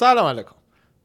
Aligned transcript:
سلام 0.00 0.26
علیکم. 0.26 0.52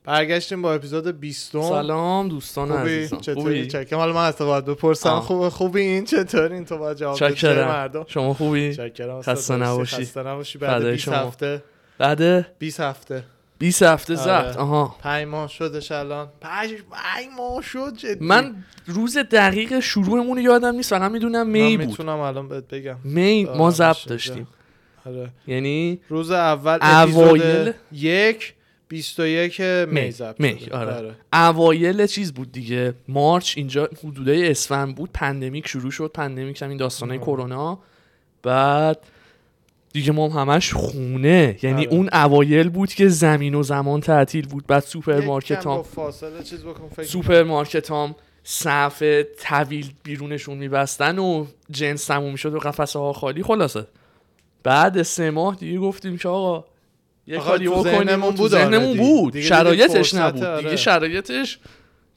برگشتیم 0.06 0.62
با 0.62 0.74
اپیزود 0.74 1.08
20 1.20 1.52
سلام 1.52 2.28
دوستان 2.28 2.78
خوبی؟ 2.78 2.96
عزیزم. 2.98 3.18
چطوری؟ 3.18 3.42
خوبی؟ 3.42 3.68
چکم 3.68 3.96
حالا 3.96 4.14
من 4.14 4.32
باید 4.40 4.66
بپرسم. 4.66 5.10
آه. 5.10 5.22
خوبه 5.22 5.50
خوبی؟ 5.50 5.82
این 5.82 6.06
چطوری 6.06 6.64
تو 6.66 6.78
باید 6.78 6.98
جواب 6.98 7.16
چکرم. 7.18 7.68
مردم؟ 7.68 8.06
شما 8.08 8.34
خوبی؟ 8.34 8.76
چکرم. 8.76 9.22
خسته. 9.22 9.56
نباشی. 9.56 9.96
خسته 9.96 10.24
نباشی. 10.24 10.58
بعد 10.58 10.80
فدای 10.80 10.92
20 10.92 11.04
شما. 11.04 11.16
هفته. 11.16 11.64
بعد؟ 11.98 12.58
20 12.60 12.80
هفته. 12.80 13.24
20 13.60 13.84
هفته 13.84 14.14
آره. 14.14 14.24
ضبط 14.24 14.58
آها. 14.58 14.96
5 15.04 15.28
ماه 15.28 15.48
شدش 15.48 15.92
الان. 15.92 16.28
5 16.42 16.72
5 16.72 16.82
ماه 17.38 17.62
شد 17.62 17.94
جدی. 17.98 18.26
من 18.26 18.64
روز 18.86 19.18
دقیق 19.18 19.80
شروعمون 19.80 20.38
رو 20.38 20.44
یادم 20.44 20.76
نیست. 20.76 20.90
فقط 20.90 21.12
می‌دونم 21.12 21.48
می 21.50 21.78
بود. 21.78 21.88
می‌تونم 21.88 22.20
الان 22.20 22.48
بهت 22.48 22.68
بگم. 22.68 22.98
می؟ 23.04 23.46
آره، 23.50 23.58
ما 23.58 23.72
ضبط 23.72 23.88
باشه. 23.88 24.10
داشتیم. 24.10 24.48
آره. 25.06 25.30
یعنی 25.48 26.00
روز 26.10 26.32
اول 26.32 26.78
اوایل- 26.80 26.84
اپیزود 26.86 27.76
یک. 27.92 28.54
21 28.96 29.62
می 29.62 30.14
می. 30.40 30.60
شده. 30.60 30.78
آره. 30.78 31.16
اوایل 31.34 32.08
چیز 32.08 32.34
بود 32.34 32.52
دیگه 32.52 32.94
March 33.08 33.58
اینجا 33.58 33.90
حدودای 34.04 34.52
اسفند 34.52 34.96
بود 34.96 35.10
pandemic 35.14 35.68
شروع 35.68 35.92
شد 35.92 36.12
pandemic 36.14 36.62
هم 36.62 36.70
این 36.70 36.78
داستانه 36.78 37.14
آه. 37.14 37.22
کرونا 37.22 37.80
بعد 38.44 38.98
دیگه 39.94 40.12
ما 40.12 40.30
هم 40.30 40.50
همش 40.50 40.74
خونه 40.74 41.58
یعنی 41.62 41.86
آره. 41.86 41.96
اون 41.96 42.10
اوایل 42.14 42.70
بود 42.70 42.94
که 42.94 43.08
زمین 43.08 43.56
و 43.56 43.64
زمان 43.64 44.02
تعطیل 44.02 44.48
بود 44.48 44.68
بعد 44.68 44.84
سوپرمارکت 44.84 45.66
ها 45.66 45.84
فاصله 45.84 46.44
چیز 46.44 46.64
بکن 46.64 46.90
فکر 46.90 47.06
سوپرمارکت 47.06 47.92
هم 47.92 48.16
صف 48.44 49.04
طویل 49.40 49.94
بیرونشون 50.04 50.58
میبستن 50.58 51.20
و 51.20 51.46
جنس 51.72 52.06
تموم 52.06 52.32
می‌شد 52.32 52.54
و 52.54 52.60
قفسه 52.60 53.00
ها 53.00 53.14
خالی 53.14 53.44
خلاصه 53.44 53.88
بعد 54.64 55.02
سه 55.02 55.32
ماه 55.32 55.56
دیگه 55.56 55.80
گفتیم 55.80 56.18
که 56.18 56.30
آقا 56.30 56.66
یه 57.28 57.38
کاری 57.38 57.66
تو 57.66 57.72
بکنیم 57.72 57.94
ذهنمون 57.94 58.36
بود 58.36 58.52
ذهنمون 58.52 58.88
آردی. 58.88 59.00
بود 59.00 59.34
دیگه 59.34 59.48
شرایطش 59.48 60.14
نبود 60.14 60.44
آره. 60.44 60.64
دیگه 60.64 60.76
شرایطش 60.76 61.60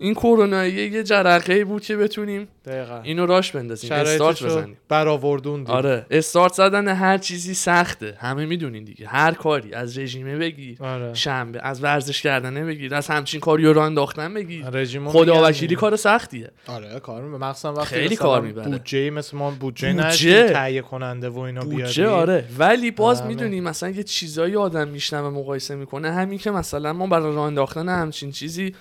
این 0.01 0.15
کرونایی 0.15 0.73
یه 0.73 1.03
جرقه 1.03 1.65
بود 1.65 1.83
که 1.83 1.97
بتونیم 1.97 2.49
دقیقاً. 2.65 3.01
اینو 3.03 3.27
راش 3.27 3.53
بندازیم 3.53 3.93
استارت 3.93 4.43
بزنیم. 4.43 4.77
برآوردون. 4.89 5.67
آره 5.67 6.07
استارت 6.11 6.53
زدن 6.53 6.89
هر 6.89 7.19
چیزی 7.19 7.55
سخته. 7.55 8.17
همه 8.21 8.47
می‌دونین 8.47 8.85
دیگه. 8.85 9.07
هر 9.07 9.33
کاری 9.33 9.75
از 9.75 9.99
رژیمه 9.99 10.37
بگیر 10.37 10.77
آره. 10.81 11.15
شنبه 11.15 11.61
از 11.63 11.83
ورزش 11.83 12.23
کردنه 12.23 12.65
بگیر 12.65 12.95
از 12.95 13.09
همچین 13.09 13.41
کاری 13.41 13.65
رو 13.65 13.81
انداختن 13.81 14.35
بگیر. 14.35 14.71
رژیمو 14.71 15.11
خدا 15.11 15.49
وکیلی 15.49 15.75
کار 15.75 15.97
سختیه. 15.97 16.51
آره 16.67 17.01
کار 17.01 17.23
می 17.23 17.39
مخصوصا 17.39 17.75
وقتی 17.75 17.95
خیلی 17.95 18.17
کار 18.17 18.43
می‌بره. 18.43 18.69
بودجه 18.69 19.11
مثل 19.11 19.37
ما 19.37 19.51
بودجه. 19.51 19.93
نداشتیم 19.93 20.47
تهیه 20.47 20.83
کننده 20.83 21.29
و 21.29 21.39
اینا 21.39 21.61
بودجه 21.61 22.03
بیاریم 22.03 22.21
آره. 22.21 22.45
ولی 22.59 22.91
باز 22.91 23.21
همه. 23.21 23.29
می‌دونی 23.29 23.61
مثلا 23.61 23.89
یه 23.89 24.03
چیزایی 24.03 24.57
آدم 24.57 24.89
میشنوه 24.89 25.31
مقایسه 25.31 25.75
می‌کنه. 25.75 26.12
همین 26.12 26.39
که 26.39 26.51
مثلا 26.51 26.93
ما 26.93 27.07
برای 27.07 27.35
راه 27.35 27.47
انداختن 27.47 27.89
همچین 27.89 28.31
چیزی 28.31 28.75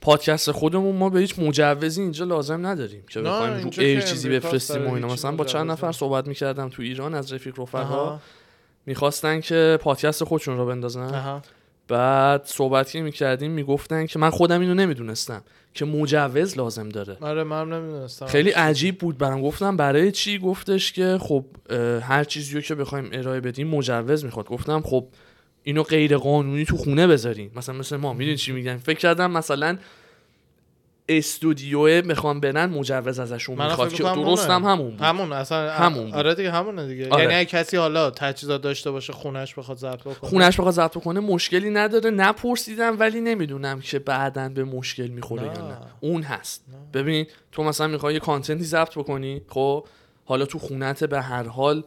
پادکست 0.00 0.50
خودمون 0.50 0.96
ما 0.96 1.10
به 1.10 1.20
هیچ 1.20 1.38
مجوزی 1.38 2.02
اینجا 2.02 2.24
لازم 2.24 2.66
نداریم 2.66 3.02
که 3.08 3.20
بخوایم 3.20 3.64
رو 3.64 3.70
ایر 3.78 4.00
چیزی 4.00 4.28
بفرستیم 4.28 4.86
و 4.86 4.94
اینا. 4.94 5.06
مثلا 5.06 5.32
با 5.32 5.44
چند 5.44 5.70
نفر. 5.70 5.92
صحبت 5.92 6.26
می‌کردم 6.26 6.68
تو 6.68 6.82
ایران 6.82 7.14
از 7.14 7.32
رفیق 7.32 7.60
رفقا. 7.60 8.20
می‌خواستن 8.86 9.40
که 9.40 9.78
پادکست 9.80 10.24
خودشون 10.24 10.56
رو 10.56 10.66
بندازن. 10.66 11.14
آها. 11.14 11.42
بعد 11.88 12.44
صحبتی 12.44 13.00
می‌کردیم 13.00 13.50
می‌گفتن 13.50 14.06
که 14.06 14.18
من 14.18 14.30
خودم 14.30 14.60
اینو 14.60 14.74
نمی‌دونستم 14.74 15.42
که 15.74 15.84
مجوز 15.84 16.58
لازم 16.58 16.88
داره. 16.88 17.16
آره 17.20 17.44
من 17.44 17.68
نمی‌دونستم. 17.72 18.26
خیلی 18.26 18.50
عجیب 18.50 18.98
بود 18.98 19.18
برام. 19.18 19.42
گفتم 19.42 19.76
برای 19.76 20.12
چی؟ 20.12 20.38
گفتش 20.38 20.92
که 20.92 21.18
خب 21.20 21.44
هر 22.02 22.24
چیزی 22.24 22.54
رو 22.54 22.60
که 22.60 22.74
بخوایم 22.74 23.08
ارائه 23.12 23.40
بدیم 23.40 23.68
مجوز 23.68 24.24
می‌خواد. 24.24 24.46
گفتم 24.46 24.80
خب 24.80 25.06
اینو 25.66 25.82
غیر 25.82 26.16
قانونی 26.16 26.64
تو 26.64 26.76
خونه 26.76 27.06
بذارین. 27.06 27.50
مثلا 27.56 27.74
مثل 27.74 27.96
ما 27.96 28.12
می‌دونی 28.12 28.36
چی 28.36 28.52
میگن؟ 28.52 28.76
فکر 28.76 28.98
کردم 28.98 29.30
مثلا 29.30 29.78
استودیو 31.08 32.02
بخوام 32.02 32.40
برن 32.40 32.70
مجوز 32.70 33.18
ازشون 33.18 33.62
می‌خواد. 33.62 33.92
که 33.92 34.02
درست. 34.02 34.50
هم 34.50 34.64
همون 34.64 34.90
بود. 34.90 35.00
همون 35.00 35.32
اصلا 35.32 35.72
همون 35.72 36.04
بود. 36.04 36.14
آره 36.14 36.34
دیگه 36.34 36.50
همونه 36.50 36.86
دیگه. 36.86 37.08
آره. 37.08 37.22
یعنی 37.22 37.34
اگه 37.34 37.44
کسی 37.44 37.76
حالا 37.76 38.10
تجهیزات 38.10 38.62
داشته 38.62 38.90
باشه 38.90 39.12
خونش 39.12 39.54
بخواد 39.54 39.78
ضبط 39.78 40.00
بکنه. 40.00 40.30
خونش 40.30 40.60
بخواد 40.60 40.74
ضبط 40.74 40.98
کنه 40.98 41.20
مشکلی 41.20 41.70
نداره. 41.70 42.10
نپرسیدم 42.10 42.96
ولی 42.98 43.20
نمی‌دونم 43.20 43.80
که 43.80 43.98
بعدا 43.98 44.48
به 44.48 44.64
مشکل 44.64 45.06
می‌خوره 45.06 45.42
یا 45.42 45.52
نه. 45.52 45.58
نه. 45.58 45.78
اون 46.00 46.22
هست. 46.22 46.64
ببین 46.94 47.26
تو 47.52 47.62
مثلا 47.62 47.86
می‌خوای 47.86 48.14
یه 48.14 48.20
کانتنتی 48.20 48.64
ضبط 48.64 48.98
بکنی 48.98 49.42
خب؟ 49.48 49.86
حالا 50.24 50.46
تو 50.46 50.58
خونت 50.58 51.04
به 51.04 51.20
هر 51.20 51.48
حال 51.48 51.84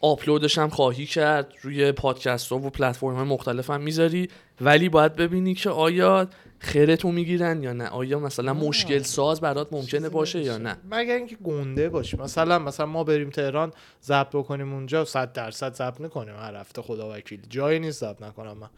آپلودش 0.00 0.58
هم 0.58 0.68
خواهی 0.68 1.06
کرد 1.06 1.52
روی 1.62 1.92
پادکست 1.92 2.52
ها 2.52 2.58
و 2.58 2.70
پلتفرم 2.70 3.22
مختلف 3.28 3.70
هم 3.70 3.80
می‌ذاری. 3.80 4.28
ولی 4.60 4.88
باید 4.88 5.16
ببینی 5.16 5.54
که 5.54 5.70
آیا 5.70 6.28
خیرتو 6.58 7.12
می‌گیرن 7.12 7.62
یا 7.62 7.72
نه. 7.72 7.86
آیا 7.88 8.18
مثلا. 8.18 8.54
مشکل 8.54 9.02
ساز 9.02 9.40
برات 9.40 9.68
ممکنه 9.72 10.08
باشه 10.08 10.40
یا. 10.42 10.58
نه. 10.58 10.76
مگر 10.90 11.14
اینکه 11.14 11.36
گنده 11.36 11.88
باشی 11.88 12.16
مثلا 12.16 12.58
مثلا 12.58 12.86
ما 12.86 13.04
بریم 13.04 13.30
تهران 13.30 13.72
ضبط 14.04 14.28
بکنیم 14.36 14.72
اونجا 14.74 15.04
100 15.04 15.32
درصد 15.32 15.74
ضبط 15.74 16.00
نکنیم. 16.00 16.36
هر 16.36 16.54
هفته 16.56 16.82
خدا 16.82 17.12
وکیل. 17.14 17.40
جایی 17.50 17.78
نیست 17.78 18.00
ضبط 18.00 18.22
نکنم 18.22 18.58
من. 18.58 18.68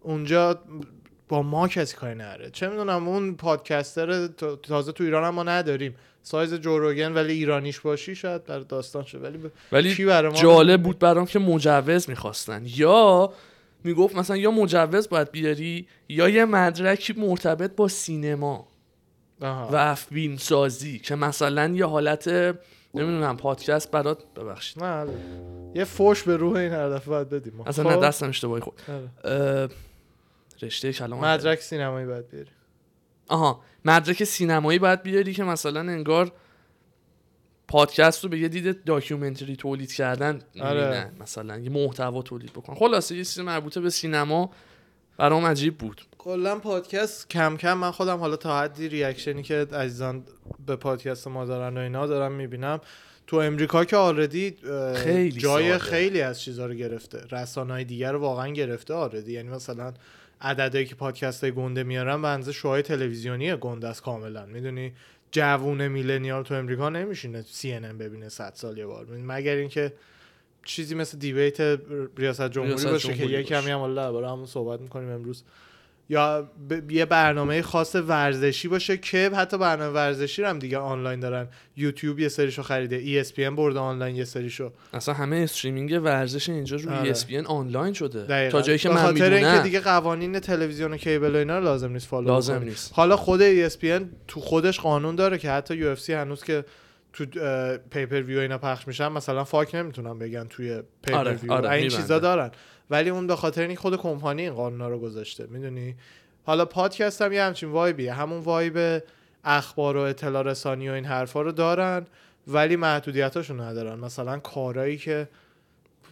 اونجا 0.00 0.58
با 1.28 1.42
ما 1.42 1.68
کسی 1.68 1.96
کاری 1.96 2.14
نره 2.14 2.50
چه 2.50 2.68
می‌دونم 2.68 3.08
اون 3.08 3.34
پادکستر 3.34 4.26
تا- 4.26 4.56
تازه 4.56 4.92
تو 4.92 5.04
ایران 5.04 5.24
هم 5.24 5.34
ما 5.34 5.42
نداریم. 5.42 5.94
سایز 6.28 6.54
جوروگن 6.54 7.12
ولی 7.12 7.32
ایرانیش 7.32 7.80
باشی 7.80 8.14
شاید 8.14 8.44
بر 8.44 8.58
داستان 8.58 9.04
شد 9.04 9.22
ولی 9.22 9.38
ب... 9.38 9.50
ولی 9.72 9.94
کی 9.94 10.04
برای 10.04 10.32
ما 10.32 10.36
جالب 10.36 10.82
بود 10.82 10.98
برام 10.98 11.26
که 11.26 11.38
مجوز 11.38 12.10
می‌خواستن 12.10 12.62
یا 12.66 13.32
می‌گفت 13.84 14.16
مثلا 14.16 14.36
یا 14.36 14.50
مجوز 14.50 15.08
باید 15.08 15.30
بیاری 15.30 15.86
یا 16.08 16.28
یه 16.28 16.44
مدرکی 16.44 17.12
مرتبط 17.12 17.76
با 17.76 17.88
سینما 17.88 18.68
آها. 19.42 19.68
و 19.72 19.94
فیلم 19.94 20.36
سازی 20.36 20.98
که 20.98 21.14
مثلا 21.14 21.72
یه 21.74 21.86
حالت 21.86 22.28
نمی‌دونم 22.94 23.36
پادکست 23.36 23.90
برات 23.90 24.18
ببخشید 24.36 24.84
نه 24.84 25.06
یه 25.74 25.84
فوش 25.84 26.22
به 26.22 26.36
روح 26.36 26.56
این 26.56 26.72
هر 26.72 26.88
دفعه 26.88 27.08
باید 27.08 27.28
بدیم. 27.28 27.60
اصلا 27.60 27.84
خب؟ 27.84 27.90
نه 27.90 28.06
دستم 28.06 28.28
اشتباهی 28.28 28.62
خود 28.62 28.80
آره. 29.24 29.68
رشته 30.62 30.92
کلام 30.92 31.24
مدرک 31.24 31.60
سینمایی 31.60 32.06
باید 32.06 32.28
بیاری 32.28 32.50
آها 33.28 33.60
مدرک 33.84 34.24
سینمایی 34.24 34.78
باید 34.78 35.02
بیاری 35.02 35.34
که 35.34 35.44
مثلا 35.44 35.80
انگار 35.80 36.32
پادکست 37.68 38.24
رو 38.24 38.30
به 38.30 38.38
یه 38.38 38.48
دید 38.48 38.84
documentary 38.84 39.56
تولید 39.56 39.92
کردن 39.92 40.40
آره. 40.60 41.10
مثلا 41.20 41.58
یه 41.58 41.70
محتوا 41.70 42.22
تولید 42.22 42.52
بکن. 42.52 42.74
خلاصه 42.74 43.16
یه 43.16 43.24
چیز 43.24 43.40
مربوطه 43.40 43.80
به 43.80 43.90
سینما 43.90 44.50
برام 45.16 45.46
عجیب 45.46 45.78
بود. 45.78 46.02
کلا 46.18 46.58
پادکست 46.58 47.30
کم 47.30 47.56
کم 47.56 47.78
من 47.78 47.90
خودم 47.90 48.18
حالا 48.18 48.36
تا 48.36 48.60
حدی 48.60 48.88
reaction 48.88 49.36
ی 49.36 49.42
که 49.42 49.54
عزیزان 49.54 50.24
به 50.66 50.76
پادکست 50.76 51.28
ما 51.28 51.44
دارن 51.44 51.76
و 51.76 51.80
اینا 51.80 52.06
دارم 52.06 52.32
می‌بینم. 52.32 52.80
تو 53.26 53.36
امریکا 53.36 53.84
که 53.84 53.96
already 53.96 54.56
خیلی 54.94 55.40
جای 55.40 55.64
ساده. 55.64 55.78
خیلی 55.78 56.20
از 56.20 56.40
چیزها 56.40 56.66
رو 56.66 56.74
گرفته. 56.74 57.18
رسانه 57.30 57.72
های 57.72 57.84
دیگر 57.84 58.12
رو 58.12 58.18
واقعا 58.18 58.48
گرفته 58.48 58.94
آردی 58.94 59.32
یعنی 59.32 59.48
مثلا 59.48 59.94
عددهایی 60.40 60.86
که 60.86 60.94
پادکست 60.94 61.44
های 61.44 61.52
گنده 61.52 61.82
میارن 61.82 62.22
بنزه 62.22 62.52
شوهای 62.52 62.82
تلویزیونی 62.82 63.56
گنده 63.56 63.88
است 63.88 64.02
کاملا. 64.02 64.46
می‌دونی؟ 64.46 64.92
جوون 65.30 65.88
میلنیال 65.88 66.42
تو 66.42 66.54
امریکا 66.54 66.88
نمیشینه 66.88 67.42
سی 67.42 67.78
ببینه 67.78 68.28
100 68.28 68.52
سال 68.54 68.78
یه 68.78 68.86
بار. 68.86 69.06
مگر 69.06 69.54
اینکه 69.54 69.92
چیزی 70.64 70.94
مثل 70.94 71.18
دیبیت 71.18 71.60
ریاست 72.18 72.50
جمهوری 72.50 72.84
باشه 72.84 73.14
که 73.14 73.26
یه. 73.26 73.42
کمی 73.42 73.70
هم 73.70 73.78
حالا 73.78 74.32
همون 74.32 74.46
صحبت 74.46 74.80
می‌کنیم 74.80 75.10
امروز. 75.10 75.44
یا 76.08 76.50
ب... 76.70 76.90
یه 76.90 77.04
برنامه 77.04 77.62
خاص 77.62 77.94
ورزشی 77.94 78.68
باشه 78.68 78.96
که 78.96 79.30
حتی 79.36 79.58
برنامه 79.58 79.92
ورزشی 79.94 80.42
رو 80.42 80.48
هم 80.48 80.58
دیگه 80.58 80.78
آنلاین 80.78 81.20
دارن 81.20 81.48
یوتیوب 81.76 82.18
یه 82.18 82.28
سریشو 82.28 82.62
خریده 82.62 83.24
ESPN 83.24 83.38
برده 83.38 83.78
آنلاین 83.78 84.16
یه 84.16 84.24
سریشو 84.24 84.72
اصلا 84.92 85.14
همه 85.14 85.36
streaming 85.36 86.00
ورزش 86.04 86.48
اینجا 86.48 86.76
روی 86.76 86.94
آره. 86.94 87.14
ESPN 87.14 87.46
آنلاین 87.46 87.92
شده 87.92 88.22
دقیقاً. 88.22 88.50
تا 88.50 88.62
جایی 88.62 88.78
که 88.78 88.88
من 88.88 88.96
خاطر 88.96 89.32
اینکه 89.32 89.62
دیگه 89.62 89.80
قوانین 89.80 90.40
تلویزیون 90.40 90.92
و 90.92 90.96
cable 90.96 91.34
و 91.34 91.38
اینا 91.38 91.58
رو 91.58 91.64
لازم 91.64 91.92
نیست 91.92 92.06
follow 92.06 92.26
لازم. 92.26 92.62
نیست 92.62 92.92
حالا 92.94 93.16
خود 93.16 93.68
ESPN 93.68 94.02
تو 94.28 94.40
خودش 94.40 94.80
قانون 94.80 95.16
داره 95.16 95.38
که 95.38 95.50
حتی 95.50 95.96
UFC 95.96 96.10
هنوز 96.10 96.44
که 96.44 96.64
تو 97.12 97.24
pay-per-view 97.90 98.38
اینا 98.38 98.58
پخش 98.58 98.88
میشن 98.88 99.08
مثلا 99.08 99.44
fuck 99.44 99.74
نمی‌تونن 99.74 100.18
بگن 100.18 100.44
توی 100.44 100.82
pay-per 101.02 101.18
آره، 101.18 101.32
view 101.32 101.52
آره، 101.52 101.70
این. 101.70 101.88
چیزا 101.88 102.18
دارن 102.18 102.50
ولی 102.90 103.10
اون 103.10 103.26
به 103.26 103.36
خاطر 103.36 103.62
این 103.62 103.76
خود 103.76 103.96
کمپانی 103.96 104.42
این 104.42 104.54
قانونا 104.54 104.88
رو 104.88 104.98
گذاشته 104.98 105.46
می‌دونی؟ 105.46 105.94
حالا 106.44 106.64
پادکست 106.64 107.22
هم 107.22 107.32
یه 107.32 107.42
همچین 107.42 107.68
vibe 107.68 107.93
یه. 107.93 108.12
همون 108.12 108.40
vibe 108.40 109.02
اخبار 109.44 109.96
و 109.96 110.00
اطلاع 110.00 110.42
رسانی 110.42 110.88
و 110.88 110.92
این 110.92 111.04
حرفا 111.04 111.42
رو 111.42 111.52
دارن 111.52 112.06
ولی 112.46 112.76
محدودیتاشون 112.76 113.60
ندارن. 113.60 113.98
مثلا 113.98 114.38
کارهایی 114.38 114.96
که 114.96 115.28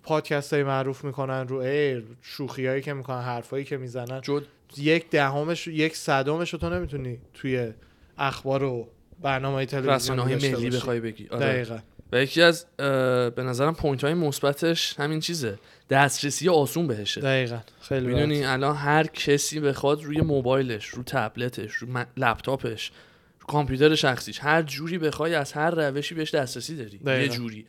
پادکست 0.03 0.53
های 0.53 0.63
معروف 0.63 1.05
می‌کنن 1.05 1.49
رو 1.49 1.57
air 1.57 2.05
شوخی 2.23 2.67
هایی 2.67 2.83
که 2.83 2.95
می‌کنن 2.95 3.23
حرفایی 3.23 3.65
که 3.65 3.77
می‌زنن 3.77 4.21
جد 4.21 4.43
یک 4.77 5.11
دهمش 5.11 5.67
یک 5.67 5.97
صدمش 5.97 6.53
رو 6.53 6.59
تو 6.59 6.71
نمی‌تونی 6.71 7.19
توی 7.35 7.73
اخبار 8.19 8.63
و 8.63 8.89
برنامه 9.23 9.55
های 9.55 9.67
تلویزیونی 9.67 10.35
ملی. 10.35 10.71
بخوای 10.71 11.01
بگی. 11.01 11.29
آره. 11.29 11.47
دقیقا. 11.47 11.79
و 12.13 12.23
یکی 12.23 12.43
از 12.43 12.67
به 12.77 13.43
نظرم 13.43 13.75
point 13.75 14.05
های 14.05 14.15
مثبتش 14.15 14.95
همین 14.99 15.21
چیزه. 15.21 15.59
دسترسی 15.91 16.49
آسون 16.49 16.87
بهشه. 16.87 17.21
دقیقا. 17.21 17.59
خیلی 17.81 18.07
می‌دونی 18.07 18.45
الان 18.45 18.77
هر 18.77 19.07
کسی 19.07 19.61
بخواد 19.61 20.03
روی 20.03 20.21
موبایلش 20.21 20.87
رو 20.87 21.03
تبلتش 21.03 21.73
رو 21.73 22.05
لپتاپش 22.17 22.93
رو 23.41 23.47
کامپیوتر 23.47 23.95
شخصیش 23.95 24.39
هر 24.39 24.63
جوری 24.63 24.99
بخوای 24.99 25.35
از 25.35 25.53
هر 25.53 25.71
روشی 25.71 26.15
بهش 26.15 26.35
دسترسی 26.35 26.77
داری. 26.77 26.99
دقیقاً. 26.99 27.23
یه 27.23 27.29
جوری. 27.29 27.67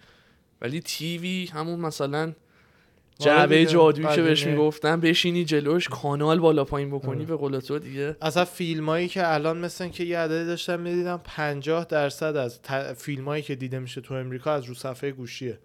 ولی 0.62 0.82
تیوی 0.82 1.50
همون 1.54 1.80
مثلا 1.80 2.34
جعبه 3.20 3.58
دیگه، 3.58 3.72
جادویی 3.72 4.16
که 4.16 4.22
بهش. 4.22 4.48
می‌گفتن 4.48 5.00
بشینی 5.00 5.46
جلوش 5.46 5.90
کانال 5.90 6.40
بالا 6.40 6.64
پایین 6.64 6.92
بکنی 6.92 7.16
آره. 7.16 7.26
به 7.26 7.36
قول 7.36 7.60
تو 7.60 7.80
دیگه 7.80 8.16
اصلا 8.22 8.46
فیلم 8.46 8.90
هایی 8.90 9.08
که 9.08 9.34
الان 9.34 9.58
مثل 9.58 9.88
که 9.88 10.04
یه 10.04 10.18
عددی 10.18 10.46
داشتم 10.46 10.80
می‌دیدم 10.80 11.22
50 11.24 11.86
درصد 11.86 12.36
از 12.36 12.62
ت... 12.62 12.94
فیلم 12.94 13.26
هایی 13.26 13.44
که 13.44 13.56
دیده 13.56 13.80
میشه 13.80 14.02
تو 14.02 14.14
امریکا 14.14 14.54
از 14.54 14.66
رو 14.66 14.74
صفحه 14.74 15.12
گوشیه 15.12 15.60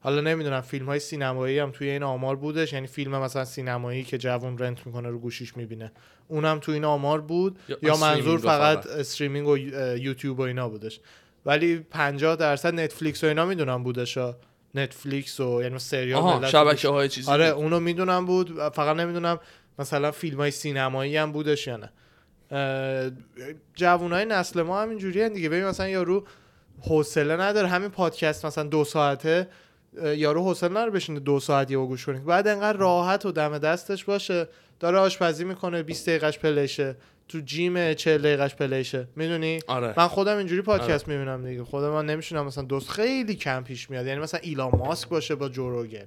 حالا 0.00 0.20
نمی‌دونم 0.20 0.60
فیلم 0.60 0.86
های 0.86 0.98
سینمایی 0.98 1.58
هم 1.58 1.70
توی 1.70 1.88
این 1.88 2.02
آمار 2.02 2.36
بودش 2.36 2.72
یعنی 2.72 2.86
فیلم 2.86 3.18
مثلا 3.18 3.44
سینمایی 3.44 4.04
که 4.04 4.18
جوون 4.18 4.58
رنت 4.58 4.86
می‌کنه 4.86 5.08
رو 5.08 5.18
گوشیش 5.18 5.56
می‌بینه 5.56 5.92
اونم 6.28 6.58
تو 6.58 6.72
این 6.72 6.84
آمار 6.84 7.20
بود 7.20 7.58
یا 7.68 7.78
یا 7.82 7.96
منظور 7.96 8.38
فقط. 8.38 8.86
streaming 8.86 9.48
و 9.48 9.58
یوتیوب 9.58 10.38
و 10.38 10.42
اینا 10.42 10.68
بودش 10.68 11.00
ولی 11.46 11.76
50 11.76 12.36
درصد 12.36 12.80
نتفلیکس 12.80 13.24
و 13.24 13.26
اینا 13.26 13.46
می‌دونم 13.46 13.82
بودش 13.82 14.18
ها. 14.18 14.36
نتفلیکس 14.74 15.40
و 15.40 15.62
یعنی 15.62 15.78
سریال 15.78 16.20
آها 16.20 16.46
شبکه 16.46 16.88
های 16.88 17.08
چیزی 17.08 17.30
آره 17.30 17.52
بود. 17.52 17.62
اونو 17.62 17.80
می‌دونم 17.80 18.26
بود 18.26 18.68
فقط 18.68 18.96
نمی‌دونم 18.96 19.38
مثلا 19.78 20.10
فیلم 20.10 20.36
های 20.36 20.50
سینمایی 20.50 21.16
هم 21.16 21.32
بودش 21.32 21.66
یا 21.66 21.76
نه. 21.76 21.90
جوانای 23.74 24.24
نسل 24.24 24.62
ما 24.62 24.82
هم 24.82 24.88
اینجوری 24.88 25.28
دیگه. 25.28 25.48
ببین 25.48 25.64
مثلا 25.64 25.88
یارو 25.88 26.24
حوصله 26.80 27.36
نداره. 27.36 27.68
همین 27.68 27.88
پادکست 27.88 28.46
مثلا 28.46 28.64
دو 28.64 28.84
ساعته 28.84 29.48
یارو 30.16 30.42
حوصله 30.44 30.70
نداره 30.70 30.90
بشینه 30.90 31.20
دو 31.20 31.40
ساعت 31.40 31.70
یهو 31.70 31.86
گوش 31.86 32.06
کنه. 32.06 32.20
بعد 32.20 32.48
انقدر 32.48 32.78
راحت 32.78 33.26
و 33.26 33.32
دم 33.32 33.58
دستش 33.58 34.04
باشه 34.04 34.48
داره 34.80 34.98
آشپزی 34.98 35.44
می‌کنه 35.44 35.82
20 35.82 36.08
دقیقش 36.08 36.38
پلیشه 36.38 36.96
تو 37.28 37.40
جیم 37.40 37.94
40 37.94 38.22
دقیقش 38.22 38.54
پلیشه. 38.54 39.08
می‌دونی؟ 39.16 39.58
آره. 39.66 39.94
من 39.96 40.08
خودم 40.08 40.36
اینجوری 40.36 40.62
پادکست 40.62 41.08
می‌بینم 41.08 41.44
دیگه. 41.44 41.64
خودم 41.64 41.90
من 41.90 42.06
نمیشونم 42.06 42.46
مثلا 42.46 42.64
دوست 42.64 42.90
خیلی 42.90 43.34
کم 43.34 43.64
پیش 43.64 43.90
میاد. 43.90 44.06
یعنی 44.06 44.20
مثلا 44.20 44.40
ایلان 44.42 44.70
ماسک 44.78 45.08
باشه 45.08 45.34
با 45.34 45.48
جوروگن 45.48 46.06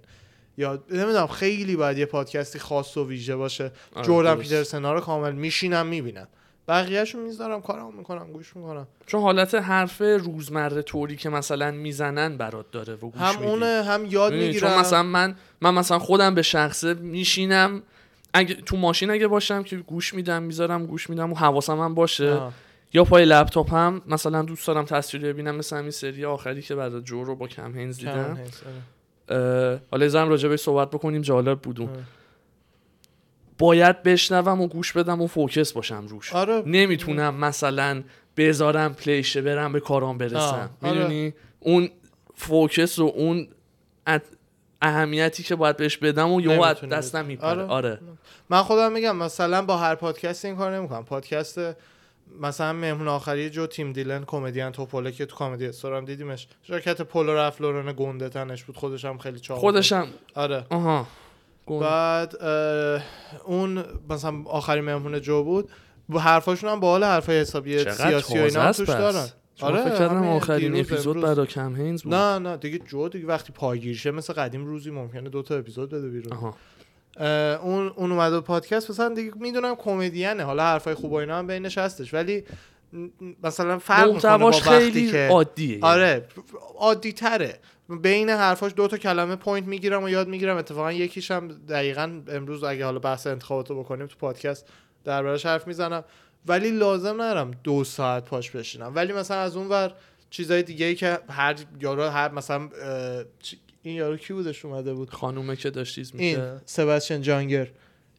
یا 0.58 0.84
نمی‌دونم 0.92 1.28
خیلی 1.28 1.76
باید 1.76 1.98
یه 1.98 2.06
پادکستی 2.06 2.60
خاص 2.60 2.98
و 2.98 3.08
ویژه 3.08 3.36
باشه. 3.36 3.72
آره، 3.96 4.08
درست. 4.08 4.42
پیترسن 4.42 4.86
ها 4.86 4.94
رو 4.94 5.00
کامل 5.00 5.32
میشینم 5.32 5.88
می‌بینم. 5.88 6.28
بقیه‌شو 6.68 7.20
می‌ذارم 7.20 7.62
کارم 7.62 7.94
می‌کنم 7.98 8.32
گوش 8.32 8.56
می‌کنم. 8.56 8.88
چون 9.06 9.22
حالت 9.22 9.56
حرف 9.56 10.02
روزمره 10.02 10.82
طوری 10.82 11.16
که 11.16 11.30
مثلا 11.30 11.72
می‌زنن 11.72 12.38
برات 12.38 12.72
داره 12.72 12.94
و 12.94 12.98
گوش 12.98 13.22
هم. 13.22 13.44
اونه 13.44 13.84
هم 13.84 14.06
یاد؟ 14.06 14.34
می‌گیرم 14.34 14.70
چون 14.70 14.80
مثلا 14.80 15.04
من 15.04 15.36
من 15.62 15.74
مثلا 15.74 16.00
خودم 16.00 16.36
به 16.36 16.42
شخصه 16.42 16.94
میشینم 16.94 17.84
اگه 18.34 18.56
تو 18.56 18.78
ماشین 18.78 19.10
اگه 19.10 19.28
باشم 19.28 19.64
که 19.64 19.78
گوش 19.78 20.14
میدم 20.14 20.44
می‌ذارم 20.44 20.86
گوش 20.86 21.10
میدم 21.10 21.32
و 21.32 21.36
حواسم 21.36 21.80
هم 21.80 21.96
باشه 21.96 22.32
آه. 22.32 22.54
یا 22.94 23.04
پای 23.04 23.26
لپتاپ 23.26 23.74
هم 23.74 24.02
مثلا 24.08 24.42
دوست 24.42 24.68
دارم 24.68 24.86
تصویر 24.86 25.24
ببینم 25.24 25.56
مثلا 25.56 25.80
این 25.80 25.92
سری 25.92 26.26
آخری 26.26 26.62
که 26.62 26.76
بعد 26.76 27.00
جو 27.00 27.24
رو 27.24 27.36
با 27.36 27.48
کم 27.48 27.72
هنز 27.72 27.98
دیدم 27.98 28.38
آره. 29.30 29.82
حالا 29.92 30.08
زن 30.08 30.28
راجع 30.28 30.50
به 30.50 30.58
صحبت 30.58 30.90
بکنیم 30.90 31.22
جالب 31.22 31.60
بود 31.60 31.82
اون. 31.82 31.90
آره. 31.90 32.04
باید 33.58 34.04
بشنوم 34.04 34.62
و 34.62 34.68
گوش 34.68 34.94
بدم 34.94 35.22
و 35.22 35.28
فوکس 35.28 35.74
باشم 35.74 36.08
روش 36.08 36.34
آره 36.34 36.64
نمی‌تونم 36.66 37.36
مثلا 37.36 38.04
بذارم 38.38 38.94
پلیشه 38.94 39.42
برم 39.42 39.74
به 39.74 39.80
کارام 39.80 40.18
برسم 40.18 40.38
آه، 40.38 40.90
آره. 40.90 40.98
می‌دونی 40.98 41.34
اون 41.60 41.90
focus 42.36 43.00
و 43.00 43.04
اون 43.16 43.48
اهمیتی 44.82 45.44
که 45.44 45.56
باید 45.56 45.78
بهش 45.78 45.98
بدم 45.98 46.32
و 46.32 46.42
یهو 46.42 46.62
از 46.62 46.68
نمی‌تونی 46.68 46.92
دستم. 46.92 47.26
میپره 47.26 47.50
آره. 47.50 47.64
آره 47.64 48.00
من 48.50 48.62
خودم 48.62 48.92
میگم 48.92 49.16
مثلا 49.16 49.62
با 49.62 49.78
هر 49.78 49.96
پادکست 49.96 50.46
این 50.46 50.56
کار 50.56 50.76
نمی‌کنم 50.78 51.06
پادکست 51.06 51.60
مثلا 52.42 52.74
مهمون 52.74 53.08
آخری 53.08 53.50
جو 53.50 53.68
تیم 53.68 53.94
دیلن 53.94 54.24
کمدین 54.28 54.70
توپوله 54.70 55.12
که 55.12 55.26
تو 55.26 55.36
Comedy 55.36 55.66
Store 55.68 55.95
هم 55.95 56.06
دیدیمش 56.06 56.48
تیشرت 56.64 57.02
پولو 57.02 57.36
رالف 57.36 57.62
لورن 57.62 57.94
گنده 57.98 58.30
تنش 58.30 58.64
بود 58.64 58.78
خودش 58.78 59.06
هم 59.06 59.18
خیلی 59.18 59.40
چاق 59.40 59.58
بود. 59.58 59.62
خودشم 59.62 60.08
آره 60.36 60.66
آها. 60.70 61.08
بعد 61.68 62.36
اه، 62.44 63.02
اون 63.46 63.84
مثلا 64.10 64.44
آخرین 64.46 64.84
مهمون 64.84 65.22
جو 65.22 65.44
بود 65.44 65.70
با 66.10 66.20
حرفاشون 66.20 66.70
هم 66.70 66.80
باحال 66.80 67.04
حرفای 67.04 67.40
حسابی 67.40 67.80
سیاسی 67.92 68.40
و 68.40 68.42
اینا 68.42 68.62
هم 68.62 68.72
توش. 68.72 68.90
دارن 68.90 69.28
چون 69.58 69.70
آره، 69.70 69.84
فکر 69.84 69.98
کردم 69.98 70.18
همین 70.18 70.30
آخرین 70.30 70.80
اپیزود 70.80 71.18
امروز. 71.18 71.36
برای 71.36 71.48
کم 71.48 71.76
هینز 71.76 72.04
بود. 72.04 72.14
نه 72.14 72.40
نه 72.40 72.58
دیگه 72.58 72.80
جو 72.80 73.10
دیگه 73.10 73.28
وقتی 73.28 73.54
پایگیرشه 73.54 74.12
مثل 74.12 74.34
قدیم 74.34 74.66
روزی 74.66 74.92
ممکنه 74.92 75.30
دو 75.30 75.42
تا 75.42 75.56
اپیزود 75.56 75.90
بده 75.90 76.10
بیرون. 76.10 76.34
آها. 76.34 76.58
اون 77.58 77.88
اون 77.88 78.12
اومده 78.12 78.40
پادکست 78.40 78.90
مثلا 78.92 79.14
دیگه 79.14 79.32
می‌دونم 79.36 79.76
کمدینه 79.76 80.44
حالا 80.44 80.64
حرفای 80.64 80.94
خوب 80.94 81.12
و 81.12 81.16
اینا 81.16 81.38
هم 81.38 81.48
بینش 81.48 81.78
هستش 81.78 82.14
ولی 82.14 82.44
مثلا 83.44 83.80
فرق 83.80 84.14
می‌کنه 84.14 84.38
با 84.38 84.52
خیلی 84.52 85.12
که 85.12 85.28
عادیه. 85.32 85.80
آره 85.82 86.26
عادی 86.78 87.14
تره 87.14 87.60
بین 88.02 88.30
حرفاش 88.30 88.74
دو 88.76 88.88
تا 88.88 88.98
کلمه 88.98 89.36
point 89.36 89.68
می‌گیرم 89.68 90.04
و 90.04 90.10
یاد 90.10 90.28
می‌گیرم 90.28 90.58
اتفاقا 90.58 90.92
یکیش 90.92 91.32
هم 91.32 91.48
دقیقا 91.48 92.22
امروز 92.28 92.64
اگه 92.64 92.86
حالا 92.86 93.00
بحث 93.00 93.28
انتخاباتو 93.28 93.80
بکنیم 93.80 94.08
تو 94.08 94.16
پادکست 94.20 94.68
دربارش 95.04 95.46
حرف 95.46 95.68
می‌زنم. 95.68 96.04
ولی 96.46 96.72
لازم 96.72 97.14
ندارم 97.14 97.52
دو 97.64 97.84
ساعت 97.84 98.26
پاش 98.26 98.52
بشینم. 98.52 98.92
ولی 98.96 99.14
مثلا 99.14 99.38
از 99.38 99.58
اون 99.58 99.68
ور 99.68 99.94
چیزای 100.30 100.64
دیگه 100.64 100.86
ای 100.86 100.96
که 100.96 101.20
هر 101.30 101.56
یارو 101.82 102.04
هر 102.04 102.32
مثلا 102.32 102.70
این 103.84 103.96
یارو 103.96 104.18
کی 104.18 104.34
بودش 104.34 104.66
اومده 104.66 104.94
بود؟ 104.94 105.10
خانومه 105.10 105.56
که 105.56 105.70
داشت 105.70 105.96
چیز 105.96 106.12
این 106.16 106.30
میشه 106.30 106.62
سباستین 106.66 107.22
جانگر. 107.22 107.68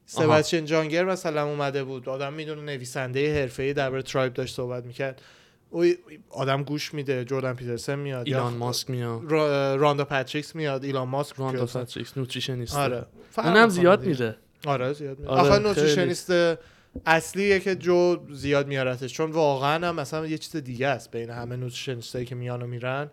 سباستین 0.06 0.65
جانگر 0.65 1.05
مثلا 1.05 1.44
اومده 1.44 1.85
بود. 1.85 2.09
آدم 2.09 2.32
می‌دونه 2.32 2.62
نویسنده 2.62 3.41
حرفه‌ای 3.41 3.73
درباره 3.73 4.03
tribe 4.03 4.35
داشت 4.35 4.55
صحبت 4.55 4.85
می‌کرد. 4.85 5.23
او 5.71 5.85
آدم 6.31 6.62
گوش 6.62 6.94
میده. 6.94 7.25
جردن 7.25 7.53
پیترسن 7.53 7.99
میاد. 7.99 8.29
یا 8.29 8.37
ایلان 8.37 8.55
ماسک 8.55 8.91
میاد. 8.91 9.21
را- 9.29 9.76
راندا 9.76 10.05
پاتریک 10.05 10.56
میاد. 10.56 10.85
ایلان 10.85 11.09
ماسک 11.09 11.37
راندا 11.37 11.67
پاتریک 11.67 12.17
nutritionist 12.19 12.75
آره. 12.76 13.06
اونم 13.38 13.69
زیاد. 13.69 14.06
میره 14.06 14.37
آره 14.67 14.93
زیاد 14.93 15.19
میره 15.19 15.31
آره، 15.31 15.69
آخه 15.69 15.94
خیلی. 15.94 16.56
اصلیه 17.06 17.61
که 17.61 17.75
جو 17.77 18.17
زیاد 18.31 18.67
میارتش 18.67 19.12
چون 19.12 19.31
واقعا 19.31 19.88
هم 19.88 19.95
مثلا 19.95 20.26
یه 20.26 20.38
چیز 20.38 20.57
دیگه 20.57 20.88
است 20.88 21.11
بین 21.11 21.31
همه 21.31 21.57
نوتریشنیستایی 21.57 22.25
که 22.25 22.35
میان 22.35 22.62
و 22.62 22.67
میرن. 22.67 23.11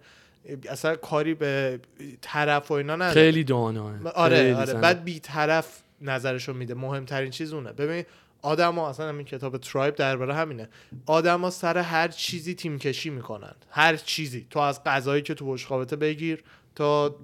اصلا 0.70 0.96
کاری 0.96 1.34
به 1.34 1.80
طرف 2.22 2.72
و 2.72 2.74
اینا 2.74 2.96
نداره. 2.96 3.14
خیلی 3.14 3.44
داناه 3.44 4.08
آره 4.14 4.56
آره. 4.56 4.74
بعد 4.74 5.04
بیطرف 5.04 5.82
نظرشو 6.02 6.54
میده. 6.54 6.74
مهمترین 6.74 7.32
چیز 7.32 7.54
اونه 7.54 7.74
ببین 7.74 8.04
آدما 8.42 8.90
اصلا 8.90 9.10
همین 9.10 9.26
کتاب 9.26 9.58
ترایب 9.58 9.96
درباره 9.96 10.34
همینه. 10.34 10.70
آدما 11.06 11.50
سر 11.50 11.78
هر 11.78 12.08
چیزی 12.08 12.56
تیم 12.56 12.80
کشی 12.80 13.10
می‌کنن. 13.10 13.56
هر 13.70 13.96
چیزی. 13.96 14.48
تو 14.50 14.60
از 14.60 14.84
غذایی 14.84 15.22
که 15.22 15.34
تو 15.34 15.54
بشقابته 15.54 15.96
بگیر 15.96 16.44
تا 16.76 17.16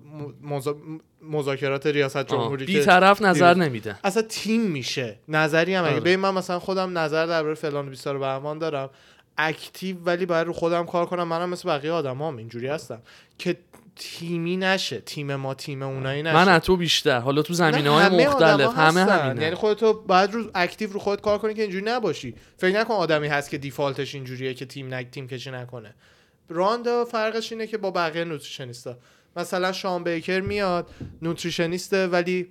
مذا- 0.44 0.76
مذاکرات 1.22 1.88
ریاست 1.88 2.28
جمهوری 2.28 2.66
بی 2.66 2.74
که 2.74 2.86
طرف 2.86 3.22
نظر 3.22 3.54
نمیده. 3.54 3.96
اصلا 4.04 4.22
تیم 4.24 4.62
میشه. 4.62 5.20
نظری 5.28 5.76
هم 5.76 5.84
اگه 5.84 5.94
آره. 5.94 6.02
ببین 6.02 6.16
من 6.16 6.34
مثلا 6.34 6.60
خودم 6.60 6.98
نظر 6.98 7.26
درباره 7.26 7.54
فلان 7.54 7.88
و 7.88 7.90
بیسار 7.90 8.18
بهمان 8.18 8.60
دارم. 8.60 8.90
active 9.38 9.98
ولی 10.06 10.26
باید 10.26 10.48
رو 10.48 10.54
خودم 10.54 10.86
کار 10.86 11.06
کنم. 11.06 11.24
منم 11.24 11.50
مثل 11.50 11.70
بقیه 11.70 11.92
آدمام 11.92 12.38
اینجوری 12.38 12.68
هستم 12.68 13.02
که 13.38 13.58
تیمی 13.96 14.58
نشه. 14.58 15.00
تیم 15.00 15.36
ما 15.36 15.54
تیم 15.54 15.84
اونایی 15.84 16.24
نشه. 16.24 16.34
من 16.36 16.50
از 16.50 16.62
تو 16.62 16.78
بیشتر. 16.78 17.20
حالا 17.20 17.42
تو 17.42 17.54
زمینه 17.54 17.82
نه، 17.82 17.90
های 17.90 18.06
همه 18.06 18.28
مختلف 18.28 18.54
آدما 18.54 18.72
همه. 18.72 19.02
همینه 19.02 19.44
یعنی 19.44 19.56
خودتو 19.56 19.94
باید 19.94 20.34
رو 20.34 20.44
active 20.56 20.94
رو 20.94 21.00
خودت 21.00 21.22
کار 21.22 21.38
کنی 21.38 21.54
که 21.54 21.62
اینجوری 21.62 21.86
نباشی. 21.86 22.36
فکر 22.58 22.80
نکن 22.80 22.94
آدمی 22.94 23.28
هست 23.28 23.50
که 23.50 23.58
default 23.58 24.03
ش 24.03 24.16
اینجوریه 24.16 24.54
که 24.54 24.66
تیم 24.66 24.94
نک 24.94 25.12
تیم 25.12 25.28
کشی 25.28 25.52
نکنه. 25.52 25.96
راندا 26.50 27.06
فرقش 27.06 27.52
اینه 27.52 27.68
که 27.68 27.78
با 27.78 27.92
بقیه 27.92 28.24
nutritionist 28.24 28.92
ا 28.92 28.98
مثلا 29.36 29.72
شان 29.72 30.04
بیکر 30.04 30.40
میاد 30.40 30.90
nutritionist 31.22 32.01
ه 32.01 32.08
ولی 32.08 32.48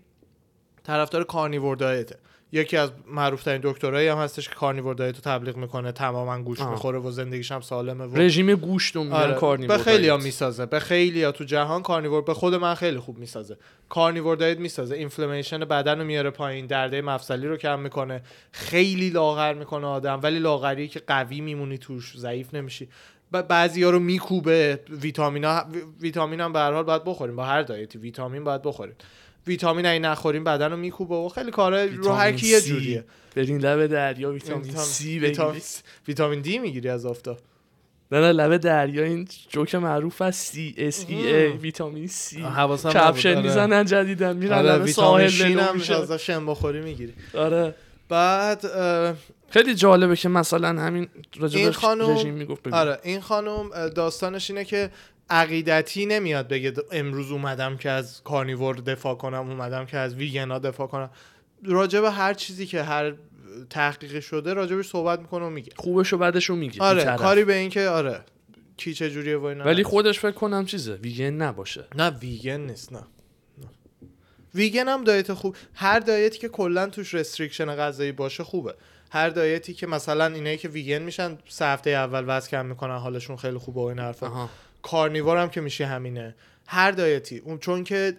طرفدار 0.85 1.25
carnivore 1.25 1.76
diet 1.76 2.09
ه 2.09 2.17
یکی 2.53 2.77
از 2.77 2.91
معروف 3.07 3.43
ترین 3.43 3.61
دکترایی 3.65 4.09
هم 4.09 4.19
هستش 4.19 4.49
که 4.49 4.55
carnivore 4.55 4.95
diet 4.95 5.14
رو 5.15 5.21
تبلیغ 5.21 5.57
می‌کنه 5.57 5.93
تماما 5.93 6.43
گوشت 6.43 6.61
آه. 6.61 6.71
می‌خوره 6.71 6.99
و 6.99 7.11
زندگیش 7.11 7.53
هم 7.53 7.61
سالمه 7.61 8.05
و 8.05 8.17
رژیم 8.17 8.55
گوشت 8.55 8.97
رو 8.97 9.05
میگن 9.05 9.17
آره. 9.17 9.35
carnivore 9.35 9.76
به 9.77 9.83
خیلی 9.83 10.09
ها. 10.09 10.17
می‌سازه 10.17 10.67
به 10.67 10.79
خیلی 10.79 11.25
ها 11.25 11.33
تو 11.33 11.45
جهان 11.45 11.83
carnivore 11.83 12.23
به 12.23 12.35
خود 12.35 12.55
من 12.55 12.75
خیلی 12.75 12.99
خوب 12.99 13.19
می‌سازه 13.19 13.57
carnivore 13.88 14.37
diet 14.37 14.59
می‌سازه 14.59 14.95
inflammation 14.95 15.59
بدن 15.59 15.99
رو 15.99 16.05
میاره 16.05 16.31
پایین 16.31 16.67
درده 16.67 17.03
مفصلی 17.03 17.47
رو 17.47 17.57
کم 17.57 17.81
می‌کنه 17.81 18.23
خیلی 18.53 19.11
لاغر 19.11 19.55
می‌کنه 19.55 19.87
آدم 19.87 20.21
ولی 20.23 20.39
لاغری 20.39 20.89
که 20.89 21.01
قوی 21.07 21.41
میمونی 21.41 21.79
توش 21.79 22.19
ضعیف 22.19 22.55
نمیشی 22.55 22.89
بعضی 23.33 23.83
ها 23.83 23.91
رو 23.91 23.99
میکوبه 23.99 24.81
ویتامین 24.91 25.45
ها 25.45 25.67
ویتامین 26.01 26.41
هم 26.41 26.53
به 26.53 26.59
هر 26.59 26.73
حال 26.73 26.85
باید 26.85 27.05
بخوریم 27.05 27.37
با 27.37 27.45
هر 27.45 27.63
diet 27.62 27.91
ی 27.91 27.99
ویتامین 27.99 28.45
باید 28.45 28.63
بخوریم. 28.63 28.95
ویتامین 29.47 29.87
اگه 29.87 29.99
نخوریم 29.99 30.45
بدن 30.45 30.71
رو 30.71 30.77
میکوبه 30.77 31.15
و 31.15 31.29
خیلی 31.29 31.51
کاره 31.51 31.87
رو 31.87 32.13
هر 32.13 32.33
کی 32.33 32.47
یه 32.47 32.61
جوریه. 32.61 33.05
برین 33.37 33.59
لب 33.59 33.87
دریا 33.87 34.33
ویتامین 34.33 34.63
ویتامین- 34.63 34.79
سی 34.79 35.19
ویتامین, 35.19 35.61
ویتامین 36.09 36.41
دی 36.41 36.59
می‌گیری 36.59 36.89
از 36.89 37.07
آفتاب. 37.07 37.39
نه 38.13 38.21
نه 38.21 38.33
لبه 38.33 38.59
دریا 38.59 39.05
این 39.05 39.29
جوک 39.49 39.75
معروف 39.75 40.23
از 40.23 40.37
sea 40.37 40.75
S 40.79 41.05
E 41.09 41.35
A 41.37 41.47
vitamin 41.52 42.07
sea 42.07 42.37
caption 42.37 42.88
نبود، 42.89 43.27
آره. 43.27 43.43
می‌زنن 43.43 43.85
جدیدن 43.85 44.37
میرن 44.37 44.53
آره 44.53 44.69
ویتامین 44.73 44.93
ساحل 44.93 45.29
شین 45.29 45.57
ولو 45.57 45.61
هم 45.67 45.75
میشن. 45.77 45.95
از 45.95 46.13
شن 46.13 46.47
بخوری 46.47 46.81
می‌گیری. 46.81 47.13
آره. 47.35 47.75
بعد 48.11 48.64
خیلی 49.50 49.75
جالبه 49.75 50.17
که 50.17 50.29
مثلا 50.29 50.69
همین 50.69 51.09
این 51.52 51.71
خانم- 51.71 52.11
رژیم 52.11 52.35
می‌گفت 52.35 52.62
بگو. 52.62 52.76
آره 52.76 52.99
این 53.02 53.21
خانم 53.21 53.88
داستانش 53.88 54.50
اینه 54.50 54.64
که 54.64 54.90
عقیدتی 55.31 56.07
نمیاد 56.07 56.49
بگه 56.49 56.73
امروز 56.93 57.31
اومدم 57.33 57.76
که 57.76 57.90
از 57.90 58.23
کارنیور 58.23 58.76
دفاع 58.76 59.14
کنم 59.14 59.50
اومدم 59.50 59.87
که 59.87 59.97
از 59.99 60.14
ویگنا 60.14 60.59
دفاع 60.59 60.87
کنم 60.87 61.11
راجع 61.64 62.00
به 62.00 62.11
هر 62.11 62.35
چیزی 62.35 62.67
که 62.67 62.83
هر 62.83 63.14
تحقیق 63.71 64.21
شده 64.21 64.55
راجبش 64.55 64.88
صحبت 64.88 65.21
می‌کنه 65.21 65.45
و 65.47 65.50
میگه 65.50 65.73
خوبش 65.76 66.12
و 66.12 66.19
بدش 66.19 66.45
رو 66.45 66.57
میگه 66.57 66.83
آره. 66.83 67.17
کاری 67.17 67.45
به 67.45 67.55
این 67.55 67.71
که 67.71 67.88
آره 67.88 68.21
کی 68.76 68.95
چه 68.95 69.11
جوریه 69.11 69.37
و 69.37 69.45
اینا 69.45 69.64
ولی. 69.64 69.83
خودش 69.83 70.19
فکر 70.21 70.31
کنم 70.31 70.67
چیزه 70.67 70.93
ویگن 70.95 71.31
نباشه 71.31 71.85
نه 71.97 72.11
ویگن 72.11 72.61
نیست 72.61 72.93
نه. 72.93 73.02
ویگن 74.54 74.88
هم 74.88 75.04
diet 75.05 75.33
خوب 75.33 75.57
هر 75.75 76.00
diet 76.00 76.31
ی 76.31 76.38
که 76.38 76.49
کلا 76.49 76.87
توش 76.87 77.14
restriction 77.14 77.76
غذایی 77.76 78.12
باشه 78.12 78.45
خوبه. 78.45 78.75
هر 79.11 79.28
diet 79.29 79.65
ی 79.65 79.75
که 79.75 79.87
مثلا 79.87 80.26
اینایی 80.26 80.57
که 80.57 80.69
ویگن 80.69 81.02
میشن 81.02 81.38
سه 81.49 81.64
هفته 81.66 81.90
اول 81.90 82.25
وزن 82.26 82.49
کم 82.49 82.66
می‌کنن 82.66 82.97
حالشون 82.99 83.37
خیلی 83.37 83.59
خوبه 83.59 83.80
و 83.80 83.85
این 83.85 83.99
حرفا. 83.99 84.26
آها. 84.26 84.50
carnivore 84.83 85.37
هم 85.37 85.50
که 85.50 85.61
میشه 85.61 85.87
همینه. 85.87 86.35
هر 86.66 86.90
diet 86.90 87.23
ی. 87.23 87.38
اون 87.38 87.59
چون 87.59 87.85
که 87.85 88.16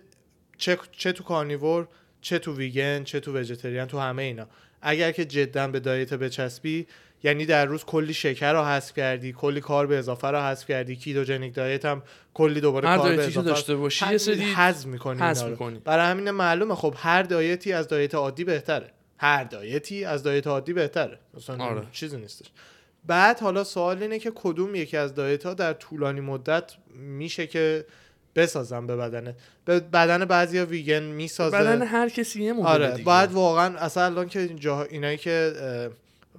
چه, 0.57 0.77
چه 0.91 1.11
تو 1.11 1.23
carnivore 1.24 1.88
چه 2.21 2.39
تو 2.39 2.55
ویگن 2.55 3.03
چه 3.03 3.19
تو 3.19 3.38
vegetarian 3.38 3.88
تو 3.88 4.00
همه 4.00 4.23
اینا. 4.23 4.47
اگر 4.81 5.11
که 5.11 5.25
جدا 5.25 5.67
به 5.67 5.79
diet 5.79 6.13
بچسبی 6.13 6.88
یعنی 7.23 7.45
در 7.45 7.65
روز 7.65 7.83
کلی 7.83 8.13
شکر 8.13 8.53
رو 8.53 8.63
حذف 8.63 8.93
کردی 8.93 9.33
کلی 9.33 9.61
carb 9.62 9.98
اضافه 9.97 10.27
رو 10.27 10.39
حذف 10.39 10.67
کردی 10.67 10.95
ketogenic 10.95 11.53
diet 11.53 11.86
هم 11.85 12.03
کلی 12.33 12.61
دوباره 12.61 12.89
هر 12.89 12.97
کار 12.97 13.15
به 13.15 13.23
اضافه 13.23 13.47
داشته 13.47 13.75
باشی 13.75 14.11
یه 14.11 14.17
سری 14.17 14.41
حذف 14.41 14.85
می‌کنی. 14.85 15.79
برای 15.85 16.05
همین 16.05 16.31
معلومه 16.31 16.75
خب 16.75 16.93
هر 16.97 17.23
دایتی 17.23 17.73
از 17.73 17.87
دایت 17.87 18.15
عادی 18.15 18.43
بهتره. 18.43 18.91
هر 19.17 19.43
دایتی 19.43 20.05
از 20.05 20.23
دایت 20.23 20.47
عادی 20.47 20.73
بهتره. 20.73 21.19
مثلا 21.33 21.63
آره. 21.63 21.83
چیزی 21.91 22.17
نیستش. 22.17 22.45
بعد 23.05 23.39
حالا 23.39 23.63
سوال 23.63 24.01
اینه 24.03 24.19
که 24.19 24.31
کدوم 24.35 24.75
یکی 24.75 24.97
از 24.97 25.15
دایت 25.15 25.45
ها 25.45 25.53
در 25.53 25.73
طولانی 25.73 26.21
مدت 26.21 26.71
میشه 26.95 27.47
که 27.47 27.85
بسازن 28.35 28.87
به 28.87 28.95
بدنه 28.95 29.35
به 29.65 29.79
بدن 29.79 30.25
بعضیا 30.25 30.65
ویگن 30.65 31.03
می‌سازه. 31.03 31.57
بدن 31.57 31.81
هر 31.81 32.09
کسی 32.09 32.43
یه 32.43 32.63
آره. 32.63 32.91
دیگه. 32.91 33.03
باید 33.03 33.31
واقعا 33.31 33.77
اصلا 33.77 34.05
الان 34.05 34.27
که 34.27 34.39
اینجا 34.39 34.83
اینایی 34.83 35.17
که 35.17 35.53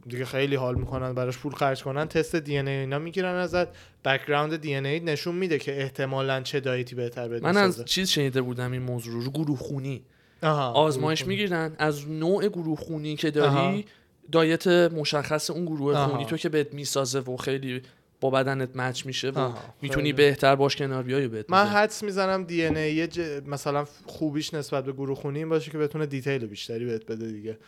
دیگه 0.06 0.25
خیلی 0.25 0.54
حال 0.56 0.75
می‌کنن 0.75 1.12
براش 1.12 1.38
پول 1.38 1.52
خرج 1.52 1.82
کنن 1.82 2.09
تست 2.09 2.37
دی 2.37 2.59
ان 2.59 2.68
ای 2.68 2.75
اینا 2.75 2.99
می‌گیرن 2.99 3.35
ازت 3.35 3.68
background 4.04 4.56
DNA 4.56 5.00
نشون 5.00 5.35
میده 5.35 5.59
که 5.59 5.82
احتمالاً 5.82 6.40
چه 6.40 6.61
diet 6.61 6.88
ی 6.88 6.94
بهتر 6.94 7.28
بهت 7.28 7.42
من. 7.42 7.56
از 7.56 7.85
چیز 7.85 8.09
شنیده 8.09 8.42
بودم 8.42 8.73
این 8.73 8.82
موضوع 8.82 9.25
رو 9.25 9.30
گروه 9.30 9.59
خونی 9.59 10.02
آها، 10.42 10.73
آزمایش. 10.73 11.26
می‌گیرن 11.26 11.75
از 11.78 12.09
نوع 12.09 12.49
گروه 12.49 12.78
خونی 12.78 13.16
که 13.16 13.40
آها. 13.40 13.66
داری 13.71 13.85
diet 14.32 14.66
مشخص 14.66 15.50
اون 15.50 15.64
گروه 15.64 15.97
آها. 15.97 16.09
خونی 16.09 16.25
تو 16.25 16.37
که 16.37 16.49
بهت 16.49 16.75
می‌سازه 16.75 17.21
و 17.21 17.37
خیلی 17.37 17.82
با 18.21 18.30
بدنت 18.30 18.76
مچ 18.76 19.06
میشه 19.06 19.30
و 19.30 19.38
آها، 19.38 19.59
می‌تونی. 19.82 20.12
بهتر 20.12 20.56
باش 20.56 20.76
کنار 20.76 21.02
بیای 21.02 21.28
بهت 21.28 21.50
من. 21.50 21.66
حدس 21.66 22.02
می‌زنم 22.02 22.44
DNA 22.44 23.09
مثلا 23.47 23.87
خوبیش 24.06 24.54
نسبت 24.54 24.85
به 24.85 24.92
گروه 24.92 25.16
خونی 25.16 25.38
این 25.38 25.49
باشه 25.49 25.71
که 25.71 25.78
بتونه 25.78 26.06
detail 26.06 26.47
بیشتری 26.47 26.85
بهت 26.85 27.06
بده 27.06 27.32
دیگه 27.32 27.59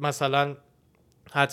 مثلا 0.00 0.56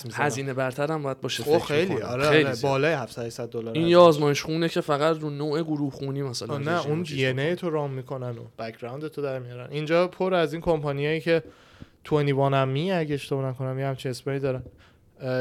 می‌زنم 0.05 0.25
هزینه 0.25 0.53
برتر 0.53 0.91
هم 0.91 1.03
باید 1.03 1.21
باشه 1.21 1.43
فکر 1.43 1.59
خیلی 1.59 1.93
می‌کنم. 1.93 2.09
آره, 2.09 2.29
خیلی 2.29 2.43
آره. 2.43 2.55
بالای 2.61 2.93
700 2.93 3.49
دلار 3.49 3.73
این. 3.73 3.87
یه 3.87 3.97
آزمایش 3.97 4.41
خونه 4.41 4.69
که 4.69 4.81
فقط 4.81 5.17
رو 5.19 5.29
نوع 5.29 5.61
گروه 5.61 5.93
خونی 5.93 6.21
مثلا 6.21 6.57
نه 6.57 6.87
اون 6.87 7.01
دی 7.01 7.27
می‌کنه. 7.27 7.55
تو 7.55 7.69
رام 7.69 7.91
می‌کنن 7.91 8.37
و 8.37 8.43
بکگراند 8.59 9.07
تو 9.07 9.21
در 9.21 9.39
میارن 9.39 9.67
اینجا 9.71 10.07
پر 10.07 10.33
از 10.33 10.53
این 10.53 10.61
کمپانیایی 10.61 11.21
که 11.21 11.43
21 12.03 12.39
هم 12.39 12.67
می 12.67 12.91
اگه 12.91 13.13
اشتباه 13.13 13.45
نکنم 13.49 13.79
یه 13.79 13.85
همچین 13.85 14.11
اسپری 14.11 14.39
دارن 14.39 14.63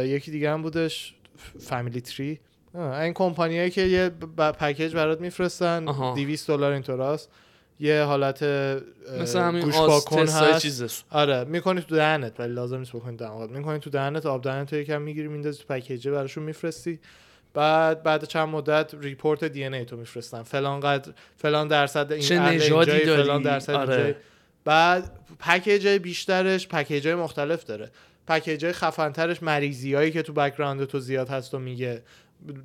یکی 0.05 0.31
دیگه 0.31 0.51
هم 0.51 0.63
بودش 0.63 1.15
فامیلی 1.61 2.01
تری 2.01 2.41
این 2.75 3.13
کمپانیایی 3.13 3.71
که 3.71 3.83
یه 3.83 4.09
پکیج 4.61 4.95
برات 4.95 5.21
میفرستن 5.21 5.89
آها. 5.89 6.15
200 6.15 6.51
دلار 6.51 6.73
اینطوراست 6.73 7.31
یه 7.81 8.03
حالت 8.03 8.43
مثل 9.21 9.39
همین 9.39 9.63
گوش 9.63 9.75
پاکن 9.75 10.29
هست. 10.29 11.05
آره 11.11 11.45
می‌کنی 11.45 11.81
تو 11.81 11.97
دهنت 11.97 12.41
ولی 12.41 12.53
لازم 12.53 12.79
نیست 12.79 12.93
بکنی 12.93 13.17
دهنت 13.17 13.51
می‌کنی 13.51 13.79
تو 13.79 13.91
دهنت 13.91 14.27
آب 14.27 14.43
دهنت 14.43 14.73
یکم 14.73 15.03
می‌گیری 15.03 15.29
میندازی 15.29 15.59
تو 15.59 15.75
پکیجه 15.75 16.11
براشون 16.11 16.45
میفرستی. 16.45 16.99
بعد 17.55 18.03
بعد 18.03 18.25
چند 18.25 18.49
مدت 18.49 18.95
report 19.01 19.45
DNA 19.45 19.85
تو 19.85 19.97
میفرستن. 19.97 20.43
فلان 20.43 20.81
قدر 20.81 21.13
فلان 21.37 21.69
درصد 21.69 22.13
این 22.13 22.23
چه 22.23 22.39
نژادی 22.39 23.05
داری؟ 23.05 23.23
فلان 23.23 23.43
درصد 23.43 23.75
آره. 23.75 24.17
بعد 24.65 25.11
پکیج 25.41 25.89
بیشترش 25.89 26.69
پکیج 26.69 27.09
مختلف 27.09 27.65
داره. 27.65 27.91
پکیج 28.29 28.65
های 28.65 28.73
خفنترش 28.73 29.43
مریضی 29.43 29.95
هایی 29.95 30.11
که 30.11 30.23
تو 30.23 30.33
background 30.33 30.85
تو 30.85 30.99
زیاد 30.99 31.29
هست 31.29 31.55
و 31.55 31.59
میگه. 31.59 32.03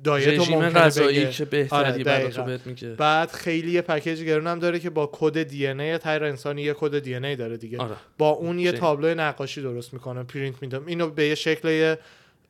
دایت 0.04 0.28
رژیم 0.28 0.68
غذایی. 0.68 1.30
که 1.30 1.44
بهتری 1.44 2.04
آره، 2.04 2.44
بهت 2.44 2.66
میگه؟ 2.66 2.88
بعد 2.88 3.30
خیلی 3.30 3.70
یه 3.70 3.82
پکیج 3.82 4.22
گرون 4.22 4.46
هم 4.46 4.58
داره 4.58 4.78
که 4.78 4.90
با 4.90 5.10
کد 5.12 5.42
DNA 5.42 5.98
هر 6.04 6.24
انسانی 6.24 6.62
یه 6.62 6.74
کد 6.78 6.98
DNA 6.98 7.36
داره 7.36 7.56
دیگه. 7.56 7.78
آره. 7.78 7.94
با 8.18 8.28
اون 8.28 8.58
یه. 8.58 8.72
تابلو 8.72 9.14
نقاشی 9.14 9.62
درست 9.62 9.92
می‌کنه 9.94 10.22
پرینت 10.22 10.62
میده. 10.62 10.80
اینو 10.86 11.10
به 11.10 11.26
یه 11.26 11.34
شکل 11.34 11.68
یه 11.68 11.98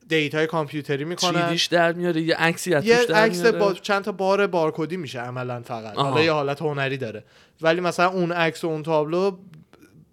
data 0.07 0.39
ی 0.39 0.47
کامپیوتری 0.47 1.05
می‌کنن. 1.05 1.45
چیدیش 1.45 1.65
در 1.65 1.93
میاره؟ 1.93 2.21
یه 2.21 2.35
عکسی 2.35 2.73
از 2.73 2.85
یه 2.85 2.97
عکس 2.97 3.45
با 3.45 3.73
چند 3.73 4.03
تا 4.03 4.11
بار 4.11 4.47
بارکدی 4.47 4.97
میشه 4.97 5.19
عملا 5.19 5.61
فقط. 5.61 5.95
حالا 5.95 6.23
یه 6.23 6.31
حالت 6.31 6.61
هنری 6.61 6.97
داره. 6.97 7.23
ولی 7.61 7.81
مثلا 7.81 8.07
اون 8.07 8.31
عکس 8.31 8.63
و 8.63 8.67
اون 8.67 8.83
تابلو 8.83 9.37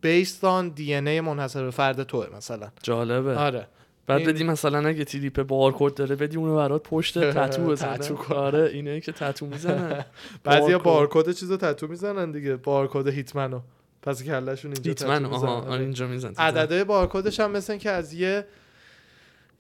based 0.01 0.49
on 0.49 0.69
DNA 0.69 1.21
منحصر 1.21 1.65
به 1.65 1.71
فرد 1.71 2.03
توه 2.03 2.27
مثلا. 2.37 2.69
جالبه. 2.83 3.37
آره. 3.37 3.67
بعد 4.07 4.25
بدی 4.25 4.45
مثلا 4.45 4.89
اگه 4.89 5.05
تریپ 5.05 5.43
بارکد 5.43 5.95
داره 5.95 6.17
بدی 6.17 6.37
اونو 6.37 6.57
برات 6.57 6.83
پشت 6.83 7.19
تتو 7.19 7.65
بزنه. 7.71 7.99
آره 8.31 8.71
اینه 8.73 9.01
که 9.01 9.13
تتو 9.13 9.47
می‌زنن. 9.47 10.05
بعضیا 10.45 10.79
بارکد. 10.79 11.33
چیزو 11.33 11.57
تتو 11.57 11.87
می‌زنن 11.87 12.31
دیگه. 12.31 12.57
بارکد 12.57 13.09
هیتمنو. 13.09 13.61
پس 14.03 14.23
کلشون 14.23 14.73
اینجا 14.73 14.91
هیتمن 14.91 15.19
تتو 15.19 15.35
آها 15.35 15.57
می‌زنن. 15.61 15.73
آره. 15.73 15.81
اینجا 15.83 16.07
میزن 16.07 16.33
عدده 16.39 16.85
بارکدش 16.85 17.41
هم 17.41 17.51
مثل 17.51 17.77
که 17.77 17.91
از 17.91 18.13
یه 18.13 18.45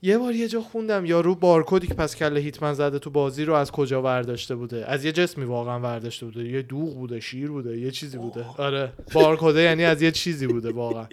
یه 0.02 0.18
بار 0.18 0.32
یه 0.34 0.48
جا 0.48 0.60
خوندم. 0.60 1.04
یارو 1.04 1.34
بارکدی 1.34 1.86
که 1.86 1.94
پس 1.94 2.16
کله 2.16 2.40
هیتمن 2.40 2.72
زده 2.74 2.98
تو 2.98 3.10
بازی 3.10 3.44
رو 3.44 3.54
از 3.54 3.70
کجا 3.70 4.02
ورداشته 4.02 4.54
بوده؟ 4.54 4.84
از 4.88 5.04
یه 5.04 5.12
جسمی 5.12 5.44
واقعا 5.44 5.80
ورداشته 5.80 6.26
بوده. 6.26 6.44
یه 6.44 6.62
دوغ 6.62 6.94
بوده 6.94 7.20
شیر 7.20 7.50
بوده 7.50 7.78
یه 7.78 7.90
چیزی 7.90 8.18
بوده. 8.18 8.44
آره. 8.56 8.92
بارکده 9.14 9.60
یعنی 9.60 9.84
از 9.84 10.02
یه 10.02 10.10
چیزی 10.10 10.46
بوده 10.46 10.70
واقعا. 10.72 11.06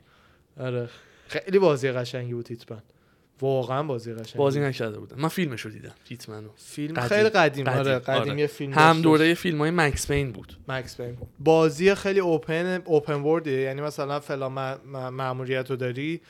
آره. 0.60 0.90
خیلی 1.28 1.60
بازی 1.60 1.92
قشنگی 1.92 2.34
بود 2.34 2.48
هیتمن. 2.48 2.82
واقعا 3.42 3.84
بازی 3.84 4.14
قشنگی 4.14 4.38
بازی. 4.38 4.60
نکرده 4.60 5.00
بودم 5.00 5.22
من 5.22 5.28
فیلمش 5.30 5.62
رو 5.62 5.72
دیدم 5.72 5.92
هیتمنو 6.10 6.50
فیلم 6.56 6.94
قدیم. 6.94 7.08
خیلی 7.08 7.30
قدیم, 7.30 7.66
قدیم، 7.66 7.80
آره 7.80 8.00
قدیم 8.00 8.32
آره. 8.32 8.40
یه 8.40 8.48
فیلم 8.48 8.74
هم. 8.74 9.02
دوره 9.02 9.34
فیلم 9.34 9.58
های 9.58 9.72
مکس 9.72 10.08
پین 10.12 10.32
بود 10.32 10.54
مکس 10.68 10.98
پین 11.02 11.18
بازی 11.40 11.96
خیلی 11.96 12.20
اوپن 12.20 12.82
اوپن 12.86 13.14
وردیه 13.14 13.60
یعنی 13.62 13.82
مثلا 13.82 14.20
فلان 14.20 14.78
ماموریت 15.12 15.70
رو 15.70 15.76
داری 15.76 16.22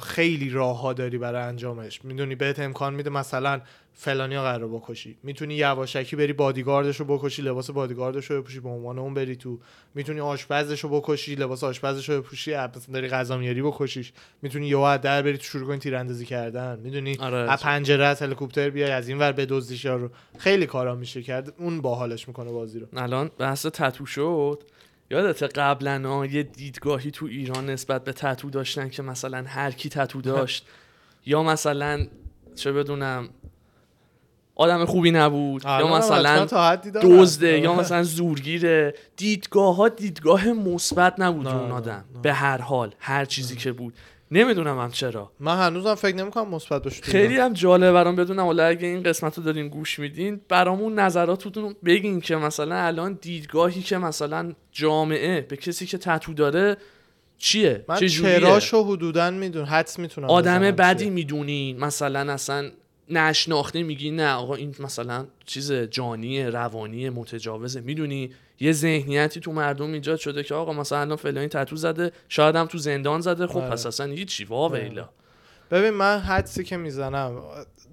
خیلی 0.00 0.50
راه 0.50 0.80
ها 0.80 0.92
داری 0.92 1.18
برای 1.18 1.42
انجامش. 1.42 2.04
می‌دونی 2.04 2.34
بهت 2.34 2.58
امکان 2.58 2.94
میده 2.94 3.10
مثلا 3.10 3.60
فلانی 3.94 4.34
رو 4.36 4.42
قرار 4.42 4.68
بکشی. 4.68 5.18
می‌تونی 5.22 5.54
یواشکی 5.54 6.16
بری 6.16 6.32
بادیگاردش 6.32 6.96
رو 6.96 7.04
بکشی 7.04 7.42
لباس 7.42 7.70
بادیگاردش 7.70 8.30
رو 8.30 8.42
بپوشی 8.42 8.60
به 8.60 8.68
عنوان 8.68 8.98
اون 8.98 9.14
بری 9.14 9.36
تو. 9.36 9.58
می‌تونی 9.94 10.20
آشپزش 10.20 10.80
رو 10.80 11.00
بکشی 11.00 11.34
لباس 11.34 11.64
آشپزش 11.64 12.08
رو 12.08 12.22
بپوشی 12.22 12.54
مثلا 12.54 12.92
داری 12.92 13.08
غذا 13.08 13.36
میاری 13.36 13.62
بکشیش. 13.62 14.12
می‌تونی 14.42 14.68
یهو 14.68 14.98
در 15.02 15.22
بری 15.22 15.38
تو 15.38 15.44
شروع 15.44 15.68
کنی 15.68 15.78
تیراندازی 15.78 16.26
کردن. 16.26 16.78
می‌دونی؟ 16.78 17.16
آره. 17.20 17.36
از 17.36 17.62
پنجره 17.62 18.04
از 18.04 18.22
هلیکوپتر 18.22 18.70
بیای 18.70 18.90
از 18.90 19.08
این 19.08 19.18
ور 19.18 19.32
بدزدیش 19.32 19.86
رو. 19.86 20.10
خیلی 20.38 20.66
کارا 20.66 20.94
میشه 20.94 21.22
کرد. 21.22 21.52
اون 21.58 21.80
باحالش 21.80 22.28
می‌کنه 22.28 22.50
بازی 22.50 22.78
رو. 22.78 22.86
الان 22.96 23.30
بحث 23.38 23.66
تتو 23.66 24.06
شد. 24.06 24.62
یادت 25.10 25.58
قبلا 25.58 26.08
ها 26.08 26.26
یه 26.26 26.42
دیدگاهی 26.42 27.10
تو 27.10 27.26
ایران 27.26 27.70
نسبت 27.70 28.04
به 28.04 28.12
تتو 28.12 28.50
داشتن 28.50 28.88
که 28.88 29.02
مثلا 29.02 29.44
هر 29.46 29.70
کی 29.70 29.88
تتو 29.88 30.20
داشت 30.20 30.66
یا 31.26 31.42
مثلا 31.42 32.06
چه 32.54 32.72
بدونم 32.72 33.28
آدم 34.54 34.84
خوبی 34.84 35.10
نبود 35.10 35.64
یا 35.64 35.96
مثلا. 35.96 36.44
دزده 37.02 37.58
یا 37.58 37.70
آره. 37.70 37.80
مثلا 37.80 38.02
زورگیره 38.02 38.94
دیدگاه 39.16 39.76
ها 39.76 39.88
دیدگاه 39.88 40.48
مثبت 40.48 41.14
نبود 41.18 41.46
اون 41.46 41.70
آدم. 41.70 42.04
به 42.22 42.32
هر 42.32 42.58
حال 42.60 42.94
هر 42.98 43.24
چیزی 43.24 43.56
که 43.56 43.72
بود 43.72 43.94
نمی‌دونم 44.30 44.78
هم 44.78 44.90
چرا. 44.90 45.32
من 45.40 45.66
هنوزم 45.66 45.94
فکر 45.94 46.16
نمی‌کنم 46.16 46.48
مثبت 46.48 46.82
باشه 46.82 47.02
خیلی. 47.02 47.36
هم 47.36 47.52
جالبه 47.52 47.92
برام 47.92 48.16
بدونم 48.16 48.44
حالا 48.44 48.64
اگه 48.64 48.86
این 48.86 49.02
قسمت 49.02 49.38
رو 49.38 49.44
دارین 49.44 49.68
گوش 49.68 49.98
میدین 49.98 50.40
برامون 50.48 50.98
نظراتتون 50.98 51.74
بگین 51.84 52.20
که 52.20 52.36
مثلا 52.36 52.76
الان 52.76 53.18
دیدگاهی 53.20 53.82
که 53.82 53.98
مثلا 53.98 54.52
جامعه 54.72 55.40
به 55.40 55.56
کسی 55.56 55.86
که 55.86 55.98
تتو 55.98 56.32
داره 56.34 56.76
چیه؟ 57.38 57.84
من 57.88 57.96
چه 57.96 58.08
جوریه؟ 58.08 58.40
چراشو 58.40 58.84
حدودا 58.84 59.30
میدون 59.30 59.64
حدس 59.64 59.98
می‌تونم 59.98 60.30
آدم 60.30 60.70
بدی. 60.70 61.10
می‌دونین. 61.10 61.80
مثلا 61.80 62.32
اصلا 62.32 62.70
نشناخته 63.10 63.82
میگی 63.82 64.10
نه 64.10 64.32
آقا 64.32 64.54
این 64.54 64.74
مثلا 64.80 65.26
چیز 65.46 65.72
جانی 65.72 66.42
روانی 66.42 67.10
متجاوزه 67.10 67.80
می‌دونی؟ 67.80 68.30
یه 68.60 68.72
ذهنیتی 68.72 69.40
تو 69.40 69.52
مردم 69.52 69.92
ایجاد 69.92 70.18
شده 70.18 70.42
که 70.42 70.54
آقا 70.54 70.72
مثلا 70.72 71.00
الان 71.00 71.16
فلانی 71.16 71.48
تتو 71.48 71.76
زده 71.76 72.12
شاید 72.28 72.56
هم 72.56 72.66
تو 72.66 72.78
زندان 72.78 73.20
زده. 73.20 73.46
خب 73.46 73.58
آره. 73.58 73.70
پس 73.70 73.86
اصلا 73.86 74.06
هیچی 74.06 74.44
وا 74.44 74.68
ویلا 74.68 75.08
ببین 75.70 75.90
من 75.90 76.18
حدسی 76.18 76.64
که 76.64 76.76
می‌زنم 76.76 77.42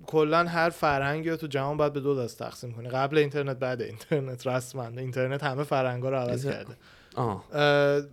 کلا 0.05 0.43
هر 0.43 0.69
فرهنگی 0.69 1.29
رو 1.29 1.35
تو 1.35 1.47
جهان 1.47 1.77
باید 1.77 1.93
به 1.93 1.99
دو 1.99 2.23
دست 2.23 2.39
تقسیم 2.39 2.71
کنی. 2.71 2.89
قبل 2.89 3.17
اینترنت 3.17 3.59
بعد 3.59 3.81
اینترنت. 3.81 4.47
رسما. 4.47 4.87
اینترنت 4.87 5.43
همه 5.43 5.63
فرهنگا 5.63 6.09
رو 6.09 6.15
عوض 6.15 6.45
کرده. 6.45 6.77
آه. 7.15 7.43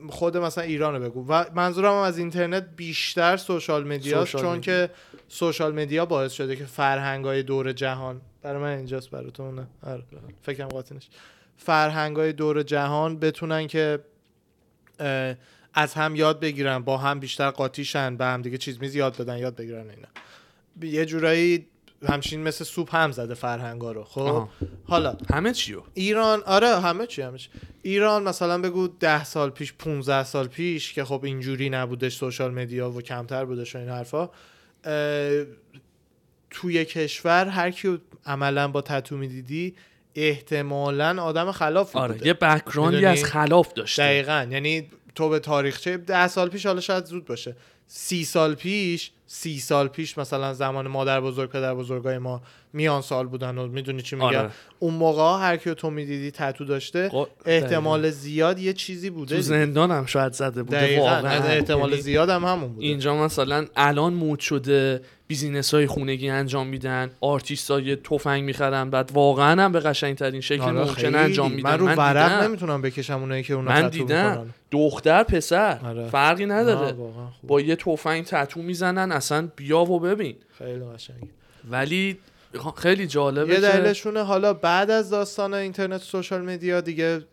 خود 0.08 0.36
مثلا 0.36 0.64
ایران 0.64 0.94
رو 0.94 1.10
بگو. 1.10 1.26
و 1.28 1.44
منظورم 1.54 1.92
از 1.94 2.18
اینترنت 2.18 2.66
بیشتر 2.76 3.36
social 3.36 3.86
media 3.86 4.24
چون 4.24 4.56
media. 4.56 4.60
که 4.60 4.90
social 5.28 5.74
media 5.74 6.06
باعث 6.06 6.32
شده 6.32 6.56
که 6.56 6.64
فرهنگ 6.64 7.24
های 7.24 7.42
دور 7.42 7.72
جهان 7.72 8.20
برای 8.42 8.62
من 8.62 8.76
اینجاست 8.76 9.10
برای 9.10 9.30
تو 9.30 9.52
نه 9.52 9.66
آره. 9.82 10.02
فکرم 10.42 10.68
قاطی 10.68 10.94
نشه. 10.94 11.08
فرهنگ 11.62 12.16
های 12.16 12.32
دور 12.32 12.62
جهان 12.62 13.18
بتونن 13.18 13.66
که 13.66 13.98
از 15.74 15.94
هم 15.94 16.16
یاد 16.16 16.40
بگیرن 16.40 16.78
با 16.78 16.98
هم 16.98 17.20
بیشتر 17.20 17.50
قاطیشن 17.50 18.16
به 18.16 18.24
هم 18.24 18.42
دیگه 18.42 18.58
چیز 18.58 18.78
میز 18.80 18.94
یاد 18.94 19.16
بدن 19.16 19.38
یاد 19.38 19.56
بگیرن 19.56 19.90
اینا. 19.90 20.08
یه 20.92 21.04
جورایی 21.04 21.66
همچین 22.08 22.42
مثل 22.42 22.64
سوپ 22.64 22.94
هم 22.94 23.12
زده 23.12 23.34
فرهنگا 23.34 23.92
رو 23.92 24.04
خب. 24.04 24.48
حالا 24.84 25.16
همه 25.30 25.52
چیو؟ 25.52 25.82
ایران 25.94 26.42
آره 26.42 26.80
همه 26.80 27.06
چی 27.06 27.22
همه 27.22 27.38
چی. 27.38 27.48
ایران 27.82 28.22
مثلا 28.22 28.58
بگو 28.58 28.88
ده 28.88 29.24
سال 29.24 29.50
پیش 29.50 29.72
15 29.72 30.24
سال 30.24 30.46
پیش 30.46 30.92
که 30.92 31.04
خب 31.04 31.24
اینجوری 31.24 31.70
نبودش 31.70 32.16
social 32.16 32.54
media 32.54 32.90
و 32.90 33.02
کمتر 33.02 33.44
بودش 33.44 33.76
و 33.76 33.78
این 33.78 33.88
حرفا 33.88 34.30
توی 36.50 36.84
کشور 36.84 37.46
هر 37.46 37.70
کی 37.70 37.98
عملا 38.26 38.68
با 38.68 38.82
تتو 38.82 39.16
می‌دیدی 39.16 39.74
احتمالا 40.14 41.22
آدم 41.22 41.52
خلافی 41.52 41.98
آره 41.98 42.12
بوده 42.12 42.26
یه 42.26 42.32
background 42.34 42.91
ی 42.91 42.96
می‌دونی؟ 42.96 43.20
از 43.20 43.24
خلاف 43.24 43.72
داشته. 43.72 44.02
دقیقا 44.02 44.46
یعنی 44.50 44.88
تو 45.14 45.28
به 45.28 45.38
تاریخچه 45.38 45.96
ده 45.96 46.28
سال 46.28 46.48
پیش 46.48 46.66
حالا 46.66 46.80
شاید 46.80 47.04
زود 47.04 47.24
باشه. 47.24 47.56
سی 47.86 48.24
سال 48.24 48.54
پیش 48.54 49.10
سی 49.34 49.58
سال 49.58 49.88
پیش 49.88 50.18
مثلا 50.18 50.54
زمان 50.54 50.88
مادر 50.88 51.20
بزرگ 51.20 51.50
پدر 51.50 51.74
بزرگای 51.74 52.18
ما 52.18 52.42
میان 52.72 53.02
سال 53.02 53.26
بودن 53.26 53.58
و 53.58 53.66
می‌دونی 53.66 54.02
چی 54.02 54.16
میگم 54.16 54.26
آره. 54.26 54.50
اون 54.78 54.94
موقع 54.94 55.22
ها 55.22 55.38
هر 55.38 55.56
کی 55.56 55.74
تو 55.74 55.90
می‌دیدی 55.90 56.30
تتو 56.30 56.64
داشته 56.64 57.10
احتمال 57.46 58.10
زیاد 58.10 58.58
یه 58.58 58.72
چیزی 58.72 59.10
بوده 59.10 59.36
تو 59.36 59.42
زندان 59.42 59.90
هم 59.90 60.06
شاید 60.06 60.32
زده 60.32 60.62
بوده 60.62 60.76
دقیقا 60.76 61.04
واقعا 61.04 61.42
احتمال 61.44 61.90
یعنی 61.90 62.02
زیاد 62.02 62.28
هم 62.30 62.44
همون 62.44 62.72
بوده 62.72 62.86
اینجا 62.86 63.16
مثلا 63.16 63.66
الان 63.76 64.14
مد 64.14 64.40
شده 64.40 65.00
business 65.26 65.74
های 65.74 65.86
خونگی 65.86 66.28
انجام 66.28 66.66
میدن 66.66 67.10
آرتیست 67.20 67.70
های 67.70 67.96
تفنگ 67.96 68.44
می‌خرن 68.44 68.90
بعد 68.90 69.10
واقعا 69.14 69.64
هم 69.64 69.72
به 69.72 69.80
قشنگ 69.80 70.16
ترین 70.16 70.40
شکلی 70.40 70.60
آره، 70.60 70.84
ممکن. 70.84 71.14
انجام 71.14 71.52
میدن 71.52 71.70
من 71.70 71.78
رو 71.78 71.86
ورق. 71.86 72.42
نمی‌تونم 72.42 72.82
بکشم 72.82 73.20
اونایی 73.20 73.42
که 73.42 73.54
اونا 73.54 73.70
من 73.70 73.88
دیدم. 73.88 74.54
دختر 74.70 75.22
پسر 75.22 75.78
آره. 75.84 76.08
فرقی 76.08 76.46
نداره. 76.46 76.94
با 77.42 77.60
یه 77.60 77.76
تفنگ 77.76 78.24
تتو 78.24 78.62
می‌زنن 78.62 79.12
اصلا 79.22 79.48
بیا 79.56 79.80
و 79.80 80.00
ببین. 80.00 80.36
خیلی 80.58 80.84
قشنگه 80.84 81.28
ولی 81.70 82.18
خیلی 82.76 83.06
جالبه 83.06 83.54
یه 83.54 83.60
که 83.60 83.60
دلیلشونه 83.60 84.22
حالا 84.22 84.54
بعد 84.54 84.90
از 84.90 85.10
داستان 85.10 85.54
اینترنت 85.54 86.00
و 86.00 86.04
سوشال 86.04 86.42
مدیا 86.42 86.80
دیگه 86.80 87.24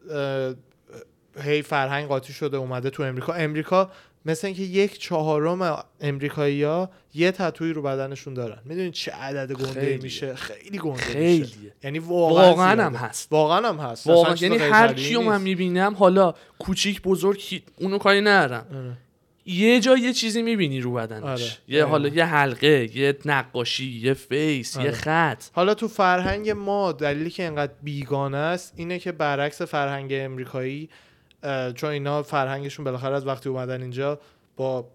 هی 1.41 1.61
فرهنگ 1.61 2.07
قاطی 2.07 2.33
شده 2.33 2.57
اومده 2.57 2.89
تو 2.89 3.03
امریکا. 3.03 3.33
امریکا 3.33 3.91
مثل 4.25 4.47
اینکه 4.47 4.63
یک 4.63 4.99
چهارم 4.99 5.83
امریکایی‌ها 6.01 6.89
یه 7.13 7.31
تتویی 7.31 7.73
رو 7.73 7.81
بدنشون 7.81 8.33
دارن. 8.33 8.59
می‌دونید 8.65 8.93
چه 8.93 9.11
عدد 9.11 9.51
گنده 9.51 9.81
خیلیه. 9.81 9.97
میشه؟ 9.97 10.35
خیلی 10.35 10.77
گنده 10.77 11.07
میشه. 11.07 11.13
خیلیه. 11.13 11.73
یعنی 11.83 11.99
واقعا 11.99 12.47
واقعا. 12.47 12.85
هم 12.85 12.95
هست. 12.95 13.27
واقعا 13.31 13.69
هم 13.69 13.77
هست. 13.77 14.07
واقعا. 14.07 14.35
یعنی 14.41 14.57
هر 14.57 14.93
کیو 14.93 15.21
من. 15.21 15.41
می‌بینم 15.41 15.93
حالا 15.93 16.33
کوچیک 16.59 17.01
بزرگ 17.01 17.61
اونو 17.79 17.97
کاری 17.97 18.21
ندارم. 18.21 18.65
آره. 18.73 18.97
یه 19.49 19.79
جا 19.79 19.97
یه 19.97 20.13
چیزی 20.13 20.41
می‌بینی 20.41 20.81
رو 20.81 20.93
بدنش 20.93 21.23
آره. 21.23 21.51
یه. 21.67 21.85
حالا 21.85 22.07
یه 22.07 22.25
حلقه 22.25 22.89
یه 22.95 23.17
نقاشی 23.25 23.85
یه 23.85 24.13
face 24.13 24.75
یه 24.75 24.81
آره. 24.81 24.91
خط 24.91 25.43
حالا 25.53 25.73
تو 25.73 25.87
فرهنگ 25.87 26.49
ما 26.49 26.91
دلیلی 26.91 27.29
که 27.29 27.43
اینقدر 27.43 27.73
بیگانه 27.83 28.37
است 28.37 28.73
اینه 28.75 28.99
که 28.99 29.11
برعکس 29.11 29.61
فرهنگ 29.61 30.09
امریکایی 30.13 30.89
چون 31.75 31.89
اینا 31.89 32.23
فرهنگشون 32.23 32.85
بالاخره 32.85 33.15
از 33.15 33.27
وقتی 33.27 33.49
اومدن 33.49 33.81
اینجا 33.81 34.19
با 34.57 34.87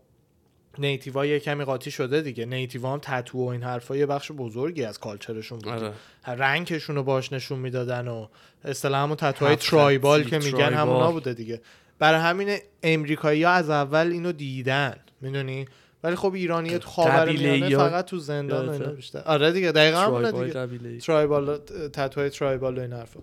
native 0.78 1.19
ا 1.19 1.26
یه 1.26 1.40
کمی 1.40 1.64
قاطی 1.64 1.90
شده 1.90 2.20
دیگه 2.20 2.46
native 2.46 2.86
ا 2.86 2.92
هم 2.92 2.98
تتو 3.02 3.38
و 3.38 3.48
این 3.48 3.62
حرفا 3.62 3.96
یه 3.96 4.06
بخش 4.06 4.32
بزرگی 4.32 4.84
از 4.84 4.98
culture 4.98 5.36
شون 5.36 5.58
بود 5.58 5.72
آره. 5.72 5.92
rank 6.26 6.61
شون 6.61 6.96
رو 6.96 7.02
باش 7.02 7.32
نشون 7.32 7.58
می‌دادن 7.58 8.08
و 8.08 8.26
اصطلاح 8.64 9.02
همون 9.02 9.16
تتوهای 9.16 9.56
tribal 9.56 10.24
که 10.24 10.38
میگن. 10.38 10.72
همونا 10.72 11.12
بوده 11.12 11.34
دیگه 11.34 11.60
برای 11.98 12.20
همین 12.20 12.58
امریکایی 12.82 13.42
ها 13.42 13.50
از 13.50 13.70
اول 13.70 14.10
اینو 14.12 14.32
دیدن. 14.32 14.96
می‌دونی؟ 15.20 15.66
ولی 16.04 16.16
خب 16.16 16.34
ایرانی 16.34 16.78
تو 16.78 16.88
خاورمیانه 16.88 17.76
فقط 17.76 18.04
تو 18.04 18.18
زندان 18.18 18.68
اینا؟ 18.68 18.86
بیشتر. 18.86 19.18
آره 19.18 19.52
دیگه 19.52 19.72
دقیقاً 19.72 19.98
همونه 19.98 20.32
دیگه. 20.32 20.98
ترایبال 20.98 21.58
تتوهای 21.92 22.30
ترایبال 22.30 22.78
این 22.78 22.92
حرفا. 22.92 23.20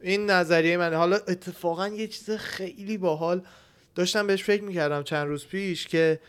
این 0.00 0.30
نظریه 0.30 0.76
من 0.76 0.94
حالا 0.94 1.16
اتفاقا 1.16 1.88
یه 1.88 2.06
چیز 2.06 2.30
خیلی 2.30 2.98
باحال. 2.98 3.42
داشتم 3.94 4.26
بهش 4.26 4.44
فکر 4.44 4.62
می‌کردم 4.62 5.02
چند 5.02 5.26
روز 5.26 5.46
پیش 5.46 5.86
که 5.86 6.20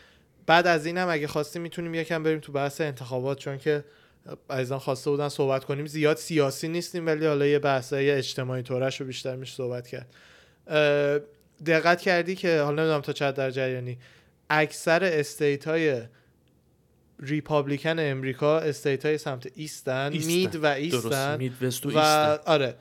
بعد 0.46 0.66
از 0.66 0.86
اینم 0.86 1.08
اگه 1.10 1.26
خواستیم 1.26 1.62
می‌تونیم 1.62 1.94
یکم 1.94 2.22
بریم 2.22 2.38
تو 2.38 2.52
بحث 2.52 2.80
انتخابات 2.80 3.38
چون 3.38 3.58
که 3.58 3.84
عزیزان 4.50 4.78
خواسته 4.78 5.10
بودن 5.10 5.28
صحبت 5.28 5.64
کنیم. 5.64 5.86
زیاد 5.86 6.16
سیاسی 6.16 6.68
نیستیم 6.68 7.06
ولی 7.06 7.26
حالا 7.26 7.46
یه 7.46 7.58
بحثای 7.58 8.10
اجتماعی 8.10 8.62
تورش 8.62 9.00
رو 9.00 9.06
بیشتر 9.06 9.36
میشه 9.36 9.56
صحبت 9.56 9.88
کرد. 9.88 10.06
دقت 11.66 12.00
کردی 12.00 12.34
که 12.34 12.60
حالا 12.60 12.82
نمی‌دونم 12.82 13.00
تا 13.00 13.12
چقدر 13.12 13.36
در 13.36 13.50
جریانی. 13.50 13.98
اکثر 14.50 15.04
state 15.04 15.68
های 15.68 16.02
Republican 17.20 17.98
امریکا 17.98 18.58
state 18.58 19.06
های 19.06 19.18
سمت 19.18 19.48
eastern, 19.54 20.12
eastern. 20.12 20.32
mid 20.32 20.56
و 20.56 20.66
eastern. 20.66 21.36
Midwest 21.36 21.86
و 21.86 21.90
و 21.90 21.98
eastern. 21.98 22.38
آره. 22.46 22.74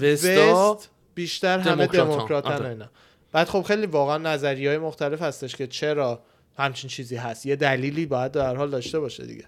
west 0.00 0.74
ا 0.74 0.77
west 0.77 0.90
بیشتر 1.14 1.58
همه. 1.58 1.86
دموکراتن 1.86 2.52
آره. 2.52 2.68
اینا. 2.68 2.90
بعد 3.32 3.48
خب 3.48 3.62
خیلی 3.62 3.86
واقعا 3.86 4.18
نظریه 4.18 4.68
های 4.68 4.78
مختلف 4.78 5.22
هستش 5.22 5.56
که 5.56 5.66
چرا 5.66 6.22
همچین 6.58 6.90
چیزی 6.90 7.16
هست. 7.16 7.46
یه 7.46 7.56
دلیلی 7.56 8.06
باید 8.06 8.32
در 8.32 8.56
حال 8.56 8.70
داشته 8.70 9.00
باشه 9.00 9.26
دیگه. 9.26 9.44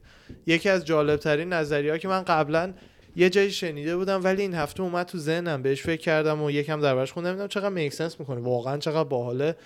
یکی 0.47 0.69
از 0.69 0.85
جالب 0.85 1.17
ترین 1.17 1.53
نظریه 1.53 1.99
که 1.99 2.09
من 2.09 2.23
قبلا 2.23 2.75
یه 3.17 3.31
جایی 3.31 3.51
شنیده 3.51 3.97
بودم 3.97 4.25
ولی 4.25 4.43
این 4.43 4.55
هفته 4.55 4.83
اومد 4.83 5.07
تو 5.07 5.19
ذهنم 5.19 5.63
بهش 5.63 5.83
فکر 5.83 6.01
کردم 6.01 6.43
و 6.43 6.51
یکم 6.51 6.81
دربارش 6.81 7.13
خوندم. 7.13 7.33
دیدم 7.33 7.47
چقدر 7.47 7.69
make 7.69 7.93
sense 7.93 8.21
می‌کنه. 8.21 8.41
واقعا 8.41 8.79
چقدر 8.79 9.09
باحاله. 9.09 9.57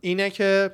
اینه 0.00 0.30
که 0.30 0.70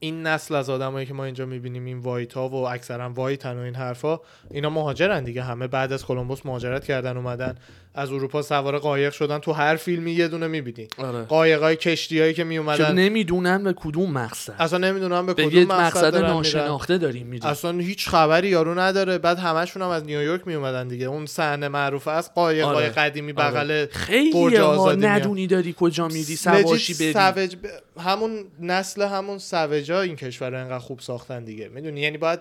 این 0.00 0.22
نسل 0.22 0.54
از 0.54 0.70
آدمایی 0.70 1.06
که 1.06 1.14
ما 1.14 1.24
اینجا 1.24 1.46
می‌بینیم 1.46 1.84
این 1.84 1.98
وایت 1.98 2.32
ها 2.32 2.48
و 2.48 2.54
اکثرا 2.54 3.10
وایتن 3.10 3.56
و 3.58 3.60
این 3.60 3.74
حرفا 3.74 4.20
اینا 4.50 4.70
مهاجرن 4.70 5.24
دیگه. 5.24 5.42
همه 5.42 5.66
بعد 5.66 5.92
از 5.92 6.04
کلمبوس 6.04 6.46
مهاجرت 6.46 6.84
کردن 6.84 7.16
اومدن. 7.16 7.58
از 7.96 8.12
اروپا 8.12 8.42
سوار 8.42 8.78
قایق 8.78 9.12
شدن. 9.12 9.38
تو 9.38 9.52
هر 9.52 9.76
فیلمی 9.76 10.12
یه 10.12 10.28
دونه 10.28 10.46
می‌بینی. 10.46 10.88
آره. 10.98 11.22
قایقای 11.22 11.76
کشتیایی 11.76 12.34
که 12.34 12.36
که 12.36 12.44
میومدن 12.44 12.94
نمی‌دونن 12.94 13.64
به 13.64 13.72
کدوم 13.72 14.12
مقصد. 14.12 14.54
اصلا 14.58 14.78
نمی‌دونم 14.78 15.26
به 15.26 15.34
به 15.34 15.46
کدوم 15.46 15.62
مقصد 15.62 15.80
مقصد 15.80 16.12
دارن 16.12 16.24
میرن. 16.24 16.32
ناشناخته 16.32 16.98
داریم 16.98 17.26
میریم. 17.26 17.50
اصلا 17.50 17.78
هیچ 17.78 18.08
خبری 18.08 18.48
یارو 18.48 18.78
نداره. 18.78 19.18
بعد 19.18 19.38
همشون 19.38 19.82
هم 19.82 19.88
از 19.88 20.04
نیویورک 20.04 20.46
میومدن 20.46 20.88
دیگه. 20.88 21.06
اون 21.06 21.26
صحنه 21.26 21.68
معروفه 21.68 22.10
از 22.10 22.34
قایق 22.34 22.64
آره. 22.64 22.88
قدیمی 22.88 23.32
آره. 23.32 23.50
بغل 23.50 23.86
خیلی. 23.86 24.48
ندونی 24.96 25.46
داری 25.46 25.74
کجا 25.78 26.08
میری 26.08 26.36
سواشی 26.36 26.94
بری 26.94 27.12
سوج 27.12 27.56
ب- 27.56 28.00
همون 28.00 28.44
نسل 28.60 29.02
همون 29.02 29.38
سوجا 29.38 30.00
این 30.00 30.16
کشور 30.16 30.50
رو 30.50 30.60
انقدر 30.60 30.78
خوب 30.78 31.00
ساختن 31.00 31.44
دیگه. 31.44 31.68
می‌دونی؟ 31.68 32.00
یعنی 32.00 32.18
باید 32.18 32.40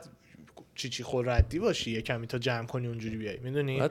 چی 0.75 0.89
چی 0.89 1.03
خور 1.03 1.37
ردی 1.37 1.59
باشی 1.59 1.91
یه 1.91 2.01
کمی 2.01 2.27
تا 2.27 2.37
جمع 2.37 2.65
کنی 2.65 2.87
اونجوری 2.87 3.17
بیای. 3.17 3.37
می‌دونی؟ 3.43 3.81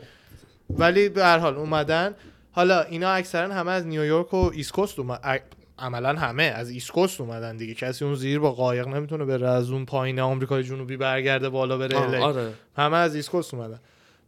ولی 0.70 1.08
به 1.08 1.24
هر 1.24 1.38
حال 1.38 1.56
اومدن 1.56 2.14
حالا 2.52 2.82
اینا 2.82 3.10
اکثرا 3.10 3.54
همه 3.54 3.70
از 3.70 3.86
نیویورک 3.86 4.34
و 4.34 4.50
ایسکوست 4.54 4.98
اومد 4.98 5.42
عملا 5.78 6.12
همه 6.12 6.42
از 6.42 6.70
ایسکوست 6.70 7.20
اومدن 7.20 7.56
دیگه 7.56 7.74
کسی 7.74 8.04
اون 8.04 8.14
زیر 8.14 8.38
با 8.38 8.52
قایق 8.52 8.88
نمی‌تونه 8.88 9.24
بره 9.24 9.48
از 9.48 9.70
اون 9.70 9.84
پایین 9.84 10.20
آمریکای 10.20 10.64
جنوبی 10.64 10.96
برگرده 10.96 11.48
بالا 11.48 11.78
بره 11.78 11.96
آه،. 11.96 12.18
آره 12.18 12.52
همه 12.76 12.96
از 12.96 13.14
ایسکوست 13.14 13.54
اومدن 13.54 13.80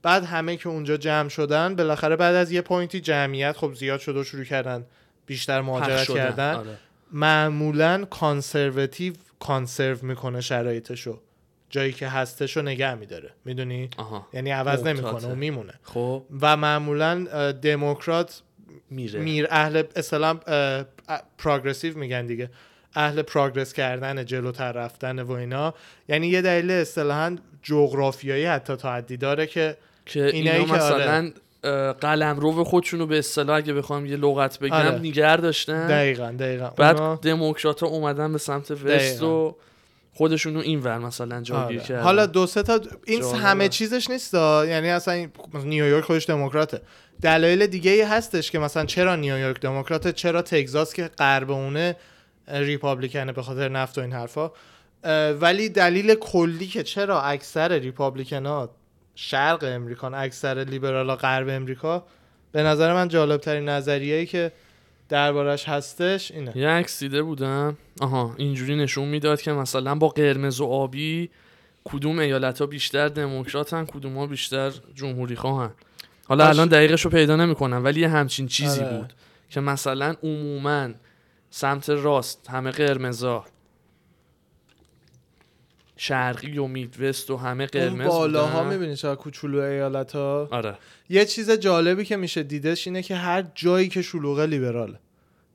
بعد 0.03 0.25
همه 0.25 0.57
که 0.57 0.69
اونجا 0.69 0.97
جمع 0.97 1.29
شدن 1.29 1.77
بالاخره 1.77 2.17
بعد 2.17 2.35
از 2.35 2.53
یه 2.53 2.61
point 2.61 2.94
ی 2.94 3.01
جمعیت 3.01 3.57
خب 3.57 3.75
زیاد 3.75 4.01
شد 4.01 4.17
و 4.17 4.25
شروع 4.25 4.45
کردن 4.45 4.85
بیشتر 5.27 5.61
مهاجرت. 5.61 6.11
کردن 6.11 6.55
آره. 6.55 6.79
معمولا 7.13 8.05
conservative 8.05 9.15
conserve 9.41 9.99
می‌کنه 10.03 10.41
شرایطشو 10.41 11.21
جایی 11.77 11.93
که 11.93 12.09
هستشو 12.09 12.63
نگه 12.63 12.95
میداره. 12.95 13.31
می‌دونی؟ 13.45 13.91
یعنی 14.33 14.51
عوض. 14.51 14.83
نمی‌کنه 14.83 15.29
و 15.29 15.35
میمونه. 15.35 15.73
خب. 15.83 16.23
و 16.41 16.57
معمولا 16.57 17.25
دموکرات 17.63 18.43
میره. 18.91 19.21
میر 19.21 19.47
اهل 19.51 19.83
اسلام 19.97 20.41
progressive 21.39 21.99
میگن 21.99 22.27
دیگه. 22.27 22.51
اهل 22.95 23.23
progress 23.23 23.73
کردن 23.73 24.25
جلوتر 24.25 24.73
رفتن 24.73 25.23
و 25.23 25.33
اینا. 25.33 25.75
یعنی 26.09 26.27
یه 26.27 26.43
دلیل 26.43 26.71
اصطلاحا 26.71 27.37
جغرافیایی 27.63 28.45
حتی 28.45 28.77
تا 28.77 28.93
حدی 28.93 29.17
داره 29.17 29.47
که 29.47 29.77
که 30.07 30.25
اینا 30.25 30.65
که 30.65 30.73
آره. 30.73 30.75
مثلا 30.75 31.33
قلم 31.93 32.41
رو 32.41 32.65
خودشون 32.65 33.01
رو 33.01 33.07
به 33.07 33.19
اصطلاح 33.19 33.57
اگه 33.57 33.73
بخوام 33.73 34.07
یه 34.07 34.17
لغت 34.17 34.59
بگم 34.59 34.73
آره. 34.73 34.99
نیگر 34.99 35.37
داشتن 35.37 35.87
دقیقا 35.87 36.35
دقیقا. 36.39 36.71
بعد 36.71 36.97
اونا- 36.97 37.21
دموکرات 37.23 37.81
ها 37.81 37.87
اومدن 37.87 38.33
به 38.33 38.39
سمت 38.39 38.71
وست. 38.71 39.23
و 39.23 39.57
خودشون 40.17 40.55
رو 40.55 40.61
این 40.61 40.81
ور 40.81 40.99
مثلا 40.99 41.43
جاگیر 41.43 41.81
آره. 41.83 42.01
حالا 42.01 42.27
دو 42.27 42.47
سه 42.47 42.63
تا 42.63 42.81
این. 43.07 43.23
همه 43.25 43.69
چیزش 43.69 44.11
نیست 44.11 44.35
یعنی 44.35 44.89
اصلا 44.89 45.15
این- 45.15 45.31
نیویورک 45.65 46.05
خودش 46.05 46.29
دموکراته. 46.29 46.81
دلایل 47.23 47.67
دیگه 47.67 47.91
ای 47.91 48.03
هستش 48.03 48.51
که 48.51 48.59
مثلا 48.59 48.85
چرا 48.85 49.17
نیویورک 49.17 49.61
دموکراته؟ 49.61 50.13
چرا 50.13 50.43
تگزاس 50.43 50.95
که 50.95 51.11
غرب 51.19 51.51
اونه 51.51 51.97
ریپابلیکنه 52.49 53.33
به 53.33 53.43
خاطر 53.43 53.69
نفت 53.69 53.99
و 53.99 54.01
این 54.01 54.13
حرفا؟ 54.13 54.51
ولی 55.41 55.69
دلیل 55.69 56.15
کلی 56.15 56.67
که 56.67 56.83
چرا 56.83 57.23
اکثر 57.23 57.73
ریپابلیکن 57.73 58.47
ها 58.47 58.71
شرق 59.15 59.65
امریکان 59.67 60.15
اکثر 60.15 60.65
لیبرال 60.69 61.15
غرب 61.15 61.49
امریکا 61.49 62.07
به 62.53 62.63
نظر 62.63 62.93
من 62.95 63.09
جالب 63.09 63.41
ترین 63.41 63.69
نظریه‌ای 63.69 64.27
که 64.27 64.53
دربارش 65.09 65.69
هستش 65.69 66.31
اینه 66.33 66.57
یه 66.57 66.69
عکس 66.69 67.01
دیده 67.01 67.23
بودم 67.23 67.77
آها 68.01 68.35
اینجوری 68.37 68.77
نشون 68.77 69.09
می‌داد 69.09 69.41
که 69.41 69.53
مثلا 69.53 69.95
با 69.95 70.09
قرمز 70.09 70.61
و 70.61 70.65
آبی 70.65 71.31
کدوم 71.85 72.19
ایالت 72.19 72.59
ها 72.59 72.67
بیشتر 72.67 73.09
دموکراتن 73.09 73.85
کدوم 73.85 74.19
ها 74.19 74.27
بیشتر 74.27 74.73
جمهوری 74.95 75.37
خواهن 75.37 75.71
حالا 76.29 76.47
باش. 76.47 76.57
الان 76.57 76.69
دقیقش 76.69 77.05
رو 77.05 77.11
پیدا 77.11 77.37
نمی‌کنم 77.37 77.85
ولی 77.85 78.01
یه 78.01 78.09
همچین 78.09 78.47
چیزی 78.47 78.81
آره. 78.81 78.99
بود 78.99 79.13
که 79.51 79.61
مثلا 79.61 80.15
عموما 80.23 80.89
سمت 81.51 81.91
راست 81.91 82.51
همه 82.51 82.71
قرمزا 82.71 83.45
شرقی 85.97 86.59
و 86.59 86.67
Midwest 86.67 87.31
و 87.31 87.37
همه 87.37 87.63
اون 87.63 87.67
قرمز 87.67 88.07
بالاها 88.07 88.63
بودن. 88.63 88.75
می‌بینی 88.75 88.97
چقدر 88.97 89.15
کوچولو 89.15 89.61
ایالت 89.61 90.13
ها 90.13 90.49
آره. 90.51 90.79
یه 91.09 91.25
چیز 91.25 91.51
جالبی 91.51 92.05
که 92.05 92.17
میشه 92.17 92.43
دیدش 92.43 92.87
اینه 92.87 93.03
که 93.03 93.15
هر 93.15 93.45
جایی 93.55 93.89
که 93.89 94.03
شلوغه 94.03 94.47
لیبراله 94.47 94.99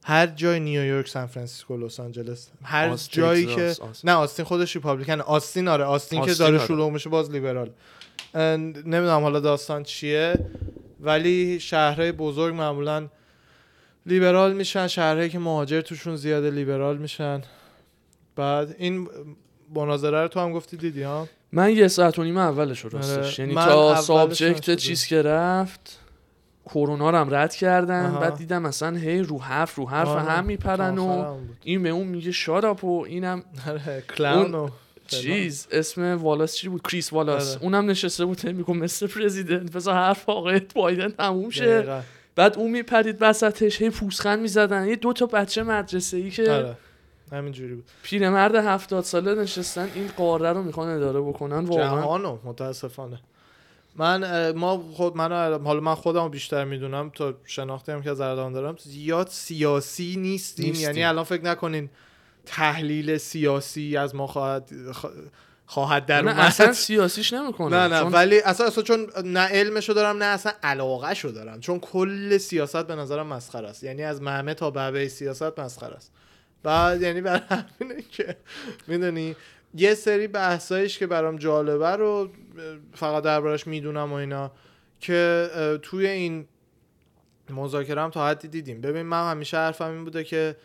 هر 0.04 0.28
جای 0.28 0.60
نیویورک 0.60 1.08
سان 1.08 1.28
فرانسیسکو 1.28 1.78
لس 1.78 2.00
آنجلس. 2.00 2.50
هر 2.64 2.96
جایی 2.96 3.46
که 3.46 3.62
آستین. 3.66 4.10
نه 4.10 4.12
آستین 4.12 4.46
خودش 4.46 4.76
Republican. 4.76 5.22
آستین 5.22 5.68
آره. 5.68 5.84
آستین, 5.84 6.26
که 6.26 6.32
آستین 6.32 6.48
داره 6.48 6.58
آره. 6.58 6.68
شلوغ 6.68 6.92
میشه 6.92 7.10
باز 7.10 7.32
لیبرال. 7.32 7.70
نمی‌دونم 8.36 9.22
حالا 9.22 9.40
داستان 9.40 9.84
چیه 9.84 10.34
ولی 11.00 11.60
شهرهای 11.60 12.12
بزرگ 12.12 12.56
معمولا 12.56 13.08
لیبرال 14.06 14.54
میشن. 14.54 14.88
شهرهایی 14.88 15.30
که 15.30 15.40
مهاجر 15.40 15.82
توشون 15.82 16.16
زیاده 16.16 16.52
لیبرال 16.52 16.98
میشن. 16.98 17.42
بعد 18.36 18.76
این 18.78 19.10
مناظره 19.76 20.22
رو 20.22 20.28
تو 20.28 20.40
هم 20.40 20.52
گفتی 20.52 20.78
دیدی 20.78 21.04
ها 21.04 21.28
من 21.52 21.72
یه 21.72 21.88
ساعت 21.88 22.20
و 22.20 22.24
نیم 22.24 22.38
اولش 22.38 22.80
رو 22.80 22.90
راستش 22.90 23.18
آره. 23.18 23.40
یعنی 23.40 23.54
من 23.54 23.66
تا 23.66 23.96
subject. 23.96 24.76
چیز 24.76 25.06
که 25.06 25.22
رفت 25.22 26.00
کرونا 26.66 27.10
رو 27.10 27.18
هم 27.18 27.34
رد 27.34 27.56
کردن 27.56 28.06
آها. 28.06 28.20
بعد 28.20 28.36
دیدم 28.36 28.62
مثلا 28.62 28.98
هی 28.98 29.20
رو 29.20 29.42
حرف 29.42 29.76
رو 29.76 29.90
حرف 29.90 30.08
آره. 30.08 30.22
هم 30.22 30.46
میپرن 30.46 30.98
و. 30.98 31.38
این 31.64 31.84
به 31.84 31.90
اون 31.90 32.08
میگه 32.08 32.32
shut 32.32 32.66
up 32.66 32.84
و 32.84 33.06
اینم 33.08 33.44
آره، 33.68 34.04
clown 34.18 34.56
و 34.56 34.70
چیز 35.08 35.68
اسم 35.72 36.18
والاس 36.18 36.56
چی 36.56 36.70
بود 36.70 36.82
کریس 36.82 37.14
والاس 37.14 37.52
آره. 37.52 37.64
اونم 37.64 37.90
نشسته 37.90 38.26
بود 38.26 38.48
میگم 38.48 38.78
مثل 38.78 39.08
president 39.08 39.72
بذار 39.72 39.96
حرف 39.96 40.30
آقای 40.30 40.62
بایدن 40.76 41.10
تموم 41.10 41.50
شه. 41.50 42.04
بعد 42.36 42.58
اون 42.58 42.72
میپرید 42.72 43.18
وسطش 43.20 43.82
هی 43.82 43.90
پوسخند 43.90 44.40
می‌زدن 44.40 44.88
یه 44.88 44.96
دو 44.96 45.14
تا 45.14 45.26
بچه 45.26 45.64
مدرسه 45.64 46.18
ای 46.18 46.30
که 46.30 46.52
آره 46.52 46.78
همین 47.32 47.52
جوری 47.52 47.76
بود. 47.76 47.86
پیرمرد 48.04 48.56
هفتاد 48.56 49.04
ساله 49.04 49.36
نشستن 49.36 49.90
این 49.96 50.08
قاره 50.18 50.54
رو 50.54 50.64
می‌خوان 50.64 50.90
اداره 50.90 51.22
بکنن 51.22 51.66
واقعا. 51.66 52.02
جهانو 52.02 52.38
متاسفانه. 52.44 53.20
من 53.96 54.52
ما 54.52 54.78
خود 54.78 55.18
من 55.18 55.32
حالا 55.32 55.80
من 55.80 55.96
خودم 55.96 56.30
بیشتر 56.30 56.66
می‌دونم 56.66 57.10
تا 57.10 57.34
شناختی 57.46 57.92
هم 57.92 58.02
که 58.02 58.12
از 58.12 58.22
اردوان 58.22 58.54
دارم 58.54 58.76
زیاد 58.78 59.28
سیاسی 59.28 60.16
نیستیم, 60.18 60.66
نیستیم. 60.66 60.84
یعنی 60.84 61.04
الان 61.04 61.24
فکر 61.24 61.44
نکنین 61.44 61.90
تحلیل 62.46 63.18
سیاسی 63.18 63.98
از 63.98 64.16
ما 64.16 64.28
خواهد 64.28 64.72
خواهد 65.66 66.06
در 66.06 66.22
نه. 66.22 66.40
اصلا 66.40 66.74
سیاسیش 66.88 67.34
نمی‌کنه. 67.34 67.88
نه 67.88 67.88
نه 67.88 68.02
ولی 68.02 68.40
اصلا 68.40 68.68
اصلا 68.68 68.84
چون 68.84 69.08
نه 69.24 69.40
علمشو 69.40 69.94
دارم 69.94 70.18
نه 70.18 70.26
اصلا 70.26 70.52
علاقه 70.64 71.14
شو 71.14 71.30
دارم. 71.30 71.60
چون 71.60 71.80
کل 71.80 72.38
سیاست 72.38 72.88
به 72.88 72.96
نظرم 72.96 73.28
مسخره 73.28 73.68
است. 73.68 73.84
یعنی 73.84 74.04
از 74.04 74.22
مهمه 74.22 74.54
تا 74.54 74.72
بهبه 74.72 75.08
سیاست 75.08 75.60
مسخره 75.60 75.96
است. 75.96 76.12
بعد 76.64 77.02
یعنی 77.02 77.22
برای 77.22 77.42
همینه 77.50 78.02
که 78.02 78.36
می‌دونی 78.88 79.36
یه 79.74 79.94
سری 79.94 80.28
بحثایش 80.28 81.00
که 81.00 81.08
برام 81.08 81.38
جالبه 81.38 81.90
رو 81.90 82.30
فقط 82.94 83.24
دربارش 83.24 83.68
می‌دونم 83.68 84.12
و 84.12 84.16
اینا 84.16 84.52
که 85.00 85.50
توی 85.82 86.08
این 86.08 86.48
مذاکره 87.50 88.02
هم 88.02 88.10
تا 88.10 88.28
حدی 88.28 88.48
دیدیم. 88.48 88.82
ببین 88.82 89.02
من 89.02 89.32
همیشه 89.32 89.58
حرفم 89.58 89.92
این 89.92 90.04
بوده 90.04 90.24
که 90.24 90.56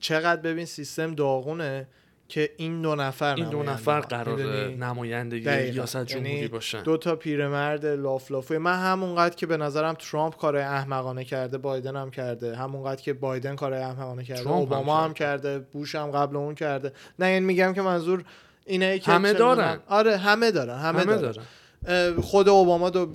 چقدر 0.00 0.40
ببین 0.40 0.64
سیستم 0.64 1.14
داغونه. 1.14 1.86
که 2.34 2.50
این 2.56 2.82
دو 2.82 2.94
نفر 2.94 3.34
این 3.34 3.48
دو 3.48 3.62
نفر 3.62 4.24
می‌دونی؟ 4.26 4.76
نمایندگی. 4.76 5.48
ریاست 5.48 6.04
جمهوری 6.04 6.30
یعنی 6.30 6.48
باشن. 6.48 6.82
دو 6.82 6.96
تا 6.96 7.16
پیرمرد 7.16 7.86
لافلافه 7.86 8.58
من 8.58 8.78
همونقدر 8.78 9.34
که 9.34 9.46
به 9.46 9.56
نظرم 9.56 9.94
ترامپ 9.94 10.36
کارهای 10.36 10.64
احمقانه 10.64 11.24
کرده 11.24 11.58
بایدن 11.58 11.96
هم 11.96 12.10
کرده. 12.10 12.56
همونقدر 12.56 13.02
که 13.02 13.12
بایدن 13.12 13.56
کارهای 13.56 13.82
احمقانه 13.82 14.24
کرده. 14.24 14.42
ترامپ 14.42 14.56
هم 14.56 14.60
اوباما 14.60 15.04
هم, 15.04 15.14
کرده. 15.14 15.58
بوش 15.58 15.94
هم 15.94 16.10
قبل 16.10 16.36
اون 16.36 16.54
کرده. 16.54 16.92
نه 17.18 17.26
این 17.26 17.42
میگم 17.42 17.72
که 17.72 17.82
منظور 17.82 18.24
اینه 18.66 18.98
که 18.98 19.12
همه 19.12 19.32
دارن. 19.32 19.78
آره 19.88 20.16
همه 20.16 20.50
دارن 20.50 20.78
همه, 20.78 21.00
همه 21.00 21.16
دارن, 21.16 21.34
دارن. 21.82 22.20
خود 22.20 22.48
اوباما 22.48 22.90
دو 22.90 23.12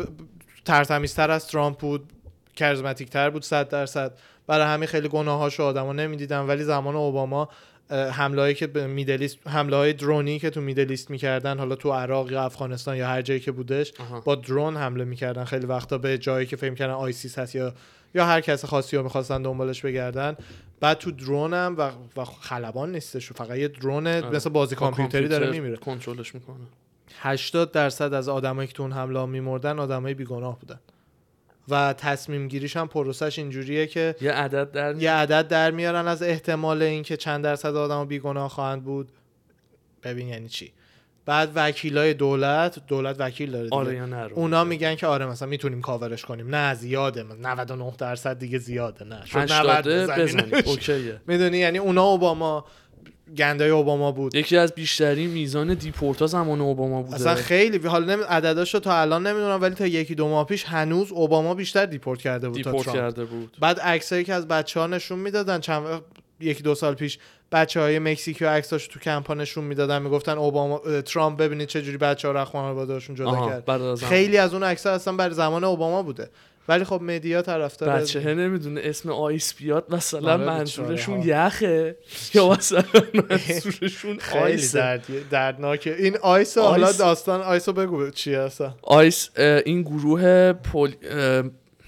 ترتمیزتر 0.66 1.32
از 1.32 1.48
ترامپ 1.48 1.78
بود 1.78 2.14
کرزماتیک 2.56 3.10
تر 3.10 3.30
بود 3.30 3.44
100 3.44 3.70
درصد. 3.70 4.18
برای 4.48 4.66
همین 4.66 4.88
خیلی 4.88 5.08
گناهاشو 5.08 5.64
آدما 5.64 5.94
نمی‌دیدن. 5.94 6.40
ولی 6.40 6.64
زمان 6.64 6.96
اوباما 6.96 7.50
حمله 7.92 8.42
هایی 8.42 8.54
که 8.54 8.68
به 8.68 8.88
میدلیست 8.88 9.48
حمله 9.48 9.76
های 9.76 9.94
درونی 9.94 10.40
که 10.40 10.50
تو 10.50 10.62
میدلیست 10.62 11.10
می‌کردن 11.10 11.60
حالا 11.60 11.76
تو 11.76 11.92
عراق 11.92 12.32
یا 12.32 12.44
افغانستان 12.44 12.98
یا 12.98 13.08
هر 13.08 13.22
جایی 13.22 13.40
که 13.40 13.52
بودش 13.52 13.94
آها. 14.00 14.22
با 14.22 14.36
درون 14.36 14.78
حمله 14.78 15.04
می‌کردن. 15.04 15.44
خیلی 15.44 15.66
وقتا 15.66 15.98
به 15.98 16.18
جایی 16.18 16.48
که 16.48 16.56
فکر 16.56 16.74
کردن 16.74 16.94
آیسیس 16.94 17.40
هست 17.40 17.56
یا 17.56 17.74
یا 18.16 18.26
هر 18.26 18.42
کس 18.42 18.66
خاصی 18.66 18.98
رو 18.98 19.04
می‌خواستن 19.04 19.42
دنبالش 19.42 19.82
بگردن. 19.82 20.36
بعد 20.80 20.98
تو 20.98 21.12
درون 21.12 21.54
هم 21.54 21.76
و, 21.78 21.92
و 22.18 22.26
خلبان 22.26 22.92
نیستش. 22.92 23.34
فقط 23.34 23.58
یه 23.58 23.68
درون 23.68 24.08
آره. 24.08 24.30
مثل 24.30 24.50
بازی 24.50 24.76
با 24.76 24.80
کامپیوتری 24.80 25.28
داره 25.28 25.52
میمیره. 25.52 25.78
کنترلش 25.78 26.36
می‌کنه. 26.36 26.66
80 27.22 27.72
درصد 27.72 28.14
از 28.14 28.30
آدمایی 28.30 28.68
که 28.68 28.74
تو 28.74 28.84
اون 28.84 28.92
حمله 28.92 29.20
ها 29.20 29.26
میمردن 29.26 29.80
آدمای 29.80 30.14
بیگناه 30.14 30.60
بودن. 30.60 30.80
و 31.70 31.94
تصمیم 31.94 32.48
گیریش 32.48 32.78
هم 32.78 32.88
پروسش 32.88 33.40
اینجوریه 33.40 33.88
که 33.88 34.16
یه 34.22 34.32
عدد 34.32 34.72
در 34.72 34.96
یه 34.96 35.12
عدد 35.12 35.48
در 35.48 35.72
میارن 35.72 36.08
از 36.08 36.24
احتمال 36.24 36.82
اینکه 36.82 37.18
چند 37.18 37.44
درصد 37.44 37.76
آدم 37.76 38.06
بیگناه 38.06 38.50
خواهند 38.50 38.84
بود. 38.84 39.12
ببین 40.04 40.28
یعنی 40.28 40.50
چی. 40.50 40.72
بعد 41.26 41.52
وکیلای 41.56 42.14
دولت 42.14 42.80
دولت 42.88 43.16
وکیل 43.20 43.52
داره. 43.52 43.68
آره 43.72 43.96
یا 43.96 44.06
نه. 44.06 44.30
اونا 44.34 44.64
میگن 44.64 44.96
که 44.96 45.08
آره 45.08 45.26
مثلا 45.26 45.48
می‌تونیم 45.48 45.82
کاورش 45.82 46.26
کنیم. 46.26 46.56
نه 46.56 46.74
زیاده. 46.74 47.24
99 47.24 47.94
درصد 47.98 48.40
دیگه 48.40 48.58
زیاده. 48.58 49.06
نه. 49.06 49.26
شد 49.26 49.38
90 49.38 49.52
هشتاده 49.52 50.08
بزنینش. 50.08 50.34
بزنید 50.34 50.68
اوکیه. 50.68 51.22
می‌دونی؟ 51.28 51.58
یعنی 51.58 51.78
اونا 51.78 52.04
اوباما 52.04 52.66
گندای 53.38 53.70
اوباما 53.70 54.12
بود. 54.12 54.36
یکی 54.36 54.58
از 54.58 54.74
بیشترین 54.74 55.30
میزان 55.30 55.74
deport 55.74 56.20
ا 56.20 56.28
زمان 56.28 56.62
اوباما 56.62 57.02
بوده. 57.02 57.16
اصلا 57.16 57.36
خیلی 57.36 57.88
حالا 57.88 58.16
نمی... 58.16 58.24
عدداشو 58.30 58.80
تا 58.80 59.02
الان 59.02 59.28
نمی‌دونم 59.28 59.62
ولی 59.62 59.76
تا 59.76 59.88
یکی 59.88 60.16
دو 60.16 60.28
ماه 60.28 60.46
پیش 60.46 60.64
هنوز 60.64 61.12
اوباما 61.12 61.54
بیشتر 61.54 61.86
deport 61.86 62.20
کرده 62.22 62.50
بود 62.50 62.62
تا 62.62 62.72
deport 62.72 62.86
ترامپ. 62.86 63.00
کرده 63.00 63.26
بود. 63.26 63.58
بعد 63.60 63.80
عکسایی 63.80 64.24
که 64.24 64.34
از 64.34 64.48
بچه 64.48 64.80
ها 64.80 64.88
نشون 64.88 65.20
می‌دادن 65.20 65.60
چند 65.60 66.02
یکی 66.40 66.64
دو 66.64 66.76
سال 66.76 66.94
پیش 66.94 67.20
بچه 67.52 67.80
های 67.80 68.00
مکزیکی 68.00 68.46
و 68.46 68.50
عکساش 68.50 68.88
تو 68.88 69.00
کمپا 69.00 69.34
نشون 69.34 69.64
می‌دادن 69.64 70.02
می‌گفتن 70.02 70.38
اوباما 70.38 71.02
ترامپ 71.02 71.40
ببینید 71.40 71.68
چه 71.68 71.82
جوری 71.82 71.98
بچه 71.98 72.28
ها 72.28 72.34
رو 72.34 72.40
از 72.40 72.48
خانواده‌هاشون 72.48 73.16
جدا 73.16 73.62
کرد. 73.66 73.96
خیلی 73.96 74.38
از 74.38 74.54
اون 74.54 74.64
عکس‌ها 74.64 74.94
اصلا 74.94 75.14
برای 75.14 75.36
زمان 75.36 75.64
اوباما 75.64 76.04
بوده. 76.04 76.30
ولی 76.70 76.84
خب 76.84 77.02
media 77.02 77.42
طرفدار 77.42 77.90
بچه 78.00 78.34
نمی‌دونه 78.34 78.82
اسم 78.84 79.12
ICE 79.12 79.54
بیاد 79.54 79.86
مثلا 79.94 80.34
آره، 80.34 80.46
منظورشون 80.46 81.22
یخه 81.22 81.98
یا 82.34 82.50
مثلا 82.50 82.84
منظورشون 83.14 84.18
خیلی 84.30 84.44
ice 84.44 84.65
ه. 84.65 84.80
درد... 84.80 85.30
دردناکه. 85.32 85.96
این 86.00 86.18
ICE 86.18 86.58
رو 86.58 86.64
حالا 86.64 86.88
ICE. 86.88 86.98
داستان 86.98 87.42
ICE 87.42 87.68
رو 87.70 87.74
بگو 87.74 88.10
چیه 88.10 88.40
اصلا 88.40 88.74
ICE 88.84 89.30
این 89.40 89.82
گروه 89.82 90.54
پول... 90.54 90.92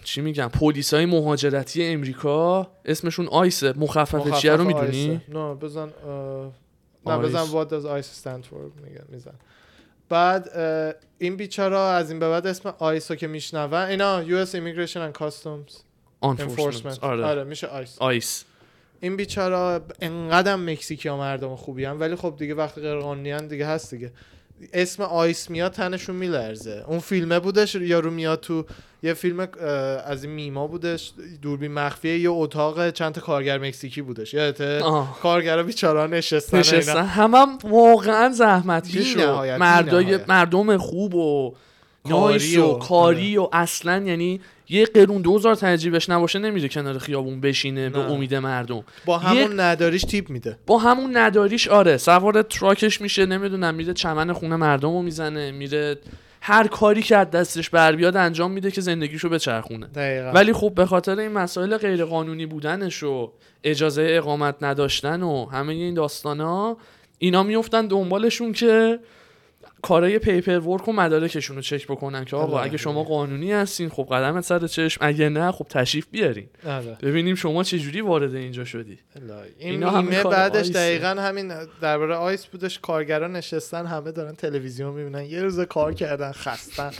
چی 0.04 0.22
میگم 0.22 0.48
پلیس 0.48 0.94
های 0.94 1.06
مهاجرتی 1.06 1.86
امریکا 1.86 2.67
اسمشون 2.86 3.28
ICE 3.28 3.55
ه. 3.55 3.74
مخفف 3.78 4.39
چیه 4.39 4.56
رو 4.56 4.63
می‌دونی. 4.63 5.22
نه 5.30 5.54
بزن 5.54 5.89
نه 7.06 7.12
ICE. 7.14 7.36
بزن 7.36 7.46
what 7.46 7.67
does 7.67 7.86
ICE 7.86 8.24
stand 8.24 8.46
for 8.46 8.84
میگن 8.84 9.06
میزن. 9.10 9.34
بعد 10.10 10.50
این 11.22 11.36
بیچارا 11.36 11.92
از 11.92 12.12
این 12.12 12.20
به 12.20 12.30
بعد 12.30 12.48
اسم 12.48 12.74
آیس 12.80 13.12
رو 13.12 13.18
که 13.18 13.28
میشنون 13.28 13.74
اینا 13.74 14.24
US 14.24 14.50
Immigration 14.50 14.98
and 14.98 15.22
Customs 15.22 15.74
Enforcement. 16.24 16.40
Enforcement. 16.40 17.00
آره. 17.02 17.26
آره 17.26 17.44
میشه 17.44 17.68
آیس. 17.68 17.98
آیس. 18.00 18.46
این 19.02 19.18
بیچارا 19.18 19.82
انقدر 20.02 20.56
مکزیکی 20.56 21.10
ها 21.10 21.18
مردم 21.18 21.56
خوبی 21.56 21.86
هم 21.86 22.00
ولی 22.00 22.16
خب 22.16 22.36
دیگه 22.38 22.56
وقتی 22.56 22.82
غیر 22.82 23.00
قانونی 23.00 23.48
دیگه 23.48 23.66
هست 23.66 23.94
دیگه. 23.94 24.12
اسم 24.74 25.04
آیس 25.04 25.50
میاد 25.50 25.71
تنشون 25.71 26.15
میلرزه 26.15 26.84
اون 26.88 27.00
فیلمه 27.00 27.39
بودش 27.39 27.76
یارو 27.76 28.12
میاد 28.12 28.39
تو 28.39 28.65
یه 29.04 29.13
فیلم 29.13 29.47
از 30.06 30.24
این 30.24 30.34
میما 30.34 30.67
بودش 30.67 31.12
دوربین 31.41 31.71
مخفیه 31.71 32.19
یه 32.19 32.30
اتاق 32.30 32.89
چند 32.89 33.13
تا 33.13 33.21
کارگر 33.21 33.58
مکزیکی 33.58 34.02
بودش 34.02 34.34
یادته. 34.34 34.82
کارگرا 35.24 35.63
بیچارا 35.63 36.08
نشستن. 36.08 36.58
نشستن 36.60 37.04
همم 37.06 37.58
واقعا 37.63 38.30
زحمت 38.30 38.88
کش 38.89 39.17
مردای. 39.58 40.19
مردم 40.28 40.78
خوب 40.78 41.15
و 41.15 41.54
نایس 42.06 42.58
و- 42.58 42.62
و 42.76 42.80
کاری 42.80 43.38
و 43.38 43.47
اصلا 43.54 43.97
یعنی 44.06 44.41
یه 44.72 44.86
قرون 44.86 45.22
دوزار 45.22 45.56
تجربهش 45.56 46.10
نباشه 46.10 46.40
نمیره 46.40 46.70
کنار 46.70 46.98
خیابون 46.98 47.42
بشینه 47.42 47.90
به 47.90 48.00
نه. 48.00 48.12
امید 48.12 48.36
مردم. 48.36 48.84
با 49.06 49.18
همون 49.18 49.60
نداریش 49.60 50.02
تیپ 50.02 50.30
میده. 50.30 50.58
با 50.66 50.78
همون 50.78 51.18
نداریش 51.18 51.68
آره. 51.68 51.98
سوار 51.98 52.42
تراکش 52.42 53.02
میشه 53.02 53.26
نمی‌دونم 53.26 53.76
میره 53.76 53.94
چمن 53.94 54.34
خونه 54.34 54.56
مردم 54.56 54.94
رو 54.94 55.02
می‌زنه 55.02 55.52
میره 55.52 55.98
هر 56.42 56.68
کاری 56.68 57.02
که 57.02 57.18
از 57.18 57.32
دستش 57.32 57.70
بر 57.70 57.96
بیاد 57.96 58.18
انجام 58.18 58.52
میده 58.52 58.72
که 58.72 58.82
زندگیشو 58.82 59.30
بچرخونه. 59.30 59.88
دقیقا. 59.88 60.32
ولی 60.32 60.54
خب 60.54 60.74
به 60.76 60.86
خاطر 60.86 61.20
این 61.20 61.32
مسائل 61.32 61.78
غیرقانونی 61.78 62.46
بودنش 62.46 63.04
و 63.04 63.32
اجازه 63.64 64.08
اقامت 64.10 64.56
نداشتن 64.62 65.24
و 65.24 65.46
همه 65.46 65.74
این 65.74 65.94
داستانا 65.94 66.78
اینا 67.18 67.44
میفتن 67.44 67.88
دنبالشون 67.88 68.54
که 68.54 69.00
کارای 69.82 70.20
paperwork 70.20 70.88
و 70.88 70.94
مدارکشون 70.94 71.56
رو 71.56 71.62
چک 71.62 71.88
بکنن 71.88 72.26
که 72.26 72.36
آقا 72.36 72.58
یالا 72.58 72.70
اگه 72.70 72.78
شما 72.78 73.00
الله. 73.00 73.10
قانونی 73.10 73.52
هستین 73.52 73.89
خب 73.89 74.08
قدمت 74.12 74.44
سر 74.44 74.67
چشم 74.67 75.06
اگه 75.06 75.30
نه 75.30 75.52
خب 75.52 75.65
تشریف 75.70 76.08
بیارین 76.12 76.48
آره. 76.65 76.98
ببینیم 77.02 77.36
شما 77.36 77.63
چه 77.63 77.80
جوری 77.80 78.02
وارد 78.02 78.36
اینجا 78.36 78.65
شدی 78.65 79.00
این 79.15 79.72
اینا 79.72 79.89
همه 79.89 80.02
میمه 80.02 80.24
کار 80.24 80.34
بعدش 80.34 80.56
ICE 80.56 80.66
ه. 80.66 80.74
دقیقا 80.74 81.08
همین 81.08 81.54
درباره 81.82 82.15
ICE 82.16 82.46
بودش 82.46 82.80
کارگرا 82.80 83.28
نشستن 83.28 83.86
همه 83.86 84.12
دارن 84.12 84.36
تلویزیون 84.36 84.94
می‌بینن 84.94 85.26
یه 85.26 85.41
روز 85.41 85.60
کار 85.60 85.94
کردن 85.94 86.32
خستن 86.32 86.91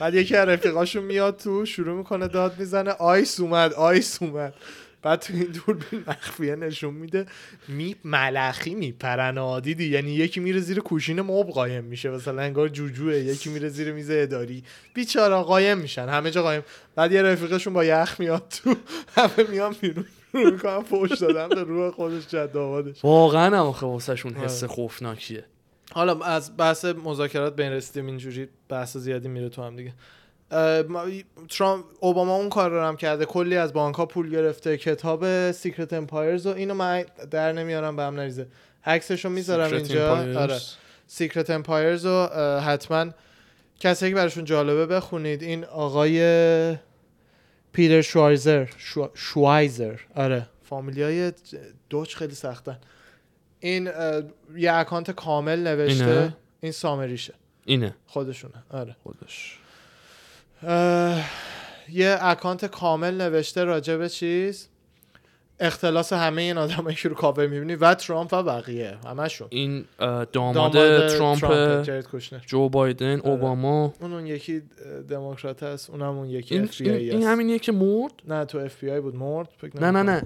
بعد 0.00 0.14
یکی 0.14 0.36
از 0.36 0.48
رفیقاشون 0.48 1.04
میاد 1.04 1.36
تو 1.36 1.66
شروع 1.66 1.96
می‌کنه 1.96 2.28
داد 2.28 2.58
می‌زنه 2.58 2.90
ICE 2.90 3.40
اومد 3.40 3.72
ICE 3.72 4.22
اومد 4.22 4.54
بعد 5.02 5.20
تو 5.20 5.34
این 5.34 5.44
دوربین 5.66 6.04
مخفیه 6.06 6.56
نشون 6.56 6.94
میده 6.94 7.26
می 7.68 7.96
ملخی 8.04 8.74
میپرن 8.74 9.38
ها. 9.38 9.60
دیدی؟ 9.60 9.86
یعنی 9.86 10.10
یکی 10.10 10.40
میره 10.40 10.60
زیر 10.60 10.80
کوشین 10.80 11.20
مب 11.20 11.46
قایم 11.46 11.84
میشه 11.84 12.10
مثلا 12.10 12.42
انگار 12.42 12.68
جوجوه 12.68 13.16
یکی 13.16 13.50
میره 13.50 13.68
زیر 13.68 13.92
میز 13.92 14.10
اداری. 14.10 14.64
بیچارا 14.94 15.42
قایم 15.42 15.78
میشن 15.78 16.08
همه 16.08 16.30
جا 16.30 16.42
قایم. 16.42 16.62
بعد 16.94 17.12
یه 17.12 17.22
رفیقشون 17.22 17.72
با 17.72 17.84
یخ 17.84 18.16
میاد 18.18 18.44
تو 18.48 18.74
همه 19.16 19.50
میان 19.50 19.76
بیرون. 19.80 20.06
شروع 20.32 20.50
می‌کنن 20.52 20.82
فوش 20.82 21.18
دادن 21.18 21.48
به 21.48 21.62
روح 21.62 21.90
خودش 21.90 22.26
جد 22.26 22.56
آبادش. 22.56 23.04
واقعا 23.04 23.46
هم 23.46 23.66
آخه 23.66 23.86
واسهشون 23.86 24.34
حس 24.34 24.62
آره. 24.62 24.72
خوفناکیه. 24.72 25.44
حالا 25.92 26.18
از 26.24 26.56
بحث 26.56 26.84
مذاکرات 26.84 27.56
بین 27.56 27.72
رسیدیم 27.72 28.06
اینجوری 28.06 28.48
بحث 28.68 28.96
زیادی 28.96 29.28
میره 29.28 29.48
تو 29.48 29.62
هم 29.62 29.76
دیگه. 29.76 29.92
ترامپ 31.48 31.84
اوباما 32.00 32.36
اون 32.36 32.48
کار 32.48 32.70
رو 32.70 32.80
هم 32.82 32.96
کرده. 32.96 33.24
کلی 33.24 33.56
از 33.56 33.72
بانک 33.72 33.94
ها 33.94 34.06
پول 34.06 34.30
گرفته 34.30 34.76
کتاب 34.76 35.50
Secret 35.50 35.92
Empires 35.92 36.46
و 36.46 36.50
اینو 36.50 36.74
من 36.74 37.04
در 37.30 37.52
نمیارم 37.52 37.96
به 37.96 38.02
هم 38.02 38.14
نریزه. 38.14 38.46
عکسشو 38.84 39.28
می‌ذارم 39.28 39.70
Secret 39.70 39.72
اینجا. 39.72 40.16
آره. 40.16 40.58
Secret 41.06 41.50
Empires 41.50 42.06
رو 42.06 42.26
حتما 42.60 43.06
کسی 43.80 44.08
که 44.08 44.14
براشون 44.14 44.44
جالبه 44.44 44.86
بخونید. 44.86 45.42
این 45.42 45.64
آقای 45.64 46.20
پیتر 47.72 48.00
شوایزر. 48.00 48.66
شو... 48.76 49.10
شوایزر. 49.14 49.96
آره. 50.14 50.46
فامیلیای 50.62 51.32
Deutsch 51.90 52.16
خیلی 52.16 52.34
سختن. 52.34 52.78
این 53.60 53.90
یه 54.56 54.72
account 54.72 55.10
کامل 55.10 55.58
نوشته. 55.58 56.04
اینه؟ 56.04 56.36
این 56.60 56.72
summary 56.72 57.12
شه. 57.12 57.34
اینه. 57.64 57.94
خودشونه. 58.06 58.54
آره. 58.70 58.96
خودش. 59.02 59.59
یه 61.88 62.18
account 62.20 62.64
کامل 62.64 63.14
نوشته 63.14 63.64
راجع 63.64 63.96
به 63.96 64.08
چیز. 64.08 64.68
اختلاس 65.62 66.12
همه 66.12 66.42
این 66.42 66.58
آدمایی 66.58 66.96
که 66.96 67.08
رو 67.08 67.14
کاور 67.14 67.46
می‌بینی 67.46 67.74
و 67.74 67.94
ترامپ 67.94 68.32
و 68.32 68.42
بقیه 68.42 68.98
همشون 69.06 69.48
این 69.50 69.84
داماد, 69.98 70.72
داماد 70.72 71.08
ترامپ, 71.08 71.82
جو 72.46 72.68
بایدن 72.68 73.20
اوباما. 73.20 73.94
اون 74.00 74.12
اون 74.12 74.26
یکی 74.26 74.62
دموکرات 75.08 75.62
هست 75.62 75.90
اونم 75.90 76.18
اون 76.18 76.28
یکی 76.28 76.54
این, 76.54 76.68
این, 76.80 76.94
این 76.94 77.22
همینیه 77.22 77.58
که 77.58 77.72
مرد؟ 77.72 78.12
نه 78.28 78.44
تو 78.44 78.58
اف 78.58 78.84
بی 78.84 78.90
آی 78.90 79.00
بود 79.00 79.16
مرد 79.16 79.48
نه 79.74 79.90
نه. 79.90 80.02
نه. 80.02 80.22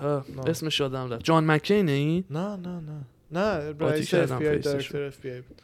نه. 0.00 0.24
اسمش 0.46 0.80
یادم 0.80 1.12
رفت. 1.12 1.24
جان 1.24 1.46
مکینه 1.46 1.92
این؟ 1.92 2.24
نه 2.30 2.56
نه 2.56 2.80
نه. 2.80 3.00
نه 3.32 3.74
رئیس 3.80 4.14
اف 4.14 4.32
بی 4.32 4.48
آی. 4.48 4.58
director 4.58 5.02
اف 5.02 5.20
بی 5.20 5.30
آی 5.30 5.40
بود. 5.40 5.62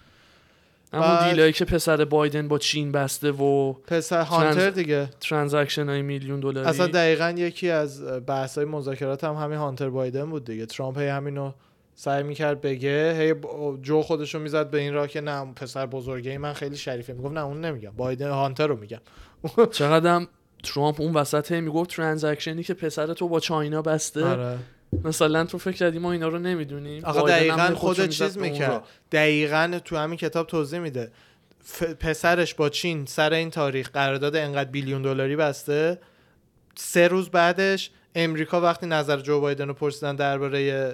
همون 0.95 1.09
بعد- 1.09 1.31
deal 1.31 1.46
ایی 1.46 1.53
که 1.53 1.65
پسر 1.65 2.05
بایدن 2.05 2.49
با 2.49 2.59
چین 2.59 2.93
بسته 2.93 3.31
و 3.31 3.73
پسر 3.73 4.23
هانتر 4.23 4.53
trans- 4.61 4.75
دیگه. 4.75 5.09
transaction 5.21 5.89
های 5.89 6.03
میلیون 6.03 6.41
دلاری. 6.41 6.69
اصلا 6.69 6.87
دقیقا 6.87 7.35
یکی 7.37 7.71
از 7.71 8.03
بحث 8.27 8.59
های 8.59 8.67
مذاکرات 8.67 9.25
هم 9.25 9.35
همین 9.35 9.59
هانتر 9.59 9.91
بایدن 9.91 10.31
بود 10.31 10.45
دیگه. 10.45 10.67
ترامپ 10.67 10.99
هی 10.99 11.09
همینو 11.09 11.53
سعی 11.95 12.23
می‌کرد 12.23 12.61
بگه 12.61 13.15
هی 13.19 13.35
جو 13.83 14.03
خودشو 14.03 14.39
می‌زد 14.39 14.71
به 14.71 14.79
این 14.79 14.95
راه 14.95 15.09
که 15.09 15.21
نه 15.21 15.53
پسر 15.57 15.87
بزرگه 15.87 16.39
من 16.39 16.53
خیلی 16.53 16.77
شریفه. 16.77 17.13
می‌گفت 17.13 17.35
نه 17.35 17.45
اون 17.45 17.61
نمیگم. 17.65 17.93
بایدن 17.97 18.31
هانتر 18.31 18.67
رو 18.67 18.77
میگم. 18.77 19.01
چقدرم 19.71 20.29
ترامپ 20.63 21.01
اون 21.01 21.13
وسط 21.15 21.53
هی 21.53 21.61
می‌گفت 21.61 21.91
transaction 21.91 22.57
ی 22.57 22.63
که 22.63 22.75
پسر 22.75 23.15
تو 23.15 23.29
با 23.29 23.41
China 23.41 23.83
بسته. 23.83 24.25
آره. 24.25 24.59
مثلا 25.05 25.45
تو 25.45 25.59
فکر 25.59 25.77
کردی 25.77 25.99
ما 25.99 26.13
اینا 26.13 26.29
رو 26.29 26.39
نمی‌دونیم. 26.39 27.05
هم 27.05 27.13
دقیقا 27.27 27.75
خود 27.75 28.09
چیز 28.09 28.39
می‌کرد. 28.39 28.83
دقیقا 29.13 29.81
تو 29.85 29.97
همین 29.97 30.19
کتاب 30.19 30.47
توضیح 30.47 30.79
میده. 30.79 31.13
ف- 31.79 31.83
پسرش 31.83 32.55
با 32.55 32.69
چین 32.69 33.07
سر 33.07 33.33
این 33.33 33.51
تاریخ 33.51 33.91
قرارداد 33.91 34.37
انقدر 34.37 34.71
بیلیون 34.71 35.03
دلاری 35.03 35.37
بسته. 35.37 35.99
سه 36.75 37.09
روز 37.09 37.31
بعدش 37.31 37.91
امریکا 38.15 38.61
وقتی 38.61 38.87
نظر 38.87 39.17
جو 39.17 39.41
بایدن 39.41 39.69
رو 39.69 39.75
پرسیدن 39.75 40.17
درباره 40.17 40.93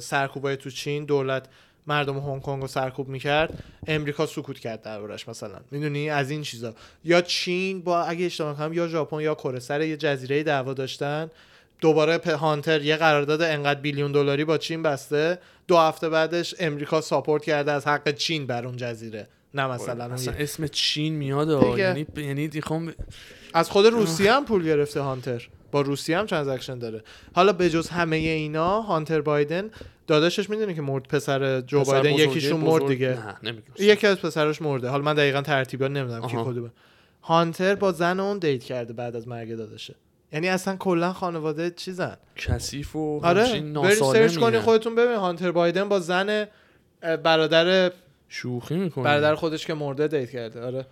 سرکوبای 0.00 0.56
تو 0.56 0.70
چین 0.70 1.04
دولت 1.04 1.48
مردم 1.86 2.18
هنگ 2.18 2.42
کنگ 2.42 2.62
رو 2.62 2.68
سرکوب 2.68 3.08
می‌کرد 3.08 3.62
امریکا 3.86 4.26
سکوت 4.26 4.58
کرد 4.58 4.82
دربارش 4.82 5.28
مثلا. 5.28 5.58
می‌دونی؟ 5.70 6.10
از 6.10 6.30
این 6.30 6.42
چیزا. 6.42 6.74
یا 7.04 7.20
چین 7.20 7.82
با 7.82 8.02
اگه 8.02 8.26
اشتباه 8.26 8.56
کنم 8.56 8.72
یا 8.72 8.88
ژاپن 8.88 9.20
یا 9.20 9.34
کره 9.34 9.58
سر 9.58 9.80
یه 9.80 9.96
جزیره 9.96 10.42
دعوا 10.42 10.74
داشتن. 10.74 11.30
دوباره 11.82 12.36
هانتر 12.36 12.82
یه 12.82 12.96
قرارداد 12.96 13.42
انقدر 13.42 13.80
billion 13.80 14.12
دلاری 14.12 14.44
با 14.44 14.58
چین 14.58 14.82
بسته 14.82 15.38
دو 15.68 15.76
هفته 15.76 16.08
بعدش 16.08 16.54
امریکا 16.58 17.00
support 17.00 17.44
کرده 17.44 17.72
از 17.72 17.86
حق 17.86 18.10
چین 18.10 18.46
بر 18.46 18.66
اون 18.66 18.76
جزیره. 18.76 19.28
نه 19.54 19.66
مثلا 19.66 20.04
اصلا 20.04 20.34
یه- 20.34 20.42
اسم 20.42 20.66
چین 20.66 21.14
میاد. 21.14 21.78
یعنی 21.78 22.06
یعنی 22.16 22.50
می‌خوام 22.54 22.94
از 23.54 23.70
خود 23.70 23.86
روسیه 23.86 24.32
هم 24.32 24.44
پول 24.44 24.64
گرفته 24.64 25.00
هانتر. 25.00 25.48
با 25.72 25.80
روسیه 25.80 26.18
هم 26.18 26.26
transaction 26.26 26.78
داره. 26.78 27.02
حالا 27.34 27.52
به 27.52 27.70
جز 27.70 27.88
همه 27.88 28.16
اینا 28.16 28.80
هانتر 28.80 29.20
بایدن 29.20 29.70
داداشش 30.06 30.50
می‌دونه 30.50 30.74
که 30.74 30.82
مرد 30.82 31.02
پسر 31.08 31.60
جو 31.60 31.80
پسر 31.80 31.92
بایدن 31.92 32.10
یکیشون 32.10 32.60
بزرگ- 32.60 32.82
مرد 32.82 32.86
دیگه. 32.88 33.18
نه 33.42 33.54
یکی 33.78 34.06
از 34.06 34.16
پسرش 34.20 34.62
مرده. 34.62 34.88
حالا 34.88 35.02
من 35.02 35.14
دقیقا 35.14 35.42
ترتیبا 35.42 35.88
نمی‌دونم 35.88 36.26
کی. 36.26 36.36
کدومه. 36.44 36.70
هانتر 37.22 37.74
با 37.74 37.92
زن 37.92 38.20
اون 38.20 38.38
date 38.38 38.64
کرده 38.64 38.92
بعد 38.92 39.16
از 39.16 39.28
مرگ 39.28 39.56
داداشه. 39.56 39.94
یعنی 40.32 40.48
اصلا 40.48 40.76
کلا 40.76 41.12
خانواده 41.12 41.70
چیزن. 41.70 42.16
کثیف 42.36 42.96
و 42.96 43.20
آره 43.24 43.42
برید 43.42 43.94
search 43.94 44.38
ناسالمیه. 44.38 44.60
خودتون 44.60 44.94
ببین 44.94 45.16
هانتر 45.16 45.52
بایدن 45.52 45.88
با 45.88 46.00
زن 46.00 46.46
برادر 47.00 47.92
شوخی 48.28 48.76
می‌کنه 48.76 49.04
برادر 49.04 49.34
خودش 49.34 49.66
که 49.66 49.74
مرده 49.74 50.08
date 50.08 50.30
کرده 50.30 50.64
آره. 50.64 50.86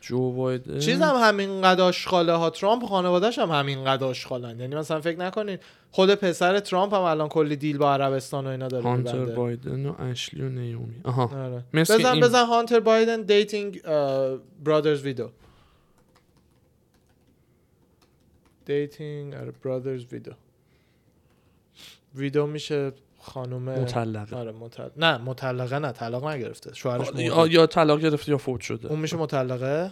جو 0.00 0.32
بایدن. 0.32 0.78
چیز 0.78 1.00
هم 1.00 1.14
همین 1.16 1.62
قد 1.62 1.80
آشغاله 1.80 2.32
ها. 2.32 2.50
ترامپ 2.50 2.84
خانوادهش 2.84 3.38
هم 3.38 3.50
همین 3.50 3.84
قد 3.84 4.02
آشغالن. 4.02 4.60
یعنی 4.60 4.74
مثلا 4.74 5.00
فکر 5.00 5.18
نکنین 5.18 5.58
خود 5.90 6.14
پسر 6.14 6.60
ترامپ 6.60 6.94
هم 6.94 7.00
الان 7.00 7.28
کلی 7.28 7.56
deal 7.56 7.78
با 7.78 7.92
عربستان 7.92 8.46
و 8.46 8.50
اینا 8.50 8.68
داره 8.68 8.84
هانتر. 8.84 9.24
بایدن 9.24 9.86
و 9.86 9.94
اشلی 10.02 10.42
و 10.42 10.48
نیومی. 10.48 11.00
آها. 11.04 11.30
آره. 11.44 11.64
بزن 11.74 12.20
بزن 12.20 12.44
هانتر 12.44 12.80
بایدن 12.80 13.22
dating 13.22 13.82
brother's 14.64 15.02
widow. 15.02 15.30
dating 18.64 19.34
آره 19.34 19.52
brother's 19.64 20.04
widow 20.12 20.32
widow 22.14 22.46
میشه 22.46 22.92
خانم 23.20 23.62
مطلقه. 23.62 24.36
آره 24.36 24.52
مطلقه 24.52 24.92
نه 24.96 25.18
مطلقه 25.18 25.78
نه 25.78 25.92
طلاق 25.92 26.28
نگرفته. 26.28 26.74
شوهرش 26.74 27.08
یا, 27.50 27.66
طلاق 27.66 28.00
گرفته 28.00 28.30
یا 28.32 28.38
فوت 28.38 28.60
شده. 28.60 28.88
اون 28.88 28.98
میشه 28.98 29.16
مطلقه؟ 29.16 29.90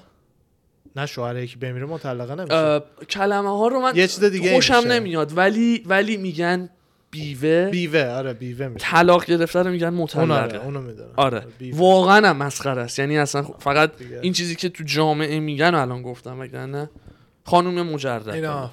نه 0.97 1.07
شوهر 1.07 1.37
یکی 1.37 1.57
بمیره 1.57 1.87
مطلقه 1.87 2.35
نمیشه. 2.35 2.83
کلمه 3.11 3.59
ها 3.59 3.69
رو 3.69 3.81
من 3.81 3.97
یه 3.97 4.07
چیز 4.09 4.25
دیگه 4.25 4.55
خوشم. 4.55 4.83
نمیاد 4.89 5.37
ولی 5.39 5.83
ولی 5.87 6.17
میگن 6.17 6.71
بیوه. 7.11 7.69
بیوه 7.71 8.05
آره 8.05 8.33
بیوه 8.33 8.69
میشه. 8.69 8.87
طلاق 8.87 9.25
گرفته 9.25 9.59
رو 9.63 9.71
میگن 9.71 9.87
اون 9.87 9.97
مطلقه. 9.97 10.33
آره 10.43 10.65
اونو 10.65 10.81
می‌دونم. 10.81 11.11
آره. 11.17 11.47
بیوه. 11.59 11.79
واقعا 11.79 12.33
مسخره 12.33 12.83
است. 12.83 12.99
یعنی 12.99 13.19
اصلا 13.19 13.43
خ- 13.43 13.59
فقط 13.59 13.97
دیگه. 13.97 14.19
این 14.23 14.33
چیزی 14.33 14.57
که 14.57 14.69
تو 14.69 14.85
جامعه 14.85 15.41
میگن 15.41 15.75
الان 15.75 16.03
گفتم 16.03 16.41
وگرنه 16.41 16.91
خانم 17.45 17.87
مجرد 17.87 18.29
اینا. 18.29 18.71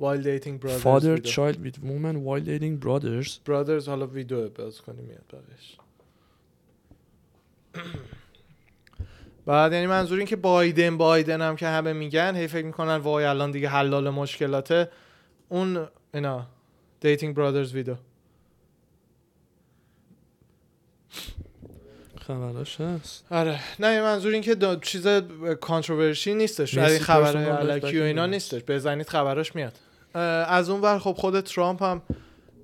Dating 0.00 0.58
brothers 0.64 0.82
father 0.82 1.14
ویدو. 1.14 1.30
child 1.30 1.56
with 1.56 1.78
woman 1.82 2.24
while 2.24 2.44
dating 2.44 2.76
brothers. 2.84 3.40
Brothers 3.48 3.88
حالا 3.88 4.06
ویدیو 4.06 4.48
باز 4.48 4.80
کنی 4.80 5.02
میاد 5.02 5.24
بقیش 5.32 5.76
بعد 9.46 9.72
یعنی 9.72 9.86
منظور 9.86 10.18
این 10.18 10.26
که 10.26 10.36
بایدن 10.36 10.96
بایدن 10.96 11.40
هم 11.42 11.56
که 11.56 11.66
همه 11.66 11.92
میگن 11.92 12.36
هی 12.36 12.46
فکر 12.46 12.66
می‌کنن 12.66 12.96
وای 12.96 13.24
الان 13.24 13.50
دیگه 13.50 13.68
حلال 13.68 14.10
مشکلاته. 14.10 14.88
اون 15.48 15.88
اینا. 16.14 16.46
دیتینگ 17.00 17.34
برادرز 17.34 17.74
ویدیو. 17.74 17.96
خبراش 22.28 22.80
هست؟ 22.80 23.24
آره. 23.30 23.60
نه 23.80 24.02
منظور 24.02 24.32
این 24.32 24.42
که 24.42 24.56
چیز 24.82 25.06
کانتروورشی 25.60 26.34
نیستش. 26.34 26.74
نیستی 26.74 26.92
این 26.92 27.02
خبر 27.02 27.36
علکی 27.36 28.00
و 28.00 28.02
اینا 28.02 28.26
نیستش. 28.26 28.62
بزنید 28.68 29.08
خبراش 29.08 29.54
میاد. 29.54 29.72
از 30.48 30.70
اون 30.70 30.80
ور 30.80 30.98
خب 30.98 31.12
خود 31.12 31.40
ترامپ 31.40 31.82
هم 31.82 32.02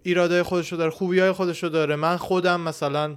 ایراده 0.03 0.42
خودشو 0.42 0.77
داره 0.77 0.90
خوبی 0.90 1.20
های 1.20 1.33
خودشو 1.33 1.68
داره. 1.68 1.96
من 1.96 2.16
خودم 2.16 2.61
مثلا 2.61 3.16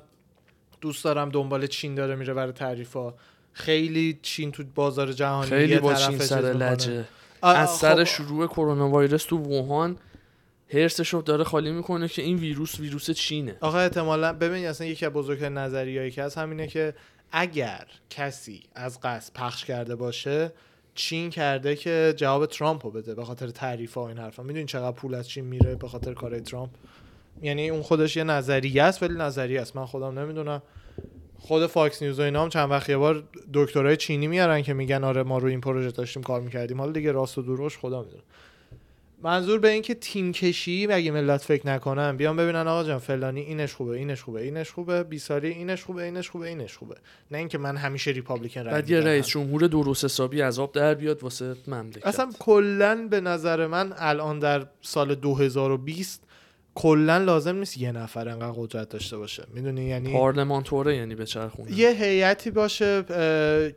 دوست 0.82 1.04
دارم 1.04 1.30
دنبال 1.30 1.68
چین 1.68 1.96
داره 1.96 2.16
میره 2.16 2.34
برای 2.34 2.52
تعریفا 2.52 3.14
خیلی 3.54 4.20
چین 4.22 4.52
تو 4.52 4.64
بازار 4.76 5.12
جهانی 5.12 5.50
خیلی 5.50 5.80
با 5.80 5.94
چین 5.94 6.18
سر. 6.18 6.42
لجه. 6.42 7.06
از 7.42 7.70
خب، 7.70 7.76
سر 7.76 8.04
شروع 8.04 8.48
کرونا 8.48 8.90
ویروس 8.90 9.24
تو 9.24 9.38
ووهان 9.38 9.98
هرسش 10.70 11.10
رو 11.10 11.22
داره 11.22 11.44
خالی 11.44 11.72
می‌کنه 11.72 12.08
که 12.08 12.22
این 12.22 12.38
ویروس 12.38 12.80
ویروس 12.80 13.12
چینه. 13.12 13.58
آقا 13.62 13.80
احتمالا 13.80 14.34
ببین 14.34 14.66
اصلا 14.66 14.88
یکی 14.88 15.06
از 15.06 15.12
بزرگترین 15.12 15.58
نظریهایی 15.58 16.12
که 16.12 16.24
هست 16.24 16.38
همینه 16.38 16.68
که 16.68 16.94
اگر 17.32 17.88
کسی 18.10 18.64
از 18.76 19.00
قصد 19.02 19.34
پخش 19.34 19.66
کرده 19.66 19.96
باشه 19.96 20.52
چین 20.96 21.30
کرده 21.30 21.76
که 21.76 22.14
جواب 22.18 22.46
ترامپ 22.46 22.86
رو 22.86 22.92
بده 22.92 23.16
به 23.16 23.26
خاطر 23.26 23.48
تعریف 23.48 23.94
ها 23.94 24.08
این 24.08 24.18
حرفا. 24.18 24.44
می‌دونی 24.44 24.66
چقدر 24.66 24.96
پول 24.96 25.16
از 25.16 25.30
چین 25.30 25.46
میره 25.46 25.76
به 25.76 25.88
خاطر 25.88 26.14
کارهای 26.14 26.42
ترامپ؟ 26.42 26.70
یعنی 27.42 27.70
اون 27.70 27.82
خودش 27.82 28.18
یه 28.18 28.24
نظریه 28.24 28.84
است 28.84 29.04
ولی 29.04 29.16
نظریه 29.16 29.62
است. 29.62 29.76
من 29.76 29.86
خودم 29.86 30.20
نمی‌دونم. 30.20 30.62
خود 31.40 31.68
فاکس 31.68 32.02
نیوز 32.02 32.20
و 32.20 32.22
اینا 32.22 32.44
هم 32.44 32.50
چند 32.50 32.72
وقت 32.72 32.90
یه 32.90 32.98
بار 32.98 33.24
دکترای 33.54 33.98
چینی 33.98 34.28
میارن 34.28 34.62
که 34.62 34.74
میگن 34.74 35.04
آره 35.04 35.24
ما 35.24 35.38
رو 35.38 35.48
این 35.48 35.62
پروژه 35.62 35.92
داشتیم 35.92 36.24
کار 36.24 36.42
می‌کردیم. 36.42 36.80
حالا 36.80 36.92
دیگه 36.92 37.12
راست 37.12 37.38
و 37.38 37.42
دروغش 37.42 37.78
خدا 37.78 38.04
می‌دونه 38.04 38.24
منظور 39.24 39.60
به 39.60 39.70
این 39.70 39.82
که 39.82 39.94
تیم 39.94 40.32
کشی 40.32 40.88
اگه 40.92 41.12
ملت 41.12 41.42
فکر 41.42 41.68
نکنن 41.68 42.18
بیان 42.18 42.38
ببینن 42.38 42.68
آقا 42.68 42.84
جان 42.84 43.00
فلانی 43.00 43.42
اینش 43.42 43.74
خوبه 43.74 43.98
اینش 43.98 44.22
خوبه 44.22 44.42
اینش 44.42 44.72
خوبه. 44.72 45.04
بیساری 45.04 45.50
اینش 45.50 45.84
خوبه 45.84 46.04
اینش 46.04 46.30
خوبه 46.30 46.48
اینش 46.48 46.78
خوبه. 46.78 46.96
نه 47.32 47.38
اینکه 47.38 47.58
من 47.58 47.78
همیشه 47.78 48.12
ریپابلیکن 48.12 48.62
رای 48.62 48.74
بعد 48.74 48.90
یه. 48.90 49.00
رئیس 49.00 49.28
جمهور 49.28 49.68
درست 49.68 50.06
حسابی 50.06 50.42
از 50.42 50.60
آب 50.60 50.72
در 50.72 50.94
بیاد 50.94 51.24
واسه 51.24 51.56
مملکت 51.68 52.08
اصلا 52.08 52.30
کلا 52.40 53.08
به 53.12 53.22
نظر 53.22 53.68
من 53.68 53.94
الان 53.98 54.40
در 54.40 54.66
سال 54.82 55.16
2020 55.16 56.24
کلا 56.76 57.18
لازم 57.18 57.56
نیست 57.56 57.78
یه 57.78 57.92
نفر 57.92 58.30
انقدر 58.30 58.52
قدرت 58.52 58.90
داشته 58.90 59.18
باشه. 59.18 59.44
می‌دونی؟ 59.54 59.86
یعنی 59.86 60.14
پارلمانتوره 60.14 60.96
یعنی 60.96 61.16
به 61.16 61.26
چرخونه. 61.26 61.72
یه 61.72 61.90
هیئتی 61.90 62.52
باشه 62.52 63.04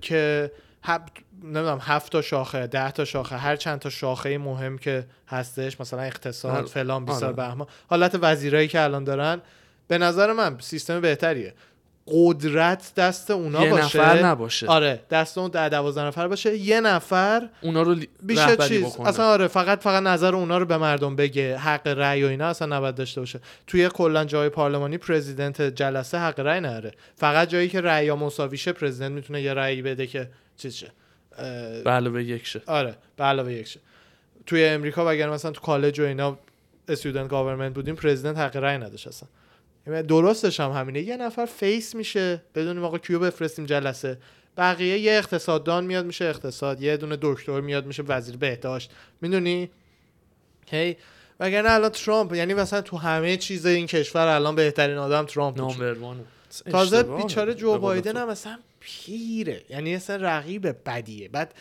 که 0.00 0.50
هب... 0.82 1.02
نمی‌دونم 1.44 1.78
هفت 1.82 2.12
تا 2.12 2.22
شاخه 2.22 2.66
ده 2.66 2.90
تا 2.90 3.04
شاخه 3.04 3.36
هر 3.36 3.56
چند 3.56 3.78
تا 3.78 3.90
شاخه 3.90 4.38
مهم 4.38 4.78
که 4.78 5.06
هستش 5.28 5.80
مثلا 5.80 6.00
اقتصاد 6.00 6.56
هر- 6.56 6.64
فلان 6.64 7.04
بیسار 7.04 7.24
آره. 7.24 7.32
بهمان 7.32 7.66
حالت 7.90 8.18
وزیرایی 8.22 8.68
که 8.68 8.80
الان 8.80 9.04
دارن 9.04 9.40
به 9.88 9.98
نظر 9.98 10.32
من 10.32 10.56
سیستم 10.60 11.00
بهتریه. 11.00 11.54
قدرت 12.06 12.92
دست 12.96 13.30
اونا 13.30 13.64
یه 13.64 13.70
باشه. 13.70 13.98
نفر 13.98 14.22
نباشه. 14.22 14.66
آره 14.66 15.00
دست 15.10 15.38
اون 15.38 15.50
ده 15.50 15.68
دوازده 15.68 16.04
نفر 16.04 16.28
باشه. 16.28 16.56
یه 16.56 16.80
نفر 16.80 17.48
اونا 17.60 17.82
رو 17.82 17.96
بیشه 18.22 18.56
چیز 18.56 18.84
بکنه. 18.84 19.08
اصلا 19.08 19.24
آره 19.24 19.46
فقط 19.46 19.80
فقط 19.82 20.02
نظر 20.02 20.34
اونا 20.34 20.58
رو 20.58 20.66
به 20.66 20.76
مردم 20.76 21.16
بگه. 21.16 21.56
حق 21.56 21.86
رأی 21.86 22.24
و 22.24 22.26
اینا 22.26 22.46
اصلا 22.46 22.76
نباید 22.76 22.94
داشته 22.94 23.20
باشه. 23.20 23.40
توی 23.66 23.88
کلا 23.88 24.24
جای 24.24 24.48
پارلمانی 24.48 24.98
پرزیدنت 24.98 25.62
جلسه 25.62 26.18
حق 26.18 26.40
رأی 26.40 26.60
نداره. 26.60 26.92
فقط 27.16 27.48
جایی 27.48 27.68
که 27.68 27.80
رأی 27.80 28.12
مساویشه 28.12 28.72
پرزیدنت 28.72 29.12
می‌تونه 29.12 29.42
یه 29.42 29.54
رأی 29.54 29.82
بده 29.82 30.06
که 30.06 30.28
چیز 30.60 30.74
شه. 30.74 30.92
به 31.84 31.90
علاوه 31.90 32.24
یک 32.24 32.46
شه. 32.46 32.62
آره 32.66 32.94
به 33.16 33.24
علاوه 33.24 33.52
یک 33.52 33.66
شه. 33.66 33.80
توی 34.46 34.64
امریکا 34.64 35.10
اگر 35.10 35.30
مثلا 35.30 35.50
تو 35.50 35.60
کالج 35.60 36.00
و 36.00 36.04
اینا 36.04 36.38
student 36.88 37.28
government 37.28 37.74
بودیم 37.74 37.94
president 37.94 38.38
حق 38.38 38.56
رأی 38.56 38.78
نداشت 38.78 39.06
اصلا. 39.06 39.28
یعنی 39.86 40.02
درستش 40.02 40.60
هم 40.60 40.70
همینه. 40.70 41.00
یه 41.00 41.16
نفر 41.16 41.46
face 41.46 41.94
میشه 41.94 42.42
بدونیم 42.54 42.84
آقا 42.84 42.98
کیو 42.98 43.18
بفرستیم 43.18 43.66
جلسه. 43.66 44.18
بقیه 44.56 44.98
یه 44.98 45.12
اقتصاددان 45.12 45.84
میاد 45.84 46.06
میشه 46.06 46.24
اقتصاد. 46.24 46.82
یه 46.82 46.96
دونه 46.96 47.18
دکتر 47.20 47.60
میاد 47.60 47.86
میشه 47.86 48.02
وزیر 48.02 48.36
بهداشت. 48.36 48.90
می‌دونی؟ 49.20 49.70
هی؟ 50.70 50.96
وگرنه 51.40 51.70
الان 51.70 51.90
ترامپ 51.90 52.34
یعنی 52.34 52.54
مثلا 52.54 52.80
تو 52.80 52.96
همه 52.96 53.36
چیز 53.36 53.66
این 53.66 53.86
کشور 53.86 54.26
الان 54.26 54.54
بهترین 54.54 54.96
آدم 54.96 55.26
ترامپ. 55.26 55.74
تازه. 56.70 57.02
بیچاره 57.02 57.54
جو 57.54 57.78
بایدن. 57.78 58.16
هم 58.16 58.28
اصلا 58.28 58.58
پیره. 58.80 59.64
یعنی 59.68 59.94
اصلا 59.94 60.16
رقیب 60.16 60.88
بدیه. 60.88 61.28
بعد 61.28 61.54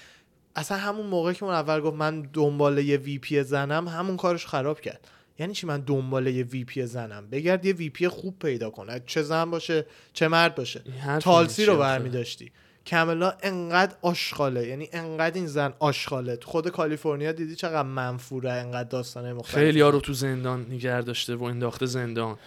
اصلا 0.56 0.78
همون 0.78 1.06
موقع 1.06 1.34
که 1.34 1.44
اون 1.44 1.54
اول 1.54 1.80
گفت 1.80 1.96
من 1.96 2.22
دنبال 2.22 2.78
یه 2.78 2.98
VP 2.98 3.44
زنم 3.44 3.88
همون 3.88 4.18
کارش 4.18 4.46
خراب 4.46 4.82
کرد. 4.82 5.08
یعنی 5.40 5.54
چی 5.54 5.68
من 5.68 5.82
دنبال 5.82 6.28
یه 6.28 6.44
VP 6.44 6.86
زنم؟ 6.86 7.28
بگرد 7.30 7.66
یه 7.66 7.74
VP 7.74 8.08
خوب 8.08 8.40
پیدا 8.40 8.70
کنه. 8.70 9.02
چه 9.06 9.22
زن 9.22 9.52
باشه 9.52 9.86
چه 10.14 10.28
مرد 10.28 10.56
باشه. 10.56 10.82
Tulsi 11.22 11.66
رو؟ 11.66 11.78
برمی 11.78 12.10
داشتی 12.10 12.52
Kamala 12.86 13.34
انقدر 13.44 13.96
آشغاله. 14.02 14.68
یعنی 14.68 14.90
انقدر 14.94 15.36
این 15.36 15.48
زن 15.48 15.74
آشغاله. 15.80 16.36
تو 16.36 16.50
خود 16.50 16.70
کالیفرنیا 16.70 17.32
دیدی 17.32 17.56
چقدر 17.56 17.84
منفوره 17.84 18.52
انقدر 18.52 18.90
داستانه 18.90 19.34
مختلف. 19.34 19.56
خیلی 19.56 19.82
ها 19.82 19.90
رو 19.90 20.00
تو 20.00 20.14
زندان 20.14 20.66
نگه 20.70 21.02
داشته 21.02 21.36
و 21.36 21.44
انداخته 21.44 21.86
زندان. 21.86 22.38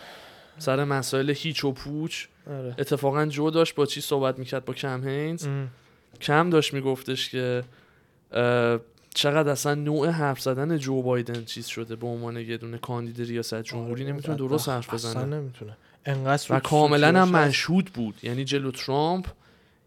سر 0.63 0.85
مسائل 0.85 1.31
هیچ 1.31 1.65
و 1.65 1.73
پوچ 1.73 2.25
آره. 2.51 2.75
اتفاقا 2.79 3.27
جو 3.27 3.51
داشت 3.51 3.75
با 3.75 3.87
چی 3.87 4.01
صحبت 4.01 4.39
می‌کرد 4.39 4.65
با 4.65 4.75
کم 4.75 5.09
هینز 5.09 5.47
ام. 5.47 5.69
کم 6.21 6.51
داشت 6.51 6.75
میگفتش 6.75 7.29
که 7.29 7.63
چقدر 9.15 9.49
اصلا 9.49 9.75
نوع 9.75 10.09
حرف 10.09 10.41
زدن 10.41 10.79
جو 10.79 11.03
بایدن 11.03 11.45
چیز 11.45 11.67
شده 11.67 11.97
به 11.97 12.07
عنوان 12.07 12.37
یه 12.37 12.57
دونه 12.57 12.79
کاندید 12.79 13.21
ریاست 13.29 13.63
جمهوری 13.63 14.03
آره، 14.03 14.13
نمی‌تونه. 14.13 14.39
درست 14.39 14.69
حرف 14.69 14.95
اصلا 14.95 15.11
بزنه 15.11 15.37
نمی‌تونه 15.37 15.77
انقدر 16.07 16.47
و 16.51 16.61
کاملا 16.61 17.23
هم. 17.23 17.29
مشهود 17.29 17.85
بود 17.95 18.15
یعنی 18.23 18.45
جلو 18.45 18.71
ترامپ 18.71 19.27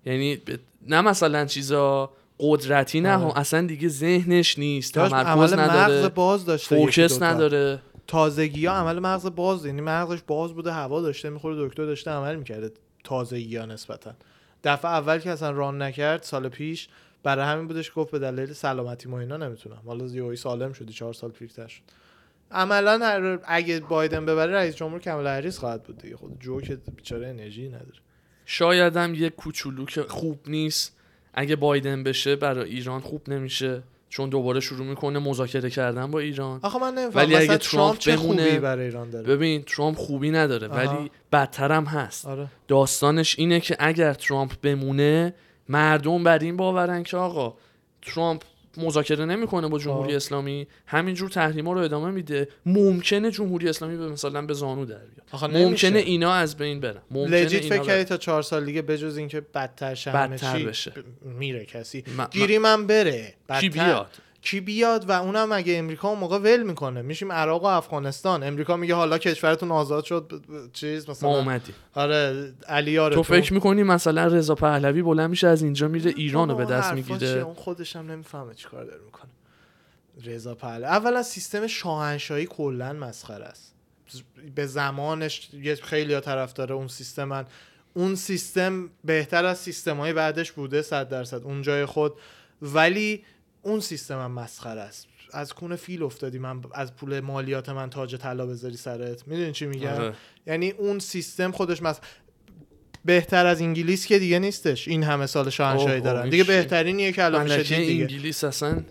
یعنی 0.05 0.35
ب- 0.35 0.39
نه 0.87 1.01
مثلا 1.01 1.45
چیزا 1.45 2.09
قدرتی 2.39 3.01
نه 3.01 3.17
آره. 3.17 3.37
اصلا 3.37 3.67
دیگه 3.67 3.87
ذهنش 3.87 4.59
نیست 4.59 4.93
تمرکز 4.93 5.13
عمل 5.13 5.39
مغز 5.41 5.53
نداره 5.53 6.09
باز 6.09 6.45
داشته 6.45 6.75
فوکس. 6.75 7.21
نداره 7.21 7.79
تازگی 8.07 8.65
ها 8.65 8.73
عمل 8.73 8.99
مغز 8.99 9.25
باز 9.25 9.65
یعنی 9.65 9.81
مغزش 9.81 10.21
باز 10.27 10.53
بوده 10.53 10.71
هوا 10.71 11.01
داشته 11.01 11.29
می‌خوره 11.29 11.67
دکتر 11.67 11.85
داشته 11.85 12.11
عمل 12.11 12.35
می‌کرده 12.35 12.71
تازگی 13.03 13.57
ها 13.57 13.65
نسبتا. 13.65 14.13
دفعه 14.63 14.91
اول 14.91 15.19
که 15.19 15.31
اصلا 15.31 15.51
ران 15.51 15.81
نکرد 15.81 16.23
سال 16.23 16.49
پیش 16.49 16.87
برای 17.23 17.45
همین 17.45 17.67
بودش 17.67 17.91
گفت 17.95 18.11
به 18.11 18.19
دلیل 18.19 18.53
سلامتی 18.53 19.09
ما 19.09 19.19
اینا 19.19 19.37
نمی‌تونم. 19.37 19.81
حالا 19.85 20.05
یهویی 20.05 20.37
سالم 20.37 20.73
شدی 20.73 20.93
چهار 20.93 21.13
سال 21.13 21.31
پیرتر 21.31 21.67
شد. 21.67 21.81
عملا 22.51 23.39
اگه 23.47 23.79
بایدن 23.79 24.25
ببره 24.25 24.53
رئیس 24.53 24.75
جمهور 24.75 25.01
کاملا 25.01 25.29
هریس 25.29 25.57
خواهد 25.57 25.83
بود 25.83 25.97
دیگه. 25.97 26.17
خود 26.17 26.39
جو 26.39 26.61
که 26.61 26.75
بیچاره 26.75 27.27
انرژی 27.27 27.67
نداره. 27.67 27.99
شاید 28.45 28.97
هم 28.97 29.13
یه 29.13 29.29
کوچولو 29.29 29.85
که 29.85 30.03
خوب 30.03 30.39
نیست. 30.47 30.95
اگه 31.33 31.55
بایدن 31.55 32.03
بشه 32.03 32.35
برای 32.35 32.69
ایران 32.69 33.01
خوب 33.01 33.29
نمیشه. 33.29 33.83
چون 34.15 34.29
دوباره 34.29 34.59
شروع 34.59 34.85
می‌کنه 34.85 35.19
مذاکره 35.19 35.69
کردن 35.69 36.11
با 36.11 36.19
ایران. 36.19 36.59
آخه 36.63 36.79
من 36.79 36.93
نمی‌فهمم 36.93 37.25
ولی 37.25 37.35
اگه 37.35 37.57
ترامپ 37.57 37.97
چه 37.97 38.17
بمونه- 38.17 38.43
خوبی 38.45 38.59
برای 38.59 38.85
ایران 38.85 39.09
داره؟ 39.09 39.27
ببین 39.27 39.63
ترامپ 39.63 39.97
خوبی 39.97 40.31
نداره 40.31 40.67
آها. 40.67 40.77
ولی 40.77 41.11
بدتر 41.31 41.71
هم 41.71 41.83
هست. 41.85 42.25
آره. 42.25 42.47
داستانش 42.67 43.39
اینه 43.39 43.59
که 43.59 43.75
اگر 43.79 44.13
ترامپ 44.13 44.51
بمونه 44.61 45.33
مردم 45.69 46.23
بر 46.23 46.39
این 46.39 46.57
باورن 46.57 47.03
که 47.03 47.17
آقا 47.17 47.53
ترامپ 48.01 48.41
مذاکره 48.79 49.25
نمی‌کنه 49.25 49.67
با 49.67 49.79
جمهوری 49.79 50.09
آه. 50.11 50.15
اسلامی 50.15 50.67
همینجور 50.87 51.29
تحریما 51.29 51.73
رو 51.73 51.79
ادامه 51.79 52.11
میده 52.11 52.47
ممکنه 52.65 53.31
جمهوری 53.31 53.69
اسلامی 53.69 53.97
به 53.97 54.09
مثلا 54.09 54.41
به 54.41 54.53
زانو 54.53 54.85
در 54.85 54.95
بیاد 54.97 55.51
ممکنه. 55.57 55.99
اینا 55.99 56.33
از 56.33 56.57
بین 56.57 56.79
برن 56.79 57.01
ممکنه 57.11 57.41
لجیت 57.43 57.71
اینا 57.71 57.83
فکر 57.83 58.03
تا 58.03 58.17
چهار 58.17 58.41
سال 58.41 58.65
دیگه 58.65 58.81
بجز 58.81 59.17
اینکه 59.17 59.41
بدتر 59.41 59.95
بدتر 60.13 60.59
بشه. 60.59 60.93
میره 61.21 61.65
کسی 61.65 62.03
م- 62.17 62.25
گیری 62.31 62.57
من 62.57 62.87
بره 62.87 63.33
کی 63.59 63.69
بدتر. 63.69 63.83
بیاد 63.85 64.09
کی 64.45 64.59
بیاد 64.59 65.09
و 65.09 65.11
اونم 65.11 65.51
اگه 65.51 65.77
امریکا 65.77 66.07
اون 66.09 66.19
موقع 66.19 66.37
ول 66.37 66.63
می‌کنه. 66.63 67.01
میشیم 67.01 67.31
عراق 67.31 67.63
و 67.63 67.65
افغانستان. 67.65 68.43
امریکا 68.43 68.77
میگه 68.77 68.95
حالا 68.95 69.17
کشورتون 69.17 69.71
آزاد 69.71 70.03
شد 70.03 70.27
ب- 70.27 70.35
ب- 70.35 70.71
چیز 70.73 71.07
ما 71.07 71.11
مثلا 71.11 71.29
اومدیم. 71.29 71.75
آره 71.93 72.53
علی 72.67 72.97
آره 72.97 73.15
تو 73.15 73.23
فکر 73.23 73.53
می‌کنی 73.53 73.83
مثلا 73.83 74.27
رضا 74.27 74.55
پهلوی 74.55 75.01
بلند 75.01 75.29
میشه 75.29 75.47
از 75.47 75.63
اینجا 75.63 75.87
میره 75.87 76.13
ایران 76.15 76.49
رو 76.49 76.55
به 76.55 76.65
دست 76.65 76.93
می‌گیره؟ 76.93 77.27
اون 77.29 77.53
خودش 77.53 77.95
هم 77.95 78.11
نمی‌فهمه 78.11 78.53
چیکار 78.53 78.83
داره 78.83 79.01
می‌کنه. 79.05 79.31
رضا 80.25 80.55
پهلوی. 80.55 80.85
اولا 80.85 81.23
سیستم 81.23 81.67
شاهنشاهی 81.67 82.45
کلا 82.45 82.93
مسخره 82.93 83.45
است. 83.45 83.75
به 84.55 84.65
زمانش 84.65 85.49
یه 85.53 85.75
خیلی 85.75 86.13
ها 86.13 86.19
طرف 86.19 86.53
داره 86.53 86.75
اون 86.75 86.87
سیستمن 86.87 87.45
اون 87.93 88.15
سیستم 88.15 88.89
بهتر 89.03 89.45
از 89.45 89.57
سیستم 89.57 89.97
های 89.97 90.13
بعدش 90.13 90.51
بوده 90.51 90.81
صد 90.81 91.09
درصد. 91.09 91.43
اون 91.43 91.61
جای 91.61 91.85
خود. 91.85 92.13
ولی 92.61 93.23
اون 93.65 93.79
سیستم 93.79 94.19
هم 94.19 94.31
مسخره 94.31 94.81
است. 94.81 95.07
از 95.31 95.53
کون 95.53 95.75
فیل 95.75 96.03
افتادی. 96.03 96.39
من 96.39 96.61
از 96.73 96.95
پول 96.95 97.19
مالیات 97.19 97.69
من 97.69 97.89
تاج 97.89 98.15
طلا 98.15 98.45
بذاری 98.45 98.77
سرت. 98.77 99.27
می‌دونی 99.27 99.51
چی 99.51 99.65
میگم؟ 99.65 99.87
آره. 99.87 100.13
یعنی 100.47 100.71
اون 100.71 100.99
سیستم 100.99 101.51
خودش 101.51 101.81
مس... 101.81 101.99
بهتر 103.05 103.45
از 103.45 103.61
انگلیس 103.61 104.05
که 104.05 104.19
دیگه 104.19 104.39
نیستش. 104.39 104.87
این 104.87 105.03
همه 105.03 105.25
سال 105.25 105.49
شاهنشاهی 105.49 106.01
دارن. 106.01 106.29
دیگه؟ 106.29 106.43
بهترینیه 106.43 107.11
که 107.11 107.23
الان 107.23 107.43
میشه 107.43 107.63
دید 107.63 107.87
دیگه. 107.87 108.01
انگلیس 108.01 108.43
اصلا. 108.43 108.83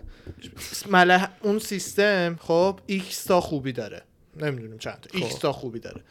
مله 0.89 1.29
اون 1.41 1.59
سیستم 1.59 2.39
خب 2.41 2.79
X 2.85 3.23
تا 3.23 3.41
خوبی 3.41 3.71
داره. 3.71 4.01
نمی‌دونیم 4.37 4.77
چند 4.77 4.99
تا. 5.01 5.09
X 5.13 5.33
خب. 5.33 5.39
تا 5.39 5.51
خوبی 5.51 5.79
داره. 5.79 6.01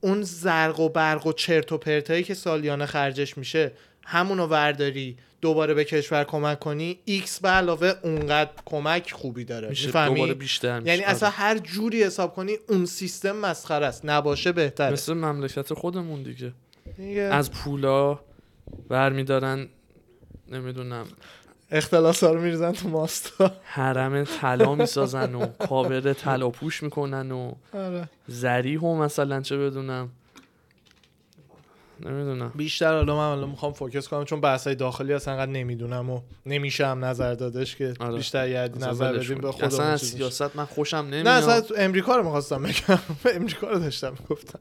اون 0.00 0.22
زرق 0.22 0.80
و 0.80 0.88
برق 0.88 1.26
و 1.26 1.32
چرت 1.32 1.72
و 1.72 1.78
پرتایی 1.78 2.22
که 2.22 2.34
سالیانه 2.34 2.86
خرجش 2.86 3.38
میشه 3.38 3.72
همونو 4.04 4.46
ورداری. 4.46 5.16
دوباره 5.42 5.74
به 5.74 5.84
کشور 5.84 6.24
کمک 6.24 6.58
کنی 6.58 6.98
X 7.04 7.40
به 7.40 7.48
علاوه 7.48 7.92
اونقدر 8.02 8.50
کمک 8.66 9.12
خوبی 9.12 9.44
داره. 9.44 9.68
میشه؟ 9.68 10.06
دوباره 10.06 10.34
بیشتر 10.34 10.80
میشه. 10.80 10.90
یعنی 10.90 11.04
آره. 11.04 11.12
اصلا 11.14 11.28
هر 11.30 11.58
جوری 11.58 12.04
حساب 12.04 12.34
کنی 12.34 12.52
اون 12.68 12.86
سیستم 12.86 13.36
مسخره 13.36 13.86
است. 13.86 14.00
نباشه 14.04 14.52
بهتره. 14.52 14.92
مثل 14.92 15.14
مملکت 15.14 15.74
خودمون 15.74 16.22
دیگه. 16.22 16.52
دیگه. 16.96 17.20
از 17.20 17.50
پولا 17.50 18.20
برمیدارن 18.88 19.68
نمی‌دونم. 20.48 21.06
اختلاس 21.70 22.24
ها 22.24 22.32
رو 22.32 22.40
میریزن 22.40 22.72
تو 22.72 22.88
ماستا. 22.88 23.52
حرم 23.62 24.24
طلا 24.24 24.74
می‌سازن 24.74 25.34
و 25.34 25.46
کاور 25.68 26.12
طلا 26.12 26.50
پوش 26.50 26.82
می‌کنن 26.82 27.32
و 27.32 27.52
آره. 27.74 28.08
ضریح 28.28 28.80
و 28.80 28.94
مثلا 28.94 29.40
چه 29.40 29.56
بدونم. 29.56 30.10
نمی‌دونم. 32.06 32.52
بیشتر 32.54 32.94
حالا 32.94 33.16
من 33.16 33.28
حالا 33.28 33.46
می‌خوام 33.46 33.72
فوکس 33.72 34.08
کنم 34.08 34.24
چون 34.24 34.40
بحث 34.40 34.66
های 34.66 34.76
داخلی 34.76 35.12
اصلا 35.12 35.34
انقدر 35.34 35.52
نمی‌دونم 35.52 36.10
و 36.10 36.20
نمیشه 36.46 36.86
هم 36.86 37.04
نظر 37.04 37.34
دادش 37.34 37.76
که 37.76 37.94
آره. 38.00 38.16
بیشتر 38.16 38.38
اصلا 38.38 38.90
نظر 38.90 39.18
بدیم. 39.18 39.38
به 39.38 39.52
خودمون 39.52 39.72
اصلا 39.72 39.86
از. 39.86 40.00
سیاست 40.00 40.56
من 40.56 40.64
خوشم 40.64 40.96
نمیاد 40.96 41.28
نه 41.28 41.30
اصلا 41.30 41.60
تو 41.60 41.74
امریکا 41.78 42.16
رو 42.16 42.22
می‌خواستم 42.22 42.62
بگم. 42.62 42.98
امریکا 43.36 43.70
رو 43.70 43.78
داشتم 43.78 44.14
گفتم 44.30 44.58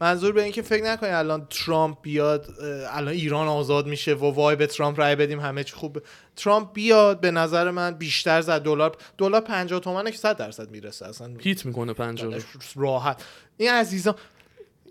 منظور 0.00 0.32
به 0.32 0.42
اینکه 0.42 0.62
فکر 0.62 0.84
نکنی 0.84 1.10
الان 1.10 1.46
ترامپ 1.50 1.98
بیاد 2.02 2.46
الان 2.90 3.14
ایران 3.14 3.48
آزاد 3.48 3.86
میشه 3.86 4.14
و 4.14 4.34
وای 4.34 4.56
به 4.56 4.66
ترامپ 4.66 5.00
رای 5.00 5.16
بدیم 5.16 5.40
همه 5.40 5.64
چی 5.64 5.74
خوب. 5.74 6.02
ترامپ 6.36 6.72
بیاد 6.72 7.20
به 7.20 7.30
نظر 7.30 7.70
من 7.70 7.94
بیشتر 7.94 8.40
زد 8.40 8.62
دلار 8.62 8.96
دلار 9.18 9.40
50 9.40 9.80
تومنه 9.80 10.10
که 10.10 10.18
100 10.18 10.36
درصد 10.36 10.70
می‌رسه. 10.70 11.06
اصلا 11.06 11.30
هیت 11.40 11.66
می‌کنه 11.66 11.92
پنجاه. 11.92 12.34
راحت. 12.76 13.24
این 13.56 13.70
عزیزان 13.70 14.14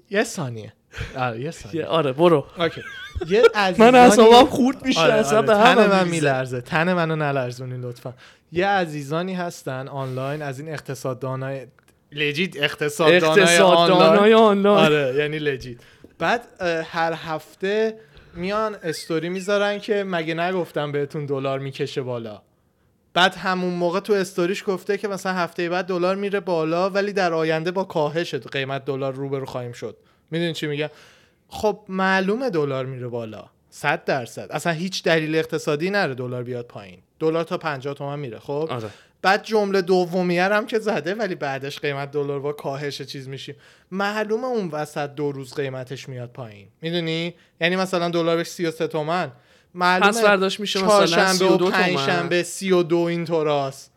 یه 0.10 0.24
ثانیه. 0.24 0.74
آره 1.18 1.42
یه 1.42 1.52
ثانیه 1.52 1.86
آره 1.86 2.12
برو. 2.14 2.46
اوکی. 2.60 2.82
یه 3.30 3.44
عزیزانی 3.56 3.92
من 3.92 4.00
اصابم 4.00 4.46
خورد 4.46 4.86
میشه 4.86 5.00
آره، 5.02 5.14
اصلا 5.14 5.38
آره. 5.38 5.48
به 5.48 5.54
تن 5.54 5.88
من 5.88 6.08
میلرزه. 6.08 6.62
تن 6.62 6.94
منو 6.94 7.16
نلرزونین 7.16 7.82
لطفا. 7.82 8.14
یه 8.52 8.68
عزیزانی 8.68 9.34
هستن 9.34 9.88
آنلاین 9.88 10.42
از 10.42 10.60
این 10.60 10.70
اقتصاددانای 10.70 11.68
لجیت 12.12 12.64
اقتصاددانای 12.64 13.58
آنلاین. 13.58 14.34
آنلاین. 14.34 14.86
آره 14.86 15.16
یعنی 15.16 15.40
لجیت. 15.40 15.78
بعد 16.20 16.62
هر 16.86 17.14
هفته 17.14 17.98
میان 18.34 18.76
استوری 18.84 19.30
می‌ذارن 19.30 19.80
که 19.80 20.04
مگه 20.08 20.34
نگفتم 20.34 20.92
بهتون 20.92 21.26
دلار 21.26 21.60
می‌کشه 21.60 22.02
بالا. 22.02 22.42
بعد 23.14 23.36
همون 23.36 23.74
موقع 23.74 24.00
تو 24.00 24.14
استوریش 24.14 24.64
گفته 24.68 24.98
که 24.98 25.08
مثلا 25.08 25.34
هفته 25.34 25.70
بعد 25.70 25.86
دلار 25.86 26.16
میره 26.16 26.40
بالا 26.40 26.90
ولی 26.90 27.14
در 27.14 27.34
آینده 27.34 27.72
با 27.72 27.84
کاهش 27.84 28.36
قیمت 28.36 28.86
دلار 28.86 29.14
روبرو 29.14 29.46
خواهیم 29.46 29.72
شد. 29.72 29.98
می‌دونی 30.32 30.54
چی 30.54 30.68
میگم؟ 30.68 30.90
خب 31.50 31.80
معلومه 31.90 32.50
دلار 32.50 32.86
میره 32.86 33.08
بالا. 33.08 33.46
100 33.70 34.06
درصد. 34.06 34.48
اصلا 34.52 34.74
هیچ 34.74 35.04
دلیل 35.04 35.36
اقتصادی 35.36 35.90
نره 35.90 36.16
دلار 36.16 36.44
بیاد 36.44 36.66
پایین. 36.66 37.00
دلار 37.20 37.44
تا 37.44 37.58
50 37.58 37.94
تومن 37.94 38.20
میره 38.20 38.40
خب؟ 38.40 38.68
آره. 38.72 38.90
بعد 39.22 39.44
جمله 39.44 39.82
دومیه 39.82 40.44
هم 40.44 40.66
که 40.66 40.80
زده 40.80 41.16
ولی 41.16 41.36
بعدش 41.36 41.80
قیمت 41.80 42.12
دلار 42.12 42.40
با 42.40 42.54
کاهش 42.54 43.02
چیز 43.02 43.28
میشیم. 43.28 43.56
معلومه 43.92 44.46
اون 44.46 44.70
وسط 44.70 45.10
دو 45.10 45.32
روز 45.32 45.54
قیمتش 45.54 46.10
میاد 46.10 46.30
پایین. 46.30 46.68
می‌دونی؟ 46.82 47.34
یعنی 47.62 47.76
مثلا 47.76 48.10
دلار 48.10 48.38
بهش 48.38 48.48
33 48.48 48.88
تومن. 48.88 49.32
معلومه 49.74 50.12
پس 50.12 50.24
برداشت 50.24 50.60
میشه 50.60 50.80
مثلا 50.80 51.06
چهارشنبه 51.06 51.34
32 51.34 51.54
و 51.54 51.58
تومن. 51.58 51.72
پنجشنبه 51.72 52.44
32 52.44 52.98
اینطوراست 52.98 53.92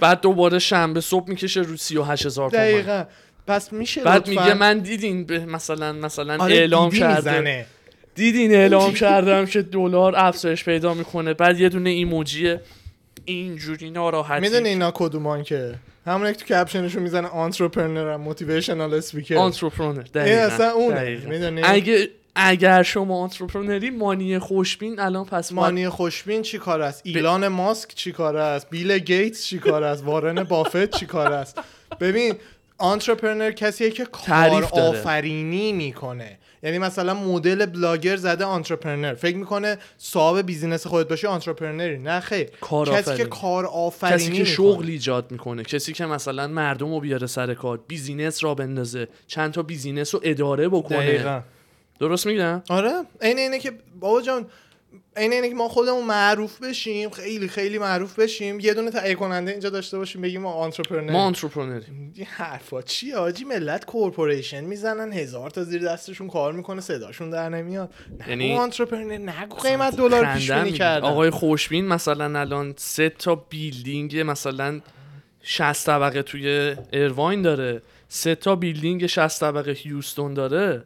بعد 0.00 0.20
دوباره 0.20 0.58
شنبه 0.58 1.00
صبح 1.00 1.28
می‌کشه 1.28 1.60
رو 1.60 1.76
38 1.76 2.26
هزار 2.26 2.50
تومن. 2.50 2.62
دقیقا. 2.62 3.04
پس 3.46 3.72
میشه 3.72 4.02
بعد 4.02 4.28
میگه 4.28 4.54
من 4.54 4.78
دیدین 4.78 5.24
به 5.24 5.38
مثلا 5.38 5.92
مثلا 5.92 6.36
آره، 6.38 6.54
اعلام 6.54 6.90
کرده. 6.90 7.66
دیدین 8.14 8.54
اعلام 8.54 8.94
کردم 8.94 9.46
که 9.46 9.62
دلار 9.62 10.14
افزایش 10.16 10.64
پیدا 10.64 10.94
می‌کنه. 10.94 11.34
بعد 11.34 11.60
یه 11.60 11.68
دونه 11.68 11.90
ایموجی 11.90 12.56
اینجوری 13.24 13.90
ناراحتی. 13.90 14.40
می‌دونی 14.40 14.68
اینا 14.68 14.90
کدومان 14.94 15.42
که؟ 15.42 15.74
همون 16.06 16.32
که 16.32 16.38
تو 16.38 16.44
caption 16.54 16.84
شون 16.84 17.02
می‌زنه 17.02 17.28
entrepreneur 17.28 18.16
motivational 18.16 18.94
speaker 18.94 19.36
entrepreneur 19.36 20.04
این 20.14 20.38
اصلا 20.38 20.90
دقیقاً. 20.90 21.28
می‌دونی؟ 21.28 21.60
اگه 21.64 22.08
اگر 22.34 22.82
شما 22.82 23.22
entrepreneur 23.22 23.85
ی 23.85 23.90
مانی 23.90 24.38
خوشبین 24.38 25.00
الان 25.00 25.24
پس 25.24 25.52
مانی 25.52 25.88
خوشبین 25.88 26.42
چی 26.42 26.58
کار 26.58 26.82
است؟ 26.82 27.02
ایلان 27.04 27.48
ماسک 27.48 27.94
چی 27.94 28.12
کار 28.12 28.36
است؟ 28.36 28.70
بیل 28.70 28.98
گیتس 28.98 29.44
چی 29.44 29.58
کار 29.58 29.84
است؟ 29.84 30.04
وارن 30.04 30.42
بافت 30.42 30.90
چی 30.90 31.06
کار 31.06 31.32
است؟ 31.32 31.58
ببین 32.00 32.34
entrepreneur 32.82 33.50
کسیه 33.50 33.90
که 33.90 34.04
کار. 34.04 34.64
آفرینی 34.64 35.72
می‌کنه. 35.72 36.38
یعنی 36.62 36.78
مثلا 36.78 37.14
مدل 37.14 37.66
بلاگر 37.66 38.16
زده 38.16 38.44
entrepreneur. 38.44 39.14
فکر 39.14 39.36
می‌کنه 39.36 39.78
صاحب 39.98 40.46
business 40.46 40.86
خودت 40.86 41.08
باشی 41.08 41.26
entrepreneur 41.26 41.88
ی. 41.88 41.98
نه 41.98 42.20
خیر. 42.20 42.48
کار 42.60 42.88
کسی 42.88 42.98
آفرینی. 42.98 43.18
که 43.18 43.24
کار 43.24 43.66
آفرینی 43.66 44.16
کسی 44.16 44.32
که. 44.32 44.44
شغل 44.44 44.86
ایجاد 44.86 45.30
می‌کنه. 45.30 45.62
کسی 45.62 45.92
که 45.92 46.06
مثلا 46.06 46.46
مردم 46.46 46.94
رو 46.94 47.00
بیاره 47.00 47.26
سر 47.26 47.54
کار 47.54 47.80
business 47.88 48.44
راه 48.44 48.54
بندازه. 48.54 49.08
چند 49.26 49.52
تا 49.52 49.62
business 49.62 50.14
رو 50.14 50.20
اداره 50.24 50.68
بکنه. 50.68 50.98
دقیقاً. 50.98 51.40
درست 52.00 52.26
میگم؟ 52.26 52.62
آره. 52.70 52.92
عین 53.20 53.38
اینه 53.38 53.58
که 53.58 53.72
بابا 54.00 54.22
جان 54.22 54.46
عین 55.16 55.32
اینه 55.32 55.48
که 55.48 55.54
ما 55.54 55.68
خودمون 55.68 56.04
معروف 56.04 56.58
بشیم 56.62 57.10
خیلی 57.10 57.48
خیلی 57.48 57.78
معروف 57.78 58.18
بشیم. 58.18 58.60
یه 58.60 58.74
دونه 58.74 58.90
تهیه 58.90 59.14
کننده 59.14 59.50
اینجا 59.50 59.70
داشته 59.70 59.98
باشیم 59.98 60.22
بگیم 60.22 60.40
ما 60.42 60.52
entrepreneur 60.52 61.12
ما 61.12 61.24
entrepreneur 61.24 61.99
یم 61.99 62.12
این 62.16 62.26
حرفا 62.26 62.82
چیه 62.82 63.16
آجی؟ 63.16 63.44
ملت 63.44 63.84
corporation 63.84 64.64
می‌زنن 64.64 65.12
هزار 65.12 65.50
تا 65.50 65.64
زیر 65.64 65.82
دستشون 65.82 66.28
کار 66.28 66.52
می‌کنه 66.52 66.80
صداشون 66.80 67.30
در 67.30 67.48
نمیاد. 67.48 67.94
یعنی- 68.28 68.56
entrepreneur 68.56 69.18
نگو 69.18 69.56
قیمت 69.56 69.96
دلار 69.96 70.34
پیش 70.34 70.50
بینی. 70.50 70.72
کردن. 70.72 71.06
آقای 71.06 71.30
خوشبین 71.30 71.86
مثلا 71.88 72.40
الان 72.40 72.74
سه 72.76 73.08
تا 73.08 73.34
building 73.34 74.18
مثلا 74.26 74.80
60 75.42 75.86
طبقه 75.86 76.22
توی 76.22 76.76
Irvine 76.92 77.42
داره 77.42 77.82
سه 78.08 78.34
تا 78.34 78.56
بیلدینگ 78.56 79.06
60 79.06 79.40
طبقه 79.40 79.70
هیوستون 79.72 80.34
داره. 80.34 80.82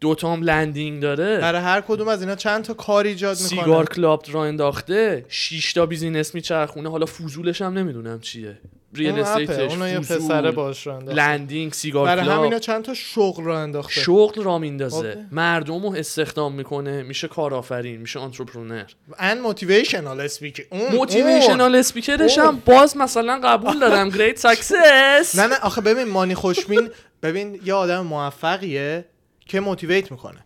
دو 0.00 0.14
تا 0.14 0.32
هم 0.32 0.42
لندینگ 0.42 1.02
داره. 1.02 1.38
برای 1.38 1.60
هر 1.60 1.80
کدوم 1.80 2.08
از 2.08 2.20
اینا 2.20 2.34
چند 2.34 2.64
تا 2.64 2.74
کار 2.74 3.04
ایجاد 3.04 3.40
می‌کنه؟ 3.40 3.60
سیگار 3.60 3.86
کلاب 3.86 4.24
را 4.32 4.44
انداخته 4.44 5.24
6 5.28 5.72
تا 5.72 5.86
بیزینس 5.86 6.34
میچرخونه. 6.34 6.90
حالا 6.90 7.06
فوزولش 7.06 7.62
هم 7.62 7.78
نمی‌دونم 7.78 8.20
چیه. 8.20 8.58
ریل 8.94 9.10
اون 9.10 9.18
استیتش 9.18 9.72
اونو 9.72 9.88
یه 9.88 9.98
پسره 9.98 10.50
باش 10.50 10.86
رو 10.86 10.92
انداخته. 10.92 11.22
لندینگ 11.22 11.72
سیگار 11.72 12.06
برای 12.06 12.24
کلاب. 12.24 12.38
همینا 12.38 12.58
چند 12.58 12.84
تا 12.84 12.94
شغل 12.94 13.44
رو 13.44 13.52
انداخته. 13.52 14.00
شغل 14.00 14.42
را 14.42 14.58
میندازه. 14.58 15.26
مردم 15.32 15.82
رو 15.82 15.92
استخدام 15.92 16.54
می‌کنه 16.54 17.02
میشه 17.02 17.28
کارآفرین 17.28 18.00
میشه 18.00 18.18
آنترپرونر 18.18 18.84
ان 19.18 19.40
موتیویشنال 19.40 20.20
اسپیکر 20.20 20.64
اون 20.70 20.92
موتیویشنال 20.92 21.74
اسپیکرش 21.74 22.38
اون. 22.38 22.48
هم 22.48 22.62
باز 22.66 22.96
مثلا 22.96 23.40
قبول 23.44 23.78
دارم. 23.78 24.08
great 24.18 24.38
success 24.38 25.38
نه 25.38 25.46
نه 25.46 25.58
آخه 25.62 25.80
ببین 25.80 26.08
مانی 26.08 26.34
خوشبین 26.34 26.90
ببین 27.22 27.60
یه 27.64 27.74
آدم 27.74 28.00
موفقیه. 28.00 29.04
که 29.46 29.60
motivate 29.60 30.10
می‌کنه. 30.10 30.44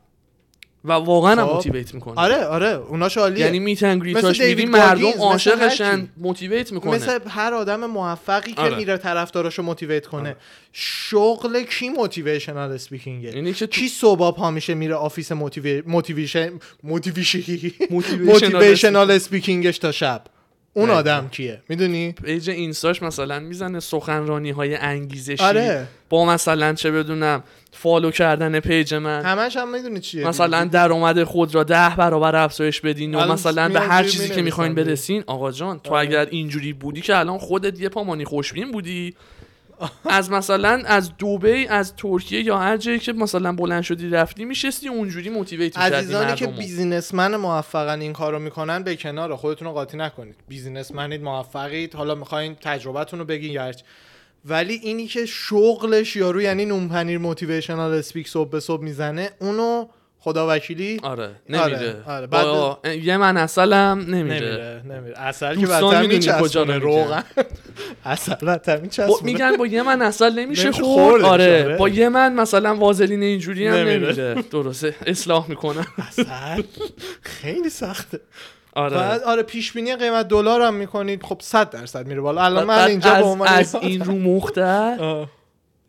و 0.84 0.92
واقعا 0.92 1.40
هم 1.40 1.46
خب. 1.46 1.54
motivate 1.54 1.94
می‌کنه. 1.94 2.14
آره 2.16 2.44
آره 2.44 2.66
اونا 2.66 3.08
عالیه. 3.16 3.44
یعنی 3.44 3.58
meet 3.58 3.81
and 3.81 3.98
greet 3.98 4.28
اش 4.28 4.40
دیوید 4.40 4.68
مردم 4.68 5.10
عاشقشن. 5.20 6.08
motivate 6.16 6.72
می‌کنه. 6.72 6.94
مثل 6.94 7.18
هر 7.28 7.54
آدم 7.54 7.86
موفقی 7.86 8.52
که 8.52 8.60
آره. 8.60 8.76
میره 8.76 8.96
طرفداراشو 8.96 9.62
motivate 9.62 10.06
کنه. 10.06 10.36
شغل 10.72 11.62
کی 11.62 11.88
motivational 11.88 12.72
speaking 12.72 13.28
ه 13.28 13.34
یعنی 13.34 13.52
که 13.52 13.66
کی 13.66 13.88
صبح 13.88 14.36
پا 14.36 14.50
میشه 14.50 14.74
میره 14.74 14.94
office 14.94 15.32
motiva... 15.32 15.82
motivation 15.86 16.58
Motivational 16.58 17.92
motivational 18.22 19.10
speaking 19.10 19.65
ش 19.65 19.78
تا 19.78 19.92
شب؟ 19.92 20.24
اون. 20.72 20.90
آدم 20.90 21.28
کیه؟ 21.28 21.62
می‌دونی؟ 21.68 22.12
page 22.12 22.50
اینستاش 22.50 23.02
مثلا 23.02 23.38
می‌زنه 23.38 23.80
سخنرانی 23.80 24.50
های 24.50 24.74
انگیزشی. 24.74 25.44
آره. 25.44 25.86
با 26.08 26.24
مثلا 26.24 26.72
چه 26.74 26.90
بدونم 26.90 27.42
follow 27.72 28.10
کردن 28.10 28.60
page 28.60 28.94
من. 28.94 29.22
همش 29.22 29.56
هم 29.56 29.72
می‌دونی 29.72 30.00
چیه؟ 30.00 30.26
مثلا 30.26 30.64
درآمد 30.64 31.24
خود 31.24 31.54
را 31.54 31.64
ده 31.64 31.96
برابر 31.96 32.36
افزایش 32.36 32.80
بدین 32.80 33.14
و 33.14 33.32
مثلا 33.32 33.68
به 33.68 33.80
هر 33.80 34.04
چیزی 34.04 34.28
که 34.28 34.42
می‌خواین. 34.42 34.74
برسین 34.74 35.24
آقا 35.26 35.52
جان 35.52 35.78
تو 35.78 35.94
آره. 35.94 36.08
اگر 36.08 36.26
اینجوری 36.30 36.72
بودی 36.72 37.00
که 37.00 37.16
الان 37.16 37.38
خودت 37.38 37.80
یه 37.80 37.88
پا 37.88 37.97
مانی 37.97 38.24
خوشبین 38.24 38.72
بودی. 38.72 39.14
از 40.04 40.30
مثلا 40.30 40.82
از 40.86 41.16
دوبی 41.16 41.66
از 41.66 41.96
ترکیه 41.96 42.42
یا 42.42 42.58
هر 42.58 42.76
جایی 42.76 42.98
که 42.98 43.12
مثلا 43.12 43.52
بلند 43.52 43.82
شدی 43.82 44.08
رفتی 44.08 44.44
میشستی 44.44 44.88
اونجوری 44.88 45.30
motivate 45.30 45.76
می‌کردی 45.76 45.96
عزیزانی 45.96 46.34
که. 46.34 46.46
بیزینسمن 46.46 47.36
موفقن 47.36 48.00
این 48.00 48.12
کارو 48.12 48.38
می‌کنن 48.38 48.82
به 48.82 48.96
کنار 48.96 49.36
خودتون 49.36 49.68
رو 49.68 49.74
قاطی 49.74 49.96
نکنید 49.96 50.34
بیزینسمنید 50.48 51.22
موفقید 51.22 51.94
حالا 51.94 52.14
می‌خواین 52.14 52.54
تجربتون 52.60 53.18
رو 53.18 53.24
بگین 53.24 53.56
هرچی. 53.56 53.84
ولی 54.44 54.74
اینی 54.74 55.06
که 55.06 55.26
شغلش 55.26 56.16
یارو 56.16 56.42
یعنی 56.42 56.64
نون 56.64 56.88
پنیر 56.88 57.18
موتیویشنال 57.18 57.94
اسپیک 57.94 58.28
صبح 58.28 58.50
به 58.50 58.60
صبح 58.60 58.82
می‌زنه 58.82 59.30
اونو 59.40 59.86
خدا 60.22 60.46
وکیلی 60.56 61.00
آره 61.02 61.30
نمیره 61.48 62.02
آره. 62.06 62.26
با 62.26 62.78
یه 63.02 63.16
من 63.16 63.36
اصلم 63.36 64.04
نمیره 64.08 64.22
نمیره 64.22 64.82
نمیره 64.84 65.18
اصل 65.18 65.56
که 65.56 65.66
وطن 65.66 66.00
می‌دونی 66.00 66.40
کجا 66.40 66.62
رو 66.62 66.72
روغن. 66.72 67.24
اصل 68.04 68.80
میچسبونه. 68.80 69.22
میگن 69.22 69.56
با 69.56 69.66
یه 69.66 69.82
من 69.82 70.02
اصل 70.02 70.38
نمیشه 70.38 70.72
خورد. 70.72 71.24
آره 71.24 71.64
آره. 71.64 71.76
با 71.76 71.88
یه 71.88 72.08
من 72.08 72.32
مثلا 72.32 72.74
وازلین 72.76 73.22
اینجوری 73.22 73.66
هم 73.66 73.74
نمیره. 73.74 74.34
درسته 74.42 74.94
اصلاح 75.06 75.48
می‌کنم. 75.48 75.86
اصل؟ 76.08 76.62
خیلی 77.22 77.70
سخته. 77.70 78.20
آره. 78.72 78.96
بعد 78.96 79.22
آره 79.22 79.42
پیش 79.42 79.72
بینی 79.72 79.96
قیمت 79.96 80.28
دلار 80.28 80.62
هم 80.62 80.74
می‌کنید. 80.74 81.22
خب 81.22 81.40
100 81.42 81.70
درصد 81.70 82.06
میره 82.06 82.20
بالا. 82.20 82.42
الان 82.42 82.64
من 82.64 82.76
بعد 82.76 82.90
اینجا 82.90 83.14
به 83.14 83.24
عنوان 83.24 83.48
از 83.48 83.74
این 83.74 84.04
رو 84.04 84.12
مختر 84.12 84.96
آه. 85.00 85.28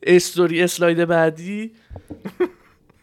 استوری 0.03 0.63
اسلاید 0.63 1.05
بعدی. 1.05 1.71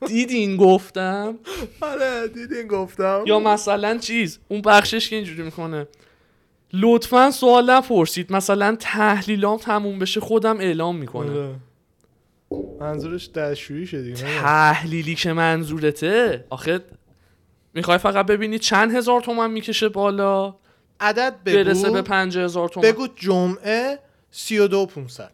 دیدین 0.06 0.56
گفتم؟ 0.56 1.38
آره 1.80 2.28
دیدین 2.28 2.66
گفتم. 2.66 3.22
یا 3.26 3.40
مثلا 3.40 3.98
چیز 3.98 4.38
اون 4.48 4.62
بخشش 4.62 5.10
که 5.10 5.16
اینجوری 5.16 5.42
می‌کنه. 5.42 5.86
لطفا 6.72 7.30
سوال 7.30 7.70
نپرسید. 7.70 8.32
مثلا 8.32 8.76
تحلیلام 8.80 9.58
تموم 9.58 9.98
بشه 9.98 10.20
خودم 10.20 10.60
اعلام 10.60 10.96
می‌کنم. 10.96 11.30
آره. 11.30 11.54
منظورش 12.80 13.28
دستشویی 13.28 13.86
شدی 13.86 14.12
تحلیلی 14.14 15.14
که 15.14 15.32
منظورته؟ 15.32 16.44
آخه 16.50 16.80
می‌خوای 17.74 17.98
فقط 17.98 18.26
ببینی 18.26 18.58
چند 18.58 18.94
هزار 18.94 19.20
تومن 19.20 19.50
می‌کشه 19.50 19.88
بالا؟ 19.88 20.54
عدد 21.00 21.34
برسه 21.44 21.90
به 21.90 21.90
بگو 21.90 22.02
پنج 22.02 22.38
هزار 22.38 22.68
تومن. 22.68 22.88
بگو 22.88 23.08
جمعه 23.16 23.98
32 24.30 24.86
500 24.86 25.30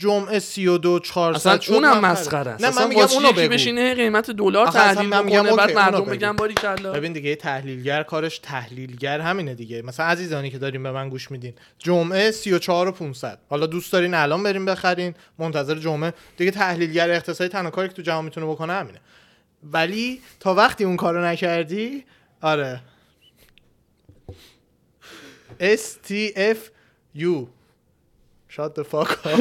جمعه 0.00 0.38
32 0.38 0.98
400 1.00 1.36
اصلا 1.36 1.60
شد. 1.60 1.72
اونم. 1.72 2.00
مسخره 2.00 2.50
است. 2.50 2.64
نه 2.64 2.74
من 2.74 2.88
میگم 2.88 3.06
اونو 3.12 3.32
بگو. 3.32 3.48
بشینه 3.48 3.94
قیمت 3.94 4.30
دلار 4.30 4.66
تحلیل 4.66 5.14
اوکی، 5.14 5.56
بعد 5.56 5.72
مردم. 5.72 6.04
بگن 6.04 6.32
باری 6.32 6.54
کلا. 6.54 6.92
ببین 6.92 7.12
دیگه 7.12 7.36
تحلیلگر 7.36 8.02
کارش 8.02 8.38
تحلیلگر 8.38 9.20
همینه 9.20 9.54
دیگه. 9.54 9.82
مثلا 9.82 10.06
عزیزانی 10.06 10.50
که 10.50 10.58
داریم 10.58 10.82
به 10.82 10.92
من 10.92 11.08
گوش 11.08 11.30
میدین. 11.30 11.54
جمعه 11.78 12.30
34 12.30 12.88
و 12.88 12.92
500 12.92 13.38
حالا 13.50 13.66
دوست 13.66 13.92
دارین 13.92 14.14
الان 14.14 14.42
بریم 14.42 14.64
بخرین. 14.64 15.14
منتظر 15.38 15.74
جمعه. 15.74 16.12
دیگه 16.36 16.50
تحلیلگر 16.50 17.10
اقتصادی 17.10 17.50
تنها 17.50 17.70
کاری 17.70 17.88
که 17.88 17.94
تو 17.94 18.02
جهان 18.02 18.24
می‌تونه 18.24 18.46
بکنه 18.46 18.72
همینه. 18.72 19.00
ولی 19.72 20.20
تا 20.40 20.54
وقتی 20.54 20.84
اون 20.84 20.96
کارو 20.96 21.24
نکردی؟ 21.24 22.04
آره. 22.40 22.80
S 25.60 25.86
Shut 28.56 28.74
the 28.74 28.84
fuck 28.92 29.10
up. 29.24 29.36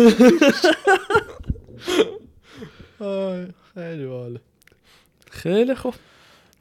خیلی 3.76 4.06
باحاله 4.06 4.40
خیلی 5.32 5.76
خوب. 5.76 5.94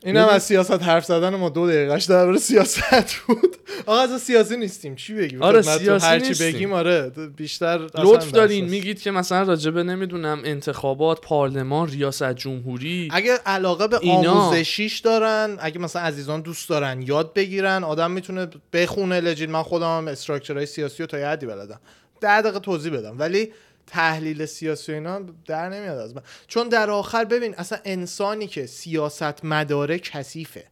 این 0.04 0.16
هم 0.16 0.28
از 0.28 0.42
سیاست 0.42 0.82
حرف 0.82 1.04
زدن 1.04 1.34
ما 1.34 1.48
دو 1.48 1.66
دقیقهش 1.66 2.04
درباره 2.04 2.38
سیاست 2.38 3.14
بود. 3.26 3.56
آقا 3.86 4.00
از 4.00 4.22
سیاسی 4.22 4.56
نیستیم. 4.56 4.94
چی 4.94 5.14
بگیم؟ 5.14 5.42
آره،؟ 5.42 5.62
سیاسی 5.62 6.06
هر 6.06 6.20
چی. 6.20 6.44
بگیم 6.44 6.72
آره 6.72 7.12
بیشتر 7.36 7.78
لطف 7.98 8.30
دارین. 8.30 8.64
میگید 8.64 9.00
که 9.02 9.10
مثلا 9.10 9.42
راجبه 9.42 9.82
نمی‌دونم 9.82 10.40
انتخابات 10.44 11.20
پارلمان 11.20 11.88
ریاست 11.88 12.32
جمهوری. 12.32 13.08
اگه 13.12 13.32
علاقه 13.46 13.88
به 13.88 13.98
اینا- 14.02 14.32
آموزشیش 14.32 14.98
دارن 14.98 15.56
اگه 15.60 15.78
مثلا 15.78 16.02
عزیزان 16.02 16.40
دوست 16.40 16.68
دارن 16.68 17.02
یاد 17.02 17.34
بگیرن 17.34 17.84
آدم 17.84 18.10
می‌تونه 18.10 18.48
بخونه 18.72 19.20
لجید 19.20 19.50
من 19.50 19.62
خودم 19.62 19.96
هم 19.98 20.08
استراکچرهای 20.08 20.66
سیاسی 20.66 21.02
رو 21.02 21.06
تا 21.06 21.18
یه 21.18 21.26
حدی 21.26 21.46
بلدم. 21.46 21.80
ده 22.20 22.40
دقیقه 22.42 22.58
توضیح 22.58 22.92
بدم. 22.92 23.18
ولی 23.18 23.52
تحلیل 23.86 24.46
سیاسی 24.46 24.92
و 24.92 24.94
اینا 24.94 25.20
در 25.46 25.68
نمیاد 25.68 25.98
از 25.98 26.16
من. 26.16 26.22
چون 26.46 26.68
در 26.68 26.90
آخر 26.90 27.24
ببین 27.24 27.54
اصلا 27.54 27.78
انسانی 27.84 28.46
که 28.46 28.66
سیاست 28.66 29.44
مداره 29.44 29.98
کثیفه 29.98 30.64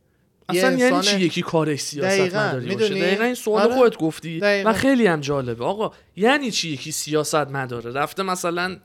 اصلا 0.49 0.70
یعنی 0.70 0.82
انسان- 0.82 1.03
چی؟ 1.03 1.20
یکی 1.20 1.42
کارش 1.42 1.80
سیاست 1.80 2.18
دقیقاً، 2.18 2.38
مداری 2.49 2.66
باشه. 2.66 2.76
می‌دونی؟ 2.84 3.01
دقیقا 3.01 3.24
این 3.24 3.34
سوال 3.34 3.62
آره. 3.62 3.74
خودت 3.74 3.97
گفتی. 3.97 4.40
دقیقاً. 4.40 4.70
و 4.70 4.72
خیلی 4.72 5.07
هم 5.07 5.20
جالبه. 5.20 5.64
آقا 5.64 5.90
یعنی 6.16 6.51
چی 6.51 6.68
یکی 6.70 6.92
سیاست 6.92 7.34
مداره؟ 7.34 7.92
رفته 7.92 8.22
مثلا 8.22 8.76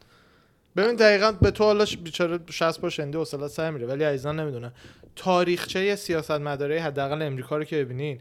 ببین 0.76 0.96
دقیقا 0.96 1.32
به 1.32 1.52
تو 1.52 1.64
حالا 1.64 1.86
بیچاره 2.04 2.40
60 2.52 2.82
بار 2.82 2.92
شنیده 2.92 3.18
حوصله 3.18 3.48
سر 3.48 3.72
میره 3.72 3.88
ولی 3.88 4.04
عزیزان 4.04 4.40
نمی‌دونن. 4.40 4.72
تاریخچه 5.16 5.96
سیاست 5.96 6.32
مداره 6.32 6.82
حداقل 6.82 7.22
امریکا 7.22 7.58
رو 7.58 7.64
که 7.64 7.76
ببینین 7.86 8.20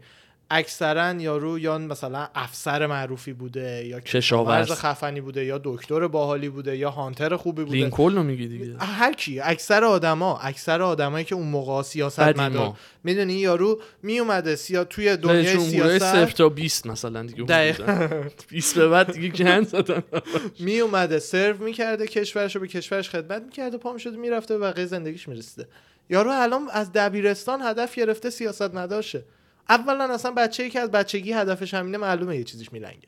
اکثرا 0.53 1.13
یارو 1.13 1.59
یا 1.59 1.77
مثلا 1.77 2.27
افسر 2.35 2.87
معروفی 2.87 3.33
بوده 3.33 3.85
یا 3.85 3.99
کشاورز. 3.99 4.71
خفنی 4.71 5.21
بوده 5.21 5.45
یا 5.45 5.61
دکتر 5.63 6.07
باحالی 6.07 6.49
بوده 6.49 6.77
یا 6.77 6.89
هانتر 6.89 7.35
خوبی 7.35 7.63
بوده. 7.63 7.77
لینکلن 7.77 8.15
رو 8.15 8.23
میگی 8.23 8.47
دیگه. 8.47 8.77
هر 8.79 9.13
کی 9.13 9.39
اکثر 9.39 9.83
آدما 9.83 10.39
اکثر 10.39 10.81
آدمایی 10.81 11.25
که 11.25 11.35
اون 11.35 11.47
موقع 11.47 11.81
سیاست. 11.81 12.19
مدار 12.19 12.73
می‌دونی 13.03 13.33
یارو 13.33 13.81
می 14.03 14.19
اومده 14.19 14.55
سیا 14.55 14.83
توی 14.83 15.17
دنیای 15.17 15.59
سیاست. 15.59 16.25
تا 16.25 16.49
20 16.49 16.87
مثلا 16.87 17.23
دیگه 17.23 17.43
دقیقاً. 17.43 18.07
20 18.49 18.75
به 18.75 18.87
بعد 18.87 19.11
دیگه 19.11 19.27
گند 19.27 19.67
زدن؟ 19.67 20.03
می 20.59 20.79
اومده 20.79 21.19
سرو 21.19 21.63
می‌کرده 21.63 22.07
کشورش 22.07 22.55
رو 22.55 22.61
به 22.61 22.67
کشورش 22.67 23.09
خدمت 23.09 23.41
می‌کرده 23.41 23.77
پا 23.77 23.93
می‌شده 23.93 24.17
می‌رفته 24.17 24.55
و 24.55 24.59
بقیه 24.59 24.85
زندگیش 24.85 25.27
می‌رسیده. 25.27 25.67
یارو 26.09 26.31
الان 26.33 26.69
از 26.71 26.91
دبیرستان 26.91 27.61
هدف 27.61 27.95
گرفته 27.95 28.29
سیاست 28.29 28.75
نداشه 28.75 29.23
اولا 29.69 30.13
اصلا 30.13 30.31
بچه 30.31 30.63
ای 30.63 30.69
که 30.69 30.79
از 30.79 30.91
بچگی 30.91 31.33
هدفش 31.33 31.73
همینه 31.73 31.97
معلومه 31.97 32.37
یه 32.37 32.43
چیزیش 32.43 32.73
میلنگه. 32.73 33.07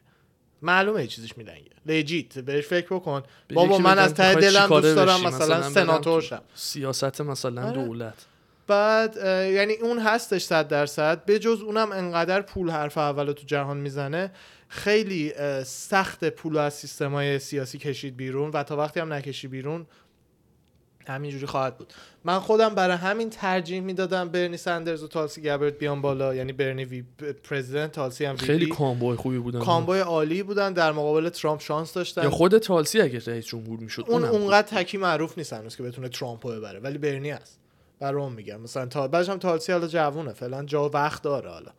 معلومه 0.61 1.01
یه 1.01 1.07
چیزیش 1.07 1.37
میلنگه. 1.37 1.71
لجیت 1.85 2.39
بهش 2.39 2.65
فکر 2.65 2.95
بکن. 2.95 3.23
بابا 3.53 3.77
من 3.77 3.99
از 3.99 4.13
ته 4.13 4.35
دلم 4.35 4.67
دوست 4.67 4.95
دارم؟ 4.95 5.21
مثلا 5.21 5.59
برم 5.59 5.69
سناتور 5.69 6.21
تو 6.21 6.27
شم 6.27 6.41
سیاست 6.55 7.21
مثلا 7.21 7.63
آره. 7.63 7.85
دولت. 7.85 8.25
بعد 8.67 9.15
یعنی 9.53 9.73
اون 9.73 9.99
هستش 9.99 10.43
صد 10.43 10.67
درصد. 10.67 11.25
به 11.25 11.39
جز 11.39 11.61
اونم 11.61 11.91
انقدر 11.91 12.41
پول 12.41 12.69
حرف 12.69 12.97
اول 12.97 13.31
تو 13.31 13.43
جهان 13.45 13.77
می‌زنه. 13.77 14.31
خیلی 14.67 15.33
سخت 15.65 16.25
پول 16.29 16.57
از 16.57 16.73
سیستمای 16.73 17.39
سیاسی 17.39 17.77
کشید 17.77 18.17
بیرون 18.17 18.49
و 18.49 18.63
تا 18.63 18.77
وقتی 18.77 18.99
هم 18.99 19.13
نکشی 19.13 19.47
بیرون 19.47 19.85
همینجوری 21.07 21.45
خواهد 21.45 21.77
بود. 21.77 21.93
من 22.23 22.39
خودم 22.39 22.75
برای 22.75 22.97
همین 22.97 23.29
ترجیح 23.29 23.81
می‌دادم 23.81 24.29
برنی 24.29 24.57
سندرز 24.57 25.03
و 25.03 25.07
تالسی 25.07 25.41
گبرت 25.41 25.77
بیان 25.77 26.01
بالا. 26.01 26.35
یعنی 26.35 26.53
برنی 26.53 26.85
وی 26.85 27.03
president 27.43 27.91
تالسی 27.91 28.25
هم 28.25 28.35
خیلی 28.35 28.65
VP 28.65 28.71
ی. 28.71 28.77
combo 28.77 29.09
ی 29.09 29.15
خوبی 29.15 29.37
بودن. 29.37 29.59
combo 29.59 29.93
ی 29.93 29.99
عالی 29.99 30.43
بودن. 30.43 30.73
در 30.73 30.91
مقابل 30.91 31.29
ترامپ 31.29 31.61
شانس 31.61 31.93
داشتن. 31.93 32.23
یا 32.23 32.29
خود 32.29 32.57
تالسی 32.57 33.01
اگه 33.01 33.19
رئیس 33.19 33.45
جمهور 33.45 33.79
می‌شد 33.79 34.05
اون 34.07 34.23
اونقدر 34.25 34.67
تکی 34.67 34.97
معروف 34.97 35.37
نیست 35.37 35.53
هنوز 35.53 35.75
که 35.75 35.83
بتونه 35.83 36.09
ترامپو 36.09 36.49
ببره. 36.49 36.79
ولی 36.79 36.97
برنی 36.97 37.29
هست. 37.29 37.59
برام 37.99 38.33
میگم. 38.33 38.61
مثلا 38.61 38.85
تا 38.85 39.07
بعدش 39.07 39.29
هم 39.29 39.37
تالسی 39.37 39.71
حالا 39.71 39.87
جوونه. 39.87 40.33
فعلا 40.33 40.63
جا 40.63 40.89
وقت 40.89 41.21
داره 41.21 41.49
حالا. 41.49 41.71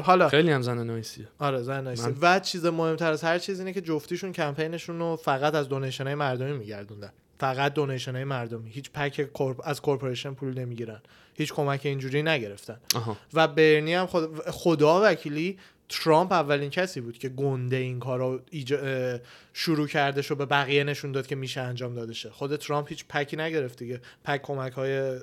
حالا 0.00 0.28
خیلی 0.28 0.50
هم 0.50 0.62
زن 0.62 0.86
nice 0.86 1.14
یه 1.14 1.28
آره 1.38 1.62
زن 1.62 1.84
nice 1.84 1.98
ی 1.98 2.02
من- 2.02 2.16
و 2.20 2.40
چیز 2.40 2.66
مهمتر 2.66 3.12
از 3.12 3.24
هر 3.24 3.38
چیز 3.38 3.58
اینه 3.58 3.72
که 3.72 3.80
جفتیشون 3.80 4.32
کمپینشون 4.32 4.98
رو 4.98 5.16
فقط 5.16 5.54
از 5.54 5.68
donation 5.68 6.04
های 6.04 6.14
مردمی 6.14 6.52
میگردوندن. 6.52 7.12
فقط 7.40 7.74
donation 7.74 8.14
های 8.14 8.24
مردمی. 8.24 8.70
هیچ 8.70 8.90
PAC 8.90 9.32
corp... 9.32 9.60
از 9.64 9.80
corporation 9.80 10.34
پول 10.34 10.58
نمی‌گیرن. 10.58 11.00
هیچ 11.34 11.52
کمک 11.52 11.80
اینجوری 11.84 12.22
نگرفتن. 12.22 12.80
آها. 12.94 13.16
و 13.34 13.48
برنی 13.48 13.94
هم 13.94 14.06
خود... 14.06 14.50
خدا 14.50 15.00
وکیلی 15.04 15.58
ترامپ 15.88 16.32
اولین 16.32 16.70
کسی 16.70 17.00
بود 17.00 17.18
که 17.18 17.28
گنده 17.28 17.76
این 17.76 18.00
کار 18.00 18.18
رو 18.18 18.40
ایجا... 18.50 18.78
شروع 19.52 19.86
کردش 19.86 20.30
و 20.30 20.34
به 20.34 20.46
بقیه 20.46 20.84
نشون 20.84 21.12
داد 21.12 21.26
که 21.26 21.36
میشه 21.36 21.60
انجام 21.60 21.94
داده 21.94 22.12
شه 22.12 22.30
خود 22.30 22.56
ترامپ 22.56 22.88
هیچ 22.88 23.04
PAC 23.08 23.29
ی 23.29 23.36
نگرفت 23.36 23.78
دیگه. 23.78 24.00
PAC 24.24 24.42
کمک 24.42 24.72
های 24.72 25.18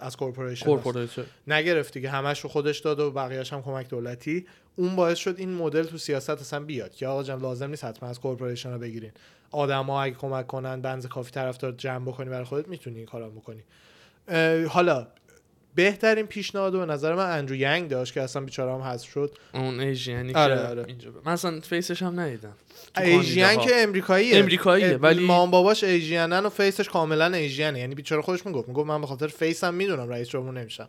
از 0.00 0.16
corporation 0.16 1.08
نگرفت 1.46 1.94
دیگه. 1.94 2.10
همش 2.10 2.40
رو 2.40 2.48
خودش 2.48 2.78
داد 2.78 3.00
و 3.00 3.10
بقیه‌اش 3.10 3.52
هم 3.52 3.62
کمک 3.62 3.88
دولتی. 3.88 4.46
اون 4.76 4.96
باعث 4.96 5.18
شد 5.18 5.34
این 5.38 5.54
مدل 5.54 5.82
تو 5.82 5.98
سیاست 5.98 6.30
اصلا 6.30 6.60
بیاد 6.60 6.94
که 6.94 7.06
آقا 7.06 7.22
جان 7.22 7.42
لازم 7.42 7.70
نیست 7.70 7.84
حتما 7.84 8.08
از 8.08 8.20
corporation 8.20 8.72
رو 8.72 8.78
بگیرین. 8.78 9.12
آدما 9.50 10.02
اگه 10.02 10.14
کمک 10.14 10.46
کنن 10.46 10.80
بنز 10.80 11.06
کافی 11.06 11.30
طرفدار 11.30 11.72
جمع 11.72 12.04
بکنی 12.04 12.30
برای 12.30 12.44
خودت 12.44 12.68
می‌تونی 12.68 12.96
این 12.96 13.06
کارو 13.06 13.30
بکنی. 13.30 13.62
حالا 14.68 15.06
بهترین 15.74 16.26
پیشنهاد 16.26 16.72
به 16.72 16.86
نظر 16.86 17.14
من 17.14 17.30
اندرو 17.38 17.54
ینگ 17.56 17.88
داشت 17.88 18.14
که 18.14 18.22
اصلا 18.22 18.42
بیچاره 18.42 18.72
هم 18.74 18.80
حذف 18.80 19.08
شد. 19.08 19.36
اون 19.54 19.80
Asian 19.80 20.25
ی 20.25 20.34
آره، 20.34 20.54
که 20.54 20.60
آره. 20.60 20.84
اینجا 20.86 21.10
ب... 21.10 21.14
من 21.24 21.32
اصلا 21.32 21.60
face 21.60 21.88
ش 21.88 22.02
هم 22.02 22.20
ندیدم. 22.20 22.52
کاندیداها. 22.94 23.56
که 23.56 23.74
امریکاییه. 23.74 24.38
امریکاییه، 24.38 24.96
ولی- 24.96 25.26
مام 25.26 25.50
باباش 25.50 25.84
Asian 25.84 26.36
ن 26.36 26.46
و 26.46 26.48
face 26.48 26.75
ش 26.75 26.88
کاملا 26.88 27.26
Asian 27.26 27.69
ه 27.69 27.78
یعنی 27.78 27.94
بیچاره 27.94 28.22
خودش 28.22 28.46
می‌گفت 28.46 28.68
می‌گفت 28.68 28.88
من 28.88 29.00
به 29.00 29.06
خاطر 29.06 29.26
face 29.26 29.64
م 29.64 29.74
می‌دونم 29.74 30.08
رئیس 30.08 30.28
جمهور 30.28 30.52
نمیشم. 30.60 30.88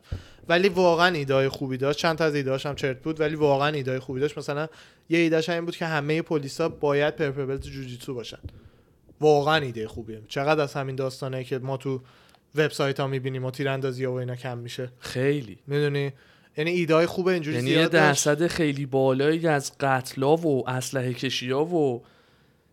ولی 0.50 0.70
واقعا 0.70 1.16
ایدای 1.16 1.50
خوبی 1.50 1.78
داشت. 1.78 2.00
چند 2.00 2.18
تا 2.18 2.26
از 2.26 2.36
ایداش 2.36 2.66
هم 2.66 2.76
چرت 2.76 3.02
بود 3.02 3.22
ولی 3.22 3.36
واقعا 3.36 3.68
ایدای 3.68 4.00
خوبی 4.00 4.20
داشت. 4.20 4.38
مثلا 4.38 4.68
یه 5.10 5.20
ایدهش 5.20 5.50
این 5.50 5.66
بود 5.66 5.76
که 5.76 5.86
همه 5.86 6.22
پلیسا 6.22 6.70
باید 6.70 7.16
پرپبلت 7.16 7.62
جوجیتسو 7.62 8.14
باشن. 8.14 8.40
واقعا 9.22 9.56
ایده 9.56 9.88
خوبیه. 9.88 10.22
چقدر 10.28 10.64
از 10.64 10.74
همین 10.74 10.96
داستانه 10.96 11.44
که 11.44 11.60
ما 11.60 11.78
تو 11.78 12.02
وبسایت 12.56 13.00
ها 13.00 13.08
می‌بینیم 13.08 13.46
و 13.46 13.52
تیراندازی 13.52 14.06
و 14.06 14.12
اینا 14.12 14.36
کم 14.36 14.58
میشه 14.58 14.90
خیلی 15.00 15.60
می‌دونی 15.68 16.12
یعنی 16.58 16.72
ایدای 16.72 17.06
خوب 17.06 17.28
اینجوری 17.28 17.58
یعنی 17.58 17.70
یه. 17.70 17.88
درصد 17.88 18.48
خیلی 18.48 18.86
بالایی 18.86 19.48
از 19.48 19.72
قتلا 19.80 20.36
و 20.36 20.70
اسلحه 20.70 21.14
کشیا 21.14 21.64
و 21.64 22.04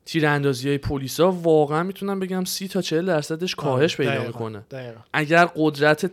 تیراندازی 0.04 0.68
های 0.68 0.78
پلیسا 0.78 1.32
واقعا 1.32 1.82
می‌تونم 1.82 2.20
بگم 2.20 2.44
سی 2.44 2.68
تا 2.68 2.82
40 2.82 3.06
درصدش 3.06 3.54
کاهش 3.54 3.96
پیدا 3.96 4.24
می‌کنه 4.24 4.58
دقیقاً. 4.70 5.00
اگر 5.12 5.48
قدرت 5.56 6.10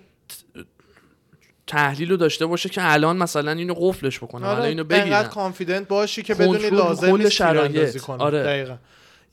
تحلیل 1.67 2.09
رو 2.09 2.17
داشته 2.17 2.45
باشه 2.45 2.69
که 2.69 2.93
الان 2.93 3.17
مثلا 3.17 3.51
اینو 3.51 3.73
قفلش 3.73 4.19
بکنه 4.19 4.45
آره 4.45 4.55
الان 4.55 4.67
اینو 4.67 4.83
انقدر 4.83 5.01
بگیرن 5.01 5.23
کانفیدنت 5.23 5.87
باشی 5.87 6.23
که 6.23 6.35
بدونی 6.35 6.69
لازم 6.69 7.15
نیست. 7.15 7.37
تیراندازی 7.37 7.99
آره. 8.07 8.43
دقیقاً. 8.43 8.77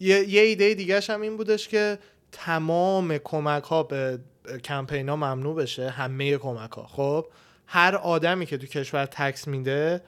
یه, 0.01 0.29
یه 0.29 0.41
ایده 0.43 0.75
دیگه 0.75 1.01
هم 1.09 1.21
این 1.21 1.37
بودش 1.37 1.69
که 1.69 1.99
تمام 2.33 3.19
کمک 3.19 3.65
ها 3.65 3.83
به 3.83 4.19
کمپین 4.65 5.09
ها 5.09 5.17
ممنوع 5.17 5.55
بشه 5.55 5.91
همه 5.91 6.39
کمک 6.39 6.73
ها 6.73 6.87
خب 6.87 7.27
هر 7.67 7.97
آدمی 7.97 8.47
که 8.47 8.59
تو 8.59 8.67
کشور 8.67 9.07
تکس 9.07 9.49
میده 9.49 10.03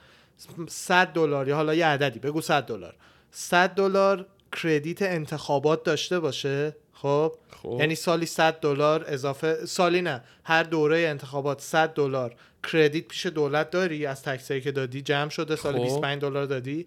100 0.68 1.06
دلار 1.06 1.48
یا 1.48 1.56
حالا 1.56 1.74
یه 1.74 1.86
عددی 1.86 2.18
بگو 2.18 2.40
100 2.40 2.66
دلار. 2.66 2.94
100 3.30 3.70
دلار 3.70 4.26
کردیت 4.52 5.02
انتخابات 5.02 5.84
داشته 5.84 6.20
باشه 6.20 6.76
خب؟ 6.92 7.34
خب. 7.62 7.76
یعنی 7.80 7.94
سالی 7.94 8.26
100 8.26 8.60
دلار 8.60 9.04
اضافه 9.08 9.66
سالی 9.66 10.02
نه 10.02 10.22
هر 10.44 10.62
دوره 10.62 10.98
انتخابات 10.98 11.60
100 11.60 11.94
دلار 11.94 12.34
کردیت 12.72 13.08
پیش 13.08 13.26
دولت 13.26 13.70
داری 13.70 14.06
از 14.06 14.22
تکسایی 14.22 14.60
که 14.60 14.72
دادی 14.72 15.02
جمع 15.02 15.30
شده 15.30 15.56
سال 15.56 15.72
خب. 15.72 15.82
25 15.82 16.22
دلار 16.22 16.44
دادی. 16.46 16.86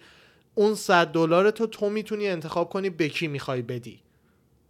اون 0.55 0.75
100 0.75 1.07
دلار 1.07 1.51
تو 1.51 1.67
تو 1.67 1.89
می‌تونی 1.89 2.27
انتخاب 2.27 2.69
کنی 2.69 2.89
به 2.89 3.09
کی 3.09 3.27
می‌خوای 3.27 3.61
بدی. 3.61 3.99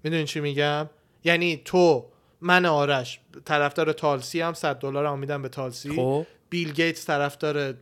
می‌دونی 0.09 0.25
چی 0.25 0.39
میگم؟ 0.39 0.89
یعنی 1.23 1.61
تو 1.65 2.05
من 2.41 2.65
آرش 2.65 3.19
طرفدار 3.45 3.93
تالسی 3.93 4.41
هم 4.41 4.53
100 4.53 4.79
دلار 4.79 5.05
هم 5.05 5.19
میدم 5.19 5.41
به 5.41 5.49
تالسی. 5.49 5.95
خب. 5.95 6.25
بیل 6.49 6.71
گیتس 6.71 7.05
طرفدار. 7.05 7.73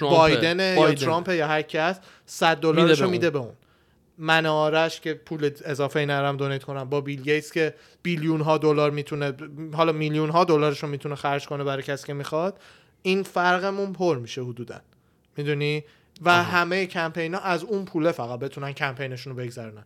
بایدن 0.00 0.74
یا. 0.74 0.94
ترامپ 0.94 1.28
یا 1.28 1.46
هر 1.46 1.62
کی 1.62 1.78
هست 1.78 2.00
100 2.26 2.56
میده 2.56 2.72
دلارشو 2.72 3.04
به 3.04 3.10
میده 3.10 3.30
به 3.30 3.38
اون. 3.38 3.52
من 4.18 4.46
آرش 4.46 5.00
که 5.00 5.14
پول 5.14 5.50
اضافه 5.64 6.06
نرم 6.06 6.36
donate 6.36 6.64
کنم. 6.64 6.84
با 6.84 7.00
بیل 7.00 7.22
گیتس 7.22 7.52
که 7.52 7.74
billion 8.02 8.40
ها 8.40 8.58
دلار 8.58 8.90
می‌تونه 8.90 9.32
حالا 9.74 9.92
میلیون 9.92 10.30
ها 10.30 10.44
دلارشو 10.44 10.86
می‌تونه 10.86 11.14
خرج 11.14 11.46
کنه 11.46 11.64
برای 11.64 11.82
کسی 11.82 12.06
که 12.06 12.12
می‌خواد 12.12 12.58
این 13.02 13.22
فرقمون 13.22 13.92
پر 13.92 14.18
میشه 14.18 14.42
حدودا. 14.42 14.80
می‌دونی؟ 15.36 15.84
و 16.22 16.42
همه 16.42 16.86
کمپین 16.86 17.34
ها 17.34 17.40
از 17.40 17.64
اون 17.64 17.84
پوله 17.84 18.12
فقط 18.12 18.38
بتونن 18.38 18.72
کمپینشون 18.72 19.36
رو 19.36 19.42
بگذرونن. 19.42 19.84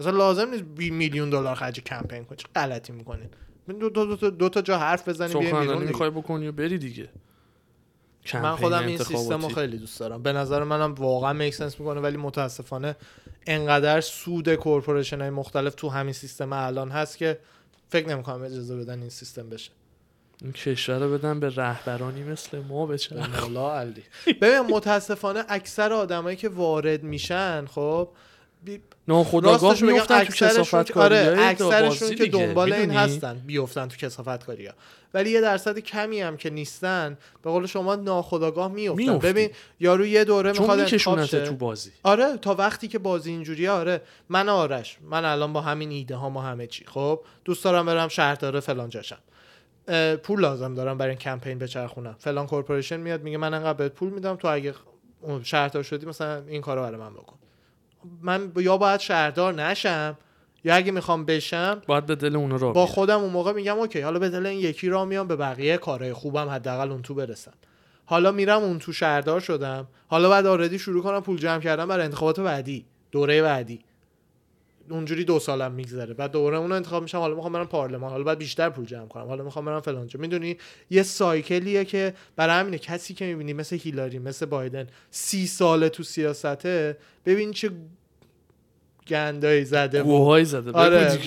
اصلا 0.00 0.12
لازم 0.12 0.50
نیست 0.50 0.62
بی 0.62 0.90
میلیون 0.90 1.30
دلار 1.30 1.54
خرج 1.54 1.80
کمپین 1.80 2.24
کنی 2.24 2.38
غلطی 2.54 2.92
می‌کنین 2.92 3.28
دو, 3.68 3.88
دو, 3.88 4.06
دو, 4.06 4.16
تا- 4.16 4.30
دو 4.30 4.48
تا 4.48 4.62
جا 4.62 4.78
حرف 4.78 5.12
سخنرانی 5.12 5.72
دیگه. 5.72 5.78
می‌خوای 5.78 6.10
بکنی 6.10 6.48
و 6.48 6.52
بری 6.52 6.78
دیگه 6.78 7.08
من 8.34 8.56
خودم 8.56 8.86
این 8.86 8.98
سیستم 8.98 9.42
رو. 9.42 9.48
خیلی 9.48 9.78
دوست 9.78 10.00
دارم 10.00 10.22
به 10.22 10.32
نظر 10.32 10.64
منم 10.64 10.94
واقعا 10.94 11.32
make 11.32 11.53
sense 11.53 11.80
می‌کنه 11.80 12.00
ولی 12.00 12.16
متاسفانه 12.16 12.96
انقدر 13.46 14.00
سود 14.00 14.54
کورپوریشن 14.54 15.20
های 15.20 15.30
مختلف 15.30 15.74
تو 15.74 15.88
همین 15.88 16.12
سیستم 16.12 16.52
الان 16.52 16.90
هست 16.90 17.18
که 17.18 17.38
فکر 17.88 18.08
نمی‌کنم 18.08 18.42
اجازه 18.42 18.76
بدن 18.76 19.00
این 19.00 19.10
سیستم 19.10 19.48
بشه 19.48 19.70
این 20.42 20.52
کشور 20.52 20.98
رو 20.98 21.12
بدن 21.18 21.40
به 21.40 21.56
رهبرانی 21.56 22.22
مثل 22.22 22.58
ما 22.58 22.86
بچه 22.86 23.14
به 23.14 23.40
مولا 23.40 23.78
علی 23.78 24.02
ببین 24.40 24.60
متاسفانه 24.60 25.44
اکثر 25.48 25.92
آدمایی 25.92 26.36
که 26.36 26.48
وارد 26.48 27.02
میشن 27.02 27.66
خب. 27.66 28.08
ناخداگاه 29.10 29.82
میفتن 29.82 30.24
تو 30.24 30.32
کسافت 30.32 30.86
که- 30.92 31.00
آره 31.00 31.24
کاری 31.24 31.40
اکثرشون 31.40 32.14
که 32.14 32.26
دنبال 32.26 32.72
این 32.72 32.90
هستن 32.90 33.42
بیفتن 33.46 33.88
تو 33.88 33.96
کسافت 33.96 34.44
کاری 34.46 34.68
ولی 35.14 35.30
یه 35.30 35.40
درصد 35.40 35.78
کمی 35.78 36.20
هم 36.20 36.36
که 36.36 36.50
نیستن 36.50 37.18
به 37.42 37.50
قول 37.50 37.66
شما 37.66 37.94
ناخداگاه 37.94 38.68
میفتن. 38.72 39.18
ببین 39.18 39.50
یارو 39.80 40.06
یه 40.06 40.24
دوره 40.24 40.52
می‌خواد 40.52 40.80
انتخاب 40.80 41.24
تو 41.26 41.54
بازی. 41.54 41.90
آره 42.02 42.36
تا 42.36 42.54
وقتی 42.54 42.88
که 42.88 42.98
بازی 42.98 43.30
اینجوریه 43.30 43.70
آره. 43.70 44.00
من 44.28 44.48
آرش 44.48 44.98
من 45.10 45.24
الان 45.24 45.52
با 45.52 45.60
همین 45.60 45.90
ایده 45.90 46.16
ها 46.16 46.28
ما 46.30 46.42
همه 46.42 46.66
چی. 46.66 46.84
خب؟ 46.86 47.20
دوست 47.44 47.64
دارم 47.64 47.86
برم 47.86 48.08
شهردار 48.08 48.60
فلان 48.60 48.88
جاشم. 48.90 49.18
پول 50.22 50.40
لازم 50.40 50.74
دارم 50.74 50.98
برای 50.98 51.10
این 51.10 51.18
کمپین 51.18 51.58
بچرخونم. 51.58 52.16
فلان 52.18 52.46
corporation 52.46 52.96
میاد 53.00 53.22
میگه 53.22 53.36
من 53.36 53.54
انقدر 53.54 53.72
بهت 53.78 53.92
پول 53.92 54.10
میدم 54.10 54.36
تو 54.36 54.48
اگه 54.48 54.74
شهردار 55.42 55.82
شدی 55.82 56.06
مثلا 56.06 56.42
این 56.48 56.62
کارو 56.62 56.82
برای 56.82 57.00
من 57.00 57.12
بکن. 57.12 57.36
من 58.22 58.52
یا 58.56 58.76
باید 58.76 59.00
شهردار 59.00 59.54
نشم 59.54 60.18
یا 60.64 60.74
اگه 60.74 60.92
می‌خوام 60.92 61.24
بشم 61.24 61.82
باید 61.86 62.06
به 62.06 62.14
دل 62.14 62.36
اونا 62.36 62.56
را 62.56 62.72
با. 62.72 62.86
خودم 62.86 63.20
اون 63.20 63.30
موقع 63.30 63.52
میگم 63.52 63.78
okay 63.78 64.00
حالا 64.00 64.18
به 64.18 64.28
دل 64.28 64.46
این 64.46 64.60
یکی 64.60 64.88
را 64.88 65.04
میام 65.04 65.28
به 65.28 65.36
بقیه 65.36 65.76
کارهای 65.76 66.12
خوبم 66.12 66.48
حداقل 66.48 66.90
اون 66.90 67.02
تو 67.02 67.14
برسم. 67.14 67.52
حالا 68.04 68.32
میرم 68.32 68.62
اون 68.62 68.78
تو 68.78 68.92
شهردار 68.92 69.40
شدم. 69.40 69.88
حالا 70.08 70.28
بعد 70.28 70.46
آردی 70.46 70.78
شروع 70.78 71.02
کنم 71.02 71.20
پول 71.20 71.38
جمع 71.38 71.60
کردن 71.60 71.88
برای 71.88 72.04
انتخابات 72.04 72.40
بعدی 72.40 72.86
دوره 73.12 73.42
بعدی. 73.42 73.80
اونجوری 74.90 75.24
دو 75.24 75.38
سالم 75.38 75.72
میگذره. 75.72 76.14
بعد 76.14 76.30
دوره 76.30 76.56
اون 76.56 76.72
انتخاب 76.72 77.02
میشم 77.02 77.18
حالا 77.18 77.34
می‌خوام 77.34 77.52
برم 77.52 77.66
پارلمان. 77.66 78.10
حالا 78.10 78.24
بعد 78.24 78.38
بیشتر 78.38 78.68
پول 78.68 78.84
جمع 78.84 79.08
کنم. 79.08 79.26
حالا 79.26 79.44
می‌خوام 79.44 79.64
برم 79.64 79.80
فلان 79.80 80.06
جا. 80.06 80.20
می‌دونی؟ 80.20 80.56
یه 80.90 81.02
سایکلیه 81.02 81.84
که 81.84 82.14
برای 82.36 82.60
همینه. 82.60 82.78
کسی 82.78 83.14
که 83.14 83.24
می‌بینی 83.24 83.52
مثل 83.52 83.76
هیلاری 83.76 84.18
مثل 84.18 84.46
بایدن 84.46 84.86
سی 85.10 85.46
ساله 85.46 85.88
تو 85.88 86.02
سیاسته 86.02 86.96
ببین 87.26 87.52
چه 87.52 87.70
گندایی 89.08 89.64
زده 89.64 90.02
گوهای 90.02 90.44
زده. 90.44 90.70
آره 90.70 91.18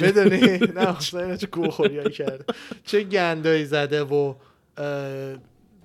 نه 0.76 0.88
اصلا 0.98 1.22
اینا 1.22 1.36
چه 1.36 1.48
گوخوریایی 1.48 2.10
کرده 2.10 2.46
چه 2.86 3.04
گندایی 3.04 3.66
زده 3.66 4.04
و 4.04 4.34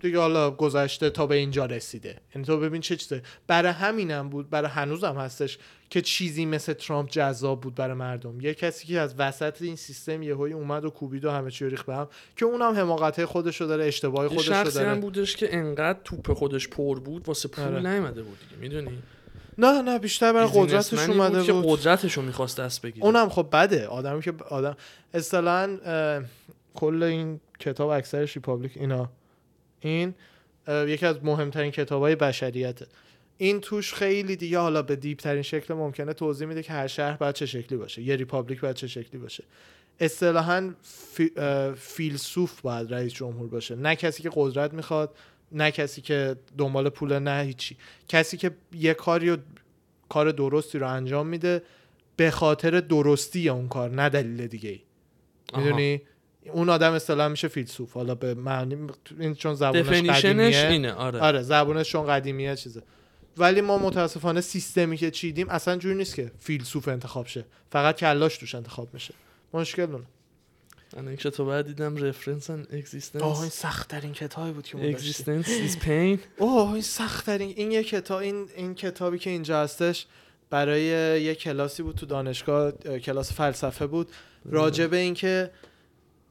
دیگه 0.00 0.18
حالا 0.18 0.50
گذشته 0.50 1.10
تا 1.10 1.26
به 1.26 1.34
اینجا 1.34 1.66
رسیده. 1.66 2.16
یعنی 2.34 2.46
تو 2.46 2.58
ببین 2.58 2.80
چه 2.80 2.96
چیزه. 2.96 3.22
برای 3.46 3.72
همینم 3.72 4.28
بود 4.28 4.50
برای 4.50 4.70
هنوزم 4.70 5.14
هستش 5.14 5.58
که 5.90 6.02
چیزی 6.02 6.46
مثل 6.46 6.72
ترامپ 6.72 7.10
جذاب 7.10 7.60
بود 7.60 7.74
برای 7.74 7.94
مردم. 7.94 8.40
یه 8.40 8.54
کسی 8.54 8.86
که 8.86 9.00
از 9.00 9.14
وسط 9.18 9.62
این 9.62 9.76
سیستم 9.76 10.22
یهویی 10.22 10.52
اومد 10.52 10.84
و 10.84 10.90
کوبید 10.90 11.24
و 11.24 11.30
همه 11.30 11.50
چی 11.50 11.66
ریخت 11.66 11.86
به 11.86 11.94
هم 11.94 12.08
که 12.36 12.44
اونم 12.44 12.74
حماقت 12.74 13.24
خودش 13.24 13.60
رو 13.60 13.66
داره 13.66 13.84
اشتباه 13.84 14.28
خودش 14.28 14.48
رو 14.48 14.54
شخصی 14.54 14.78
هم 14.78 14.84
داره 14.84 15.00
بودش 15.00 15.36
که 15.36 15.56
انقدر 15.56 15.98
توپ 16.04 16.32
خودش 16.32 16.68
پر 16.68 17.00
بود 17.00 17.28
واسه 17.28 17.48
پول 17.48 17.64
آره. 17.64 17.92
نیومده 17.92 18.22
بود 18.22 18.38
دیگه 18.40 18.60
می‌دونی؟ 18.60 18.98
نه 19.58 19.82
نه 19.82 19.98
بیشتر 19.98 20.32
برای 20.32 20.48
قدرتش 20.54 21.08
اومده 21.08 21.44
که 21.44 21.52
بود. 21.52 21.64
قدرتش 21.66 22.12
رو 22.12 22.22
می‌خواست 22.22 22.60
دست 22.60 22.82
بگیره. 22.82 23.06
اونم 23.06 23.28
خب 23.28 23.48
بده. 23.52 23.86
آدمی 23.86 24.22
که 24.22 24.34
آدم 24.50 24.76
اصطلاحا 25.14 25.68
کل 26.74 27.02
این 27.02 27.40
کتاب 27.60 27.88
اکثرش 27.88 28.36
Republic 28.36 28.72
اینا. 28.76 29.10
این 29.80 30.14
یکی 30.68 31.06
از 31.06 31.24
مهمترین 31.24 31.70
کتاب 31.70 32.02
های 32.02 32.16
بشریته. 32.16 32.86
این 33.38 33.60
توش 33.60 33.94
خیلی 33.94 34.36
دیگه 34.36 34.58
حالا 34.58 34.82
به 34.82 34.96
deep 34.96 35.18
ترین 35.18 35.42
شکل 35.42 35.74
ممکنه 35.74 36.12
توضیح 36.12 36.48
میده 36.48 36.62
که 36.62 36.72
هر 36.72 36.86
شهر 36.86 37.16
باید 37.16 37.34
چه 37.34 37.46
شکلی 37.46 37.78
باشه. 37.78 38.02
یه 38.02 38.16
republic 38.16 38.60
باید 38.60 38.76
چه 38.76 38.86
شکلی 38.86 39.20
باشه. 39.20 39.44
اصطلاحا 40.00 40.74
فی، 40.82 41.30
فیلسوف 41.76 42.60
باید 42.60 42.94
رئیس 42.94 43.12
جمهور 43.12 43.48
باشه. 43.48 43.74
نه 43.76 43.96
کسی 43.96 44.22
که 44.22 44.30
قدرت 44.34 44.74
می‌خواد 44.74 45.16
نه 45.52 45.70
کسی 45.70 46.00
که 46.00 46.36
دنبال 46.58 46.88
پول 46.88 47.18
نه 47.18 47.44
هیچی. 47.44 47.76
کسی 48.08 48.36
که 48.36 48.50
یه 48.72 48.94
کاری 48.94 49.30
رو 49.30 49.36
کار 50.08 50.30
درستی 50.30 50.78
رو 50.78 50.88
انجام 50.88 51.26
میده 51.26 51.62
به 52.16 52.30
خاطر 52.30 52.80
درستی 52.80 53.48
اون 53.48 53.68
کار 53.68 53.90
نه 53.90 54.08
دلیل 54.08 54.46
دیگه 54.46 54.70
ای. 54.70 54.80
می‌دونی؟ 55.56 56.02
اون 56.52 56.68
آدم 56.68 56.92
اصطلاح 56.92 57.28
میشه 57.28 57.48
فیلسوف. 57.48 57.92
حالا 57.92 58.14
به 58.14 58.34
معنی 58.34 58.76
این 59.20 59.34
چون 59.34 59.54
definition 59.54 60.13
ش 60.13 60.24
قدیمیه. 60.24 60.68
اینه 60.68 60.92
آره. 60.92 61.20
آره 61.20 61.42
زبانش 61.42 61.90
چون 61.90 62.06
قدیمیه 62.06 62.56
چیزه. 62.56 62.82
ولی 63.36 63.60
ما 63.60 63.78
متاسفانه 63.78 64.40
سیستمی 64.40 64.96
که 64.96 65.10
چیدیم 65.10 65.48
اصلا 65.48 65.76
جوری 65.76 65.94
نیست 65.94 66.14
که 66.14 66.30
فیلسوف 66.38 66.88
انتخاب 66.88 67.26
شه. 67.26 67.44
فقط 67.72 67.96
کلاش 67.96 68.36
توش 68.36 68.54
انتخاب 68.54 68.88
میشه. 68.92 69.14
مشکل 69.54 69.82
اونه. 69.82 70.04
من 70.96 71.08
این 71.08 71.16
کتاب 71.16 71.48
بعد 71.48 71.66
دیدم 71.66 71.96
reference 71.96 72.50
ان 72.50 72.60
آه 72.60 72.66
این 72.70 72.78
existence 72.78 73.52
سخت 73.52 73.88
ترین 73.88 74.12
کتابی 74.12 74.52
بود 74.52 74.64
که 74.64 74.88
existence 74.88 75.48
is 75.48 75.78
pain 75.78 76.18
اوه 76.36 76.72
این 76.72 76.82
سخت 76.82 77.26
ترین 77.26 77.54
این 77.56 77.72
یه 77.72 77.84
کتاب 77.84 78.18
این 78.18 78.48
این 78.56 78.74
کتابی 78.74 79.18
که 79.18 79.30
اینجا 79.30 79.62
هستش 79.62 80.06
برای 80.50 80.82
یه 81.22 81.34
کلاسی 81.34 81.82
بود 81.82 81.96
تو 81.96 82.06
دانشگاه 82.06 82.72
اه، 82.84 82.98
کلاس 82.98 83.32
فلسفه 83.32 83.86
بود. 83.86 84.08
راجع 84.44 84.86
به 84.86 84.96
اینکه 84.96 85.50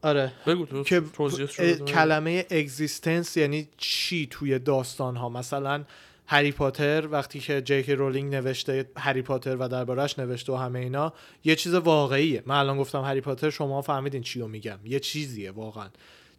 آره. 0.07 0.31
بگو 0.47 0.65
تو 0.65 0.83
که. 0.83 1.75
کلمه 1.75 2.45
existence 2.49 3.37
یعنی 3.37 3.67
چی 3.77 4.27
توی 4.31 4.59
داستان 4.59 5.15
ها 5.15 5.29
مثلا 5.29 5.83
هری 6.27 6.51
پاتر 6.51 7.07
وقتی 7.07 7.39
که 7.39 7.61
جی 7.61 7.72
کی 7.72 7.89
رولینگ 7.89 8.35
نوشته 8.35 8.85
هری 8.97 9.21
پاتر 9.21 9.55
و 9.55 9.67
دربارش 9.67 10.19
نوشته 10.19 10.53
و 10.53 10.55
همه 10.55 10.79
اینا 10.79 11.13
یه 11.43 11.55
چیز 11.55 11.73
واقعیه. 11.73 12.43
من 12.45 12.55
الان 12.55 12.77
گفتم 12.77 13.01
هری 13.01 13.21
پاتر 13.21 13.49
شما 13.49 13.81
فهمیدین 13.81 14.21
چی 14.21 14.39
رو 14.39 14.47
میگم. 14.47 14.79
یه 14.85 14.99
چیزیه 14.99 15.51
واقعا. 15.51 15.87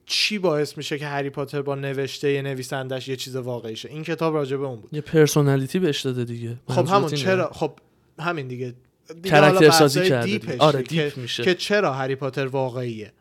چی 0.07 0.39
باعث 0.39 0.77
میشه 0.77 0.99
که 0.99 1.07
هری 1.07 1.31
پاتر 1.31 1.62
با 1.62 1.75
نوشته 1.75 2.33
یه 2.33 2.43
نویسندش 2.43 3.09
یه 3.09 3.16
چیز 3.16 3.37
واقعیشه 3.37 3.89
این 3.89 4.03
کتاب 4.03 4.35
راجع 4.35 4.57
به 4.57 4.64
اون 4.66 4.81
بود. 4.81 4.95
یه 4.95 5.01
personality 5.01 5.78
بهش 5.79 6.01
داده 6.01 6.25
دیگه. 6.25 6.57
خب 6.69 6.89
همون؟ 6.89 7.11
چرا؟ 7.11 7.51
خب 7.53 7.73
همین 8.19 8.49
دیگه. 8.49 8.75
دیگه 9.14 9.31
character 9.30 9.70
سازی 9.71 10.09
کرده 10.09 10.39
دیگه. 10.39 10.57
آره 10.59 10.83
deep 10.82 11.16
میشه. 11.16 11.43
که 11.43 11.55
چرا 11.55 11.93
هری 11.93 12.14
پاتر 12.14 12.47
واقعیه؟ 12.47 13.12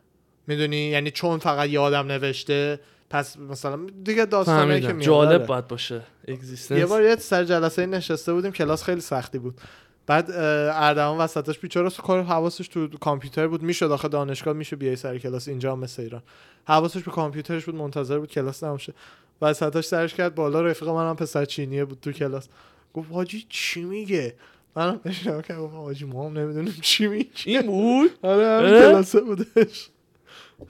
می‌دونی؟ 0.47 0.77
یعنی 0.77 1.11
چون 1.11 1.39
فقط 1.39 1.69
یه 1.69 1.79
آدم 1.79 2.07
نوشته 2.07 2.79
پس 3.09 3.37
مثلا 3.37 3.79
دیگه 4.03 4.25
داستانه 4.25 4.81
که 4.81 4.87
میاد. 4.87 5.01
جالب 5.01 5.29
آره. 5.29 5.45
باید 5.45 5.67
باشه. 5.67 6.01
یه 6.27 6.33
existence 6.33 6.89
بار 6.89 7.03
یه 7.03 7.15
سر 7.15 7.43
جلسه 7.43 7.85
نشسته 7.85 8.33
بودیم 8.33 8.51
کلاس 8.51 8.83
خیلی 8.83 9.01
سختی 9.01 9.39
بود. 9.39 9.61
بعد 10.07 10.31
اردوان 10.31 11.17
وسطش 11.17 11.59
بیچاره 11.59 11.89
کار 11.89 12.23
حواسش 12.23 12.67
تو 12.67 12.87
کامپیوتر 12.87 13.47
بود. 13.47 13.63
می‌شد 13.63 13.91
آخه 13.91 14.07
دانشگاه 14.07 14.53
میشه 14.53 14.75
بیای 14.75 14.95
سر 14.95 15.17
کلاس 15.17 15.47
اینجا 15.47 15.71
هم 15.71 15.79
مثل 15.79 16.01
ایران. 16.01 16.23
حواسش 16.65 17.03
به 17.03 17.11
کامپیوترش 17.11 17.65
بود 17.65 17.75
منتظر 17.75 18.19
بود 18.19 18.29
کلاس 18.29 18.63
تموم 18.63 18.80
شه 18.80 18.93
وسطش 19.41 19.85
سرش 19.85 20.13
کرد 20.13 20.35
بالا 20.35 20.61
رفیق 20.61 20.89
منم 20.89 21.15
پسر 21.15 21.45
چینیه 21.45 21.85
بود 21.85 21.99
تو 22.01 22.11
کلاس. 22.11 22.47
گفت 22.93 23.11
حاجی 23.11 23.45
چی 23.49 23.83
میگه؟ 23.83 24.35
منم 24.75 24.99
نگاه 25.25 25.41
کردم 25.41 25.61
گفتم 25.61 25.77
حاجی 25.77 26.05
ما 26.05 26.25
هم 26.25 26.37
نمی‌دونیم 26.37 26.75
چی 26.81 27.07
میگه. 27.07 27.29
این 27.45 27.61
بود؟ 27.61 28.11
آره؟ 28.21 28.79
کلاسه 28.79 29.21
بودش. 29.21 29.89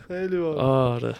خیلی 0.07 0.37
باحال. 0.37 0.57
آره. 0.59 1.13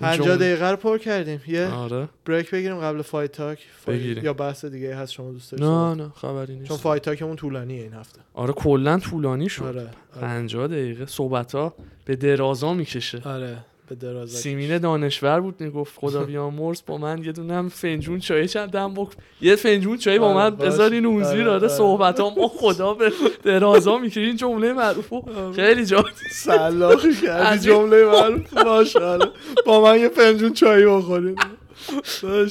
50 0.00 0.16
جمله- 0.16 0.36
دقیقه 0.36 0.70
رو 0.70 0.76
پر 0.76 0.98
کردیم. 0.98 1.40
یه 1.46 1.68
آره. 1.68 2.08
break 2.26 2.50
بگیریم 2.50 2.80
قبل 2.80 3.02
fight 3.02 3.32
talk 3.32 3.58
fight- 3.86 3.98
بگیریم. 4.00 4.24
یا 4.24 4.32
بحث 4.32 4.64
دیگه 4.64 4.96
هست 4.96 5.12
شما 5.12 5.30
دوست 5.32 5.52
دارید 5.52 5.66
نه؟ 5.66 5.94
نه 6.04 6.10
خبری 6.16 6.54
نیست. 6.54 6.68
چون 6.68 6.76
fight 6.76 7.02
talk 7.02 7.21
مون 7.21 7.36
طولانیه 7.36 7.82
این 7.82 7.92
هفته. 7.92 8.20
آره 8.34 8.52
کلا 8.52 8.98
طولانی 8.98 9.48
شد. 9.48 9.62
آره 9.62 9.80
آره, 9.80 9.90
50 10.20 10.66
دقیقه. 10.66 11.06
صحبت 11.06 11.54
ها 11.54 11.74
به 12.04 12.16
درازا 12.16 12.74
می‌کشه. 12.74 13.22
آره. 13.24 13.58
به 13.92 14.06
دراز 14.06 14.30
سیمین 14.30 14.78
دانشور 14.78 15.40
بود 15.40 15.60
می‌گفت 15.60 15.98
خدا 15.98 16.24
بیامرز 16.24 16.82
با 16.86 16.98
من 16.98 17.24
یه 17.24 17.32
دونم 17.32 17.68
فنجون 17.68 18.18
چای 18.18 18.48
چندم 18.48 18.94
بک 18.94 19.08
یه 19.40 19.56
فنجون 19.56 19.96
چای 19.96 20.18
با 20.18 20.26
آره، 20.26 20.36
من. 20.36 20.56
بذارین 20.56 21.06
اون 21.06 21.22
زیر 21.24 21.40
آره، 21.40 21.50
آره 21.50 21.58
آره. 21.58 21.68
صحبت 21.68 22.20
ها 22.20 22.34
ما 22.34 22.48
خدا 22.48 22.94
به 22.94 23.12
درازا 23.44 23.98
می‌کشه 23.98 24.20
این 24.20 24.36
جمله 24.36 24.72
معروف 24.72 25.12
خیلی 25.56 25.86
جا 25.86 26.04
سلاخی 26.30 27.14
کردی 27.14 27.58
جمله 27.58 28.04
معروف 28.04 28.58
ماشاءالله. 28.66 29.30
با 29.66 29.80
من 29.80 30.00
یه 30.00 30.08
فنجون 30.08 30.52
چای 30.52 30.86
بخورید 30.86 31.38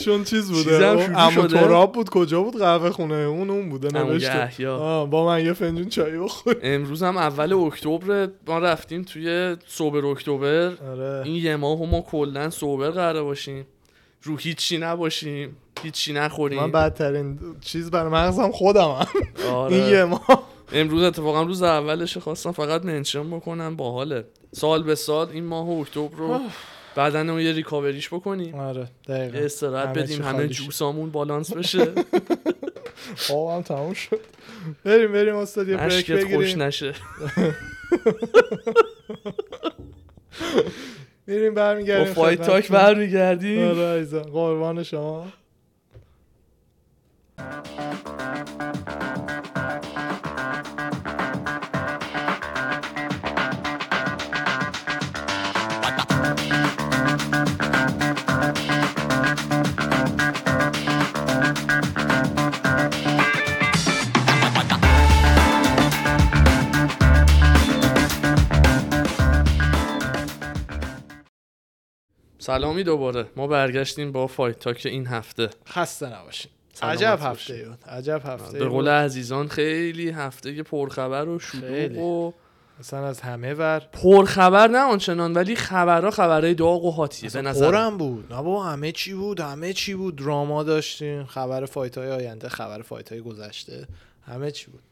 چون 0.05 0.23
چیز 0.23 0.51
بوده؟ 0.51 1.07
شده؟ 1.31 1.47
تراب 1.47 1.91
بود؟ 1.91 2.09
کجا 2.09 2.41
بود 2.41 2.57
قهوه 2.57 2.89
خونه؟ 2.89 3.15
اون 3.15 3.49
اون 3.49 3.69
بوده 3.69 3.99
نوشته. 3.99 4.51
با 5.05 5.25
من 5.25 5.45
یه 5.45 5.53
فنجون 5.53 5.89
چای 5.89 6.17
بخور. 6.17 6.55
امروز 6.63 7.03
هم 7.03 7.17
اول 7.17 7.53
اکتبر 7.53 8.29
ما 8.47 8.59
رفتیم 8.59 9.03
توی 9.03 9.55
سوبر 9.67 10.05
اکتبر. 10.05 10.71
آره. 10.91 11.21
این 11.25 11.35
یه 11.35 11.55
ماه 11.55 11.79
ما 11.85 12.01
کلا 12.01 12.49
سوبر 12.49 12.89
قراره 12.89 13.21
باشیم. 13.21 13.65
رو 14.23 14.37
هیچی 14.37 14.77
نباشیم. 14.77 15.57
هیچی 15.83 16.13
نخوریم. 16.13 16.59
من 16.59 16.71
بدترین 16.71 17.39
چیز 17.61 17.91
برای 17.91 18.11
مغزم 18.11 18.51
خودم 18.51 18.91
هم. 18.91 19.07
آره. 19.53 19.75
این 19.75 19.89
یه 19.89 20.03
ماه. 20.03 20.43
امروز 20.73 21.03
اتفاقا 21.03 21.43
روز 21.43 21.63
اولش 21.63 22.17
خواستم 22.17 22.51
فقط 22.51 22.85
منشن 22.85 23.31
بکنم. 23.31 23.75
باحاله. 23.75 24.25
سال 24.51 24.83
به 24.83 24.95
سال 24.95 25.29
این 25.29 25.45
ماه 25.45 25.69
اکتبر 25.69 26.17
رو 26.17 26.39
بعدن 26.95 27.29
رو 27.29 27.41
یه 27.41 27.51
ریکاوریش 27.51 28.13
بکنیم. 28.13 28.55
آره 28.55 28.87
دقیقا. 29.07 29.37
استراحت 29.39 29.97
بدیم 29.97 30.21
همه. 30.21 30.47
جوسامون 30.47 31.11
بالانس 31.11 31.53
بشه. 31.53 31.87
خوابم 33.27 33.61
تموم 33.61 33.93
شد. 33.93 34.19
بریم 34.83 35.11
بریم 35.11 35.35
استاد 35.35 35.67
یه 35.67 35.77
بریک 35.77 35.93
مشکت 35.93 36.23
خوش 36.23 36.33
بگیریم 36.33 36.61
نشه. 36.61 36.93
میریم 41.27 41.53
با 41.53 41.61
برمیگردیم 41.61 42.13
فایت 42.13 42.41
تاک. 42.41 42.71
برمیگردیم. 42.71 43.67
آره 43.67 43.99
عزیزم 44.01 44.21
قربان 44.21 44.83
شما. 44.83 45.27
سلامی 72.51 72.83
دوباره. 72.83 73.25
ما 73.35 73.47
برگشتیم 73.47 74.11
با 74.11 74.27
fight 74.27 74.59
talk 74.59 74.81
این 74.85 75.07
هفته. 75.07 75.49
خسته 75.67 76.19
نباشین. 76.19 76.51
سلامت 76.73 76.97
عجب. 76.97 77.19
هفته 77.21 77.65
بود. 77.65 77.89
عجب 77.89 78.21
هفته 78.25 78.59
به 78.59 78.65
قول. 78.65 78.87
عزیزان 78.87 79.47
خیلی 79.47 80.09
هفته 80.09 80.63
پرخبر 80.63 81.27
و 81.27 81.39
شلوغ. 81.39 81.97
و 81.97 82.33
اصلا 82.79 83.07
از 83.07 83.21
همه 83.21 83.53
ور. 83.53 83.79
پرخبر 83.93 84.67
نه 84.67 84.77
آنچنان 84.77 85.33
ولی 85.33 85.55
خبرها 85.55 86.11
خبرهای 86.11 86.53
داغ 86.53 86.85
و 86.85 86.91
hot 86.91 87.14
یه 87.14 87.29
به 87.29 87.41
نظر 87.41 87.71
پرم 87.71 87.97
بود. 87.97 88.33
نه 88.33 88.35
بابا 88.35 88.63
همه 88.63 88.91
چی 88.91 89.13
بود 89.13 89.39
همه 89.39 89.73
چی 89.73 89.93
بود. 89.93 90.15
drama 90.15 90.63
داشتیم 90.63 91.25
خبر 91.25 91.65
fight 91.65 91.97
های 91.97 92.11
آینده 92.11 92.49
خبر 92.49 92.81
fight 92.81 93.11
های 93.11 93.21
گذشته 93.21 93.87
همه 94.27 94.51
چی 94.51 94.71
بود. 94.71 94.83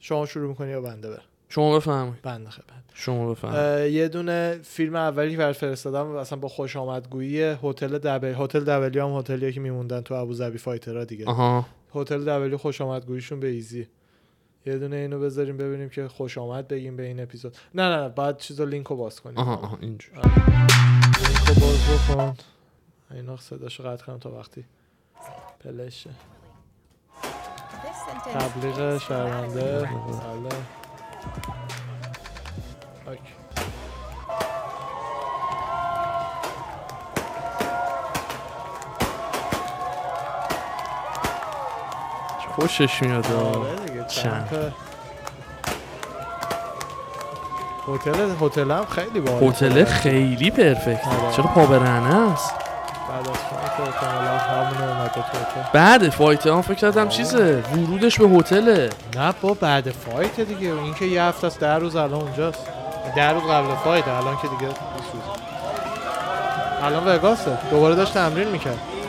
شما 0.00 0.26
شروع 0.26 0.48
می‌کنی 0.48 0.70
یا 0.70 0.80
بنده 0.80 1.10
برم 1.10 1.22
شما 1.48 1.76
بفرمایید. 1.76 2.22
بنده 2.22 2.50
خیلی 2.50 2.66
بنده. 2.68 2.82
شما 2.94 3.30
بفرمایید. 3.30 3.92
یه 3.92 4.08
دونه 4.08 4.60
فیلم 4.62 4.96
اولی 4.96 5.30
که 5.30 5.36
برات 5.36 5.56
فرستادم 5.56 6.16
اصلا 6.16 6.38
با 6.38 6.48
خوش 6.48 6.76
آمدگویی 6.76 7.42
هتل 7.42 7.98
دبل 7.98 8.34
هتل 8.38 8.64
W 8.64 9.06
هم 9.06 9.18
هتلیه 9.18 9.52
که 9.52 9.60
میموندن 9.60 10.00
تو 10.00 10.14
ابوظبی 10.14 10.58
fighter 10.58 10.98
ها 10.98 11.04
دیگه. 11.04 11.26
آها. 11.26 11.66
هتل 11.94 12.24
W 12.24 12.58
خوش 12.58 12.80
آمدگوییشون 12.80 13.40
به 13.40 13.46
ایزی. 13.46 13.86
یه 14.66 14.78
دونه 14.78 14.96
اینو 14.96 15.20
بذاریم 15.20 15.56
ببینیم 15.56 15.88
که 15.88 16.08
خوش 16.08 16.38
آمد 16.38 16.68
بگیم 16.68 16.96
به 16.96 17.02
این 17.02 17.20
اپیزود. 17.20 17.56
نه 17.74 17.82
نه 17.82 17.96
نه 18.02 18.08
بعد 18.08 18.38
چیزا 18.38 18.64
لینکو 18.64 18.96
باز 18.96 19.20
کنیم. 19.20 19.38
آها 19.38 19.56
آها 19.56 19.78
اینجور. 19.80 20.14
لینکو 20.14 21.60
باز 21.60 22.10
بکن. 22.10 22.34
اینا 23.10 23.36
صداشو 23.36 23.82
قطع 23.82 24.04
کنم 24.04 24.18
تا 24.18 24.30
وقتی 24.30 24.64
play 25.60 25.89
شه 25.89 26.10
تبلیغ 28.34 28.98
شرمنده 28.98 29.78
بله. 29.80 30.85
خوشش 42.56 43.02
میاد. 43.02 43.26
آره 43.32 43.86
دیگه 43.86 44.04
چند. 44.08 44.72
هتل 47.88 48.30
هتل 48.40 48.70
هم 48.70 48.84
خیلی 48.84 49.20
باحال 49.20 49.44
هتل 49.44 49.84
خیلی 49.84 50.50
perfect. 50.50 51.08
آره. 51.08 51.32
چرا 51.36 51.44
پا 51.44 51.66
برهنه 51.66 52.32
است؟ 52.32 52.54
بعد 53.08 53.28
از 53.28 53.36
fight 53.36 53.92
بعد 55.72 56.10
fight 56.10 56.46
هم 56.46 56.62
فکر 56.62 56.74
کردم 56.74 57.08
چیزه 57.08 57.62
ورودش 57.72 58.18
به 58.18 58.28
هتله. 58.28 58.90
نه 59.16 59.34
با 59.42 59.54
بعد 59.54 59.90
fight 59.90 60.40
دیگه 60.40 60.72
این 60.72 60.94
که 60.94 61.04
یه 61.04 61.22
هفته 61.22 61.46
است 61.46 61.60
ده 61.60 61.74
روز 61.74 61.96
الان 61.96 62.20
اونجاست. 62.20 62.66
ده 63.16 63.30
روز 63.30 63.42
قبل 63.42 63.74
fight 63.74 64.08
الان 64.08 64.36
که 64.36 64.48
دیگه. 64.48 64.72
الان 66.82 67.08
وگاسه 67.08 67.58
دوباره 67.70 67.94
داشت 67.94 68.14
تمرین 68.14 68.48
می‌کرد. 68.48 68.78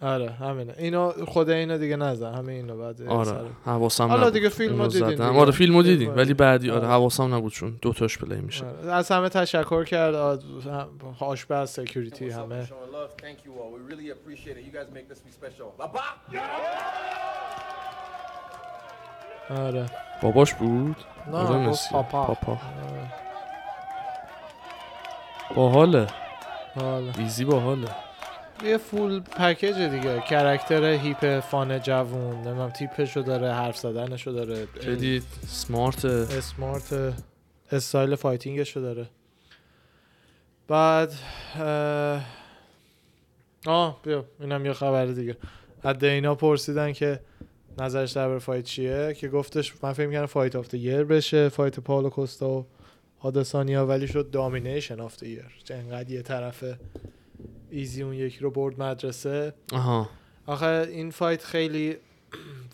آره 0.00 0.30
همینه 0.30 0.74
اینو 0.78 1.12
خود 1.26 1.50
اینو 1.50 1.78
دیگه 1.78 1.96
نزن 1.96 2.34
همه 2.34 2.52
اینو 2.52 2.76
بعد 2.78 3.02
آره 3.02 3.32
حواسم 3.64 4.08
حالا. 4.08 4.30
دیگه 4.30 4.48
فیلمو. 4.48 4.86
دیگه. 4.86 5.22
آره 5.24 5.50
فیلمو 5.50 5.82
دیدیم 5.82 6.16
ولی 6.16 6.34
بعدی 6.34 6.70
آره 6.70 6.80
آره. 6.80 6.88
حواسم 6.88 7.34
نبود 7.34 7.52
چون 7.52 7.78
دو 7.82 7.92
تاش 7.92 8.18
play 8.18 8.40
میشه 8.40 8.64
آره. 8.66 8.92
از 8.92 9.10
همه 9.12 9.28
تشکر 9.28 9.84
کرد 9.84 10.14
آشپز 11.20 11.70
security 11.70 12.30
همه 12.30 12.66
showing 12.66 12.68
love. 12.70 13.22
Thank 13.22 13.38
you 13.46 13.52
all. 13.60 13.70
We 13.76 13.94
really 13.94 14.10
appreciate 14.10 14.56
it. 14.58 14.64
You 14.66 14.72
guys 14.78 14.88
make 14.94 15.08
this 15.12 15.20
be 15.20 15.30
special. 15.30 15.68
Bye-bye. 15.82 16.36
آره 19.50 19.86
باباش 20.22 20.54
بود 20.54 20.96
نه 21.26 21.36
آره. 21.36 21.72
پاپا 21.92 22.24
پاپا 22.24 22.52
آره. 22.52 23.12
باحاله 25.56 26.06
حالا. 26.74 27.12
ایزی 27.18 27.44
باحاله 27.44 27.88
یه 28.64 28.78
full 28.78 29.20
package 29.20 29.74
دیگه. 29.74 30.20
character 30.20 30.84
hip 30.84 31.40
fun 31.40 31.80
جوون. 31.80 32.34
نمی‌دونم 32.34 32.70
تیپشو 32.70 33.20
داره 33.20 33.52
حرف 33.52 33.78
زدنشو 33.78 34.32
داره. 34.32 34.66
خیلی 34.80 35.22
smart 35.46 36.04
smart 36.04 37.14
style 37.72 38.14
fighting 38.14 38.62
شو 38.62 38.80
داره. 38.80 39.06
بعد 40.68 41.12
آه 43.66 44.00
بیا 44.02 44.24
اینم 44.40 44.66
یه 44.66 44.72
خبر 44.72 45.06
دیگه. 45.06 45.36
از 45.82 45.98
دینا 45.98 46.34
پرسیدن 46.34 46.92
که 46.92 47.20
نظرش 47.78 48.12
درباره 48.12 48.38
fight 48.38 48.64
چیه 48.64 49.14
که 49.14 49.28
گفتش 49.28 49.72
من 49.82 49.92
فکر 49.92 50.06
می‌کردم 50.06 50.26
fight 50.26 50.56
of 50.56 50.74
year 50.74 51.04
بشه 51.04 51.48
fight 51.48 51.80
پاولو 51.80 52.08
کوستا 52.08 52.50
و 52.50 52.66
آدسانیا 53.20 53.86
ولی 53.86 54.08
شد 54.08 54.30
domination 54.30 55.00
of 55.00 55.22
year 55.22 55.44
انقدر 55.70 56.10
یه 56.10 56.22
طرف 56.22 56.64
ایزی 57.70 58.02
اون 58.02 58.14
یکی 58.14 58.40
رو 58.40 58.50
برد 58.50 58.82
مدرسه. 58.82 59.54
آها. 59.72 60.08
آخه 60.46 60.86
این 60.90 61.10
fight 61.10 61.44
خیلی 61.44 61.96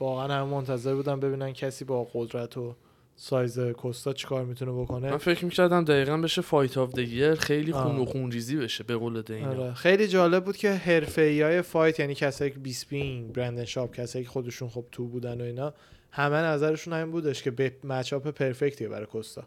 واقعا 0.01 0.41
هم 0.41 0.49
منتظر 0.49 0.95
بودم 0.95 1.21
ببینن 1.21 1.53
کسی 1.53 1.85
با 1.85 2.09
قدرت 2.15 2.57
و 2.57 2.75
سایز 3.17 3.61
کوستا 3.61 4.13
چیکار 4.13 4.45
می‌تونه 4.45 4.73
بکنه. 4.73 5.11
من 5.11 5.17
فکر 5.17 5.45
می‌کردم 5.45 5.85
دقیقا 5.85 6.17
بشه 6.17 6.43
fight 6.43 6.79
of 6.79 6.99
year 6.99 7.35
خیلی 7.35 7.73
خون 7.73 7.97
و. 7.97 8.05
خون 8.05 8.31
ریزی 8.31 8.57
بشه 8.57 8.85
به 8.85 8.97
قول 8.97 9.23
دینا. 9.23 9.49
آره. 9.49 9.75
خیلی 9.75 10.09
جالب 10.09 10.45
بود 10.45 10.57
که 10.57 10.71
حرفه 10.73 11.41
های 11.45 11.63
fight 11.63 12.01
یعنی 12.01 12.15
کسایی 12.15 12.51
که 12.51 12.59
بیسپینگ 12.59 13.33
برندن 13.33 13.65
شاب 13.65 13.95
کسایی 13.95 14.25
که 14.25 14.31
خودشون 14.31 14.69
خب 14.69 14.85
تو 14.93 15.09
بودن 15.09 15.41
و 15.41 15.45
اینا 15.45 15.75
همه 16.11 16.37
نظرشون 16.37 16.95
همین 16.95 17.13
بودش 17.13 17.43
که 17.43 17.51
یه 17.51 17.73
matchup 17.85 18.29
perfect 18.29 18.75
یه 18.75 18.89
برای 18.89 19.07
کوستا. 19.07 19.47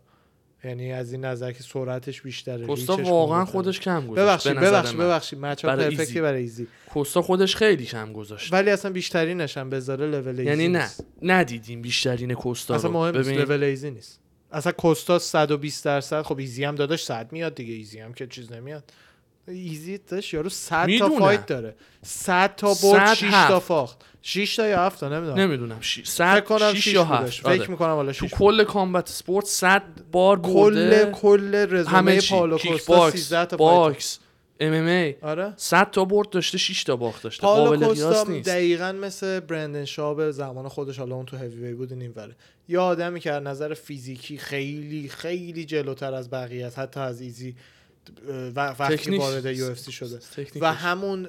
یعنی 0.66 0.92
از 0.92 1.12
این 1.12 1.26
نظر 1.26 1.52
که 1.52 1.64
سرعتش 1.64 2.22
بیشتره 2.22 2.66
کوستا 2.66 2.96
واقعا. 2.96 3.46
خودش 3.46 3.80
کم 3.80 4.08
گذاشت 4.08 4.20
ببخشید 4.48 4.54
ببخشید. 4.60 4.98
ببخشید 5.00 5.42
perfect 5.42 5.94
ی 5.94 6.02
ایزی. 6.02 6.22
برای 6.22 6.42
ایزی 6.42 6.68
کوستا 6.94 7.22
خودش 7.22 7.56
خیلی 7.56 7.86
کم 7.86 8.14
گذاشت 8.14 8.54
ولی 8.54 8.70
اصلا 8.70 8.92
بیشترینش 8.92 9.58
هم 9.58 9.70
بذاره 9.70 10.08
لول 10.08 10.28
ایزی 10.28 10.44
یعنی 10.44 10.68
نه. 10.68 10.90
ندیدیم 11.22 11.82
بیشترین 11.82 12.34
کوستا 12.34 12.76
اصلا 12.76 12.92
مهم 12.92 13.12
ببین 13.12 13.42
لول 13.42 13.64
ایزی 13.64 13.92
نیست 13.92 14.20
اصلا 14.52 14.72
کوستا 14.72 15.20
120 15.20 15.86
درصد 15.86 16.22
خب 16.22 16.38
ایزی 16.38 16.64
هم 16.64 16.76
داداش 16.76 17.04
100 17.04 17.32
میاد 17.32 17.56
دیگه 17.56 17.74
ایزی 17.74 18.00
هم 18.00 18.14
که 18.14 18.28
چیز 18.28 18.52
نمیاد 18.52 18.84
ایزی 19.48 19.98
داشت 19.98 20.34
یارو 20.34 20.50
100 20.50 20.88
تا. 21.00 21.10
fight 21.10 21.46
داره 21.46 21.76
100 22.06 22.56
تا 22.56 22.68
برد 22.68 23.08
100 23.08 23.14
6 23.14 23.32
تا. 23.32 23.60
فاخت 23.60 24.06
6 24.28 24.56
تا 24.56 24.68
یا 24.68 24.80
7 24.80 25.00
تا 25.00 25.10
نمی‌دونم. 25.10 25.40
نمی‌دونم. 25.40 25.80
فکر 25.80 26.04
صد 26.04 26.44
کنم 26.44 26.74
شیش 26.74 26.84
6 26.84 26.94
یا 26.94 27.04
بودش 27.04 27.38
هفت. 27.38 27.46
آره. 27.46 27.58
فکر 27.58 27.72
می‌کنم 27.72 27.90
حالا 27.96 28.12
تو 28.12 28.28
6 28.28 28.34
کل 28.34 28.64
کامبت 28.64 29.10
سپورت 29.10 29.46
100 29.46 29.84
بار 30.12 30.42
کل 30.42 31.12
کل 31.12 31.56
رزومه 31.56 32.18
کیک 32.20 32.72
کوستا 32.72 32.96
باکس 32.96 33.16
13 33.16 33.46
تا 33.46 33.58
باکس 33.58 34.20
ام 34.60 34.74
ام 34.74 34.86
ای. 34.86 35.16
آره. 35.22 35.54
100 35.58 35.92
تا 35.92 36.06
برد 36.06 36.30
داشته 36.30 36.58
6 36.58 36.84
تا 36.84 36.96
باخت 36.96 37.24
داشته. 37.24 37.42
قابل 37.48 37.88
قیاس 37.88 38.30
نیست. 38.30 38.50
دقیقا 38.50 38.92
مثل 38.92 39.40
برندن 39.40 39.86
شاب 39.86 40.32
زمان 40.32 40.68
خودش 40.68 41.00
حالا 41.00 41.16
اون 41.16 41.26
تو 41.26 41.38
هیوی 41.38 41.64
وی 41.64 41.74
بود 41.74 41.92
این 41.92 42.14
وره. 42.16 42.36
یه 42.68 42.80
آدمی 42.80 43.20
که 43.20 43.32
از 43.32 43.44
نظر 43.44 43.74
فیزیکی 43.74 44.38
خیلی 44.38 45.10
خیلی 45.10 45.66
جلوتر 45.66 46.14
از 46.14 46.30
بقیه 46.30 46.66
است 46.66 46.80
حتی 46.80 47.00
از 47.00 47.22
ایزی 47.22 47.56
وقتی 48.56 48.98
تکنیک. 48.98 49.22
وارد 49.22 49.46
UFC 49.46 49.92
شده. 49.92 50.18
تکنیکش. 50.18 50.62
و 50.62 50.66
همون 50.66 51.28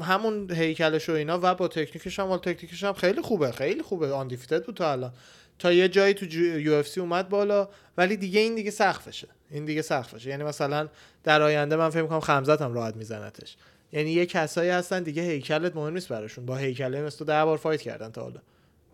همون 0.00 0.50
هیکلش 0.50 1.08
و 1.08 1.12
اینا 1.12 1.38
و 1.42 1.54
با 1.54 1.68
تکنیکش 1.68 2.18
هم 2.18 2.36
تکنیکش 2.36 2.84
هم 2.84 2.92
خیلی 2.92 3.22
خوبه 3.22 3.52
خیلی 3.52 3.82
خوبه. 3.82 4.12
undefeated 4.12 4.64
بود 4.64 4.74
تا 4.74 4.92
الان. 4.92 5.12
تا 5.58 5.72
یه 5.72 5.88
جایی 5.88 6.14
تو 6.14 6.26
UFC 6.36 7.00
اومد 7.00 7.28
بالا 7.28 7.68
ولی 7.98 8.16
دیگه 8.16 8.40
این 8.40 8.54
دیگه 8.54 8.70
سقفشه. 8.70 9.28
این 9.50 9.64
دیگه 9.64 9.82
سقفشه. 9.82 10.30
یعنی 10.30 10.44
مثلا 10.44 10.88
در 11.24 11.42
آینده 11.42 11.76
من 11.76 11.90
فکر 11.90 12.02
می‌کنم 12.02 12.20
خمزت 12.20 12.62
هم 12.62 12.74
راحت 12.74 12.96
میزنتش. 12.96 13.56
یعنی 13.92 14.10
یه 14.10 14.26
کسایی 14.26 14.70
هستن 14.70 15.02
دیگه 15.02 15.22
هیکلت 15.22 15.76
مهم 15.76 15.92
نیست 15.94 16.08
براشون. 16.08 16.46
با 16.46 16.56
هیکله 16.56 17.02
مثل 17.02 17.18
تو 17.18 17.24
ده 17.24 17.44
بار 17.44 17.56
fight 17.56 17.82
کردن 17.82 18.10
تا 18.10 18.22
حالا. 18.22 18.40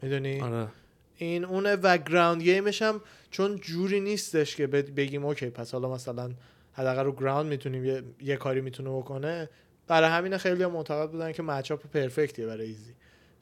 می‌دونی؟ 0.03 0.41
آره. 0.41 0.69
این 1.17 1.45
اونه 1.45 1.77
و 1.77 1.99
ground 1.99 2.43
game 2.43 2.69
ش 2.69 2.83
هم 2.83 3.01
چون 3.31 3.57
جوری 3.57 4.01
نیستش 4.01 4.57
که 4.57 4.67
بگیم 4.67 5.25
okay 5.25 5.51
پس 5.51 5.73
حالا 5.73 5.95
مثلا 5.95 6.31
حداقل 6.73 7.05
رو 7.05 7.13
ground 7.13 7.47
می‌تونیم 7.47 7.85
یه, 7.85 8.03
یه 8.21 8.37
کاری 8.37 8.61
می‌تونه 8.61 8.91
بکنه. 8.91 9.49
برای 9.89 10.11
همین 10.11 10.37
خیلی 10.37 10.63
هم 10.63 10.71
معتقد 10.71 11.11
بودن 11.11 11.33
که 11.33 11.43
matchup 11.43 11.87
perfect 11.87 12.33
یه 12.33 12.47
برای 12.47 12.67
ایزی 12.67 12.95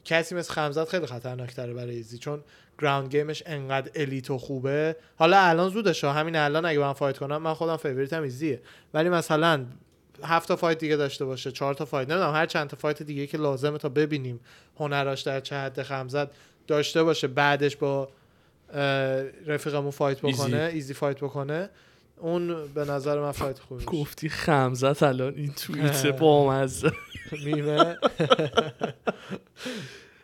کسی 0.05 0.35
مثل 0.35 0.53
خمزت 0.53 0.89
خیلی 0.89 1.05
خطرناکتره 1.05 1.73
برای 1.73 1.95
ایزی 1.95 2.17
چون 2.17 2.43
ground 2.79 3.11
game 3.11 3.32
ش 3.32 3.43
انقدر 3.45 3.91
elite 3.95 4.31
و 4.31 4.37
خوبه. 4.37 4.95
حالا 5.15 5.39
الان 5.41 5.69
زودشه 5.69 6.11
همین 6.11 6.35
الان 6.35 6.65
اگه 6.65 6.79
من 6.79 6.93
fight 6.93 7.17
کنم 7.17 7.37
من 7.37 7.53
خودم 7.53 7.77
favorite 7.77 8.16
م 8.16 8.21
ایزیه 8.21 8.61
ولی 8.93 9.09
مثلا 9.09 9.65
هفت 10.23 10.47
تا 10.47 10.55
fight 10.55 10.77
دیگه 10.77 10.95
داشته 10.95 11.25
باشه 11.25 11.51
چهار 11.51 11.73
تا 11.73 11.85
fight 11.85 12.09
نمی‌دونم 12.09 12.33
هر 12.33 12.45
چند 12.45 12.67
تا 12.67 12.77
fight 12.77 13.03
دیگه 13.03 13.27
که 13.27 13.37
لازمه 13.37 13.77
تا 13.77 13.89
ببینیم 13.89 14.39
هنراش 14.77 15.21
در 15.21 15.39
چه 15.39 15.55
حد 15.55 15.81
خمزت 15.81 16.27
داشته 16.67 17.03
باشه 17.03 17.27
بعدش 17.27 17.75
با 17.75 18.09
رفیقمون 19.45 19.91
فایت 19.91 20.17
بکنه 20.17 20.57
ایزی. 20.57 20.75
ایزی, 20.75 20.93
فایت 20.93 21.17
بکنه. 21.17 21.69
اون 22.21 22.67
به 22.73 22.85
نظر 22.85 23.19
من 23.19 23.31
فایت 23.31 23.59
خوبی. 23.59 23.85
گفتی 23.85 24.29
خمزت 24.29 25.03
الان 25.03 25.33
این 25.35 25.53
توییت. 25.53 26.05
بامزه 26.07 26.91
میمه 27.45 27.97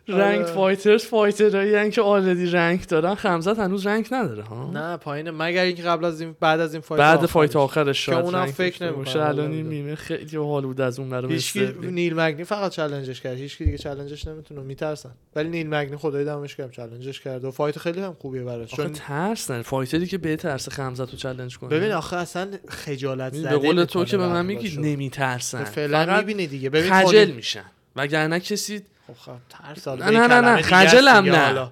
رنگ 0.08 0.40
آره. 0.40 0.52
فایترز 0.52 1.04
فایترایی 1.04 1.90
که 1.90 2.02
آردی 2.02 2.46
رنگ 2.46 2.86
دارن. 2.86 3.14
خمزت 3.14 3.58
هنوز 3.58 3.86
رنگ 3.86 4.08
نداره 4.10 4.42
ها؟ 4.42 4.70
نه 4.70 4.96
پایینه. 4.96 5.30
مگر 5.30 5.62
اینکه 5.62 5.82
قبل 5.82 6.04
از 6.04 6.20
این 6.20 6.36
بعد 6.40 6.60
از 6.60 6.74
این 6.74 6.80
فایت 6.80 7.00
بعد 7.00 7.16
آخرش. 7.18 7.30
فایت 7.30 7.56
آخرش 7.56 8.06
شاید 8.06 8.24
اونم 8.24 8.38
رنگ 8.38 8.50
فکر 8.50 8.92
باشه. 8.92 9.22
الان 9.22 9.50
این. 9.50 9.66
میمه 9.66 9.94
خیلی 9.94 10.36
حال 10.36 10.62
بود 10.62 10.80
از 10.80 10.98
اون 10.98 11.10
برای 11.10 11.32
هیچکی 11.32 11.72
نیل 11.82 12.20
مگنی 12.20 12.44
فقط 12.44 12.72
challenge 12.72 13.11
ش 13.11 13.20
کرد. 13.20 13.36
هیچکی 13.36 13.64
دیگه 13.64 13.78
challenge 13.78 14.17
ش 14.17 14.26
نمی‌تونه 14.26 14.60
میترسن. 14.60 15.10
ولی 15.36 15.48
نیل 15.48 15.68
مگنی 15.68 15.96
خدای 15.96 16.24
دمش 16.24 16.56
گرم 16.56 16.70
challenge 16.70 17.11
ش 17.11 17.20
کرد 17.20 17.44
و 17.44 17.50
fight 17.50 17.78
خیلی 17.78 18.00
هم 18.00 18.16
خوبیه 18.20 18.42
براش. 18.42 18.74
چون 18.74 18.92
ترس 18.92 19.50
نه 19.50 19.62
fighter 19.62 20.01
ی 20.01 20.06
که 20.06 20.18
به 20.18 20.36
ترس 20.36 20.68
خمزت 20.68 21.10
رو 21.10 21.18
چالش 21.18 21.58
کنه. 21.58 21.70
ببین 21.70 21.92
آخه 21.92 22.16
اصلا 22.16 22.48
خجالت 22.68 23.34
زده 23.34 23.48
به 23.48 23.56
قول 23.56 23.84
تو 23.84 24.04
که 24.04 24.16
به 24.16 24.28
من 24.28 24.46
میگی. 24.46 24.76
نمیترسن. 24.76 25.64
فعلا 25.64 26.16
می‌بینی 26.16 26.46
دیگه. 26.46 26.70
ببین 26.70 26.92
خجل 26.92 27.30
میشن. 27.30 27.64
وگرنه 27.96 28.40
کسی 28.40 28.80
خب 29.06 29.12
خب 29.14 29.32
ترس 29.48 29.88
حالا 29.88 30.10
نه، 30.10 30.18
نه، 30.20 30.26
نه، 30.26 30.40
نه، 30.40 30.62
خجلم 30.62 31.24
نه. 31.34 31.70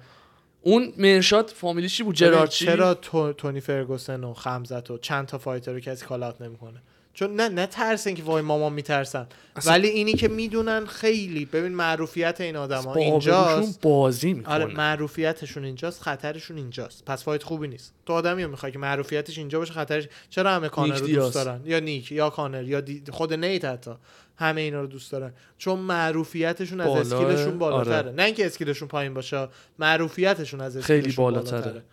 اون 0.61 0.93
مرشاد 0.97 1.49
فامیلیش 1.49 1.97
چی 1.97 2.03
بود؟ 2.03 2.15
جرارچی 2.15 2.65
چرا 2.65 2.93
تو- 2.93 3.33
تونی 3.33 3.59
فرگوسن 3.59 4.23
و 4.23 4.33
خمزت 4.33 4.91
و 4.91 4.97
چند 4.97 5.25
تا 5.25 5.37
fighter 5.37 5.71
رو 5.73 5.79
کسی 5.79 6.05
call 6.05 6.23
out 6.23 6.41
نمی‌کنه؟ 6.41 6.81
چون 7.13 7.35
نه 7.35 7.49
نه 7.49 7.65
ترس 7.65 8.07
که 8.07 8.23
وای 8.23 8.41
مامان 8.41 8.73
میترسن. 8.73 9.27
ولی 9.65 9.87
اینی 9.87 10.13
که 10.13 10.27
می‌دونن 10.27 10.85
خیلی 10.85 11.45
ببین 11.45 11.71
معروفیت 11.71 12.41
این 12.41 12.55
آدما 12.55 12.93
اینجاست. 12.95 13.81
بازی 13.81 14.33
می‌کنه 14.33 14.53
آره 14.53 14.65
معروفیتشون 14.65 15.63
اینجاست 15.63 16.01
خطرشون 16.01 16.57
اینجاست. 16.57 17.05
پس 17.05 17.23
fight 17.23 17.43
خوبی 17.43 17.67
نیست. 17.67 17.93
تو 18.05 18.13
آدمی 18.13 18.43
رو 18.43 18.49
می‌خوای 18.51 18.71
که 18.71 18.79
معروفیتش 18.79 19.37
اینجا 19.37 19.59
باشه 19.59 19.73
خطرش 19.73 20.07
چرا 20.29 20.51
همه 20.51 20.69
کانر 20.69 20.95
رو. 20.95 21.07
دوست 21.07 21.35
دارن؟ 21.35 21.61
یا 21.65 21.79
نیت 21.79 22.11
یا 22.11 22.29
کانر 22.29 22.63
یا 22.63 22.81
دی- 22.81 23.03
خود 23.11 23.33
نیت 23.33 23.65
حتی. 23.65 23.91
همه 24.37 24.61
اینا 24.61 24.81
رو 24.81 24.87
دوست 24.87 25.11
دارن. 25.11 25.33
چون 25.57 25.79
معروفیتشون 25.79 26.81
از 26.81 27.13
skill 27.13 27.39
شون 27.39 27.59
بالاتره. 27.59 27.95
آره. 27.97 28.11
نه 28.11 28.23
اینکه 28.23 28.45
skill 28.45 28.68
شون 28.68 28.87
پایین 28.87 29.13
باشه 29.13 29.47
معروفیتشون 29.79 30.61
از 30.61 30.77
خیلی 30.77 30.99
skill 30.99 31.13
شون 31.13 31.25
بالاتره. 31.25 31.83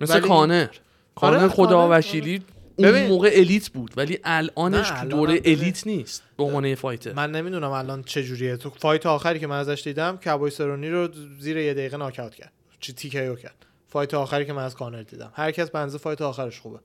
مثل 0.00 0.14
ولی- 0.18 0.28
کانر. 0.28 0.66
کانر 1.14 1.36
آره، 1.38 1.48
خدا 1.48 1.66
کانر، 1.66 1.98
وکیلی 1.98 2.42
اون 2.76 2.88
ببین. 2.88 3.06
موقع 3.06 3.30
elite 3.32 3.68
بود 3.68 3.92
ولی 3.96 4.18
الانش 4.24 4.90
تو 4.90 5.06
دوره. 5.06 5.40
elite 5.44 5.86
نیست 5.86 6.22
به 6.36 6.42
عنوان 6.44 6.64
یه 6.64 6.74
fighter. 6.74 7.12
من 7.12 7.30
نمی‌دونم 7.30 7.70
الان 7.70 8.02
چه 8.02 8.22
جوریه. 8.24 8.56
تو 8.56 8.70
fight 8.70 9.06
آخری 9.06 9.38
که 9.38 9.46
من 9.46 9.58
ازش 9.58 9.82
دیدم 9.84 10.16
کابوی 10.16 10.50
سرونی 10.50 10.90
رو 10.90 11.08
زیر 11.40 11.56
یه 11.56 11.74
دقیقه 11.74 11.96
ناکاوت 11.96 12.34
کرد. 12.34 12.52
چی 12.80 12.92
TKO 12.92 13.34
کرد. 13.34 13.66
fight 13.88 14.14
آخری 14.14 14.46
که 14.46 14.52
من 14.52 14.64
از 14.64 14.74
کانر 14.74 15.02
دیدم. 15.02 15.30
هر 15.34 15.50
کس 15.50 15.70
بنزه 15.70 15.98
fight 15.98 16.22
آخرش 16.22 16.60
خوبه. 16.60 16.78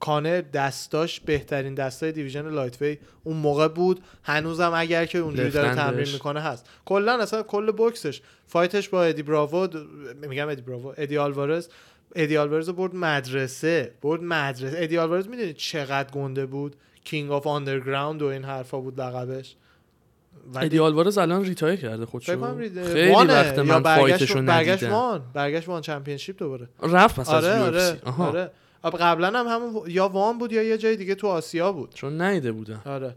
کانر 0.00 0.40
دستاش 0.40 1.20
بهترین 1.20 1.74
دستای 1.74 2.12
division 2.12 2.48
lightweight 2.48 2.98
اون 3.24 3.36
موقع 3.36 3.68
بود. 3.68 4.00
هنوزم 4.22 4.72
اگر 4.74 5.06
که 5.06 5.18
اونجوری 5.18 5.50
داره 5.50 5.74
تمرین. 5.74 6.12
می‌کنه 6.12 6.40
هست. 6.40 6.66
کلا 6.84 7.22
اصلا 7.22 7.42
کل 7.42 7.72
بوکسش 7.72 8.20
fight 8.46 8.76
ش 8.76 8.88
با 8.88 9.04
ادی 9.04 9.22
براوو 9.22 9.68
میگم 10.28 10.48
ادی 10.48 10.62
براوو 10.62 10.92
ادی 10.96 11.18
آلوارز. 11.18 11.68
ادی 12.14 12.36
آلوارز 12.36 12.70
برد 12.70 12.94
مدرسه. 12.94 13.92
برد 14.02 14.22
مدرسه. 14.22 14.76
ادی 14.78 14.98
آلوارز 14.98 15.28
می‌دونی 15.28 15.52
چقدر 15.52 16.10
گنده 16.10 16.46
بود؟ 16.46 16.76
king 17.04 17.30
of 17.30 17.46
underground 17.46 18.22
و 18.22 18.26
این 18.26 18.44
حرفا 18.44 18.80
بود 18.80 19.00
لقبش. 19.00 19.56
ولی 20.54 20.66
ادی 20.66 20.78
آلوارز 20.78 21.18
الان 21.18 21.44
retire 21.44 21.80
کرده 21.80 22.06
خودشو. 22.06 22.56
خیلی 22.92 23.12
وقت 23.12 23.58
من 23.58 23.82
برگشت 23.82 24.00
fight 24.00 24.26
شو 24.26 24.42
برگشت 24.42 24.82
ندیدم. 24.82 24.92
ONE. 24.92 25.22
برگشت 25.34 25.68
ONE 25.68 25.82
Championship 25.82 26.38
دوباره. 26.38 26.68
رفت 26.82 27.20
پس 27.20 27.30
از 27.30 27.44
آره 27.44 27.70
UFC. 27.70 27.96
آره. 28.04 28.28
آره. 28.28 28.42
آب 28.42 28.50
قبلا 28.84 29.40
هم 29.40 29.46
همون 29.46 29.82
یا 29.88 30.08
ONE 30.08 30.38
بود 30.38 30.52
یا 30.52 30.62
یه 30.62 30.78
جای 30.78 30.96
دیگه 30.96 31.14
تو 31.14 31.26
آسیا 31.26 31.72
بود. 31.72 31.94
چون 31.94 32.22
نیده 32.22 32.52
بودم 32.52 32.82
آره. 32.86 33.16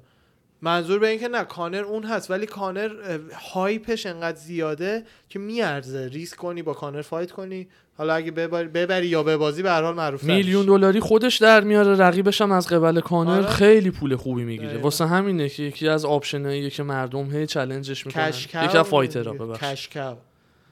منظور 0.61 0.99
به 0.99 1.07
این 1.07 1.19
که 1.19 1.27
نه 1.27 1.43
کانر 1.43 1.83
اون 1.83 2.03
هست 2.03 2.31
ولی 2.31 2.45
کانر 2.45 3.19
hype 3.53 3.88
ش 3.88 4.05
انقدر 4.05 4.37
زیاده 4.37 5.03
که 5.29 5.39
میارزه. 5.39 6.07
ریسک 6.07 6.37
کنی 6.37 6.61
با 6.61 6.73
کانر 6.73 7.01
fight 7.01 7.31
کنی. 7.31 7.67
حالا 7.97 8.13
اگه 8.13 8.31
ببری, 8.31 8.67
ببری 8.67 9.07
یا 9.07 9.23
ببازی 9.23 9.63
به 9.63 9.69
هر 9.69 9.81
حال 9.81 9.95
معروف 9.95 10.23
میلیون 10.23 10.65
دلاری 10.65 10.99
خودش 10.99 11.37
در 11.37 11.61
میاره. 11.61 11.95
رقیبش 11.97 12.41
هم 12.41 12.51
از 12.51 12.67
قبل 12.67 12.99
کانر 12.99 13.31
آره. 13.31 13.47
خیلی 13.47 13.91
پول 13.91 14.15
خوبی 14.15 14.43
می‌گیره. 14.43 14.77
واسه 14.77 15.07
همینه 15.07 15.49
که 15.49 15.63
یکی 15.63 15.87
از 15.87 16.05
option 16.05 16.48
اییه 16.48 16.69
که 16.69 16.83
مردم 16.83 17.31
هی 17.31 17.47
challenge 17.47 17.95
ش 17.95 18.05
می‌کنن. 18.05 18.29
یکی 18.29 18.57
از 18.57 18.87
fighter 18.87 19.28
ها 19.28 19.33
ببخش 19.33 19.63
cash 19.63 19.94
cow 19.94 20.17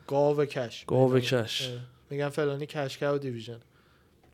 گاو 0.08 0.46
کش. 0.46 0.86
گاو. 0.88 1.20
کش. 1.20 1.70
میگن 2.10 2.30
فلانی 2.30 2.66
cash 2.66 2.96
cow 2.96 3.18
division. 3.18 3.60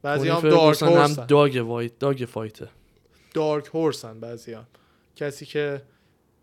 بعضی 0.03 0.29
تونی 0.29 0.29
هم 0.29 0.49
دارک 0.49 0.75
فرگوسن 0.75 1.19
هم 1.19 1.25
داگ 1.25 1.63
وایت 1.65 1.99
داگ 1.99 2.25
فایته. 2.31 2.67
دارک 3.33 3.65
هورسن 3.73 4.19
بعضی 4.19 4.53
هم. 4.53 4.65
کسی 5.15 5.45
که 5.45 5.81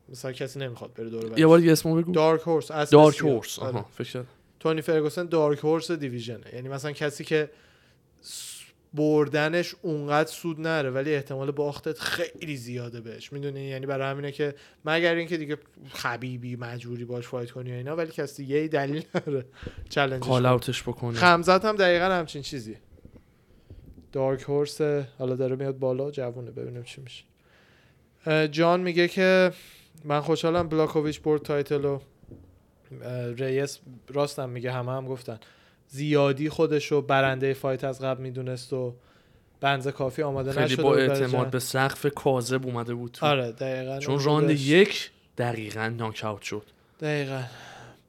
مثلا 0.09 0.33
کسی 0.33 0.59
نمی‌خواد 0.59 0.95
بره 0.95 1.11
دور 1.11 1.39
یه 1.39 1.47
بار 1.47 1.59
دیگه 1.59 1.73
اسمو 1.73 1.95
بگو. 1.95 2.13
دارک 2.13 2.41
هورس 2.41 2.71
از 2.71 2.91
دارک. 2.91 3.21
هورس 3.21 3.59
آره. 3.59 3.77
آها 3.77 3.89
فکر. 3.99 4.25
تونی 4.61 4.83
فرگوسن 4.83 5.27
دارک 5.27 5.59
هورس 5.59 5.91
دیویژنه. 5.91 6.55
یعنی 6.55 6.69
مثلا 6.69 6.93
کسی 6.93 7.25
که 7.25 7.51
بردنش 8.95 9.75
اونقدر 9.83 10.31
سود 10.31 10.61
نره 10.61 10.91
ولی 10.91 11.15
احتمال 11.15 11.51
باختت 11.51 11.99
خیلی 11.99 12.57
زیاده 12.57 13.01
بهش. 13.01 13.33
می‌دونی؟ 13.33 13.61
یعنی 13.61 13.87
برای 13.87 14.11
همینه 14.11 14.33
که 14.33 14.55
مگر 14.85 15.15
اینکه 15.15 15.37
دیگه 15.37 15.57
خبیبی 15.93 16.57
مجبوری 16.57 17.05
باش 17.05 17.29
فایت 17.29 17.51
کنی 17.51 17.73
اینا 17.73 17.97
ولی 17.97 18.11
کسی 18.11 18.55
ای 18.55 18.69
دلیل 18.69 19.05
نداره. 19.15 19.45
چالش 19.89 20.21
call 20.21 20.47
out 20.47 20.68
ش 20.68 20.83
بکنه 20.83 21.15
خمزت 21.19 21.65
هم 21.65 21.77
دقیقا 21.77 22.05
همچین 22.05 22.43
چیزی 22.43 22.77
dark 24.12 24.43
horse 24.43 24.81
حالا 25.19 25.35
داره 25.35 25.57
میاد 25.57 25.79
بالا 25.79 26.11
جوونه 26.11 26.51
ببینیم 26.51 26.83
چی 26.83 27.03
میشه. 27.03 27.25
جان 28.49 28.81
میگه 28.81 29.09
که 29.09 29.53
من 30.05 30.21
خوشحالم 30.21 30.69
بلاکوویچ 30.69 31.21
برد 31.21 31.43
title 31.43 31.85
و 31.85 31.99
ریس 33.37 33.79
راستم 34.09 34.49
میگه 34.49 34.73
همه 34.73 34.93
هم 34.93 35.07
گفتن. 35.07 35.39
زیادی 35.89 36.49
خودشو 36.49 37.03
برنده 37.03 37.55
fight 37.55 37.85
از 37.85 38.01
قبل 38.01 38.23
می‌دونست 38.23 38.73
و 38.73 38.95
بنز 39.61 39.89
کافی 39.89 40.23
آماده 40.23 40.53
خیلی 40.53 40.65
نشده 40.65 40.83
با 40.83 40.97
اعتماد. 40.97 41.51
به 41.51 41.59
سقف 41.59 42.07
کاذب 42.07 42.67
اومده 42.67 42.95
بود 42.95 43.13
تو. 43.13 43.27
آره 43.27 43.53
دقیقا 43.53 43.99
چون 43.99 44.25
راند. 44.25 44.51
یک 44.51 45.11
دقیقا 45.39 45.89
ناک 45.89 46.25
اوت 46.25 46.43
شد. 46.43 46.63
دقیقا. 47.01 47.43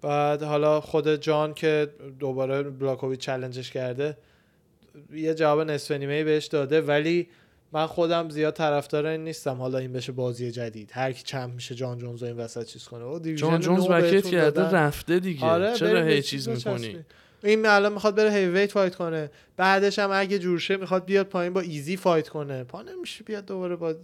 بعد 0.02 0.44
حالا 0.44 0.82
خود 0.82 1.16
جان 1.16 1.54
که 1.54 1.90
دوباره 2.20 2.64
بلاکوویچ 2.64 3.20
challenge 3.20 3.62
ش 3.62 3.72
کرده 3.72 4.18
یه 5.14 5.34
جواب 5.34 5.62
نصف 5.62 5.92
نیمه 5.92 6.24
بهش 6.24 6.46
داده 6.46 6.82
ولی 6.82 7.28
من 7.74 7.86
خودم 7.86 8.30
زیاد 8.30 8.54
طرفدار 8.54 9.06
این 9.06 9.24
نیستم 9.24 9.56
حالا 9.56 9.78
این 9.78 9.94
بشه 9.94 10.12
بازی 10.12 10.52
جدید. 10.52 10.90
هر 10.94 11.12
کی 11.12 11.24
چند 11.24 11.54
میشه 11.54 11.76
جان 11.76 11.98
جونز 11.98 12.24
این 12.24 12.38
وسط 12.38 12.66
چیز 12.66 12.84
کنه. 12.84 13.04
او 13.04 13.20
جان 13.20 13.60
جونز 13.60 13.88
بهتون 13.88 14.32
کرده. 14.32 14.62
رفته 14.62 15.20
دیگه. 15.20 15.46
آره 15.46 15.74
چرا 15.74 16.04
هی 16.04 16.22
چیز. 16.22 16.50
می‌کنی؟ 16.50 17.06
این 17.44 17.66
الان 17.66 17.94
می‌خواد 17.94 18.16
بره 18.16 18.32
heavyweight 18.32 18.72
fight 18.72 18.96
کنه. 18.96 19.32
بعدش 19.58 20.00
هم 20.00 20.10
اگه 20.14 20.40
جورشه 20.40 20.78
می‌خواد 20.78 21.06
بیاد 21.06 21.26
پایین 21.26 21.54
با 21.54 21.62
ایزی 21.62 21.98
fight 21.98 22.30
کنه. 22.30 22.64
پا 22.64 22.82
نمیشه 22.82 23.24
بیاد 23.24 23.46
دوباره 23.46 23.76
با 23.76 23.96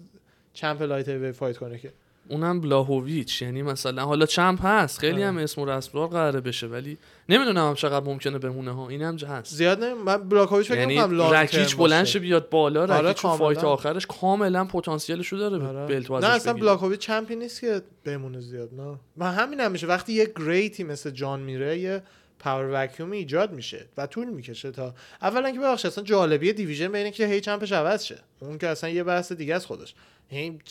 چمپ 0.54 0.82
لایت 0.82 1.10
هیویت 1.10 1.32
فایت 1.32 1.58
کنه 1.58 1.80
که. 1.80 1.94
اونم 2.30 2.62
بلاهویچ 2.62 3.42
یعنی 3.42 3.62
مثلا 3.62 4.06
حالا 4.06 4.26
چمپ 4.26 4.66
هست 4.66 5.00
خیلی 5.00 5.14
آره. 5.14 5.26
هم 5.26 5.38
اسم 5.38 5.62
و 5.62 5.66
رسمدار 5.66 6.08
قراره 6.08 6.42
بشه 6.42 6.68
ولی 6.68 6.98
نمی‌دونم 7.30 7.68
هم 7.68 7.74
چقدر 7.74 8.06
ممکنه 8.06 8.38
بمونه 8.38 8.72
ها 8.72 8.90
اینم 8.90 9.18
هست 9.18 9.56
زیاد 9.56 9.84
نه 9.84 9.94
من 9.94 10.30
بلاکوویچ 10.30 10.68
فکر 10.68 10.90
یعنی 10.90 11.18
رکیچ 11.32 11.76
بلند 11.76 12.18
بیاد 12.18 12.50
بالا 12.50 12.82
آره، 12.82 13.10
رکیچ 13.10 13.22
فایت. 13.22 13.64
آخرش 13.64 14.06
کاملا 14.06 14.66
پتانسیلشو 14.66 15.38
داره 15.38 15.68
آره. 15.68 15.86
بلتو 15.86 16.20
نه 16.20 16.28
اصلا. 16.28 16.54
بلاکوویچ 16.54 17.00
چمپی 17.00 17.36
نیست 17.36 17.62
که 17.62 17.82
بمونه 18.06 18.40
زیاد 18.40 18.70
نه 18.74 19.00
من 19.16 19.34
همین 19.34 19.60
هم 19.60 19.72
میشه 19.72 19.88
وقتی 19.88 20.14
یه 20.14 20.34
گریتی 20.36 20.84
مثل 20.84 21.10
جان 21.10 21.40
میره 21.40 21.80
یه 21.80 22.04
پاور 22.40 22.70
وکیوم 22.74 23.12
ایجاد 23.12 23.54
میشه 23.54 23.86
و 23.98 24.08
طول 24.08 24.28
می‌کشه 24.28 24.72
تا 24.72 24.94
اولا 25.22 25.52
که 25.52 25.60
ببخشید 25.60 25.92
اصلا 25.92 26.04
جالبی 26.04 26.54
دیویژن 26.54 26.92
بینه 26.92 27.12
که 27.12 27.28
هی 27.28 27.42
چمپش 27.42 27.72
عوض 27.72 28.04
شه 28.04 28.18
اون 28.40 28.58
که 28.58 28.68
اصلا 28.68 28.90
یه 28.90 29.04
بحث 29.04 29.32
دیگه 29.32 29.56
از 29.56 29.66
خودش 29.66 29.94
این 30.30 30.62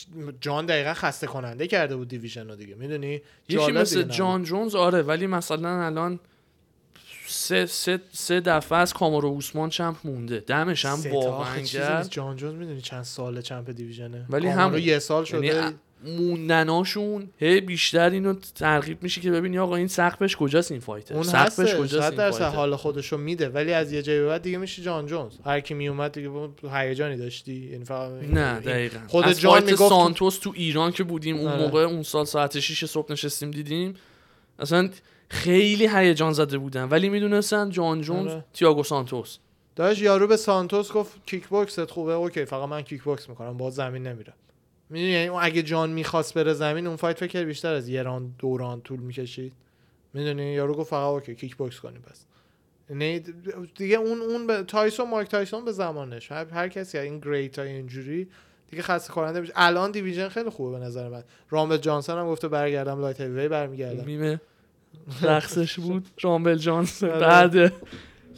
جان 0.41 0.65
دقیقا 0.65 0.93
خسته 0.93 1.27
کننده 1.27 1.67
کرده 1.67 1.95
بود 1.95 2.07
دیویژن 2.07 2.47
رو 2.49 2.55
دیگه. 2.55 2.75
می‌دونی؟ 2.75 3.21
یکی 3.49 3.71
مثل 3.71 4.03
جان 4.03 4.43
جونز 4.43 4.75
آره 4.75 5.01
ولی 5.01 5.27
مثلا 5.27 5.85
الان 5.85 6.19
سه, 7.27 7.65
سه, 7.65 7.99
سه 8.11 8.39
دفعه 8.39 8.77
از 8.77 8.93
کامارو 8.93 9.27
اوسمان 9.27 9.69
چمپ 9.69 9.97
مونده. 10.03 10.39
دمش 10.39 10.85
هم 10.85 10.99
واقعا 11.11 11.61
جان 12.03 12.35
جونز 12.35 12.55
می‌دونی 12.55 12.81
چند 12.81 13.03
سال 13.03 13.41
چمپ 13.41 13.69
دیویژنه. 13.69 14.25
ولی 14.29 14.47
هم- 14.47 14.77
یه 14.77 14.99
سال 14.99 15.25
شده. 15.25 15.45
یعنی 15.45 15.75
موندناشون 16.05 17.29
هی 17.37 17.61
بیشتر 17.61 18.09
اینو 18.09 18.33
ترغیب 18.55 19.03
میشه 19.03 19.21
که 19.21 19.31
ببینی 19.31 19.59
آقا 19.59 19.75
این 19.75 19.87
سقفش 19.87 20.35
کجاست 20.35 20.71
این 20.71 20.79
فایتر؟ 20.81 21.13
اون 21.15 21.23
سقفش 21.23 21.75
کجاست 21.75 22.09
این 22.09 22.17
درصد 22.17 22.53
حال 22.53 22.75
خودشو 22.75 23.17
میده 23.17 23.49
ولی 23.49 23.73
از 23.73 23.91
یه 23.93 24.01
جایی 24.01 24.25
بعد 24.25 24.41
دیگه 24.41 24.57
میشه 24.57 24.81
جان 24.81 25.05
جونز. 25.05 25.31
هر 25.45 25.59
کی 25.59 25.73
میومد 25.73 26.11
دیگه 26.11 26.29
هیجانی 26.71 27.17
داشتی. 27.17 27.69
یعنی 27.71 27.85
فقط 27.85 28.11
نه 28.11 28.19
این- 28.21 28.59
دقیقا. 28.59 28.99
خود 29.07 29.25
از 29.25 29.39
جان 29.41 29.63
می‌گفت 29.63 29.89
سانتوس 29.89 30.37
تو 30.39 30.53
ایران 30.55 30.91
که 30.91 31.03
بودیم 31.03 31.37
اون 31.37 31.47
آره. 31.51 31.61
موقع 31.61 31.81
اون 31.81 32.03
سال 32.03 32.25
ساعت 32.25 32.59
6 32.59 32.85
صبح 32.85 33.11
نشستیم 33.11 33.51
دیدیم. 33.51 33.93
اصلا 34.59 34.89
خیلی 35.29 35.87
هیجان 35.93 36.33
زده 36.33 36.57
بودن 36.57 36.83
ولی 36.83 37.09
می‌دونستن 37.09 37.69
جان 37.69 38.01
جونز 38.01 38.31
آره. 38.31 38.45
تییاگو 38.53 38.83
سانتوس. 38.83 39.37
داشت 39.75 40.01
یارو 40.01 40.27
به 40.27 40.37
سانتوس 40.37 40.91
گفت 40.91 41.11
kickbox 41.25 41.47
ت 41.49 41.91
خوبه 41.91 42.13
okay 42.13 42.45
فقط 42.45 42.69
من 42.69 42.81
kickbox 42.81 43.29
می‌کنم 43.29 43.57
با 43.57 43.69
زمین 43.69 44.07
نمیرم 44.07 44.33
می‌دونی؟ 44.89 45.11
یعنی 45.11 45.27
اون 45.27 45.43
اگه 45.43 45.63
جان 45.63 45.89
می‌خواست 45.89 46.33
بره 46.33 46.53
زمین 46.53 46.87
اون 46.87 46.95
fight 46.95 47.19
فکر 47.19 47.43
بیشتر 47.43 47.73
از 47.73 47.89
یه 47.89 48.03
راند 48.03 48.35
دو 48.39 48.56
راند 48.56 48.81
طول 48.81 48.99
می‌کشید. 48.99 49.53
می‌دونی؟ 50.13 50.53
یارو 50.53 50.73
گفت 50.73 50.89
فقط 50.89 51.07
okay 51.07 51.35
kickbox 51.35 51.79
کنیم 51.79 52.01
پس. 52.01 52.25
یعنی 52.89 53.19
دیگه 53.75 53.95
اون 53.95 54.21
اون 54.21 54.47
به 54.47 54.63
تایسون 54.63 55.09
مایک 55.09 55.29
تایسون 55.29 55.65
به 55.65 55.71
زمانش. 55.71 56.31
هر, 56.31 56.45
هر 56.45 56.67
کسی 56.67 56.97
این 56.97 57.19
great 57.19 57.59
های 57.59 57.69
اینجوری 57.69 58.27
دیگه 58.71 58.83
خسته 58.83 59.13
کننده 59.13 59.41
میشه. 59.41 59.53
الان 59.55 59.91
division 59.91 60.29
خیلی 60.29 60.49
خوبه 60.49 60.79
به 60.79 60.85
نظر 60.85 61.09
من. 61.09 61.23
رامبل 61.49 61.77
جانسون 61.77 62.17
هم 62.17 62.27
گفته 62.27 62.47
برگردم 62.47 63.01
light 63.01 63.21
heavy 63.21 63.47
برمیگردم. 63.47 64.05
میمه. 64.05 64.41
رقصش 65.21 65.79
بود. 65.79 66.07
رامبل 66.21 66.55
جانز 66.55 67.03
آره. 67.03 67.19
بعد 67.19 67.73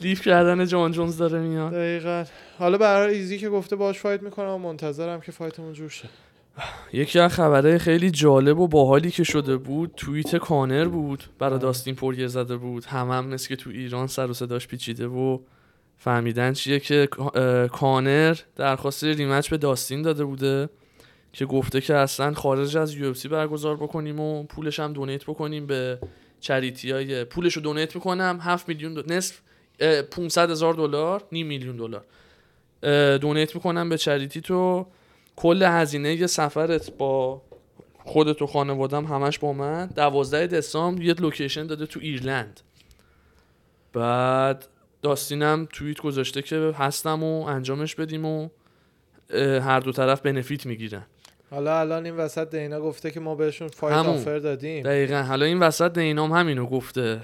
leave 0.02 0.22
کردن 0.22 0.66
جان 0.66 0.92
جونز 0.92 1.18
داره 1.18 1.40
میاد. 1.40 1.74
دقیقا. 1.74 2.26
حالا 2.58 2.78
برای 2.78 3.16
ایزی 3.16 3.38
که 3.38 3.50
گفته 3.50 3.76
باش 3.76 4.00
fight 4.00 4.22
می‌کنم 4.24 4.50
و 4.50 4.58
منتظرم 4.58 5.22
که 5.22 5.32
fight 5.32 5.58
مون 5.58 5.74
جور 5.74 5.90
شه. 5.90 6.10
یکی 6.94 7.20
از 7.20 7.34
خبره 7.34 7.78
خیلی 7.78 8.12
جالب 8.12 8.60
و 8.60 8.68
باحالی 8.68 9.12
که 9.12 9.24
شده 9.24 9.58
بود 9.58 9.94
توییت 9.98 10.36
کانر 10.36 10.86
بود 10.86 11.24
برای 11.40 11.54
آه. 11.54 11.60
داستین 11.60 11.96
پوریه 11.96 12.28
زده 12.28 12.58
بود. 12.58 12.86
هم 12.86 13.10
هم 13.10 13.28
مثل 13.28 13.48
که 13.48 13.56
تو 13.56 13.70
ایران 13.70 14.08
سر 14.08 14.30
و 14.30 14.34
صداش 14.34 14.68
پیچیده 14.68 15.08
و 15.08 15.40
فهمیدن 15.98 16.54
چیه 16.54 16.80
که 16.80 17.08
کانر 17.72 18.38
درخواست 18.56 19.04
rematch 19.04 19.50
به 19.50 19.58
داستین 19.58 20.02
داده 20.02 20.26
بوده 20.26 20.70
که 21.34 21.46
گفته 21.46 21.82
که 21.82 21.96
اصلا 21.96 22.34
خارج 22.34 22.78
از 22.78 22.94
یو 22.94 23.14
برگزار 23.32 23.76
بکنیم 23.76 24.20
و 24.20 24.44
پولش 24.44 24.80
هم 24.80 24.94
donate 24.94 25.24
بکنیم 25.24 25.66
به 25.68 26.00
charity 26.40 26.92
های 26.92 27.24
پولش 27.24 27.54
رو 27.54 27.62
donate 27.62 27.96
می‌کنم. 27.96 28.40
7 28.42 28.68
میلیون 28.70 28.94
دو... 28.94 29.04
نصف 29.08 29.40
اه، 29.80 30.02
500 30.02 30.52
هزار 30.52 30.74
دلار 30.74 31.24
نیم 31.32 31.48
میلیون 31.48 31.76
دلار. 31.76 32.06
donate 33.18 33.56
می‌کنم 33.56 33.90
به 33.90 33.98
charity 33.98 34.42
تو. 34.42 34.88
کل 35.40 35.64
هزینه 35.64 36.14
یه 36.14 36.28
سفرت 36.28 36.92
با 36.98 37.42
خودت 38.06 38.42
و 38.42 38.48
خانوادم 38.48 39.06
همش 39.06 39.40
با 39.40 39.54
من. 39.54 39.88
دوازده 39.88 40.48
دسامبر 40.48 41.02
یه 41.02 41.14
location 41.14 41.68
داده 41.68 41.86
تو 41.86 42.00
ایرلند. 42.04 42.60
بعد 43.94 44.68
داستینم 45.02 45.68
توییت 45.74 46.02
گذاشته 46.02 46.42
که 46.42 46.56
هستم 46.78 47.24
و 47.24 47.44
انجامش 47.44 47.96
بدیم 47.96 48.26
و 48.26 48.50
هر 49.34 49.80
دو 49.80 49.92
طرف 49.92 50.22
benefit 50.22 50.66
می‌گیرن. 50.66 51.06
حالا 51.52 51.80
الان 51.80 52.06
این 52.06 52.16
وسط 52.16 52.56
دینا 52.56 52.82
گفته 52.82 53.12
که 53.12 53.20
ما 53.20 53.36
بهشون 53.36 53.70
همون. 53.82 54.06
offer 54.06 54.40
دادیم. 54.40 54.84
دقیقا. 54.84 55.24
حالا 55.24 55.46
این 55.46 55.60
وسط 55.60 55.94
دینام 55.94 56.32
همینو 56.32 56.66
گفته. 56.66 57.22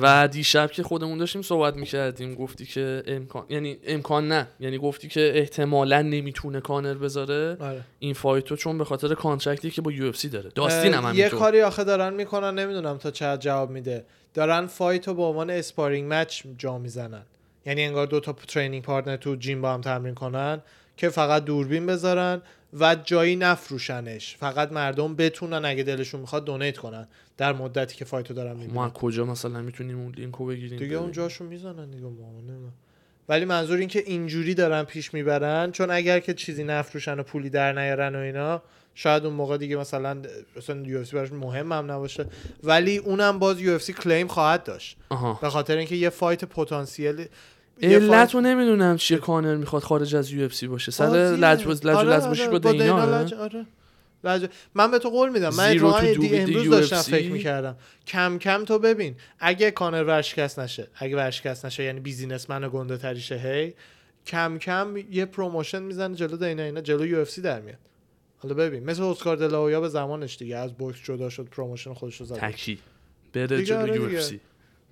و 0.00 0.28
دیشب 0.28 0.70
که 0.70 0.82
خودمون 0.82 1.18
داشتیم 1.18 1.42
صحبت 1.42 1.76
می‌کردیم 1.76 2.34
گفتی 2.34 2.66
که 2.66 3.02
امکان 3.06 3.46
یعنی 3.48 3.76
امکان 3.86 4.28
نه. 4.28 4.46
یعنی 4.60 4.78
گفتی 4.78 5.08
که 5.08 5.32
احتمالا 5.34 6.02
نمی‌تونه 6.02 6.60
کانر 6.60 6.94
بذاره. 6.94 7.56
آره. 7.60 7.80
این 7.98 8.14
fight 8.14 8.49
و 8.49 8.56
چون 8.56 8.78
به 8.78 8.84
خاطر 8.84 9.14
contract 9.14 9.64
ی 9.64 9.70
که 9.70 9.82
با 9.82 9.92
یو 9.92 10.12
داره. 10.32 10.50
داستین 10.54 10.94
هم 10.94 11.14
یه 11.14 11.28
کاری 11.28 11.62
آخه 11.62 11.84
دارن 11.84 12.14
می‌کنن 12.14 12.58
نمی‌دونم 12.58 12.98
تا 12.98 13.10
چه 13.10 13.36
جواب 13.36 13.70
میده. 13.70 14.04
دارن 14.34 14.66
fight 14.66 15.08
رو 15.08 15.14
به 15.14 15.22
عنوان 15.22 15.50
sparring 15.50 16.14
match 16.14 16.42
جا 16.58 16.78
می‌زنن. 16.78 17.22
یعنی 17.66 17.84
انگار 17.84 18.06
دو 18.06 18.20
تا 18.20 18.32
training 18.32 18.82
partner 18.82 19.16
تو 19.16 19.34
gym 19.34 19.62
با 19.62 19.74
هم 19.74 19.80
تمرین 19.80 20.14
کنن. 20.14 20.62
که 20.96 21.08
فقط 21.08 21.44
دوربین 21.44 21.86
بذارن 21.86 22.42
و 22.80 22.94
جایی 23.04 23.36
نفروشنش. 23.36 24.36
فقط 24.36 24.72
مردم 24.72 25.16
بتونن 25.16 25.64
اگه 25.64 25.82
دلشون 25.82 26.20
می‌خواد 26.20 26.44
donate 26.44 26.78
کنن. 26.78 27.08
در 27.36 27.52
مدتی 27.52 27.96
که 27.96 28.04
fight 28.04 28.29
و 28.29 28.34
دارن 28.34 28.52
ما 28.52 28.58
می‌بینن 28.58 28.78
از 28.78 28.92
کجا 28.92 29.24
مثلا 29.24 29.62
می‌تونیم 29.62 30.00
اون 30.00 30.14
لینکو 30.16 30.46
بگیریم؟ 30.46 30.68
دیگه 30.70 30.78
ببینیم؟ 30.78 31.02
اون 31.02 31.12
جاشو 31.12 31.44
می‌زنن 31.44 31.90
دیگه 31.90 32.04
ما. 32.04 32.12
ولی 33.28 33.44
منظور 33.44 33.78
این 33.78 33.88
که 33.88 34.02
اینجوری 34.06 34.54
دارن 34.54 34.82
پیش 34.82 35.14
می‌برن 35.14 35.70
چون 35.70 35.90
اگر 35.90 36.20
که 36.20 36.34
چیزی 36.34 36.64
نفروشن 36.64 37.20
و 37.20 37.22
پولی 37.22 37.50
در 37.50 37.72
نیارن 37.72 38.14
و 38.14 38.18
اینا 38.18 38.62
شاید 38.94 39.24
اون 39.24 39.34
موقع 39.34 39.56
دیگه 39.56 39.76
مثلا 39.76 40.22
مثلا 40.56 40.82
UFC 40.86 41.16
براش 41.16 41.32
مهم 41.32 41.72
هم 41.72 41.92
نباشه. 41.92 42.26
ولی 42.64 42.96
اونم 42.96 43.38
باز 43.38 43.60
UFC 43.60 43.92
claim 43.92 44.26
خواهد 44.26 44.64
داشت. 44.64 44.96
به 45.40 45.50
خاطر 45.50 45.76
اینکه 45.76 45.94
یه 45.94 46.10
fight 46.10 46.44
پتانسیل 46.44 47.26
علت 47.82 48.34
رو 48.34 48.40
نمی‌دونم 48.40 48.96
چیه 48.96 49.18
کانر 49.18 49.56
می‌خواد 49.56 49.82
خارج 49.82 50.16
از 50.16 50.30
UFC 50.32 50.66
باشه 50.66 50.92
سر. 50.92 51.06
لج 51.06 51.66
لج 51.66 51.86
آره، 51.86 52.08
لجباشی 52.16 52.42
آره، 52.42 52.58
با 52.58 52.72
دینا؟ 52.72 53.26
لج- 53.26 53.32
آره. 53.32 53.66
لج- 54.24 54.48
من 54.74 54.90
به 54.90 54.98
تو 54.98 55.08
قول 55.08 55.30
میدم 55.30 55.54
من 55.54 55.70
اتفاقا 55.70 56.00
دی 56.00 56.36
امروز 56.38 56.70
داشتم 56.70 57.02
UFC. 57.02 57.04
فکر 57.04 57.30
می‌کردم 57.32 57.76
کم 58.06 58.38
کم 58.38 58.64
تو 58.64 58.78
ببین 58.78 59.14
اگه 59.38 59.70
کانر 59.70 60.04
ورشکست 60.04 60.58
نشه 60.58 60.88
اگه 60.96 61.16
ورشکست 61.16 61.66
نشه 61.66 61.82
یعنی 61.84 62.00
businessman 62.00 62.70
گنده 62.72 62.96
تری 62.96 63.20
شه 63.20 63.36
هی 63.38 63.74
کم 64.26 64.58
کم 64.58 64.96
یه 65.10 65.24
promotion 65.24 65.82
می‌زنه 65.82 66.14
جلو 66.14 66.36
دینا 66.36 66.62
اینا 66.62 66.80
جلو 66.80 67.06
UFC 67.06 67.40
در 67.42 67.60
میاد 67.60 67.78
حالا 68.38 68.54
ببین 68.54 68.84
مثل 68.84 69.02
اسکار 69.02 69.36
دلاویا 69.36 69.80
به 69.80 69.88
زمانش 69.88 70.36
دیگه 70.36 70.56
از 70.56 70.72
بوکس 70.74 70.98
جدا 71.04 71.28
شد 71.30 71.44
promotion 71.44 71.94
خودش 71.94 72.16
رو 72.20 72.26
زد 72.26 72.36
تکی 72.36 72.78
بره 73.32 73.64
جلو 73.64 73.78
آره 73.80 73.96
UFC 73.96 74.40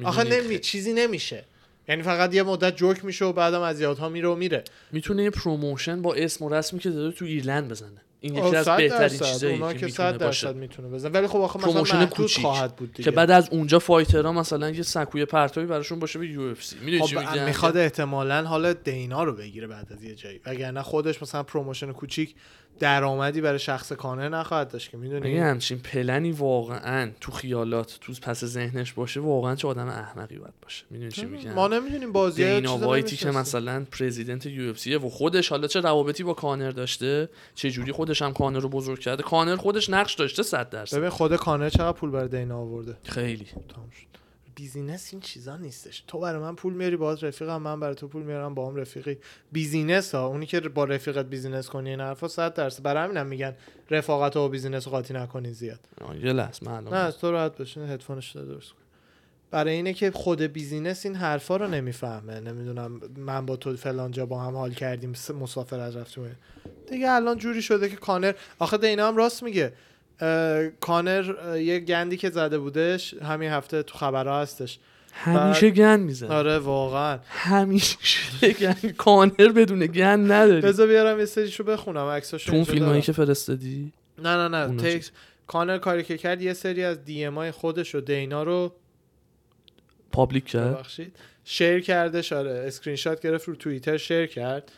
آخه؟ 0.05 0.25
نمی 0.25 0.59
چیزی 0.59 0.93
نمیشه 0.93 1.45
یعنی 1.89 2.03
فقط 2.03 2.35
یه 2.35 2.43
مدت 2.43 2.77
جوک 2.77 3.05
میشه 3.05 3.25
و 3.25 3.33
بعدم 3.33 3.61
از 3.61 3.81
یادها 3.81 4.09
میره 4.09 4.29
و 4.29 4.35
میره. 4.35 4.65
می‌تونه 4.93 5.23
یه 5.23 5.31
promotion 5.31 6.03
با 6.03 6.15
اسم 6.15 6.45
و 6.45 6.49
رسمی 6.49 6.79
که 6.79 6.91
داره 6.91 7.13
تو 7.13 7.25
ایرلند 7.25 7.69
بزنه. 7.69 8.01
این 8.23 8.35
یکی 8.35 8.57
از 8.57 8.69
بهترین. 8.69 9.19
چیزایی 9.19 9.59
که 9.59 9.87
می‌تونه 9.87 10.13
باشه. 10.13 10.19
درصد 10.19 10.57
می‌تونه 10.57 10.89
بزن 10.89 11.13
ولی 11.13 11.27
خب 11.27 11.39
آخه 11.39 11.59
مثلا 11.59 11.71
promotion 11.71 11.97
محدود 11.97 12.11
کوچیک. 12.11 12.43
خواهد 12.43 12.77
بود 12.77 12.93
دیگه. 12.93 13.05
که 13.05 13.11
بعد 13.11 13.31
از 13.31 13.49
اونجا 13.51 13.79
fighter 13.79 14.26
ها 14.26 14.33
مثلا 14.33 14.71
یه 14.71 14.83
سکوی 14.83 15.25
پرتابی 15.25 15.67
براشون 15.67 15.99
باشه 15.99 16.19
به 16.19 16.27
UFC. 16.29 16.77
می‌دونی 16.77 17.09
چی 17.09 17.17
خب 17.17 17.31
میگم 17.31 17.45
می‌خواد 17.45 17.77
احتمالا 17.77 18.43
حالا 18.43 18.73
دینا 18.73 19.25
رو 19.25 19.33
بگیره 19.33 19.67
بعد 19.67 19.93
از 19.93 20.05
یه 20.05 20.15
جایی. 20.15 20.41
وگرنه 20.47 20.83
خودش 20.83 21.23
مثلا 21.23 21.43
promotion 21.43 21.93
کوچیک 21.93 22.35
درآمدی 22.79 23.41
برای 23.41 23.59
شخص 23.59 23.93
کانر 23.93 24.29
نخواهد 24.29 24.69
داشت 24.69 24.91
که 24.91 24.97
می‌دونی؟ 24.97 25.39
همچین 25.39 25.79
پلنی 25.79 26.33
واقعا 26.33 27.11
تو 27.21 27.33
خیالات 27.33 27.99
تو 28.01 28.13
پس 28.23 28.45
ذهنش 28.45 28.93
باشه 28.93 29.21
واقعا 29.21 29.55
چه 29.55 29.69
آدم 29.69 29.89
احمقی 29.89 30.37
باید 30.37 30.55
باشه. 30.63 30.85
می‌دونی 30.91 31.11
چی 31.11 31.25
میگم؟ 31.25 31.53
ما 31.53 31.69
نمی‌دونیم 31.69 32.13
بازی 32.13 32.55
دینا 32.55 32.79
وایتی 32.79 33.17
که 33.17 33.31
مثلا 33.31 33.87
president 33.93 34.47
یو 34.47 34.71
اف 34.71 34.82
سی 34.82 35.05
و 35.05 35.09
خودش 35.09 35.49
حالا 35.49 35.67
چه 35.67 35.81
روابطی 35.81 36.23
با 36.23 36.35
کانر 36.35 36.71
داشته 36.71 37.29
چه 37.55 37.71
جوری 37.71 37.93
خودش 38.13 38.23
هم 38.23 38.33
کانر 38.33 38.59
رو 38.59 38.69
بزرگ 38.69 38.99
کرده. 38.99 39.23
کانر 39.23 39.57
خودش 39.57 39.91
نقش 39.91 40.15
داشته 40.15 40.43
100 40.43 40.71
درصد. 40.71 40.97
ببین 40.97 41.11
خود 41.11 41.37
کانر 41.37 41.69
چقدر 41.69 41.93
پول 41.93 42.11
برای 42.11 42.29
دینا 42.29 42.59
آورده؟ 42.59 42.97
خیلی. 43.05 43.45
تمام 43.45 43.91
شد. 43.91 44.07
business 44.55 45.09
این 45.13 45.21
چیزا 45.21 45.57
نیستش. 45.57 46.05
تو 46.07 46.19
برای 46.19 46.41
من 46.41 46.55
پول 46.55 46.73
میاری 46.73 46.97
باز 46.97 47.25
رفیقم 47.25 47.63
من 47.63 47.81
برای 47.81 47.95
تو 47.95 48.09
پول 48.09 48.23
میارم 48.23 48.55
با 48.55 48.69
هم 48.69 48.77
رفیقی. 48.77 49.19
business 49.53 50.15
ها 50.15 50.27
اونی 50.27 50.47
که 50.47 50.61
با 50.61 50.85
رفیقت 50.85 51.27
business 51.27 51.69
کنی 51.69 51.91
این 51.91 52.01
حرفا 52.01 52.29
100 52.29 52.55
درصد. 52.55 52.83
برای 52.83 53.05
همینم 53.05 53.27
میگن 53.27 53.57
رفاقت 53.91 54.37
و 54.37 54.49
business 54.49 54.89
قاطی 54.89 55.15
نکنی 55.15 55.53
زیاد. 55.53 55.81
یه 56.23 56.33
لحظه 56.33 56.67
معلومه 56.67 56.97
نه 56.97 57.13
تو 57.13 57.31
راحت 57.31 57.57
بشین 57.57 57.83
هدفونش 57.91 58.37
درست 58.37 58.73
کن. 58.73 58.82
برای 59.53 59.75
اینه 59.75 59.93
که 59.93 60.11
خود 60.11 60.43
business 60.43 61.07
این 61.07 61.15
حرفا 61.15 61.57
رو 61.57 61.69
نمی‌فهمه. 61.69 62.41
نمی‌دونم 62.41 63.01
من 63.17 63.47
با 63.47 63.57
تو 63.57 63.77
فلان 63.77 64.11
جا 64.11 64.27
با 64.27 64.41
هم 64.41 64.57
حال 64.57 64.73
کردیم 64.73 65.13
مسافر 65.41 65.81
از 65.81 65.97
رفتیم. 65.97 66.37
دیگه 66.91 67.11
الان 67.11 67.39
جوری 67.39 67.63
شده 67.63 67.89
که 67.89 67.97
کانر 67.97 68.33
آخه 68.59 68.77
دینا 68.77 69.09
هم 69.09 69.17
راست 69.17 69.43
میگه. 69.43 69.73
کانر 70.81 71.57
یه 71.59 71.79
گندی 71.79 72.17
که 72.17 72.31
زده 72.31 72.59
بودش 72.59 73.15
همین 73.15 73.51
هفته 73.51 73.83
تو 73.83 73.99
خبرها 73.99 74.41
هستش. 74.41 74.79
همیشه 75.13 75.71
گند 75.71 76.01
می‌زنه 76.01 76.35
آره 76.35 76.59
واقعا. 76.59 77.19
همیشه 77.29 77.99
گند 78.61 78.91
کانر 78.99 79.53
بدون 79.57 79.87
گند 79.87 80.33
نداری. 80.33 80.61
بذار 80.61 80.87
بیارم 80.87 81.19
یه 81.19 81.25
سریشو 81.25 81.65
بخونم. 81.65 82.07
عکساشو 82.07 82.47
تو 82.47 82.53
اون 82.53 82.57
اینجا 82.57 82.73
فیلم 82.73 82.85
هایی 82.85 83.01
دارم. 83.01 83.07
که 83.07 83.13
فرستادی؟ 83.13 83.93
نه 84.19 84.49
نه 84.49 84.67
نه. 84.67 84.77
تکس 84.77 85.11
کانر 85.47 85.79
کاری 85.79 86.03
که 86.03 86.17
کرد 86.17 86.43
یه 86.43 86.53
سری 86.53 86.85
از 86.85 87.05
DM 87.05 87.35
های 87.35 87.51
خودش 87.51 87.95
و 87.95 88.01
دینا 88.01 88.43
رو 88.43 88.73
public 90.13 90.45
کرد. 90.45 90.77
ببخشید. 90.77 91.17
share 91.45 91.81
کردش 91.81 92.33
آره 92.33 92.65
اسکرین 92.67 92.97
شات 92.97 93.21
گرفت 93.21 93.49
رو 93.49 93.55
توییتر 93.55 93.97
share 93.97 94.27
کرد. 94.27 94.73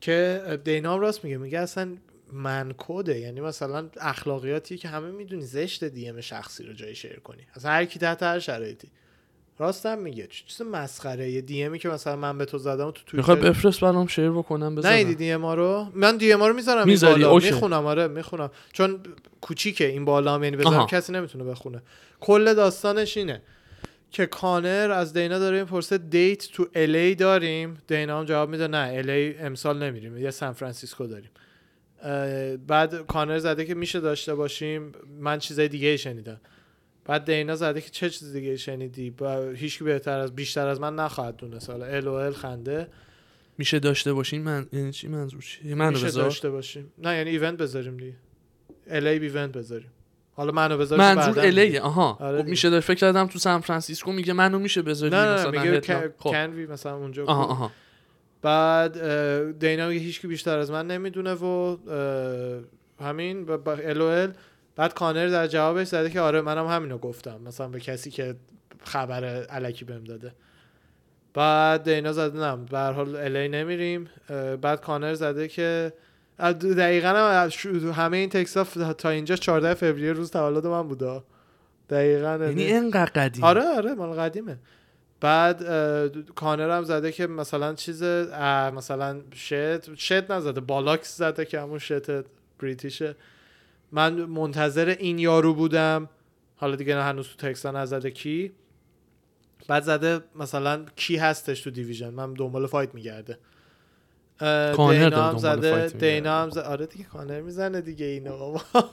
که 0.00 0.42
دینا 0.64 0.94
هم 0.94 1.00
راست 1.00 1.24
میگه 1.24 1.36
میگه 1.36 1.58
اصلا 1.58 1.96
man 2.32 2.74
code 2.78 3.05
ه. 3.05 3.18
یعنی 3.18 3.40
مثلا 3.40 3.88
اخلاقیاتی 4.00 4.76
که 4.76 4.88
همه 4.88 5.10
می‌دونی 5.10 5.42
زشت 5.42 5.84
DM 5.84 6.20
شخصی 6.20 6.64
رو 6.64 6.72
جای 6.72 6.94
share 6.94 7.20
کنی. 7.20 7.42
اصلا 7.54 7.70
هر 7.70 7.84
کی 7.84 7.98
تحت 7.98 8.22
هر 8.22 8.38
شرایطی. 8.38 8.88
راستم 9.58 9.98
میگه. 9.98 10.26
چه 10.26 10.44
چیز 10.46 10.62
مسخره. 10.62 11.30
یه 11.30 11.40
DM 11.40 11.64
ی 11.64 11.78
که 11.78 11.88
مثلا 11.88 12.16
من 12.16 12.38
به 12.38 12.44
تو 12.44 12.58
زدم 12.58 12.90
تو 12.90 13.16
می‌خوای 13.16 13.36
توییتر 13.36 13.58
بفرست 13.58 13.80
برام 13.80 14.06
share 14.06 14.30
بکنم 14.30 14.64
نه 14.64 14.76
بزنم 14.76 15.12
DM 15.12 15.46
رو. 15.46 15.86
من 15.94 16.16
DM 16.16 16.42
رو 16.42 16.54
می‌ذارم 16.54 16.86
می‌ذاری؟ 16.86 17.24
می‌خونم 17.24 17.86
آره 17.86 18.08
می‌خونم. 18.08 18.50
چون 18.72 19.00
کوچیکه 19.40 19.86
این 19.86 20.04
بالا 20.04 20.34
هم 20.34 20.44
یعنی 20.44 20.56
بذارم. 20.56 20.86
کسی 20.86 21.12
نمی‌تونه 21.12 21.44
بخونه. 21.44 21.82
کل 22.20 22.54
داستانش 22.54 23.16
اینه. 23.16 23.42
که 24.10 24.26
کانر 24.26 24.90
از 24.94 25.12
دینا 25.12 25.38
داره 25.38 25.60
می‌پرسه 25.60 25.98
date 25.98 26.48
تو 26.52 26.66
LA 26.74 27.14
داریم؟ 27.14 27.78
دینا 27.86 28.18
هم 28.18 28.24
جواب 28.24 28.48
میده 28.48 28.68
نه 28.68 28.92
LA 28.94 29.34
امسال 29.38 29.82
نمیریم 29.82 30.16
یه 30.16 30.30
سان 30.30 30.52
فرانسیسکو 30.52 31.06
داریم. 31.06 31.30
بعد 32.66 33.06
کانر 33.06 33.38
زده 33.38 33.64
که 33.64 33.74
میشه 33.74 34.00
داشته 34.00 34.34
باشیم؟ 34.34 34.92
من 35.20 35.38
چیزای 35.38 35.68
دیگه 35.68 35.96
شنیدم. 35.96 36.40
بعد 37.04 37.24
دینا 37.24 37.56
زده 37.56 37.80
که 37.80 37.90
چه 37.90 38.10
چیز 38.10 38.32
دیگه 38.32 38.56
شنیدی؟ 38.56 39.10
با 39.10 39.50
هیچ 39.50 39.82
بهتر 39.82 40.18
از 40.18 40.34
بیشتر 40.34 40.66
از 40.66 40.80
من 40.80 40.94
نخواهد 40.94 41.36
دونست. 41.36 41.70
حالا 41.70 41.86
LOL 41.86 42.32
خنده. 42.32 42.88
میشه 43.58 43.78
داشته 43.78 44.12
باشین 44.12 44.42
من 44.42 44.66
یعنی 44.72 44.92
چی 44.92 45.08
منظور 45.08 45.42
چیه؟ 45.42 45.74
منو 45.74 45.90
میشه 45.90 46.10
داشته 46.10 46.50
باشیم. 46.50 46.92
نه 46.98 47.16
یعنی 47.16 47.30
event 47.30 47.58
بذاریم 47.58 47.96
دیگه. 47.96 48.14
LA 48.86 49.08
event 49.08 49.52
بذاریم. 49.52 49.90
حالا 50.38 50.52
منو 50.52 50.78
بذار 50.78 50.98
منظور 50.98 51.40
LA 51.40 51.67
ه 51.67 51.80
آها 51.80 52.18
آره 52.20 52.42
خب. 52.42 52.48
میشه 52.48 52.70
داشت 52.70 52.86
فکر 52.86 52.96
کردم 52.96 53.26
تو 53.26 53.38
سان 53.38 53.60
فرانسیسکو 53.60 54.12
میگه 54.12 54.32
منو 54.32 54.58
میشه 54.58 54.82
بذاری 54.82 55.16
نه 55.16 55.24
نه, 55.24 55.34
مثلا 55.34 55.50
میگه 55.50 55.62
headline. 55.62 56.12
خب 56.18 56.30
کنوی 56.30 56.66
مثلا 56.66 56.96
اونجا 56.96 57.24
آها. 57.24 57.44
آها 57.44 57.70
بعد 58.42 58.92
دینا 59.58 59.88
میگه 59.88 60.00
هیچ 60.00 60.20
کی 60.20 60.26
بیشتر 60.26 60.58
از 60.58 60.70
من 60.70 60.86
نمی‌دونه 60.86 61.34
و 61.34 61.76
همین 63.00 63.46
با, 63.46 63.72
ال 63.72 64.00
ال. 64.00 64.32
بعد 64.76 64.94
کانر 64.94 65.26
در 65.26 65.46
جوابش 65.46 65.86
زده 65.86 66.10
که 66.10 66.20
آره 66.20 66.40
منم 66.40 66.66
همینو 66.66 66.98
گفتم 66.98 67.40
مثلا 67.46 67.68
به 67.68 67.80
کسی 67.80 68.10
که 68.10 68.34
خبر 68.84 69.24
علکی 69.24 69.84
بهم 69.84 70.04
داده 70.04 70.32
بعد 71.34 71.94
دینا 71.94 72.12
زده 72.12 72.38
نه 72.38 72.56
به 72.56 72.78
حال 72.78 73.16
الی 73.16 73.48
نمیریم 73.48 74.08
بعد 74.60 74.80
کانر 74.80 75.14
زده 75.14 75.48
که 75.48 75.92
دقیقا 76.38 77.08
هم 77.08 77.90
همه 77.92 78.16
این 78.16 78.28
تکسا 78.28 78.64
تا 78.92 79.10
اینجا 79.10 79.36
14 79.36 79.74
فوریه 79.74 80.12
روز 80.12 80.30
تولد 80.30 80.66
من 80.66 80.88
بوده 80.88 81.22
دقیقا 81.90 82.38
یعنی 82.42 82.72
انقدر 82.72 83.10
قدیم؟ 83.10 83.44
آره 83.44 83.62
آره 83.76 83.94
مال 83.94 84.20
قدیمه. 84.20 84.58
بعد 85.20 85.64
کانر 86.34 86.76
هم 86.76 86.84
زده 86.84 87.12
که 87.12 87.26
مثلا 87.26 87.74
چیز 87.74 88.02
مثلا 88.76 89.20
شت 89.34 89.94
شت 89.94 90.30
نزده 90.30 90.60
بالاکس 90.60 91.16
زده 91.16 91.44
که 91.44 91.60
همون 91.60 91.78
شت 91.78 92.24
بریتیشه. 92.58 93.16
من 93.92 94.12
منتظر 94.14 94.88
این 94.98 95.18
یارو 95.18 95.54
بودم. 95.54 96.08
حالا 96.56 96.76
دیگه 96.76 96.94
نه 96.94 97.02
هنوز 97.02 97.28
تو 97.28 97.48
تکسا 97.48 97.70
نزده 97.70 98.10
کی. 98.10 98.52
بعد 99.68 99.82
زده 99.82 100.20
مثلا 100.36 100.84
کی 100.96 101.16
هستش 101.16 101.60
تو 101.60 101.70
دیویژن. 101.70 102.10
من 102.10 102.34
دنبال 102.34 102.66
فایت 102.66 102.94
میگرده 102.94 103.38
کانر 104.76 104.92
دینا 104.94 105.08
داره 105.08 105.22
هم 105.22 105.32
دنبال 105.32 105.88
زده. 105.88 105.98
دینا 105.98 106.42
هم 106.42 106.50
زده 106.50 106.62
آره 106.62 106.86
دیگه 106.86 107.04
کانر 107.04 107.40
می‌زنه 107.40 107.80
دیگه 107.80 108.06
اینو 108.06 108.38
بابا. 108.38 108.60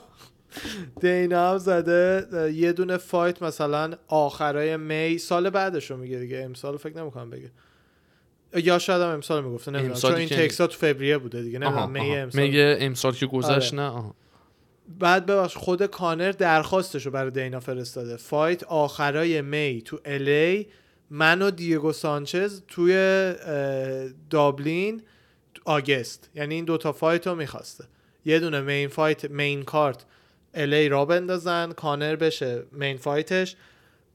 دینا 1.00 1.50
هم 1.50 1.58
زده 1.58 2.52
یه 2.54 2.72
دونه 2.72 2.96
فایت 2.96 3.42
مثلا 3.42 3.94
آخرای 4.08 4.76
می 4.76 5.18
سال 5.18 5.50
بعدش 5.50 5.90
رو 5.90 5.96
میگه 5.96 6.18
دیگه. 6.18 6.42
امسال 6.44 6.76
فکر 6.76 6.96
نمی‌کنم 6.96 7.30
بگه. 7.30 7.50
یا 8.56 8.78
شاید 8.78 9.02
هم 9.02 9.08
امسال 9.08 9.44
می‌گفته 9.44 9.70
نمی‌دونم. 9.70 9.94
چون 9.94 10.14
این 10.14 10.28
تکسا 10.28 10.66
تو 10.66 10.78
فوریه 10.78 11.18
بوده 11.18 11.42
دیگه 11.42 11.58
نمی‌دونم. 11.58 11.90
می. 11.90 12.16
امسال. 12.16 12.42
میگه 12.42 12.76
امسال 12.80 13.12
که 13.12 13.26
گذشت 13.26 13.74
آره. 13.74 13.82
نه؟ 13.82 13.88
آها. 13.90 14.14
بعد 14.98 15.26
ببخش 15.26 15.56
خود 15.56 15.86
کانر 15.86 16.30
درخواستش 16.30 17.06
رو 17.06 17.12
برای 17.12 17.30
دینا 17.30 17.60
فرستاده. 17.60 18.16
fight 18.16 18.64
آخرای 18.64 19.42
می 19.42 19.82
تو 19.84 19.98
LA 20.04 20.66
من 21.10 21.42
و 21.42 21.50
دیگو 21.50 21.92
سانچز 21.92 22.62
توی 22.68 22.94
دابلین 24.30 25.02
August. 25.66 26.30
یعنی 26.34 26.54
این 26.54 26.64
دوتا 26.64 26.92
fight 26.92 27.26
رو 27.26 27.34
می‌خواسته. 27.34 27.84
یه 28.24 28.38
دونه 28.38 28.60
main 28.60 28.88
fight 28.88 29.24
main 29.24 29.62
card 29.62 30.04
LA 30.54 30.88
را 30.88 31.04
بندازن 31.04 31.72
کانر 31.72 32.16
بشه 32.16 32.62
main 32.72 32.96
fight 32.96 33.39
ش 33.39 33.56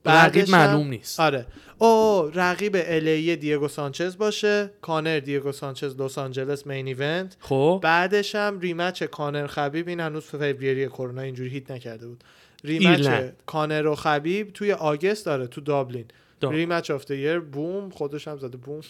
رقیب 0.06 0.50
معلوم 0.50 0.88
نیست. 0.88 1.20
آره. 1.20 1.46
او 1.78 2.32
رقیب 2.36 2.76
LA 2.80 3.36
دیگو 3.36 3.68
سانچز 3.68 4.18
باشه 4.18 4.70
کانر 4.82 5.20
دیگو 5.20 5.52
سانچز 5.52 6.02
لس 6.02 6.18
آنجلس 6.18 6.68
main 6.68 6.88
event 6.88 7.38
خب. 7.40 7.80
بعدش 7.84 8.36
هم 8.36 8.60
rematch 8.60 9.04
کانر 9.04 9.48
خبیب 9.48 9.88
این 9.88 10.00
هنوز 10.00 10.24
فوریه 10.24 10.88
کرونا 10.88 11.22
اینجوری 11.22 11.50
hit 11.50 11.72
نکرده 11.72 12.08
بود. 12.08 12.24
rematch. 12.64 13.08
کانر 13.46 13.88
و 13.88 13.96
خبیب 13.96 14.54
توی 14.54 14.72
August 14.72 15.26
داره 15.26 15.48
تو 15.48 15.62
دابلین. 15.62 16.06
داب. 16.40 16.54
rematch 16.54 16.92
of 16.92 17.12
boom 17.52 17.90
خودش 17.90 18.28
هم 18.28 18.38
زده 18.38 18.58
boom. 18.58 18.82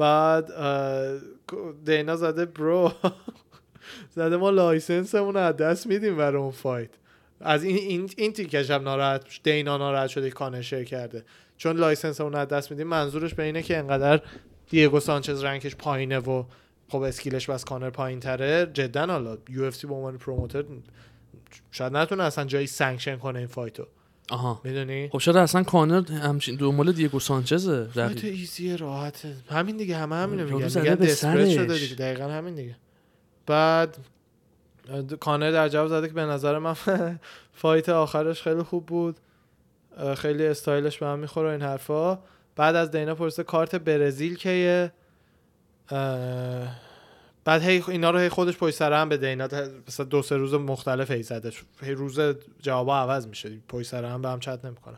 بعد 0.00 0.50
دینا 1.84 2.16
زده 2.16 2.46
bro. 2.46 2.92
زده 4.16 4.36
ما 4.36 4.50
license 4.50 5.09
مون 5.09 5.34
رو 5.34 5.40
از 5.40 5.56
دست 5.56 5.86
میدیم 5.86 6.16
برای 6.16 6.42
اون 6.42 6.50
fight. 6.50 6.90
از 7.40 7.64
این 7.64 7.76
این, 7.76 8.10
این 8.16 8.32
تیکش 8.32 8.70
هم 8.70 8.82
ناراحت 8.82 9.24
دینا 9.42 9.76
ناراحت 9.76 10.08
شده 10.08 10.62
share 10.62 10.84
کرده. 10.84 11.24
چون 11.56 11.76
license 11.76 12.15
مون 12.15 12.32
رو 12.32 12.38
از 12.38 12.48
دست 12.48 12.70
میدیم 12.70 12.86
منظورش 12.86 13.34
به 13.34 13.42
اینه 13.42 13.62
که 13.62 13.78
انقدر 13.78 14.20
دیگو 14.70 15.00
سانچز 15.00 15.44
rank 15.44 15.65
ش 15.65 15.76
پایینه 15.76 16.18
و 16.18 16.44
خب 16.88 17.02
skill 17.02 17.36
ش 17.36 17.50
پس 17.50 17.64
کانر 17.64 17.90
پایین 17.90 18.20
تره 18.20 18.70
جدا 18.72 19.06
حالا 19.06 19.38
یو 19.48 19.64
اف 19.64 19.74
سی 19.74 19.86
به 19.86 19.94
عنوان 19.94 20.18
promoter 20.18 20.64
شاید 21.70 21.96
نتونه 21.96 22.22
اصلا 22.22 22.44
جایی 22.44 22.66
sanction 22.66 23.16
کنه 23.16 23.38
این 23.38 23.48
fight 23.48 23.75
و. 23.75 23.86
آها. 24.30 24.60
می‌دونی؟ 24.64 25.08
خب 25.08 25.18
چرا 25.18 25.42
اصلا 25.42 25.62
کانر 25.62 26.12
همچین 26.12 26.56
دنبال 26.56 26.92
دیگو 26.92 27.20
سانچزه 27.20 27.88
رقیب 27.94 28.24
easy 28.34 28.76
راحته. 28.76 29.36
همین 29.50 29.76
دیگه 29.76 29.96
همه 29.96 30.16
همینو 30.16 30.48
یارو 30.48 30.56
میگن. 30.64 30.80
میگن 30.80 30.94
desperate. 30.94 31.50
شده 31.50 31.78
دیگه. 31.78 31.94
دقیقا 31.94 32.24
همین 32.28 32.54
دیگه. 32.54 32.76
بعد 33.46 33.96
کانر 35.20 35.50
در 35.50 35.68
جواب 35.68 35.88
زده 35.88 36.08
که 36.08 36.14
به 36.14 36.24
نظر 36.24 36.58
من 36.58 36.74
فایت 37.54 37.88
آخرش 37.88 38.42
خیلی 38.42 38.62
خوب 38.62 38.86
بود. 38.86 39.16
خیلی 40.16 40.46
استایلش 40.46 40.98
به 40.98 41.06
هم 41.06 41.18
می‌خوره 41.18 41.50
این 41.50 41.62
حرفا. 41.62 42.18
بعد 42.56 42.76
از 42.76 42.90
دینا 42.90 43.14
پرسه 43.14 43.42
کارت 43.42 43.74
برزیل 43.74 44.36
کیه؟ 44.36 44.92
اه، 45.90 46.68
بعد 47.44 47.62
هی 47.62 47.82
اینا 47.88 48.10
رو 48.10 48.18
هی 48.18 48.28
خودش 48.28 48.56
پشت 48.56 48.74
سر 48.74 48.92
هم 48.92 49.08
به 49.08 49.16
دینا 49.16 49.48
ت- 49.48 49.70
مثلا 49.88 50.06
دو 50.06 50.22
سه 50.22 50.36
روز 50.36 50.54
مختلف 50.54 51.10
هی 51.10 51.22
زده 51.22 51.52
هی 51.82 51.92
روز 51.92 52.20
جوابا 52.62 52.98
عوض 52.98 53.26
میشه. 53.26 53.50
پشت 53.68 53.88
سر 53.88 54.04
هم 54.04 54.22
به 54.22 54.28
هم 54.28 54.40
چت 54.40 54.64
نمی‌کنه. 54.64 54.96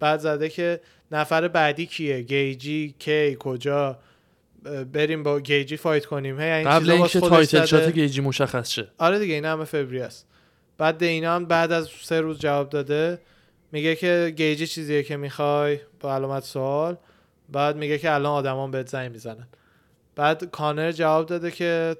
بعد 0.00 0.20
زده 0.20 0.48
که 0.48 0.80
نفر 1.12 1.48
بعدی 1.48 1.86
کیه؟ 1.86 2.22
گیجی 2.22 2.94
کی 2.98 3.36
کجا؟ 3.38 3.98
بریم 4.92 5.22
با 5.22 5.40
گیجی 5.40 5.76
fight 5.76 6.06
کنیم. 6.06 6.40
هی 6.40 6.50
این 6.50 6.70
قبل 6.70 6.90
اینکه 6.90 7.20
title. 7.20 7.64
shot 7.64 7.88
گیجی 7.92 8.20
مشخص 8.20 8.70
شه. 8.70 8.88
آره 8.98 9.18
دیگه 9.18 9.34
این 9.34 9.44
همه 9.44 9.64
فوریه 9.64 10.04
است. 10.04 10.26
بعد 10.78 10.98
دینا 10.98 11.34
هم 11.34 11.44
بعد 11.44 11.72
از 11.72 11.88
سه 12.02 12.20
روز 12.20 12.38
جواب 12.38 12.70
داده. 12.70 13.18
میگه 13.72 13.96
که 13.96 14.32
گیجی 14.36 14.66
چیزیه 14.66 15.02
که 15.02 15.16
می‌خوای؟ 15.16 15.78
با 16.00 16.14
علامت 16.14 16.44
سوال. 16.44 16.96
بعد 17.48 17.76
میگه 17.76 17.98
که 17.98 18.12
الان 18.14 18.32
آدمان 18.32 18.70
بهت 18.70 18.88
زنگ 18.88 19.12
می‌زنن. 19.12 19.46
بعد 20.14 20.44
کانر 20.44 20.92
جواب 20.92 21.26
داده 21.26 21.50
که 21.50 21.96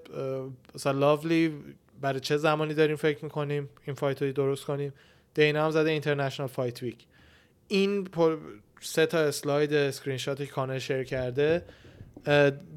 مثلا 0.75 0.99
لاولی 0.99 1.53
برای 2.01 2.21
چه 2.21 2.37
زمانی 2.37 2.75
داریم 2.75 2.97
فکر 2.97 3.25
می‌کنیم؟ 3.25 3.69
این 3.87 3.97
fight 3.97 4.23
رو 4.23 4.33
درست 4.33 4.65
کنیم. 4.65 4.93
دینا 5.35 5.65
هم 5.65 5.71
زده 5.71 5.91
international 5.91 6.49
fight 6.49 6.83
week 6.83 7.07
این 7.69 8.05
پر- 8.05 8.39
سه 8.81 9.07
تا 9.07 9.19
اسلاید 9.19 9.75
اسکرین 9.75 10.17
شاتی 10.17 10.47
که 10.47 10.53
کانر 10.53 10.79
share 10.79 11.03
کرده 11.03 11.63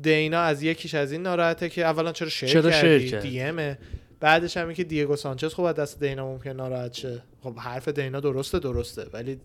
دینا 0.01 0.39
از 0.39 0.63
یکیش 0.63 0.95
از 0.95 1.11
این 1.11 1.21
ناراحته 1.21 1.69
که 1.69 1.85
اولا 1.85 2.11
چرا 2.11 2.29
share 2.29 2.49
چرا 2.49 2.71
کردی؟ 2.71 3.09
کرد؟ 3.09 3.21
DM 3.21 3.58
ه 3.58 3.77
بعدش 4.19 4.57
هم 4.57 4.73
که 4.73 4.83
دیگو 4.83 5.15
سانچز 5.15 5.53
خب 5.53 5.63
از 5.63 5.75
دست 5.75 5.99
دینا 6.03 6.25
ممکن 6.27 6.49
ناراحت 6.49 6.93
شه. 6.93 7.23
خب 7.41 7.57
حرف 7.59 7.87
دینا 7.87 8.19
درسته 8.19 8.59
درسته 8.59 9.07
ولی 9.13 9.39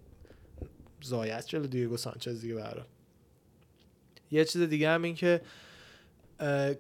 ضایعه 1.03 1.38
ت 1.38 1.47
جلو 1.47 1.67
دیگو 1.67 1.97
سانچز 1.97 2.41
دیگه 2.41 2.55
برا 2.55 2.87
یه 4.31 4.45
چیز 4.45 4.63
دیگه 4.63 4.91
هم 4.91 5.03
این 5.03 5.15
که 5.15 5.41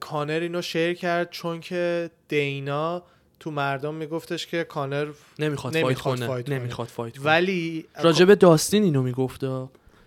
کانر 0.00 0.40
اینو 0.42 0.62
share 0.62 0.94
کرد 0.94 1.30
چون 1.30 1.60
که 1.60 2.10
دینا 2.28 3.02
تو 3.40 3.50
مردم 3.50 3.94
میگفتش 3.94 4.46
که 4.46 4.64
کانر 4.64 5.08
نمی‌خواد 5.38 5.76
fight 5.76 5.98
کنه. 5.98 6.26
fight. 6.26 6.48
نمی‌خواد 6.48 6.88
fight 6.88 7.16
کنه. 7.16 7.26
ولی 7.26 7.84
راجب 8.02 8.34
داستین 8.34 8.82
اینو 8.82 9.02
می‌گفت. 9.02 9.44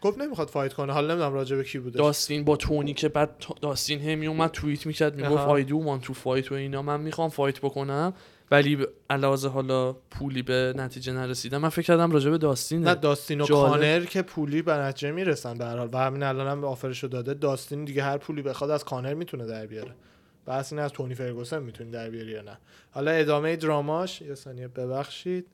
گفت 0.02 0.18
نمی‌خواد 0.18 0.48
fight 0.48 0.74
کنه. 0.74 0.94
حالا 0.94 1.08
نمی‌دونم 1.08 1.34
راجع 1.34 1.56
به 1.56 1.64
کی 1.64 1.80
بوده 1.80 1.98
داستین 1.98 2.44
با 2.44 2.56
تونی 2.56 2.94
که 2.94 3.10
بعد 3.10 3.46
داستین 3.62 4.02
هم 4.02 4.20
میومد 4.20 4.52
توییت 4.52 4.86
می‌کرد 4.86 5.16
می‌گفت. 5.16 5.44
I 5.48 5.64
do 5.64 5.78
want 5.78 6.02
to 6.02 6.14
fight 6.14 6.52
و 6.52 6.56
اینا. 6.56 6.82
من 6.82 7.00
می‌خوام 7.00 7.30
fight 7.30 7.60
بکنم. 7.60 8.14
ولی 8.54 8.88
علاوه 9.10 9.50
حالا 9.50 9.94
پولی 9.94 10.42
به 10.42 10.74
نتیجه 10.78 11.14
نرسیدم 11.14 11.58
من 11.58 11.70
فکر 11.70 11.86
کردم 11.86 12.12
راجع 12.12 12.30
به 12.30 12.38
داستینه 12.38 12.90
نه 12.90 12.96
داستین 12.96 13.42
و 13.42 13.46
جالب. 13.46 13.72
کانر 13.72 14.06
که 14.06 14.22
پولی 14.22 14.62
به 14.62 14.74
نتیجه 14.74 15.12
می‌رسن 15.12 15.58
به 15.58 15.66
هر 15.66 15.78
حال. 15.78 15.90
و 15.94 15.98
همین 15.98 16.24
الان 16.24 16.48
هم 16.48 16.64
offer 16.64 16.91
شو 16.91 17.08
داده. 17.08 17.34
داستین 17.34 17.86
دیگه 17.86 18.04
هر 18.04 18.18
پولی 18.18 18.42
بخواد 18.42 18.70
از 18.70 18.84
کانر 18.84 19.14
می‌تونه 19.14 19.46
در 19.46 19.66
بیاره. 19.66 19.96
بحث 20.46 20.74
این 20.74 20.82
از 20.82 20.92
تونی 20.92 21.16
فرگوسن 21.16 21.64
می‌تونی 21.64 21.92
در 21.92 22.10
بیاری 22.10 22.32
یا 22.32 22.42
نه. 22.42 22.58
حالا 22.92 23.12
ادامه 23.12 23.56
drama 23.56 24.03
ش 24.03 24.22
یه 24.22 24.36
ثانیه 24.36 24.68
ببخشید. 24.68 25.48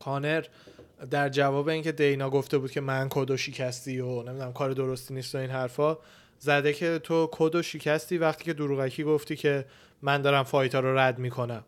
کانر 0.00 0.44
در 1.10 1.28
جواب 1.28 1.68
اینکه 1.68 1.92
دینا 1.92 2.30
گفته 2.30 2.58
بود 2.58 2.70
که 2.70 2.80
من 2.80 3.08
کد 3.10 3.30
و 3.30 3.36
شکستی 3.36 4.00
و 4.00 4.22
نمی‌دونم 4.22 4.52
کار 4.52 4.70
درستی 4.70 5.14
نیست 5.14 5.34
و 5.34 5.38
این 5.38 5.50
حرفا 5.50 5.98
زده 6.38 6.72
که 6.72 6.98
تو 6.98 7.28
کد 7.32 7.54
و 7.54 7.62
شکستی 7.62 8.18
وقتی 8.18 8.44
که 8.44 8.52
دروغکی 8.52 9.04
گفتی 9.04 9.36
که 9.36 9.64
من 10.02 10.22
دارم 10.22 10.42
fight 10.42 10.74
ا 10.74 10.80
رو 10.80 10.98
رد 10.98 11.18
می‌کنم. 11.18 11.64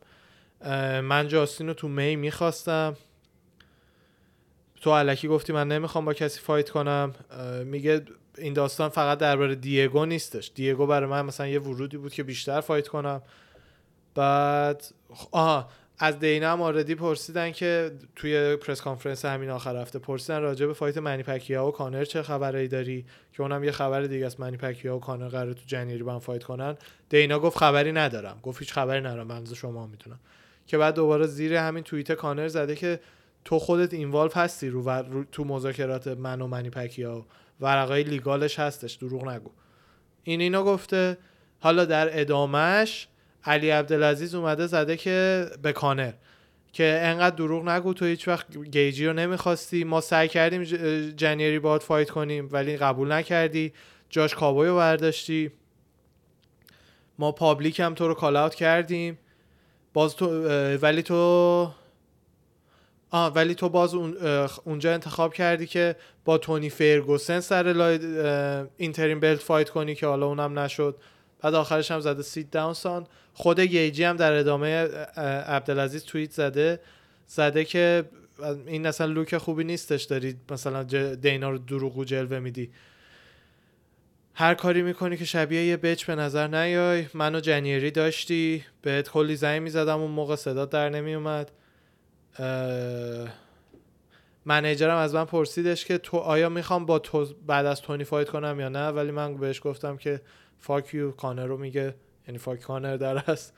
من 1.02 1.28
جاستین 1.28 1.66
رو 1.66 1.74
تو 1.74 1.88
می 1.88 2.16
می‌خواستم. 2.16 2.96
تو 4.80 4.94
الکی 4.94 5.28
گفتی 5.28 5.52
من 5.52 5.68
نمی‌خوام 5.68 6.04
با 6.04 6.14
کسی 6.14 6.40
fight 6.40 6.70
کنم. 6.70 7.14
میگه 7.64 8.04
این 8.38 8.52
داستان 8.52 8.88
فقط 8.88 9.18
درباره 9.18 9.54
Diego 9.54 10.04
نیستش. 10.04 10.50
Diego 10.54 10.86
برای 10.86 11.10
من 11.10 11.26
مثلا 11.26 11.46
یه 11.46 11.60
ورودی 11.60 11.96
بود 11.96 12.12
که 12.12 12.22
بیشتر 12.22 12.60
fight 12.60 12.88
کنم. 12.88 13.22
بعد 14.14 14.84
آها 15.30 15.68
از 16.02 16.18
دینا 16.18 16.52
هم 16.52 16.62
already 16.62 16.94
پرسیدن 16.94 17.52
که 17.52 17.90
توی 18.16 18.56
press 18.56 18.80
conference 18.80 19.24
همین 19.24 19.50
آخر 19.50 19.76
هفته 19.76 19.98
پرسیدن 19.98 20.40
راجع 20.40 20.66
به 20.66 20.72
fight 20.72 20.98
منی 20.98 21.22
و 21.56 21.70
کانر 21.70 22.04
چه 22.04 22.22
خبری 22.22 22.68
داری؟ 22.68 23.04
که 23.32 23.42
اونم 23.42 23.64
یه 23.64 23.70
خبر 23.70 24.02
دیگه 24.02 24.26
است 24.26 24.40
منی 24.40 24.58
و 24.84 24.98
کانر 24.98 25.28
قراره 25.28 25.54
تو 25.54 25.60
January 25.66 26.02
با 26.02 26.12
هم 26.12 26.18
fight 26.18 26.44
کنن. 26.44 26.76
دینا 27.08 27.38
گفت 27.38 27.58
خبری 27.58 27.92
ندارم. 27.92 28.38
گفت 28.42 28.58
هیچ 28.58 28.72
خبری 28.72 29.00
ندارم. 29.00 29.26
من 29.26 29.36
از 29.36 29.52
شما 29.52 29.86
می‌دونم. 29.86 30.20
که 30.66 30.78
بعد 30.78 30.94
دوباره 30.94 31.26
زیر 31.26 31.54
همین 31.54 31.84
توییت 31.84 32.12
کانر 32.12 32.48
زده 32.48 32.76
که 32.76 33.00
تو 33.44 33.58
خودت 33.58 33.94
involve 33.94 34.30
هستی 34.34 34.68
رو, 34.68 34.82
ور- 34.82 35.08
رو 35.08 35.24
تو 35.24 35.44
مذاکرات 35.44 36.08
من 36.08 36.40
و 36.40 36.46
منی 36.46 36.70
پکیائو 36.70 37.24
ورقای 37.60 38.02
legal 38.02 38.42
ش 38.42 38.58
هستش. 38.58 38.94
دروغ 38.94 39.28
نگو. 39.28 39.50
این 40.22 40.40
اینا 40.40 40.62
گفته. 40.62 41.18
حالا 41.60 41.84
در 41.84 42.20
ادامهش 42.20 43.08
علی 43.44 43.70
عبدالعزیز 43.70 44.34
اومده 44.34 44.66
زده 44.66 44.96
که 44.96 45.46
به 45.62 45.72
کانر. 45.72 46.12
که 46.72 47.00
انقدر 47.02 47.36
دروغ 47.36 47.68
نگو 47.68 47.94
تو 47.94 48.04
هیچ 48.04 48.28
وقت 48.28 48.58
گیجی 48.58 49.06
رو 49.06 49.12
نمی‌خواستی. 49.12 49.84
ما 49.84 50.00
سعی 50.00 50.28
کردیم 50.28 50.62
January 51.12 51.58
باهات 51.58 51.82
fight 51.82 52.10
کنیم 52.10 52.48
ولی 52.52 52.76
قبول 52.76 53.12
نکردی. 53.12 53.72
جاش 54.10 54.34
کابوی 54.34 54.68
رو 54.68 54.76
برداشتی. 54.76 55.50
ما 57.18 57.32
public 57.32 57.80
هم 57.80 57.94
تو 57.94 58.08
رو 58.08 58.14
call 58.14 58.36
out 58.36 58.54
کردیم. 58.54 59.18
باز 59.92 60.16
تو 60.16 60.44
ولی 60.76 61.02
تو 61.02 61.70
آه 63.10 63.32
ولی 63.32 63.54
تو 63.54 63.68
باز 63.68 63.94
اونجا 64.64 64.92
انتخاب 64.92 65.34
کردی 65.34 65.66
که 65.66 65.96
با 66.24 66.38
تونی 66.38 66.70
فرگوسن 66.70 67.40
سر 67.40 67.72
لای 67.72 67.98
اینترین 68.76 69.20
بلت 69.20 69.40
فایت 69.40 69.70
کنی 69.70 69.94
که 69.94 70.06
حالا 70.06 70.26
اونم 70.26 70.58
نشد. 70.58 70.98
بعد 71.40 71.54
آخرش 71.54 71.90
هم 71.90 72.00
زده 72.00 72.22
سیت 72.22 72.50
داونسان. 72.50 73.06
خود 73.34 73.60
گیجی 73.60 74.04
هم 74.04 74.16
در 74.16 74.32
ادامه 74.32 74.84
عبدالعزیز 75.46 76.04
توییت 76.04 76.30
زده 76.30 76.80
زده 77.26 77.64
که 77.64 78.04
این 78.66 78.86
اصلا 78.86 79.06
لوک 79.06 79.38
خوبی 79.38 79.64
نیستش 79.64 80.02
داری 80.02 80.36
مثلا 80.50 80.82
دینا 81.14 81.50
رو 81.50 81.58
دروغو 81.58 82.04
جلوه 82.04 82.38
میدی. 82.38 82.70
هر 84.34 84.54
کاری 84.54 84.82
می‌کنی 84.82 85.16
که 85.16 85.24
شبیه 85.24 85.64
یه 85.64 85.76
بچ 85.76 86.04
به 86.04 86.14
نظر 86.14 86.46
نیای. 86.46 87.06
منو 87.14 87.40
جنیری 87.40 87.90
داشتی 87.90 88.64
بهت 88.82 89.08
کلی 89.08 89.36
زنگ 89.36 89.62
می‌زدم 89.62 90.00
اون 90.00 90.10
موقع 90.10 90.36
صدا 90.36 90.64
در 90.64 90.88
نمیومد 90.88 91.50
منیجرم 94.44 94.96
از 94.96 95.14
من 95.14 95.24
پرسیدش 95.24 95.84
که 95.84 95.98
تو 95.98 96.16
آیا 96.16 96.48
می‌خوام 96.48 96.86
با 96.86 96.98
تو 96.98 97.26
بعد 97.46 97.66
از 97.66 97.82
تونی 97.82 98.04
fight 98.04 98.28
کنم 98.28 98.60
یا 98.60 98.68
نه؟ 98.68 98.88
ولی 98.88 99.10
من 99.10 99.36
بهش 99.36 99.60
گفتم 99.64 99.96
که 99.96 100.20
fuck 100.58 100.94
you 100.94 101.10
کانر 101.10 101.46
رو 101.46 101.56
میگه. 101.56 101.94
یعنی 102.28 102.38
fuck 102.38 102.60
کانر 102.60 102.96
در 102.96 103.30
است. 103.30 103.54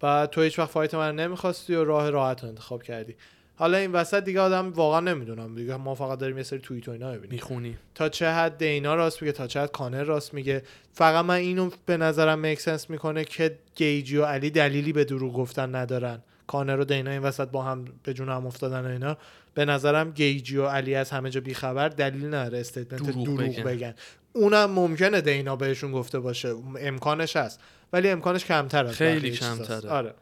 بعد 0.00 0.30
تو 0.30 0.42
هیچ 0.42 0.58
وقت 0.58 0.70
fight 0.70 0.94
من 0.94 1.16
نمی‌خواستی 1.16 1.74
و 1.74 1.84
راه 1.84 2.10
راحت 2.10 2.42
رو 2.42 2.48
انتخاب 2.48 2.82
کردی. 2.82 3.16
حالا 3.56 3.78
این 3.78 3.92
وسط 3.92 4.24
دیگه 4.24 4.40
آدم 4.40 4.72
واقعا 4.72 5.00
نمی‌دونم 5.00 5.54
دیگه. 5.54 5.76
ما 5.76 5.94
فقط 5.94 6.18
داریم 6.18 6.36
یه 6.36 6.42
سری 6.42 6.58
توییت 6.58 6.88
و 6.88 6.90
اینا 6.90 7.08
ببینیم 7.10 7.30
می‌خونی. 7.30 7.76
تا 7.94 8.08
چه 8.08 8.30
حد 8.30 8.58
دینا 8.58 8.94
راست 8.94 9.22
میگه 9.22 9.32
تا 9.32 9.46
چه 9.46 9.60
حد 9.60 9.72
کانر 9.72 10.02
راست 10.02 10.34
میگه. 10.34 10.62
فقط 10.92 11.24
من 11.24 11.34
اینو 11.34 11.70
به 11.86 11.96
نظرم 11.96 12.38
make 12.38 12.60
sense 12.60 12.90
می‌کنه 12.90 13.24
که 13.24 13.58
گیجی 13.74 14.16
و 14.16 14.24
علی 14.24 14.50
دلیلی 14.50 14.92
به 14.92 15.04
دروغ 15.04 15.32
گفتن 15.32 15.74
ندارن. 15.74 16.22
کانر 16.46 16.80
و 16.80 16.84
دینا 16.84 17.10
این 17.10 17.22
وسط 17.22 17.48
با 17.48 17.62
هم 17.62 17.84
به 18.02 18.14
جون 18.14 18.28
هم 18.28 18.46
افتادن 18.46 18.86
و 18.86 18.88
اینا. 18.88 19.16
به 19.54 19.64
نظرم 19.64 20.10
گیجی 20.10 20.56
و 20.56 20.66
علی 20.66 20.94
از 20.94 21.10
همه 21.10 21.30
جا 21.30 21.40
بیخبر 21.40 21.88
دلیل 21.88 22.26
نداره. 22.26 22.58
statement 22.58 23.02
دروغ 23.02 23.24
دروغ, 23.24 23.38
بگن. 23.40 23.62
بگن. 23.64 23.94
اونم 24.32 24.70
ممکنه 24.70 25.20
دینا 25.20 25.56
بهشون 25.56 25.92
گفته 25.92 26.20
باشه. 26.20 26.54
امکانش 26.78 27.36
هست. 27.36 27.60
ولی 27.92 28.08
امکانش 28.08 28.44
کمتر 28.44 28.86
از 28.86 28.94
خیلی. 28.94 29.30
کمتره. 29.30 29.90
آره. 29.90 30.14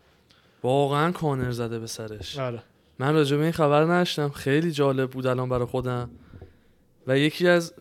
واقعا 0.63 1.13
کانر 1.13 1.51
زده 1.51 1.79
به 1.79 1.87
سرش. 1.87 2.39
آره. 2.39 2.63
من 2.99 3.15
راجع 3.15 3.37
به 3.37 3.43
این 3.43 3.53
خبر 3.53 3.85
نداشتم. 3.85 4.29
خیلی 4.29 4.73
جالب 4.73 5.11
بود 5.11 5.27
الان 5.27 5.49
برای 5.49 5.67
خودم. 5.67 6.11
و 7.07 7.19
یکی 7.19 7.49
از 7.49 7.75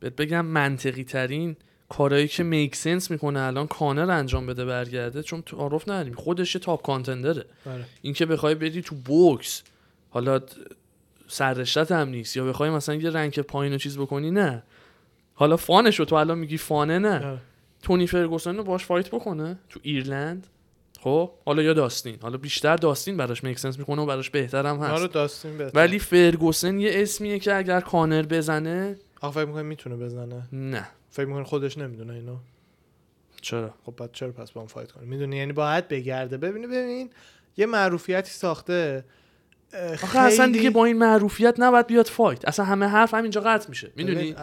بهت 0.00 0.16
بگم 0.16 0.46
منطقی 0.46 1.04
ترین 1.04 1.56
کارهایی 1.88 2.28
که 2.28 2.42
make 2.42 2.76
sense 2.76 3.10
می‌کنه 3.10 3.40
الان 3.40 3.66
کانر 3.66 4.10
انجام 4.10 4.46
بده 4.46 4.64
برگرده 4.64 5.22
چون 5.22 5.42
تعارف 5.42 5.88
نداریم. 5.88 6.14
خودش 6.14 6.54
یه 6.54 6.60
top 6.60 6.82
contender 6.82 7.38
ه 7.38 7.44
آره. 7.66 7.84
اینکه 8.02 8.26
بخوای 8.26 8.54
بری 8.54 8.82
تو 8.82 8.94
بوکس 8.94 9.62
حالا 10.10 10.40
سررشتت 11.28 11.92
هم 11.92 12.08
نیست. 12.08 12.36
یا 12.36 12.44
بخوای 12.44 12.70
مثلا 12.70 12.94
یه 12.94 13.10
رنگ 13.10 13.40
پایین 13.40 13.74
و 13.74 13.78
چیز 13.78 13.98
بکنی 13.98 14.30
نه. 14.30 14.62
حالا 15.34 15.56
fun 15.56 15.81
ش 15.81 15.98
رو 15.98 16.04
تو 16.04 16.14
الان 16.14 16.38
میگی 16.38 16.56
fun 16.56 16.88
ه 16.88 16.98
نه. 16.98 17.26
آره. 17.26 17.38
تونی 17.82 18.06
فرگوسن 18.06 18.56
رو 18.56 18.64
باش 18.64 18.84
fight 18.84 19.08
بکنه 19.08 19.58
تو 19.68 19.80
ایرلند. 19.82 20.46
خب 21.00 21.30
حالا 21.46 21.62
یا 21.62 21.72
داستین. 21.72 22.18
حالا 22.22 22.36
بیشتر 22.36 22.76
داستین 22.76 23.16
براش 23.16 23.44
make 23.44 23.58
sense 23.58 23.78
می‌کنه 23.78 24.02
و 24.02 24.06
براش 24.06 24.30
بهتر 24.30 24.66
هم 24.66 24.76
هست. 24.76 25.00
آره 25.00 25.08
داستین 25.08 25.58
بهتر. 25.58 25.78
ولی 25.78 25.98
فرگوسن 25.98 26.80
یه 26.80 26.90
اسمیه 26.94 27.38
که 27.38 27.54
اگر 27.54 27.80
کانر 27.80 28.22
بزنه 28.22 28.96
آخه 29.20 29.40
فکر 29.40 29.44
می‌کنی 29.44 29.62
می‌تونه 29.62 29.96
بزنه؟ 29.96 30.48
نه. 30.52 30.88
فکر 31.10 31.26
می‌کنی 31.26 31.44
خودش 31.44 31.78
نمی‌دونه 31.78 32.12
اینو؟ 32.12 32.36
چرا؟ 33.40 33.74
خب 33.86 33.94
بعد 33.96 34.12
چرا 34.12 34.32
پس 34.32 34.52
با 34.52 34.60
هم 34.60 34.66
fight 34.66 34.92
کنه 34.92 35.04
می‌دونی 35.04 35.36
یعنی 35.36 35.52
باید 35.52 35.88
برگرده. 35.88 36.36
ببینی 36.36 36.66
ببین 36.66 37.10
یه 37.56 37.66
معروفیتی 37.66 38.30
ساخته. 38.30 39.04
آخه 40.02 40.18
اصلا 40.18 40.52
دیگه 40.52 40.70
با 40.70 40.84
این 40.84 40.98
معروفیت 40.98 41.54
نباید 41.58 41.86
بیاد 41.86 42.06
fight. 42.06 42.48
اصلا 42.48 42.64
همه 42.64 42.86
حرف 42.86 43.14
همینجا 43.14 43.40
قطع 43.40 43.68
میشه. 43.68 43.92
می‌دونی؟ 43.96 44.34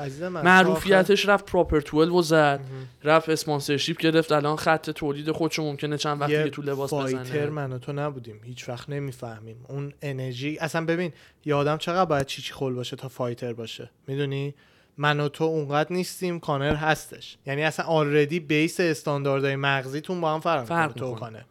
معروفیتش 0.43 1.30
رفت 1.30 1.45
Proper 1.45 1.80
12 1.80 2.11
و 2.11 2.22
زد. 2.22 2.60
رفت 3.03 3.30
sponsorship 3.30 3.98
گرفت. 3.97 4.31
الان 4.31 4.56
خط 4.56 4.89
تولید 4.89 5.31
خودشو 5.31 5.64
ممکنه 5.64 5.97
چند 5.97 6.22
وقت 6.22 6.30
یه 6.30 6.38
دیگه 6.38 6.49
تو 6.49 6.61
لباس 6.61 6.89
fighter 6.90 7.19
بزنه 7.19 7.49
من 7.49 7.73
و 7.73 7.77
تو 7.77 7.93
نبودیم. 7.93 8.39
هیچ 8.43 8.69
وقت 8.69 8.89
نمی‌فهمیم. 8.89 9.65
اون 9.68 9.93
انرژی 10.01 10.57
اصلا 10.57 10.85
ببین 10.85 11.14
یه 11.45 11.56
آدم 11.56 11.77
چقدر 11.77 12.06
باید 12.06 12.26
چی 12.26 12.41
چی 12.41 12.53
خل 12.53 12.73
باشه 12.73 12.95
تا 12.95 13.07
fighter 13.07 13.53
باشه؟ 13.53 13.89
می‌دونی؟ 14.07 14.56
من 14.97 15.19
و 15.19 15.30
تو 15.30 15.43
اونقدر 15.43 15.93
نیستیم 15.93 16.39
کانر 16.39 16.76
هستش. 16.76 17.38
یعنی 17.45 17.64
اصلا 17.64 17.85
already 17.86 18.40
base 18.40 18.80
استانداردهای 18.80 19.56
مغزیتون 19.56 20.22
با 20.22 20.34
هم 20.34 20.39
فرق, 20.39 20.64
فرق 20.64 20.93
تو. 20.93 21.15
کانر. 21.15 21.41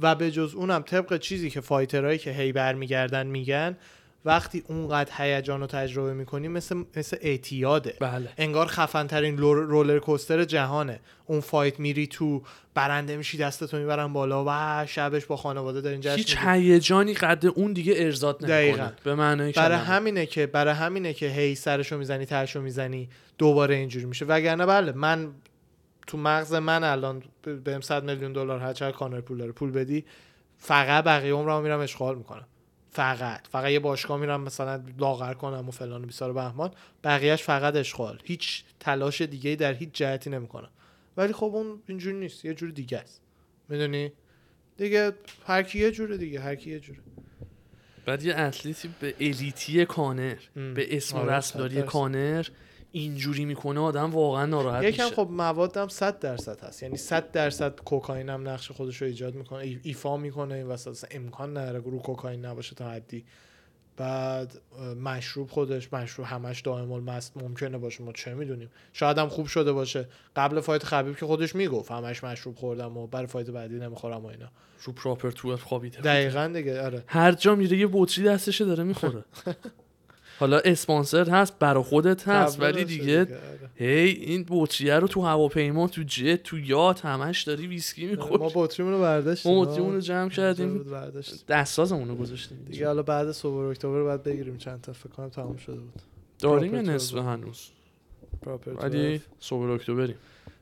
و 0.00 0.14
به 0.14 0.30
جز 0.30 0.54
اونم 0.54 0.82
طبق 0.82 1.18
چیزی 1.18 1.50
که 1.50 1.60
فایترهایی 1.60 2.18
که 2.18 2.32
هی 2.32 2.52
برمیگردن 2.52 3.26
میگن 3.26 3.76
وقتی 4.24 4.64
اونقدر 4.68 5.12
هیجان 5.16 5.60
رو 5.60 5.66
تجربه 5.66 6.14
می‌کنی 6.14 6.48
مثل 6.48 6.84
مثل 6.96 7.16
اعتیاده 7.20 7.94
بله 8.00 8.28
انگار 8.38 8.66
خفن 8.66 9.06
ترین 9.06 9.38
رولر 9.38 9.98
کوستر 9.98 10.44
جهانه 10.44 11.00
اون 11.26 11.40
فایت 11.40 11.80
میری 11.80 12.06
تو 12.06 12.42
برنده 12.74 13.16
میشی 13.16 13.38
دستتو 13.38 13.78
می‌برن 13.78 14.12
بالا 14.12 14.44
و 14.48 14.86
شبش 14.86 15.26
با 15.26 15.36
خانواده 15.36 15.80
دارین 15.80 16.00
جشن 16.00 16.16
هیچ. 16.16 16.36
هیجانی 16.38 17.14
قد 17.14 17.46
اون 17.46 17.72
دیگه 17.72 17.94
ارزاد 17.96 18.38
دقیقاً. 18.40 18.76
نمی‌کنه 18.76 18.96
به 19.04 19.14
معنای 19.14 19.52
برای. 19.52 19.78
همینه 19.78 20.26
که 20.26 20.46
برای 20.46 20.74
همینه 20.74 21.12
که 21.12 21.28
هی 21.28 21.54
سرشو 21.54 21.98
می‌زنی 21.98 22.26
ترشو 22.26 22.60
می‌زنی 22.60 23.08
دوباره 23.38 23.74
اینجوری 23.74 24.06
میشه 24.06 24.24
وگرنه 24.24 24.66
بله 24.66 24.92
من 24.92 25.28
تو 26.08 26.18
مغز 26.18 26.54
من 26.54 26.84
الان 26.84 27.22
بهم 27.64 27.80
100 27.80 28.04
میلیون 28.04 28.32
دلار 28.32 28.60
هر 28.60 28.72
چقدر 28.72 28.96
کانر 28.96 29.20
پول 29.20 29.38
داره 29.38 29.52
پول 29.52 29.70
بدی 29.70 30.04
فقط 30.58 31.04
بقیه 31.04 31.32
عمرمو 31.32 31.62
میرم 31.62 31.80
اشغال 31.80 32.18
می‌کنم. 32.18 32.46
فقط. 32.90 33.46
فقط 33.46 33.70
یه 33.70 33.78
باشگاه 33.78 34.20
میرم 34.20 34.40
مثلا 34.40 34.84
لاغر 34.98 35.34
کنم 35.34 35.68
و 35.68 35.70
فلان 35.70 36.02
و 36.02 36.06
بیسار 36.06 36.32
بهمان 36.32 36.70
بقیهش 37.04 37.42
فقط 37.42 37.76
اشغال. 37.76 38.18
هیچ 38.24 38.64
تلاش 38.80 39.22
دیگه 39.22 39.56
در 39.56 39.74
هیچ 39.74 39.88
جهتی 39.92 40.30
نمی‌کنم. 40.30 40.70
ولی 41.16 41.32
خب 41.32 41.44
اون 41.54 41.82
اینجوری 41.86 42.16
نیست 42.16 42.44
یه 42.44 42.54
جور 42.54 42.70
دیگه 42.70 42.98
است. 42.98 43.20
می‌دونی؟ 43.68 44.12
دیگه 44.76 45.12
هر 45.46 45.62
کی 45.62 45.78
یه 45.78 45.90
جوره 45.90 46.16
دیگه 46.16 46.40
هر 46.40 46.54
کی 46.54 46.70
یه 46.70 46.80
جوره. 46.80 46.98
بعد 48.06 48.22
یه 48.22 48.34
اتلیتی 48.36 48.90
به 49.00 49.14
الیتی 49.20 49.86
کانر 49.86 50.36
ام. 50.56 50.74
به 50.74 50.96
اسم 50.96 51.16
و 51.16 51.20
آره، 51.20 51.36
رسمداری. 51.36 51.82
کانر 51.82 52.46
اینجوری 52.92 53.44
می‌کنه 53.44 53.80
آدم 53.80 54.10
واقعا 54.10 54.46
ناراحت 54.46 54.84
یکم 54.84 55.04
میشه. 55.04 55.16
خب 55.16 55.28
موادم 55.30 55.88
100 55.88 56.18
درصد 56.18 56.60
هست. 56.64 56.82
یعنی 56.82 56.96
100 56.96 57.32
درصد 57.32 57.80
کوکائین 57.80 58.28
هم 58.28 58.48
نقش 58.48 58.70
خودش 58.70 59.02
رو 59.02 59.06
ایجاد 59.08 59.34
می‌کنه 59.34 59.58
ای- 59.58 59.80
ایفا 59.82 60.16
می‌کنه 60.16 60.54
این 60.54 60.66
وسط 60.66 61.04
امکان 61.10 61.56
نداره 61.56 61.78
رو 61.78 61.98
کوکائین 61.98 62.44
نباشه 62.44 62.74
تا 62.74 62.90
حدی. 62.90 63.24
بعد 63.96 64.60
مشروب 65.02 65.50
خودش 65.50 65.92
مشروب 65.92 66.26
همش 66.26 66.60
دائم 66.60 66.92
المست 66.92 67.36
ممکنه 67.36 67.78
باشه 67.78 68.02
ما 68.04 68.12
چه 68.12 68.34
می‌دونیم. 68.34 68.70
شاید 68.92 69.18
هم 69.18 69.28
خوب 69.28 69.46
شده 69.46 69.72
باشه. 69.72 70.08
قبل 70.36 70.60
فایت 70.60 70.84
خبیب 70.84 71.16
که 71.16 71.26
خودش 71.26 71.54
می‌گفت 71.54 71.90
همش 71.90 72.24
مشروب 72.24 72.56
خوردم 72.56 72.96
و 72.96 73.06
برای 73.06 73.26
فایت 73.26 73.50
بعدی 73.50 73.74
نمی‌خورم 73.78 74.24
و 74.24 74.26
اینا. 74.26 74.48
رو 74.84 74.92
پراپر 74.92 75.30
تو 75.30 75.56
خوابیده 75.56 76.00
دقیقا 76.00 76.50
دیگه 76.54 76.82
آره. 76.84 77.04
هر 77.06 77.32
جا 77.32 77.54
میره 77.54 77.76
یه 77.78 77.88
بطری 77.92 78.24
دستشه 78.24 78.64
داره 78.64 78.84
می‌خوره. 78.84 79.24
حالا 80.38 80.58
اسپانسر 80.58 81.30
هست 81.30 81.58
برا 81.58 81.82
خودت 81.82 82.28
هست 82.28 82.60
ولی 82.60 82.84
دیگه 82.84 83.20
آره. 83.20 83.38
هی 83.74 84.10
این 84.10 84.46
بطریه 84.48 84.94
رو 84.94 85.08
تو 85.08 85.22
هواپیما 85.22 85.88
تو 85.88 86.02
جت 86.02 86.42
تو 86.42 86.58
یات 86.58 87.04
همش 87.04 87.42
داری 87.42 87.66
ویسکی 87.66 88.06
ما 88.06 88.10
می‌خوری. 88.10 88.52
بطریمون 88.54 88.92
رو 88.92 89.00
برداشتیم 89.00 89.54
ما 89.54 89.64
بطریمون 89.64 89.94
رو 89.94 90.00
جمع 90.00 90.28
کردیم. 90.28 90.84
دستازمون 91.48 92.08
رو 92.08 92.14
گذاشتیم 92.14 92.58
دیگه 92.70 92.86
حالا 92.86 93.02
بعد 93.02 93.32
صبح 93.32 93.54
اکتبر 93.54 94.02
باید 94.02 94.22
بگیریم 94.22 94.56
چند 94.56 94.80
تا 94.80 94.92
فکر 94.92 95.08
کنم 95.08 95.28
تمام 95.28 95.56
شده 95.56 95.76
بود. 95.76 96.02
داریم 96.38 96.74
یه 96.74 96.82
نصف. 96.82 97.16
هنوز. 97.16 97.68
ولی 98.82 99.20
صبح 99.40 99.70
اکتبریم. 99.70 100.16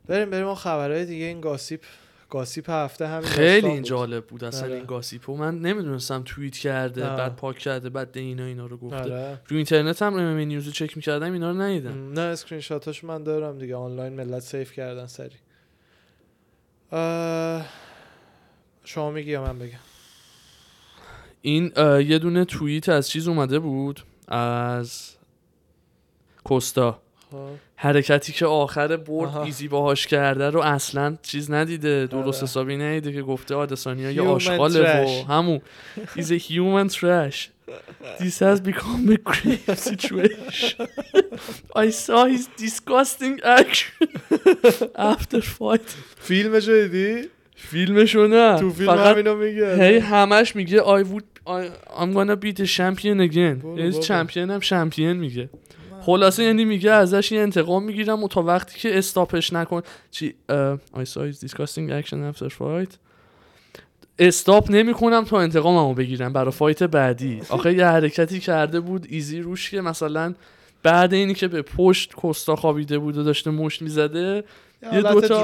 بریم 0.06 0.30
بریم 0.30 0.46
اون 0.46 0.54
خبرهای 0.54 1.04
دیگه 1.06 1.24
این 1.24 1.40
گاسیپ 1.40 1.80
گاسیپ 2.30 2.70
هفته 2.70 3.06
همین 3.06 3.28
خیلی 3.28 3.66
این. 3.66 3.82
جالب 3.82 4.26
بود 4.26 4.44
اصلا 4.44 4.66
آره. 4.66 4.76
این 4.76 4.84
گاسیپو 4.84 5.36
من 5.36 5.58
نمی‌دونستم 5.58 6.22
توییت 6.24 6.56
کرده 6.56 7.06
آه. 7.06 7.16
بعد 7.16 7.36
پاک 7.36 7.58
کرده 7.58 7.90
بعد 7.90 8.18
اینا 8.18 8.44
اینا 8.44 8.66
رو 8.66 8.76
گفته. 8.76 8.96
آره. 8.96 9.40
رو 9.48 9.56
اینترنت 9.56 10.02
هم 10.02 10.14
ام 10.14 10.36
نیوز 10.36 10.66
رو 10.66 10.72
چک 10.72 10.96
می‌کردم 10.96 11.32
اینا 11.32 11.50
رو 11.50 11.60
ندیدم. 11.60 12.12
نه 12.12 12.20
اسکرین 12.20 12.60
شاتاش 12.60 13.04
من 13.04 13.22
دارم 13.22 13.58
دیگه. 13.58 13.76
آنلاین 13.76 14.12
ملت 14.12 14.42
سیف 14.42 14.72
کردن 14.72 15.06
سری. 15.06 15.36
اه، 16.92 17.66
شما 18.84 19.10
میگی 19.10 19.30
یا 19.30 19.44
من 19.44 19.58
بگم؟ 19.58 19.78
این 21.42 21.72
یه 22.00 22.18
دونه 22.18 22.44
توییت 22.44 22.88
از 22.88 23.08
چیز 23.08 23.28
اومده 23.28 23.58
بود؟ 23.58 24.00
از 24.28 25.16
کوستا. 26.44 27.02
حرکتی 27.76 28.32
که 28.32 28.46
آخر 28.46 28.96
برد 28.96 29.28
آها. 29.28 29.44
ایزی 29.44 29.68
باهاش 29.68 30.06
کرده 30.06 30.50
رو 30.50 30.60
اصلا 30.60 31.16
چیز 31.22 31.50
ندیده. 31.50 32.06
درست 32.06 32.38
آره. 32.38 32.42
حسابی 32.50 32.76
ندیده 32.76 33.12
که 33.12 33.22
گفته 33.22 33.54
آدسانیا 33.54 34.10
یه 34.10 34.22
Human 34.22 34.26
آشغاله 34.26 35.04
و. 35.04 35.24
همون. 35.32 35.60
A 36.16 36.20
human 36.20 36.88
trash. 36.88 37.50
This 38.20 38.38
has 38.38 38.60
become 38.60 39.02
a 39.16 39.18
grave 39.30 39.78
situation. 39.90 40.86
I 41.84 41.90
saw 42.04 42.20
his 42.34 42.44
disgusting 42.64 43.34
action 43.60 44.08
after 45.12 45.40
fight. 45.40 45.88
فیلمشو 46.20 46.72
دیدی؟ 46.88 47.28
فیلمشو 47.56 48.26
نه. 48.26 48.58
تو 48.58 48.70
فیلم 48.70 48.94
فقط 48.94 49.12
همینو 49.12 49.34
میگه. 49.36 49.76
هی 49.84 49.98
همش 49.98 50.56
میگه 50.56 50.80
I 50.80 51.04
would 51.04 51.24
I, 51.46 51.70
I'm 52.00 52.12
gonna 52.14 52.36
be 52.36 52.52
the 52.60 52.66
champion 52.66 53.20
again. 53.30 53.64
یعنی. 53.78 53.92
چمپیون 54.00 54.50
هم 54.50 54.60
شمپیون 54.60 55.16
میگه. 55.16 55.48
خلاصه 56.06 56.44
یعنی 56.44 56.64
میگه 56.64 56.90
ازش 56.90 57.32
یه 57.32 57.40
انتقام 57.40 57.84
می‌گیرم 57.84 58.24
و 58.24 58.28
تا 58.28 58.42
وقتی 58.42 58.78
که 58.78 58.98
استاپش 58.98 59.52
نکن 59.52 59.82
چی؟ 60.10 60.34
saw 61.04 61.32
his 61.32 61.46
disgusting 61.46 62.04
action 62.04 62.16
after 62.32 62.48
fight. 62.48 62.90
استاپ 64.18 64.70
نمی‌کنم 64.70 65.24
تا 65.24 65.40
انتقاممو 65.40 65.94
بگیرم 65.94 66.32
برای 66.32 66.50
فایت 66.50 66.82
بعدی. 66.82 67.40
آخه 67.48 67.74
یه 67.74 67.86
حرکتی 67.86 68.40
کرده 68.40 68.80
بود 68.80 69.06
ایزی 69.10 69.40
روش 69.40 69.70
که 69.70 69.80
مثلا 69.80 70.34
بعد 70.82 71.14
اینی 71.14 71.34
که 71.34 71.48
به 71.48 71.62
پشت 71.62 72.14
کوستا 72.14 72.56
خوابیده 72.56 72.98
بود 72.98 73.16
و 73.18 73.22
داشته 73.22 73.50
مشت 73.50 73.82
می‌زده 73.82 74.44
یه 74.82 75.02
دوتا- 75.12 75.40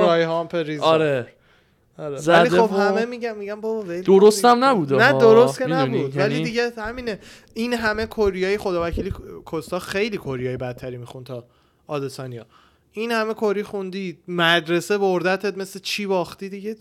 آره. 0.83 1.27
آره. 1.99 2.21
ولی 2.27 2.49
خب 2.51 2.71
همه 2.73 3.05
میگم 3.05 3.37
میگم 3.39 3.61
بابا 3.61 3.83
ول 3.83 4.01
درست 4.03 4.43
کن 4.43 4.49
هم. 4.49 4.65
نبوده 4.65 4.97
نه. 4.97 5.13
درست 5.13 5.59
که؟ 5.59 5.67
نبود 5.67 6.17
ولی 6.17 6.35
یعنی- 6.35 6.45
دیگه 6.45 6.73
همینه 6.77 7.19
این 7.55 7.73
همه 7.75 8.07
کوریایی 8.07 8.59
خداوکیلی 8.59 9.11
کوستا 9.45 9.79
خیلی 9.79 10.17
کوریایی 10.17 10.57
بدتری 10.57 10.97
میخون 10.97 11.25
تا 11.25 11.45
آدسانیا 11.87 12.47
این 12.93 13.11
همه 13.13 13.35
کوری 13.35 13.63
خوندی 13.63 14.19
مدرسه 14.29 14.99
بردتت 14.99 15.59
مثل 15.59 15.81
چی 15.83 16.07
باختی 16.07 16.49
دیگه 16.49 16.77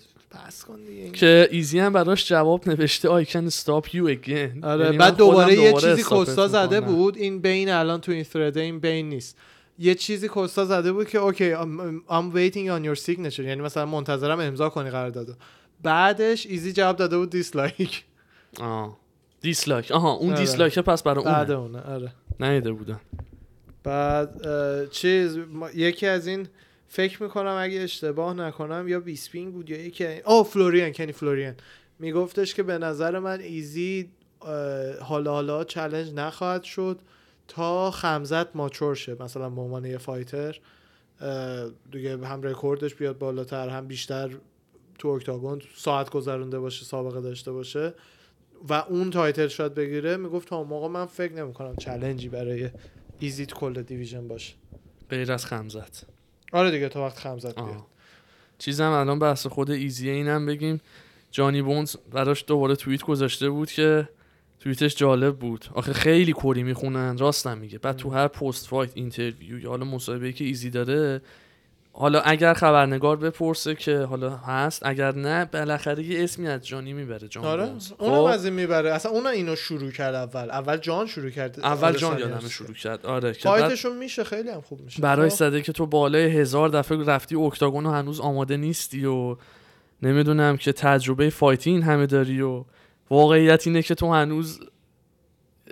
بس 0.47 0.63
کن 0.63 0.79
دیگه 0.83 1.11
که 1.11 1.47
Izzy 1.51 1.79
هم 1.79 1.93
براش 1.93 2.27
جواب 2.29 2.69
نوشته 2.69 3.23
I 3.23 3.27
can 3.27 3.49
stop 3.53 3.85
you 3.87 3.93
again 4.25 4.63
آره 4.63 4.85
یعنی 4.85 4.97
بعد 4.97 5.15
دوباره 5.17 5.45
خودم 5.45 5.61
یه 5.61 5.71
دوباره 5.71 5.89
چیزی 5.95 6.03
کوستا 6.03 6.47
زده. 6.47 6.81
بود 6.81 7.17
این 7.17 7.39
بین 7.39 7.69
الان 7.69 8.01
تو 8.01 8.11
این 8.11 8.23
thread 8.23 8.54
ه 8.54 8.59
این 8.61 8.79
بین 8.79 9.09
نیست 9.09 9.37
یه 9.81 9.95
چیزی 9.95 10.27
کوستا 10.27 10.65
زده 10.65 10.91
بود 10.91 11.09
که 11.09 11.17
اوکی 11.17 11.55
I'm 11.55 12.33
waiting 12.33 12.67
on 12.67 12.85
your 12.85 13.03
signature. 13.03 13.39
یعنی 13.39 13.61
مثلا 13.61 13.85
منتظرم 13.85 14.39
امضا 14.39 14.69
کنی 14.69 14.89
قراردادو 14.89 15.33
بعدش 15.83 16.45
Izzy 16.45 16.73
جواب 16.73 16.95
داده 16.95 17.17
بود 17.17 17.29
dislike. 17.29 18.03
آه. 18.59 18.97
dislike. 19.41 19.91
آها 19.91 20.11
اون 20.11 20.29
آره. 20.29 20.39
dislike 20.39 20.79
پس 20.79 21.03
برای 21.03 21.25
بعد 21.25 21.51
اونه. 21.51 21.77
اونه 21.79 21.93
آره. 21.93 22.13
ندیده 22.39 22.71
بودم 22.71 22.99
بعد 23.83 24.41
چیز 24.89 25.39
یکی 25.75 26.07
از 26.07 26.27
این 26.27 26.47
فکر 26.87 27.23
می‌کنم 27.23 27.57
اگه 27.59 27.79
اشتباه 27.79 28.33
نکنم 28.33 28.87
یا 28.87 28.99
بیسپینگ 28.99 29.53
بود 29.53 29.69
یا 29.69 29.85
یکی 29.85 30.05
آه 30.25 30.43
فلوریان 30.43 30.91
کنی 30.91 31.11
فلوریان. 31.11 31.55
میگفتش 31.99 32.53
که 32.53 32.63
به 32.63 32.77
نظر 32.77 33.19
من 33.19 33.39
ایزی 33.39 34.09
حالا 35.01 35.31
حالا 35.31 35.63
challenge 35.63 36.13
نخواهد 36.13 36.63
شد. 36.63 36.99
تا 37.51 37.91
خمزت 37.91 38.55
mature 38.55 38.95
شه 38.95 39.23
مثلا 39.23 39.49
به 39.49 39.61
عنوان 39.61 39.85
یه 39.85 39.97
fighter 39.97 40.59
دیگه 41.91 42.17
هم 42.17 42.41
رکوردش 42.41 42.95
بیاد 42.95 43.17
بالاتر 43.17 43.69
هم 43.69 43.87
بیشتر 43.87 44.31
تو 44.99 45.07
octagon 45.07 45.61
ساعت 45.75 46.09
گذرونده 46.09 46.59
باشه 46.59 46.85
سابقه 46.85 47.21
داشته 47.21 47.51
باشه. 47.51 47.93
و 48.69 48.73
اون 48.73 49.09
title 49.09 49.47
شاید 49.47 49.73
بگیره 49.73 50.17
می‌گفت 50.17 50.47
تا 50.47 50.63
موقع 50.63 50.87
من 50.87 51.05
فکر 51.05 51.33
نمی‌کنم 51.33 51.75
challenge 51.75 52.24
ی 52.24 52.29
برای 52.29 52.69
ایزی 53.19 53.45
تو 53.45 53.55
کل 53.55 53.81
division 53.81 54.27
باشه. 54.27 54.53
غیر 55.09 55.31
از 55.31 55.45
خمزت. 55.45 56.03
آره 56.53 56.71
دیگه 56.71 56.89
تا 56.89 57.05
وقت 57.05 57.19
خمزت 57.19 57.55
بیاد. 57.55 57.69
آه. 57.69 57.87
چیزم 58.57 58.91
الان 58.91 59.19
بحث 59.19 59.47
خود 59.47 59.71
ایزیه 59.71 60.13
اینم 60.13 60.45
بگیم. 60.45 60.81
جانی 61.31 61.61
بونز 61.61 61.95
براش 62.11 62.43
دوباره 62.47 62.75
توییت 62.75 63.03
گذاشته 63.03 63.49
بود 63.49 63.71
که 63.71 64.09
توییتش 64.61 64.95
جالب 64.95 65.35
بود 65.35 65.65
آخه 65.73 65.93
خیلی 65.93 66.33
کری 66.33 66.63
می‌خونن 66.63 67.17
راستم 67.17 67.57
میگه 67.57 67.79
بعد 67.79 67.95
تو 67.95 68.09
هر 68.09 68.27
post 68.27 68.67
fight 68.67 68.91
interview 68.93 69.59
یا 69.59 69.69
حالا 69.69 69.85
مصاحبه 69.85 70.33
که 70.33 70.43
ایزی 70.43 70.69
داره 70.69 71.21
حالا 71.93 72.21
اگر 72.21 72.53
خبرنگار 72.53 73.17
بپرسه 73.17 73.75
که 73.75 73.99
حالا 73.99 74.29
هست 74.29 74.85
اگر 74.85 75.15
نه 75.15 75.45
بالاخره 75.45 76.03
یه 76.03 76.23
اسمی 76.23 76.47
از 76.47 76.67
جانی 76.67 76.93
می‌بره 76.93 77.27
جان 77.27 77.45
آره. 77.45 77.63
اونم 77.63 78.15
خب؟ 78.15 78.21
از 78.21 78.45
این 78.45 78.53
می‌بره 78.53 78.93
اصلا 78.93 79.11
اون 79.11 79.27
اینو 79.27 79.55
شروع 79.55 79.91
کرد 79.91 80.15
اول 80.15 80.51
اول 80.51 80.77
جان 80.77 81.07
شروع 81.07 81.29
کرد 81.29 81.59
اول 81.59 81.91
جان 81.91 82.11
آدسانیا 82.11 82.19
یادم 82.19 82.41
رو. 82.41 82.49
شروع 82.49 82.73
کرد 82.73 83.05
آره 83.05 83.31
فایتشون 83.31 83.97
میشه 83.97 84.23
خیلی 84.23 84.49
هم 84.49 84.61
خوب 84.61 84.81
میشه 84.81 85.01
برای 85.01 85.29
خب. 85.29 85.35
صده 85.35 85.61
که 85.61 85.71
تو 85.71 85.85
بالای 85.85 86.25
هزار 86.25 86.69
دفعه 86.69 87.05
رفتی 87.05 87.35
اکتاگون 87.35 87.85
و 87.85 87.91
هنوز 87.91 88.19
آماده 88.19 88.57
نیستی 88.57 89.05
و 89.05 89.37
نمی‌دونم 90.01 90.57
که 90.57 90.71
تجربه 90.71 91.29
فایتی 91.29 91.69
این 91.69 91.83
همه 91.83 92.05
داری 92.05 92.41
و 92.41 92.63
واقعیت 93.11 93.67
اینه 93.67 93.81
که 93.81 93.95
تو 93.95 94.13
هنوز 94.13 94.59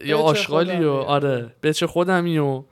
یا 0.05 0.19
آشغالی. 0.19 0.83
و 0.83 0.91
آره 0.91 1.55
بچه 1.63 1.87
خودمی 1.87 2.37
و 2.37 2.63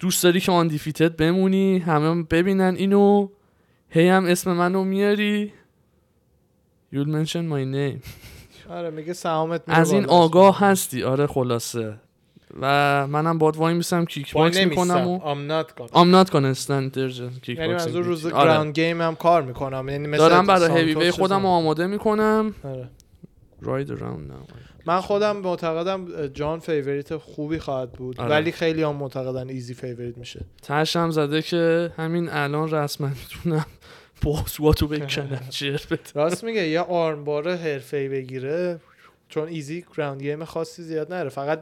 دوست 0.00 0.22
داری 0.22 0.40
که 0.40 0.52
آن 0.52 0.68
دیفیتد 0.68 1.16
بمونی 1.16 1.78
همه 1.78 2.22
ببینن 2.22 2.74
اینو 2.76 3.28
هی 3.90 4.08
هم 4.08 4.24
اسم 4.24 4.52
منو 4.52 4.84
میاری 4.84 5.52
You'll 6.94 7.08
mention 7.08 7.50
my 7.52 7.74
name 7.74 8.08
آره 8.70 8.90
میگه 8.90 9.12
سهامت 9.12 9.62
از 9.66 9.92
این. 9.92 10.04
آگاه 10.06 10.60
هستی 10.60 11.02
آره 11.02 11.26
خلاصه 11.26 11.94
و 12.60 13.06
منم 13.06 13.38
باد 13.38 13.56
وای 13.56 13.74
میسم 13.74 14.04
کیک 14.04 14.32
باکس 14.32 14.58
می‌کنم 14.58 15.06
و. 15.08 15.18
I'm 15.18 15.48
not 15.50 15.70
kickboxing. 16.30 17.48
یعنی 17.48 17.72
منظور 17.72 18.04
روز 18.04 18.26
آره. 18.26 18.34
گراوند 18.34 18.74
گیم 18.74 19.00
هم 19.00 19.14
کار 19.14 19.42
می‌کنم 19.42 19.88
یعنی 19.88 20.06
مثل 20.08 20.18
دارم 20.18 20.46
برای 20.46 20.78
هیوی 20.78 20.94
وی. 20.94 21.10
خودم 21.10 21.46
آماده 21.46 21.86
می‌کنم 21.86 22.54
آره. 22.64 22.88
راید 23.60 23.90
راوند 23.90 24.30
now 24.30 24.52
من 24.86 25.00
خودم 25.00 25.36
معتقدم 25.36 26.26
جان 26.26 26.60
فیوریت 26.60 27.16
خوبی 27.16 27.58
خواهد 27.58 27.92
بود. 27.92 28.20
آره. 28.20 28.30
ولی 28.30 28.52
خیلی 28.52 28.82
هم 28.82 28.96
معتقدن 28.96 29.48
ایزی 29.48 29.74
فیوریت 29.74 30.18
میشه. 30.18 30.40
تشم 30.62 31.10
زده 31.10 31.42
که 31.42 31.92
همین 31.96 32.28
الان 32.28 32.70
رسما 32.70 33.08
می‌تونم 33.08 33.66
باسواتو 34.22 34.88
بکنم 34.88 35.40
راست 36.14 36.44
میگه 36.44 36.68
یه 36.68 36.80
armbar 36.80 37.56
حرفه‌ای 37.56 38.08
بگیره 38.08 38.80
چون 39.28 39.48
ایزی 39.48 39.84
ground 39.96 40.22
game 40.22 40.44
خاصی 40.44 40.82
زیاد 40.82 41.12
نره. 41.12 41.28
فقط 41.28 41.60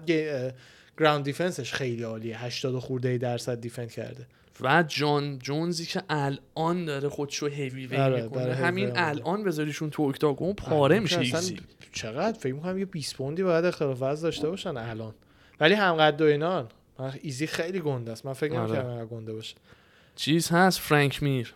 ground 0.98 1.24
defense 1.24 1.62
ش 1.62 1.72
خیلی 1.72 2.02
عالیه. 2.02 2.44
80 2.44 2.78
خورده 2.78 3.08
ای 3.08 3.18
درصد 3.18 3.60
defend 3.60 3.90
کرده. 3.90 4.26
و 4.60 4.84
جان 4.88 5.38
جونزی 5.38 5.86
که 5.86 6.02
الان 6.08 6.84
داره 6.84 7.08
خودشو 7.08 7.46
هیوی 7.46 7.86
وی 7.86 7.96
آره، 7.96 8.22
می‌کنه. 8.22 8.54
همین. 8.54 8.92
الان 8.94 9.44
بذاریشون 9.44 9.90
تو 9.90 10.02
octagon 10.02 10.52
پاره 10.52 11.00
میشه 11.00 11.18
ایزی. 11.18 11.56
چقدر؟ 11.94 12.38
فکر 12.38 12.54
می‌کنم 12.54 12.78
یه 12.78 12.84
20 12.84 13.16
پوندی 13.16 13.42
باید 13.42 13.64
اختلاف 13.64 14.02
وزن 14.02 14.22
داشته 14.22 14.48
باشن 14.50 14.76
الان. 14.76 15.14
ولی 15.60 15.74
هم 15.74 15.94
قد 15.94 16.20
و 16.20 16.24
اینان 16.24 16.66
من 16.98 17.12
ایزی 17.22 17.46
خیلی 17.46 17.80
گنده 17.80 18.12
است. 18.12 18.26
من 18.26 18.32
فکر 18.32 18.52
آره. 18.54 18.62
نمی‌کردم 18.62 18.88
انقدر 18.88 19.06
گنده 19.06 19.32
باشه. 19.32 19.56
چیز 20.16 20.48
هست 20.48 20.78
فرانک 20.78 21.22
میر. 21.22 21.54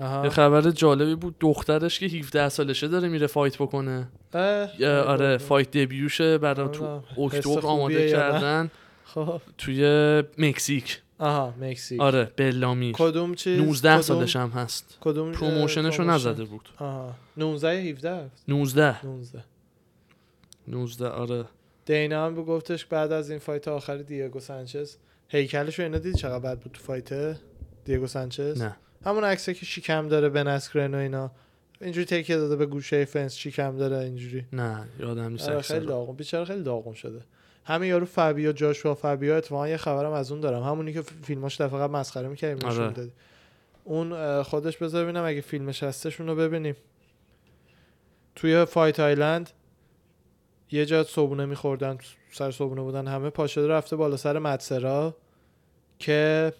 یه 0.00 0.06
آها 0.06 0.28
خبر 0.30 0.60
جالبی 0.70 1.14
بود. 1.14 1.34
دخترش 1.40 1.98
که 2.00 2.06
17 2.06 2.48
سالشه 2.48 2.88
داره 2.88 3.08
میره 3.08 3.26
fight 3.26 3.56
بکنه. 3.56 4.08
اه، 4.34 4.80
یه 4.80 4.90
آره 4.90 5.38
fight 5.38 5.70
debut 5.70 6.12
شه 6.12 6.38
برای 6.38 6.68
تو 6.68 7.02
اکتبر 7.22 7.66
آماده؟ 7.66 8.10
کردن. 8.10 8.70
خب. 9.04 9.40
توی 9.58 10.22
مکزیک. 10.38 11.00
آها 11.18 11.54
مکزیک. 11.60 12.00
آره 12.00 12.32
بلا 12.36 12.58
میر 12.58 12.92
کدوم 12.98 13.34
چیز؟ 13.34 13.60
19 13.60 13.88
کدوم- 13.88 14.00
سالش 14.00 14.36
هم 14.36 14.48
هست. 14.48 14.98
کدوم 15.00 15.32
promotion 15.32 15.80
شو 15.80 15.96
promotion؟ 15.96 16.28
نزده 16.30 16.44
بود. 16.44 16.68
آها. 16.78 17.14
19 17.36 17.74
یا 17.84 17.90
17 17.92 18.30
19 18.48 19.06
19 19.06 19.44
19 20.68 21.08
آره. 21.08 21.44
دینا 21.86 22.26
هم 22.26 22.34
گفتش 22.34 22.84
بعد 22.84 23.12
از 23.12 23.30
این 23.30 23.38
fight 23.38 23.68
آخر 23.68 23.96
دیگو 23.96 24.40
سانچز. 24.40 24.96
هیکلش 25.28 25.78
رو 25.78 25.84
اینا 25.84 25.98
دیدی 25.98 26.18
چقدر 26.18 26.38
بد 26.38 26.58
بود 26.58 26.72
تو 26.72 26.82
fight 26.82 27.36
دیگو 27.84 28.06
سانچز؟ 28.06 28.62
نه. 28.62 28.76
همون 29.04 29.24
عکسه 29.24 29.54
که 29.54 29.66
شیکم 29.66 30.08
داره 30.08 30.28
به 30.28 30.42
نسکرن 30.42 30.94
و 30.94 30.98
اینا. 30.98 31.30
اینجوری 31.80 32.06
تکیه 32.06 32.36
داده 32.36 32.56
به 32.56 32.66
گوشه 32.66 33.04
فنس 33.04 33.34
شیکم 33.34 33.76
داره 33.76 33.96
اینجوری. 33.96 34.44
نه 34.52 34.84
یادم 35.00 35.32
نیست 35.32 35.48
آره 35.48 35.60
خیلی 35.60 35.80
رو. 35.80 35.86
داغون. 35.86 36.16
بیچاره 36.16 36.44
خیلی 36.44 36.62
داغون 36.62 36.94
شده. 36.94 37.20
همین 37.64 37.90
یارو 37.90 38.06
فابیو 38.06 38.52
جاشوا 38.52 38.94
فابیو 38.94 39.32
اتفاقا 39.32 39.68
یه 39.68 39.76
خبرم 39.76 40.12
از 40.12 40.32
اون 40.32 40.40
دارم. 40.40 40.62
همونی 40.62 40.92
که 40.92 41.02
فیلماش 41.02 41.60
دفعه 41.60 41.78
قبل 41.78 41.92
مسخره 41.92 42.28
می‌کردیم 42.28 42.68
آره. 42.68 43.10
اون 43.84 44.42
خودش 44.42 44.76
بذار 44.76 45.04
ببینم 45.04 45.24
اگه 45.24 45.40
فیلمش 45.40 45.82
هستش 45.82 46.20
اونو 46.20 46.34
ببینیم. 46.34 46.76
توی 48.34 48.64
Fight 48.64 49.00
Island 49.00 49.50
یه 50.70 50.86
جا 50.86 51.04
صبونه 51.04 51.46
میخوردن 51.46 51.98
سر 52.32 52.50
صبونه 52.50 52.80
بودن 52.80 53.06
همه 53.06 53.30
پاشده 53.30 53.68
رفته 53.68 53.96
بالا 53.96 54.16
سر 54.16 54.38
مت 54.38 54.77
سرا 54.77 55.16
که 55.98 56.52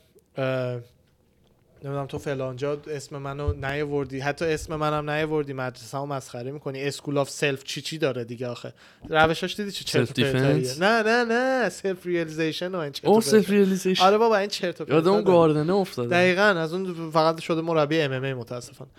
نمی‌دونم 1.85 2.07
تو 2.07 2.19
فلانجا 2.19 2.78
اسم 2.91 3.19
منو 3.19 3.53
نیاوردی 3.53 4.20
حتی 4.20 4.45
اسم 4.45 4.77
منم 4.77 5.11
نیاوردی 5.11 5.53
مدرسه 5.53 5.99
هم 5.99 6.09
مسخره 6.09 6.51
می‌کنی. 6.51 6.83
School 6.82 7.19
of 7.19 7.31
Self 7.31 7.65
چی 7.65 7.81
چی 7.81 7.99
داره 7.99 8.24
دیگه 8.24 8.47
آخه؟ 8.49 8.73
روشاش 9.09 9.57
دیدی 9.57 9.70
چه 9.70 9.85
چرت؟ 9.85 10.19
نه 10.19 11.03
نه 11.03 11.24
نه 11.24 11.69
self 11.69 12.07
realization 12.07 12.74
و 12.74 12.77
این 12.78 12.93
چرت 12.93 13.05
او. 13.05 13.20
self 13.20 13.51
realization 13.51 14.05
آره 14.05 14.19
بابا 14.19 14.37
این 14.37 14.49
چرت 14.49 14.81
و 14.81 14.85
یاد 14.89 15.09
اون. 15.09 15.23
گاردنه 15.24 15.74
افتاده. 15.74 16.09
دقیقا 16.09 16.43
از 16.43 16.73
اون 16.74 17.11
فقط 17.11 17.41
شده 17.41 17.61
مربی 17.61 18.01
MMA 18.01 18.35
متاسفانه. 18.35 18.91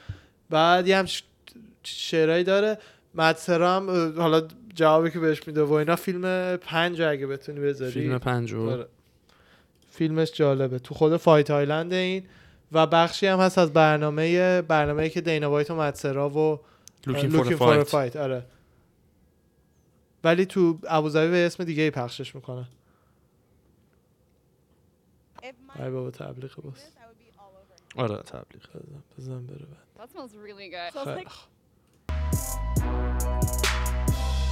بعد 0.49 0.87
یه 0.87 0.97
هم 0.97 1.05
شعرهایی 1.83 2.43
داره. 2.43 2.77
مت 3.15 3.45
سرا 3.45 3.75
هم 3.75 4.13
حالا 4.21 4.47
جوابی 4.75 5.11
که 5.11 5.19
بهش 5.19 5.47
میده 5.47 5.63
و 5.63 5.73
اینا 5.73 5.95
فیلم 5.95 6.57
پنج 6.57 7.01
اگه 7.01 7.27
بتونی 7.27 7.59
بذاری. 7.59 7.91
فیلم 7.91 8.17
پنجو 8.17 8.69
آره. 8.69 8.87
فیلمش 9.89 10.31
جالبه. 10.31 10.79
تو 10.79 10.95
خود 10.95 11.17
Fight 11.17 11.51
Island 11.51 11.93
این 11.93 12.23
و 12.71 12.87
بخشی 12.87 13.27
هم 13.27 13.39
هست 13.39 13.57
از 13.57 13.73
برنامه 13.73 14.61
برنامه 14.61 15.09
که 15.09 15.21
دینا 15.21 15.49
وایت 15.51 15.71
و 15.71 15.75
مت 15.75 16.02
سرا 16.02 16.29
و 16.29 16.59
Looking 17.07 17.45
for 17.45 17.85
a 17.85 18.13
Fight، 18.13 18.15
آره. 18.15 18.45
ولی 20.23 20.45
تو 20.45 20.79
ابوظبی 20.87 21.31
به 21.31 21.45
اسم 21.45 21.63
دیگه 21.63 21.83
ای 21.83 21.91
پخشش 21.91 22.35
می‌کنه. 22.35 22.67
ای 25.43 25.89
بابا 25.89 26.11
تبلیغ 26.11 26.51
بس. 26.51 26.87
آره 27.95 28.15
تبلیغ. 28.15 28.63
بزن 29.17 29.45
بره 29.45 29.67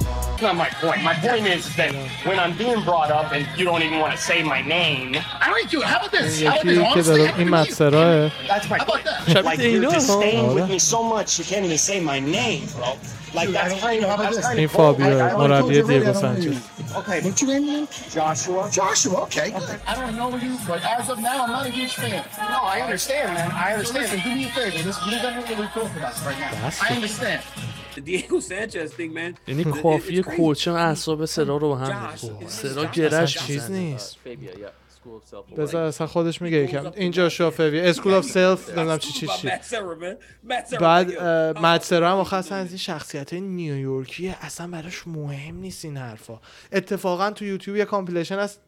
That's 0.05 0.41
not 0.41 0.55
my 0.55 0.69
point. 0.81 1.03
My 1.03 1.13
point 1.13 1.45
is 1.47 1.63
that 1.75 1.93
when 2.25 2.39
I'm 2.39 2.57
being 2.57 2.81
brought 2.83 3.11
up 3.11 3.31
and 3.31 3.45
you 3.57 3.63
don't 3.65 3.83
even 3.83 3.99
want 3.99 4.13
to 4.17 4.21
say 4.29 4.41
my 4.41 4.61
name, 4.61 5.15
I 5.43 5.45
don't 5.49 5.69
do 5.69 5.79
it. 5.81 5.85
How 5.85 5.97
about 5.99 6.11
this? 6.11 6.41
این 6.41 6.47
How 6.51 6.59
about 6.61 6.65
یکی 6.65 7.01
this? 7.01 7.05
که 7.05 7.11
Honestly, 7.11 7.17
داره 7.17 7.27
how 7.31 7.37
این 7.37 7.47
about 7.47 7.67
you? 7.67 7.71
مدسراه 7.71 8.31
that's 8.47 8.65
my 8.69 8.77
How 8.77 8.83
about 8.83 8.87
point. 8.87 9.05
that? 9.05 9.45
Like 9.45 9.59
you're 9.59 9.91
disdain 9.91 10.47
with 10.55 10.63
آره. 10.63 10.67
me 10.67 10.79
so 10.79 11.03
much 11.03 11.39
you 11.39 11.45
can't 11.51 11.65
even 11.65 11.77
say 11.77 11.99
my 11.99 12.19
name, 12.19 12.63
bro. 12.77 12.89
Like 13.39 13.49
that's 13.57 13.75
kind 13.85 14.03
of 14.03 14.19
that's 14.19 14.39
kind 14.47 14.59
این 14.59 14.65
of 14.65 14.73
bull. 14.73 14.85
I- 14.85 14.89
I 14.89 14.93
فابیو 14.93 15.19
don't- 15.29 15.49
مربی 15.49 15.61
told 15.61 15.71
you 15.71 15.83
already, 15.83 15.99
دیگو 15.99 16.11
I 16.11 16.13
don't 16.13 16.15
know 16.15 16.21
سانچز 16.21 16.45
you. 16.45 16.97
Okay, 17.01 17.17
What's 17.25 17.41
your 17.41 17.49
name 17.51 17.65
again? 17.69 17.87
Joshua. 18.15 18.61
Joshua. 18.79 19.17
Okay. 19.27 19.47
I 19.91 19.93
don't 19.99 20.15
know 20.19 20.29
you, 20.45 20.53
but 20.69 20.79
as 20.97 21.05
of 21.13 21.17
now, 21.29 21.37
I'm 21.43 21.51
not 21.57 21.65
a 21.71 21.73
huge 21.79 21.95
fan. 22.01 22.21
No, 22.53 22.59
I 22.75 22.77
understand, 22.85 23.27
man. 23.37 23.49
I 23.51 23.69
So 23.69 23.73
understand. 23.75 24.03
listen, 24.03 24.17
do 24.25 24.31
me 24.39 24.43
a 24.49 24.51
favor. 24.57 24.79
This 24.87 24.97
we 25.05 25.11
don't 25.23 25.37
really 25.51 25.69
talk 25.77 25.89
about 25.99 26.11
this 26.15 26.21
right 26.27 26.39
now. 26.43 26.85
I 26.85 26.89
understand. 26.97 27.39
The 27.96 28.00
Diego 28.08 28.40
Sanchez 28.40 28.90
thing, 28.98 29.12
man. 29.14 29.34
یعنی 29.48 29.64
کافی. 29.64 30.22
کوچه 30.22 30.72
اعصاب 30.72 31.24
سرا 31.24 31.56
رو 31.56 31.74
به 31.74 31.80
هم 31.80 32.16
سرا 32.46 32.84
گرش 32.84 33.38
چیز 33.46 33.70
نیست. 33.70 34.16
self 35.30 35.58
بذار 35.58 35.84
اصلا 35.84 36.06
خودش 36.06 36.42
میگه 36.42 36.56
یکم. 36.56 36.92
اینجا 36.96 37.28
شافوی 37.28 37.80
اسکول 37.80 38.14
آف 38.14 38.24
سلف 38.24 38.68
نمی‌دونم 38.68 38.98
چی 38.98 39.12
چی 39.12 39.26
چی. 39.26 39.48
بعد 40.80 41.22
مدسرا 41.58 42.10
هم 42.10 42.16
آخه 42.16 42.36
اصلا 42.36 42.58
از 42.58 42.68
این 42.68 42.76
شخصیت 42.76 43.32
های 43.32 43.42
نیویورکیه. 43.42 44.36
اصلا 44.40 44.66
براش 44.66 45.06
مهم 45.06 45.56
نیست 45.56 45.84
این 45.84 45.96
حرفا. 45.96 46.40
اتفاقا 46.72 47.30
تو 47.30 47.44
یوتیوب 47.44 47.76
یه 47.76 47.84
کامپیلیشن 47.84 48.38
هست. 48.38 48.60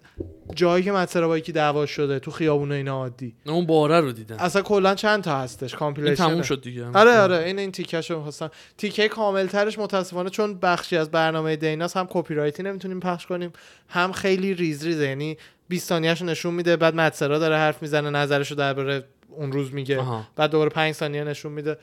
جایی 0.55 0.85
که 0.85 0.93
مدسرا 0.93 1.29
با 1.29 1.39
یکی 1.39 1.53
دعوا 1.53 1.87
شده 1.87 2.19
تو 2.19 2.31
خیابون 2.31 2.73
اینا 2.73 2.93
عادی. 2.93 3.35
اون 3.47 3.67
باره 3.67 4.01
رو 4.01 4.13
دیدم. 4.13 4.37
اصلا 4.39 4.63
کلا 4.63 4.95
چند 4.95 5.25
تا 5.25 5.39
هستش؟ 5.39 5.73
این 5.73 5.79
کامپیلیشن 5.79 6.15
تموم 6.15 6.43
شد 6.43 6.63
دیگه. 6.63 6.87
آره 6.95 7.19
آره 7.19 7.37
این 7.37 7.59
این 7.59 7.73
تیکش 7.73 8.11
رو 8.11 8.17
می‌خواستم. 8.17 8.51
تیکه 8.79 9.09
کامل 9.09 9.47
ترش 9.47 9.79
متاسفانه 9.79 10.31
چون 10.31 10.59
بخشی 10.59 10.97
از 10.97 11.11
برنامه 11.11 11.57
دیناس 11.57 11.97
هم 11.97 12.07
کپی 12.11 12.35
رایتی 12.35 12.63
نمی‌تونیم 12.63 13.01
پخش 13.01 13.27
کنیم 13.27 13.53
هم 13.89 14.13
خیلی 14.13 14.55
ریز 14.55 14.85
ریزه. 14.85 15.05
یعنی 15.05 15.37
20 15.69 15.89
ثانیه‌شو 15.89 16.25
نشون 16.25 16.55
میده 16.55 16.77
بعد 16.77 16.95
مت 16.95 17.17
سرا 17.17 17.39
داره 17.39 17.57
حرف 17.57 17.83
می‌زنه 17.83 18.11
نظرشو 18.11 18.55
درباره 18.55 19.05
اون 19.29 19.53
روز 19.53 19.75
میگه. 19.75 19.99
آها. 19.99 20.27
بعد 20.37 20.51
دوباره 20.51 20.71
5 20.71 20.95
ثانیه 20.95 21.25
نشون 21.25 21.53
میده. 21.53 21.79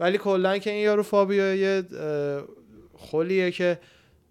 ولی 0.00 0.18
کلا 0.18 0.58
که 0.58 0.70
این 0.70 0.84
یارو 0.84 1.02
فابیو 1.02 1.54
یه 1.54 1.84
خلیه 2.98 3.50
که 3.50 3.78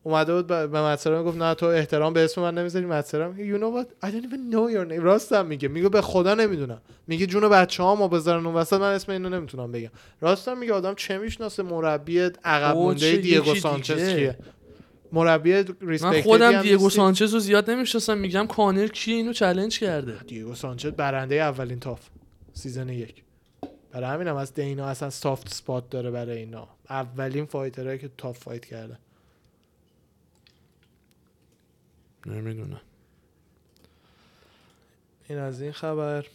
اومده 0.03 0.33
بود 0.35 0.47
به 0.47 0.67
مت 0.67 0.95
سرا 0.95 1.23
گفت 1.23 1.37
نه 1.37 1.53
تو 1.53 1.65
احترام 1.65 2.13
به 2.13 2.23
اسم 2.23 2.41
من 2.41 2.57
نمی‌ذاری. 2.57 2.85
مت 2.85 3.08
سرا 3.08 3.31
میگه 3.31 3.57
you 3.57 3.61
know 3.61 3.83
what? 3.83 4.07
I 4.07 4.11
don't 4.11 4.25
even 4.25 4.53
know 4.53 4.73
your 4.75 4.91
name. 4.91 5.03
راستم 5.03 5.45
میگه. 5.45 5.67
میگه 5.67 5.89
به 5.89 6.01
خدا 6.01 6.33
نمی‌دونم. 6.35 6.81
میگه 7.07 7.25
جون 7.25 7.49
بچه 7.49 7.83
ها 7.83 7.95
ما 7.95 8.07
بذارن 8.07 8.45
اون 8.45 8.55
وسط. 8.55 8.79
من 8.79 8.93
اسم 8.93 9.11
اینو 9.11 9.29
نمی‌تونم 9.29 9.71
بگم. 9.71 9.89
راستم 10.21 10.57
میگه 10.57 10.73
آدم 10.73 10.93
چه 10.95 11.17
می‌شناسه؟ 11.17 11.63
مربی 11.63 12.19
عقب 12.43 12.75
مونده 12.75 13.17
دیگو 13.17 13.55
سانچز. 13.55 14.15
کیه؟ 14.15 14.37
مربی 15.11 15.53
من 15.53 15.65
respected 15.81 16.17
ی 16.17 16.21
خودم 16.21 16.61
دیگو؟ 16.61 16.89
سانچز 16.89 17.33
رو 17.33 17.39
زیاد 17.39 17.69
نمی‌شناسم. 17.69 18.17
میگم 18.17 18.47
کانر 18.47 18.87
کیه؟ 18.87 19.15
اینو 19.15 19.33
challenge 19.33 19.79
کرده. 19.79 20.17
دیگو 20.27 20.55
سانچز 20.55 20.91
برنده 20.91 21.35
اولین 21.35 21.79
TUF. 21.79 22.01
season 22.53 22.89
یک. 22.89 23.23
برای 23.91 24.09
همینم 24.09 24.35
از 24.35 24.53
دینا 24.53 24.85
اصلا 24.85 25.09
soft 25.09 25.53
spot 25.53 25.89
داره 25.89 26.11
برای 26.11 26.37
اینا. 26.37 26.67
اولین 26.89 27.45
fighter 27.45 27.83
هایی 27.83 27.99
که 27.99 28.09
TUF 28.17 28.35
fight 28.35 28.65
کرده. 28.65 28.97
نمی‌دونم. 32.29 32.81
این 35.29 35.39
از 35.39 35.61
این 35.61 35.71
خبر. 35.71 36.25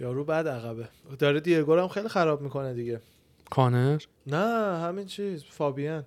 یارو 0.00 0.24
بعد 0.24 0.48
عقبه. 0.48 0.88
داره 1.18 1.40
دیگو 1.40 1.74
هم 1.78 1.88
خیلی 1.88 2.08
خراب 2.08 2.40
می‌کنه 2.40 2.74
دیگه. 2.74 3.00
کانر؟ 3.50 4.02
نه 4.26 4.78
همین 4.80 5.06
چیز. 5.06 5.44
فابیان. 5.44 6.04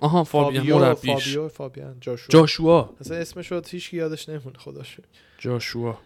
آها 0.00 0.24
فابیان 0.24 0.64
فابیو 0.64 0.78
مربیش. 0.78 1.24
فابیو 1.24 1.48
فابیان. 1.48 1.96
جاشوا. 2.00 2.26
جاشوا. 2.28 2.94
اصلا 3.00 3.16
اسمش 3.16 3.52
رو 3.52 3.62
هیچ 3.66 3.94
یادش 3.94 4.28
نمونه 4.28 4.58
خداش. 4.58 5.00
جاشوا. 5.38 5.98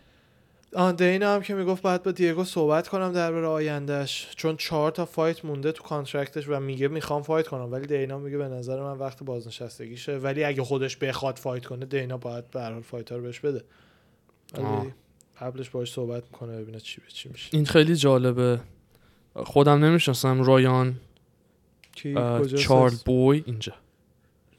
آن 0.74 0.94
دینا 0.94 1.34
هم 1.34 1.42
که 1.42 1.54
می‌گفت 1.54 1.82
بعد 1.82 2.02
با 2.02 2.12
دیگو 2.12 2.44
صحبت 2.44 2.88
کنم 2.88 3.12
درباره 3.12 3.46
آیندهش 3.46 4.28
چون 4.36 4.56
چهار 4.56 4.90
تا 4.90 5.04
فایت 5.04 5.44
مونده 5.44 5.72
تو 5.72 5.82
contract 5.82 6.35
ش 6.35 6.48
و 6.48 6.60
میگه 6.60 6.88
می‌خوام 6.88 7.22
fight 7.22 7.48
کنم. 7.48 7.72
ولی 7.72 7.86
دینا 7.86 8.18
میگه 8.18 8.38
به 8.38 8.48
نظر 8.48 8.82
من 8.82 8.98
وقت 8.98 9.22
بازنشستگیشه. 9.22 10.16
ولی 10.16 10.44
اگه 10.44 10.62
خودش 10.62 10.96
بخواد 10.96 11.36
fight 11.36 11.66
کنه 11.66 11.86
دینا 11.86 12.16
باید 12.16 12.50
به 12.50 12.60
هر 12.60 12.72
حال 12.72 12.82
fight 12.82 13.12
رو 13.12 13.22
بهش 13.22 13.40
بده. 13.40 13.64
ولی 14.58 14.92
قبلش 15.40 15.70
باهاش 15.70 15.92
صحبت 15.92 16.24
می‌کنه 16.24 16.62
ببینه 16.62 16.80
چی 16.80 17.00
به 17.00 17.06
چی 17.08 17.28
میشه. 17.28 17.48
این 17.52 17.66
خیلی 17.66 17.96
جالبه. 17.96 18.60
خودم 19.34 19.84
نمی‌شناسم. 19.84 20.42
رایان 20.42 20.94
کی؟ 21.94 22.14
چارل 22.58 22.94
بوی 23.06 23.42
اینجا. 23.46 23.72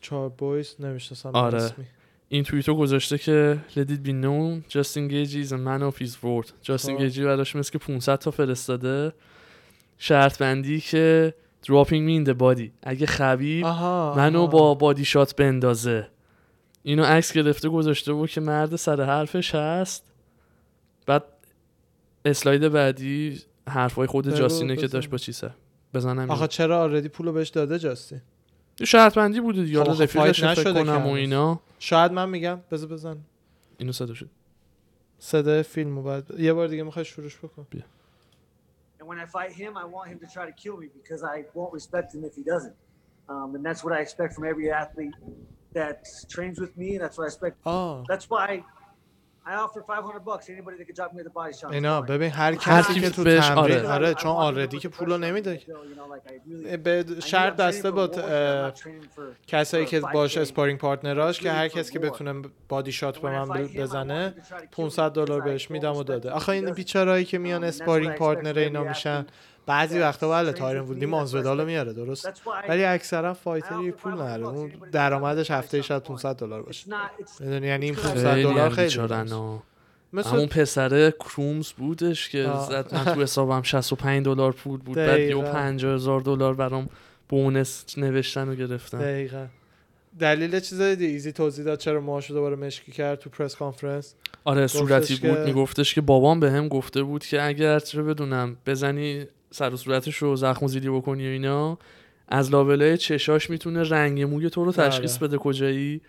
چهار 0.02 0.30
بویز 0.30 0.76
نمی‌شناسم 0.80 1.30
آره. 1.30 1.62
اسمی. 1.62 1.86
این 2.34 2.44
توییتو 2.44 2.76
گذاشته 2.76 3.18
که 3.18 3.60
let 3.70 3.90
it 3.90 4.08
be 4.08 4.12
known 4.12 4.74
Justin 4.74 5.08
Gagey 5.12 5.46
is 5.46 5.52
a 5.52 5.58
man 5.58 5.82
of 5.82 5.98
his 5.98 6.24
word. 6.24 6.52
جاستین 6.62 6.98
خب. 6.98 7.04
گیجی 7.04 7.24
براش 7.24 7.56
مثل 7.56 7.72
که 7.72 7.78
500 7.78 8.16
تا 8.16 8.32
فرستاده. 8.32 9.14
شرط 9.98 10.38
بندی 10.38 10.80
که 10.80 11.34
in 11.66 12.28
the 12.28 12.34
body. 12.40 12.70
اگه 12.84 13.06
خبیب 13.06 13.66
آها 13.66 14.14
منو 14.18 14.40
آها. 14.40 14.48
با 14.48 14.74
بادی 14.74 15.06
شات 15.06 15.36
بندازه. 15.36 16.08
اینو 16.84 17.04
عکس 17.04 17.34
گرفته 17.34 17.70
گذاشته 17.70 18.14
بود 18.14 18.30
که 18.30 18.42
مرد 18.42 18.76
سر 18.76 19.02
حرفش 19.02 19.56
هست. 19.56 20.04
بعد 21.06 21.24
اسلاید 22.26 22.68
بعدی 22.68 23.42
حرفای 23.70 24.08
خود 24.08 24.36
جاستینه 24.36 24.76
که. 24.76 24.88
داشت 24.88 25.10
با 25.10 25.18
چیزه 25.18 25.52
بزنم 25.94 26.32
آخه 26.32 26.48
چرا 26.48 26.80
آردی 26.82 27.10
پولو 27.10 27.32
بهش 27.32 27.50
داده 27.50 27.80
جاستی 27.80 28.22
یه 28.80 28.86
شرط 28.86 29.16
بندی 29.16 29.42
بوده 29.42 29.64
دیگه. 29.64 29.80
خب 29.80 29.88
حالا 29.88 30.04
رفیقش 30.04 30.44
فکر 30.44 30.74
کنم 30.74 31.06
و. 31.06 31.12
اینا. 31.12 31.62
شاید 31.84 32.12
من 32.12 32.30
میگم 32.30 32.62
بذار 32.72 32.90
بزن 32.90 33.18
اینو 33.78 33.92
صدا 33.92 34.14
شد 34.14 34.30
صدای 35.20 35.64
فیلمو 35.64 36.04
بعد 36.04 36.40
یه 36.40 36.54
بار 36.54 36.68
دیگه 36.68 36.84
می‌خوای 36.84 37.06
شروعش 37.06 37.38
بکن 37.38 37.68
And 39.00 39.08
when 39.10 39.20
I 39.20 39.26
fight 39.26 39.52
him, 39.52 39.72
I 39.84 39.86
want 39.96 40.08
him 40.12 40.20
to 40.26 40.28
try 40.36 40.46
to 40.52 40.56
kill 40.64 40.78
me 40.78 40.88
because 41.00 41.22
I 41.34 41.36
won't 41.58 41.74
respect 41.80 42.08
him 42.16 42.24
if 42.30 42.36
he 42.40 42.44
doesn't. 42.54 42.76
Um, 43.32 43.50
and 43.56 43.64
that's 43.68 43.82
what 43.84 43.94
I 43.98 44.00
expect 44.06 44.32
from 44.36 44.46
every 44.52 44.68
athlete 44.84 45.16
that 45.78 45.98
trains 46.36 46.58
with 46.64 46.74
me. 46.82 46.90
That's 47.02 47.16
what 47.18 47.26
I 47.28 47.30
expect. 47.34 47.56
آه 47.68 48.04
That's 48.10 48.30
why 48.30 48.64
اینا 51.72 52.02
ببین 52.02 52.32
هر 52.32 52.52
هر 52.62 52.82
کسی 52.82 53.00
که 53.00 53.10
تو 53.10 53.24
بهش- 53.24 53.48
تمرین 53.48 53.78
آره. 53.78 53.90
آره 53.92 54.14
چون 54.14 54.32
آردی 54.32 54.80
که 54.80 54.90
پولو 54.90 55.18
نمیده 55.18 55.62
به 56.84 57.06
شرط 57.26 57.56
بسته 57.56 57.92
با 57.92 58.08
کسایی 59.48 59.86
که 59.86 60.00
باشه 60.00 60.42
sparring 60.42 60.80
partner 60.80 61.27
اش 61.27 61.40
که 61.40 61.52
هر 61.52 61.68
کسی 61.68 61.94
که 61.94 62.00
بتونه 62.00 62.42
body 62.70 62.92
shot 62.92 63.18
به 63.18 63.30
من 63.32 63.68
بزنه 63.78 64.36
500 64.72 65.12
دلار 65.12 65.42
بهش 65.42 65.72
میدم 65.72 65.96
و 65.96 66.04
داده. 66.04 66.32
آخه 66.32 66.50
این 66.50 66.72
بیچارهایی 66.72 67.26
که 67.26 67.38
میان 67.38 67.64
sparring 67.64 68.16
partner 68.16 68.60
اینا 68.60 68.84
میشن 68.84 69.26
بعضی 69.66 70.00
وقتا 70.00 70.30
بله 70.30 70.52
تایرن 70.52 70.80
وودلی 70.82 71.06
مازویدالو 71.06 71.66
میاره 71.66 71.94
درست؟ 71.94 72.42
ولی 72.70 72.84
اکثرا 72.84 73.34
fighter 73.34 73.85
ی 73.85 73.92
پول 73.92 74.14
نداره. 74.14 74.48
اون 74.48 74.72
درآمدش 74.92 75.52
هفته 75.52 75.82
شاید 75.82 76.04
500 76.04 76.36
دلار 76.36 76.62
باشه. 76.64 76.88
می‌دونی 77.40 77.68
یعنی 77.68 77.86
این 77.86 77.96
500 77.96 78.32
خیلی 78.34 78.44
دلار 78.44 78.70
خیلی. 78.70 79.04
مثل 80.14 80.30
همون 80.30 80.46
پسره 80.48 81.12
کرومز 81.12 81.72
بودش 81.72 82.30
که. 82.30 82.50
زد 82.70 82.94
من 82.96 83.06
تو 83.06 83.22
حسابم 83.22 83.62
65 83.72 84.26
دلار 84.26 84.52
پول 84.52 84.80
بود 84.80 84.96
بعد 84.96 85.20
یه 85.20 85.26
دقیقاً. 85.26 85.52
50 85.52 85.94
هزار 85.96 86.20
دلار 86.20 86.54
برام 86.54 86.90
bonus 87.30 87.86
نوشتن 87.98 88.50
و 88.50 88.56
گرفتن. 88.56 88.98
دقیقا. 88.98 89.46
دلیل 90.20 90.60
چیزای 90.60 90.96
دی 90.96 91.06
ایزی 91.06 91.32
توضیح 91.32 91.66
داد 91.66 91.78
چرا 91.80 92.02
موهاشو 92.02 92.34
دوباره 92.34 92.56
مشکی 92.56 92.92
کرد 92.92 93.20
تو 93.20 93.30
press 93.30 93.56
conference. 93.56 94.16
آره 94.44 94.68
صورتی 94.68 95.18
که- 95.18 95.30
بود 95.30 95.38
میگفتش 95.40 95.94
که 95.96 96.02
بابام 96.02 96.40
به 96.40 96.52
هم 96.52 96.68
گفته 96.68 97.04
بود 97.04 97.26
که 97.26 97.44
اگر 97.44 97.80
چه 97.80 98.04
بدونم 98.04 98.58
بزنی 98.66 99.26
سر 99.54 99.74
و 99.74 99.78
صورتش 99.78 100.18
رو 100.18 100.36
زخم 100.36 100.66
و 100.66 100.68
زیلی 100.68 100.90
بکنی 100.90 101.28
و 101.28 101.32
اینا 101.32 101.78
از 102.28 102.52
لابلای 102.52 102.98
چشاش 102.98 103.50
می‌تونه 103.50 103.90
رنگ 103.90 104.22
موی 104.22 104.50
تو 104.50 104.66
رو 104.66 104.72
تشخیص 104.72 105.18
آره. 105.18 105.28
بده 105.28 105.38
کجایی. 105.38 106.02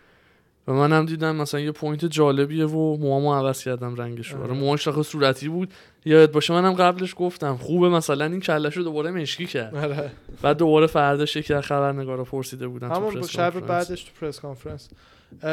و 0.68 0.72
منم 0.72 1.06
دیدم 1.06 1.36
مثلا 1.36 1.60
یه 1.60 1.72
point 1.72 2.04
جالبیه 2.04 2.66
و 2.66 2.96
موامو 2.96 3.34
عوض 3.34 3.64
کردم 3.64 3.94
رنگش 3.94 4.32
رو. 4.32 4.38
آره 4.38 4.50
آره. 4.50 4.60
موهاش 4.60 4.88
صورتی 4.88 5.48
بود. 5.48 5.74
یاد 6.04 6.32
باشه 6.32 6.54
منم 6.54 6.72
قبلش 6.72 7.14
گفتم 7.18 7.56
خوبه 7.56 7.88
مثلا 7.88 8.24
این 8.24 8.40
کلش 8.40 8.76
رو 8.76 8.82
دوباره 8.82 9.10
مشکی 9.10 9.46
کرد. 9.46 9.74
آره. 9.74 10.10
بعد 10.42 10.56
دوباره 10.56 10.86
فرداش 10.86 11.36
یکی 11.36 11.54
از 11.54 11.64
خبرنگارا 11.64 12.24
پرسیده 12.24 12.68
بودن 12.68 12.90
همون 12.90 13.22
شب. 13.22 13.60
بعدش 13.60 14.04
تو 14.04 14.10
press 14.20 14.40
conference 14.40 14.88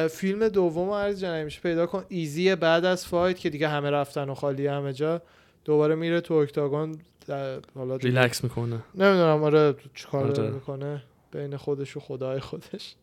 فیلم 0.09 0.47
دوم 0.47 0.89
عرض 0.89 1.21
جنایی 1.21 1.43
میشه. 1.43 1.61
پیدا 1.61 1.85
کن. 1.85 2.03
ایزی 2.09 2.55
بعد 2.55 2.85
از 2.85 3.05
fight 3.05 3.39
که 3.39 3.49
دیگه 3.49 3.67
همه 3.67 3.89
رفتن 3.89 4.29
و 4.29 4.33
خالی 4.33 4.67
همه 4.67 4.93
جا. 4.93 5.21
دوباره 5.65 5.95
میره 5.95 6.21
تو 6.21 6.33
octagon 6.33 6.97
اه، 7.31 7.59
حالا 7.75 7.95
ریلکس 7.95 8.43
می‌کنه. 8.43 8.79
نمی‌دونم 8.95 9.43
آره 9.43 9.75
چیکار 9.95 10.27
آره. 10.39 10.49
می‌کنه. 10.49 11.03
بین 11.31 11.57
خودش 11.57 11.97
و 11.97 11.99
خدای 11.99 12.39
خودش. 12.39 12.95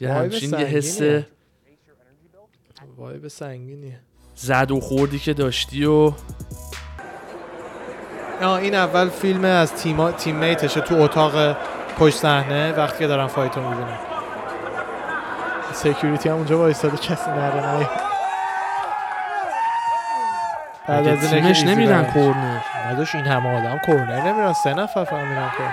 یه 0.00 0.12
همچین 0.12 0.50
یه 0.50 0.56
حس. 0.56 1.00
vibe 2.96 3.28
سنگینیه. 3.28 4.00
زد 4.34 4.70
و 4.70 4.80
خوردی 4.80 5.18
که 5.18 5.34
داشتی 5.34 5.84
و 5.84 6.12
آه 8.42 8.52
این 8.52 8.74
اول 8.74 9.08
فیلم 9.08 9.44
از 9.44 9.72
تیما 9.72 10.12
teammate 10.12 10.36
شه 10.36 10.80
تو 10.80 10.94
اتاق 10.94 11.56
پشت 11.98 12.16
صحنه. 12.16 12.72
وقتی 12.72 12.98
که 12.98 13.06
دارن 13.06 13.26
fight 13.26 13.61
و 13.61 13.68
می‌بینن 13.68 13.98
security 15.72 16.28
هم 16.28 16.34
اونجا 16.36 16.58
وایستاده 16.58 16.96
کسی 16.96 17.30
نره 17.30 18.03
بعد 20.88 21.06
از 21.06 21.06
اینه 21.06 21.20
که 21.20 21.26
تیمش 21.28 21.58
ایزی 21.58 21.74
نمیرن. 21.74 22.04
corner. 22.04 22.58
نداشت 22.86 23.14
این 23.14 23.26
همه 23.26 23.58
آدم 23.58 23.78
corner 23.78 24.22
نمیرن 24.22 24.52
سه 24.52 24.74
نفر 24.74 25.04
فقط 25.04 25.24
میرن 25.24 25.50
corner. 25.56 25.72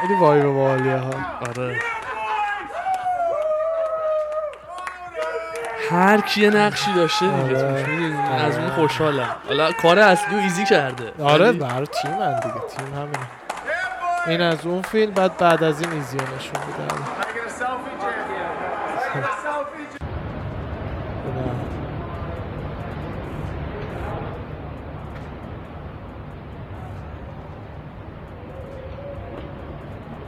خیلی 0.00 0.14
vibe 0.20 0.44
باحالیه 0.44 0.96
ها. 0.96 1.10
آره. 1.48 1.76
هر 5.90 6.20
کی 6.20 6.40
یه 6.40 6.50
نقشی 6.50 6.92
داشته 6.92 7.26
دیگه 7.26 7.42
آره. 7.42 7.82
توش 7.82 7.88
می‌دونی؟ 7.88 8.28
از 8.38 8.58
اون 8.58 8.70
خوشحالم. 8.70 9.36
حالا 9.48 9.72
کار 9.72 9.98
اصلی 9.98 10.36
رو 10.36 10.42
ایزی 10.42 10.64
کرده. 10.64 11.24
آره 11.24 11.52
برای 11.52 11.86
تیم 11.86 12.12
هم 12.12 12.40
دیگه 12.40 12.54
تیم 12.76 12.94
همینه. 12.94 13.26
این 14.26 14.40
از 14.40 14.66
اون 14.66 14.82
فیلم 14.82 15.12
بعد 15.14 15.36
بعد 15.36 15.64
از 15.64 15.80
این 15.80 15.92
ایزی 15.92 16.18
رو 16.18 16.24
نشون 16.24 16.60
میده. 16.66 16.94
نه. 19.16 19.22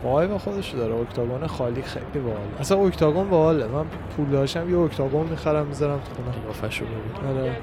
وای 0.04 0.26
به 0.26 0.38
خودش 0.38 0.70
داره. 0.70 0.94
اکتاگون 0.94 1.46
خالی 1.46 1.82
خیلی 1.82 2.18
باحال 2.24 2.40
اصلا 2.60 2.78
اکتاگون 2.78 3.28
باحاله. 3.30 3.66
من 3.66 3.84
پول 4.16 4.26
داشتم 4.26 4.70
یه 4.70 4.78
اکتاگون 4.78 5.26
می‌خرم 5.26 5.66
می‌ذارم 5.66 5.98
تو 5.98 6.14
خونه. 6.14 6.44
قیافش 6.44 6.80
رو 6.80 6.86
ببین. 6.86 7.38
آره. 7.38 7.56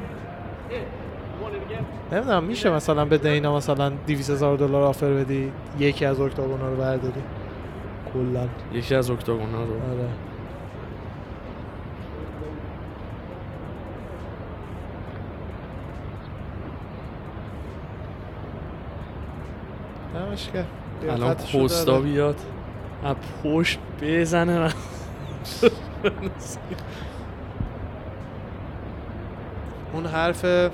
نمی‌دونم 2.12 2.44
میشه 2.44 2.70
مثلا 2.70 3.06
به 3.06 3.18
دینا 3.18 3.56
مثلا 3.58 3.90
200 3.90 4.30
هزار 4.30 4.58
دلار 4.58 4.84
آفر 4.84 5.14
بدی؟ 5.14 5.52
یکی 5.80 6.06
از 6.06 6.20
اکتاگونا 6.20 6.70
رو 6.70 6.76
برداری. 6.76 7.24
کلا. 8.14 8.48
یکی 8.74 8.96
از 8.96 9.12
اکتاگونا 9.12 9.64
رو. 9.64 9.74
آره. 9.74 10.31
نمشکر 20.32 20.64
الان 21.04 21.34
پستا 21.36 22.02
بیاد. 22.02 22.40
از 23.04 23.16
پشت 23.44 23.80
بزنه. 24.02 24.60
من 24.60 24.74
اون 29.94 30.06
حرف 30.06 30.72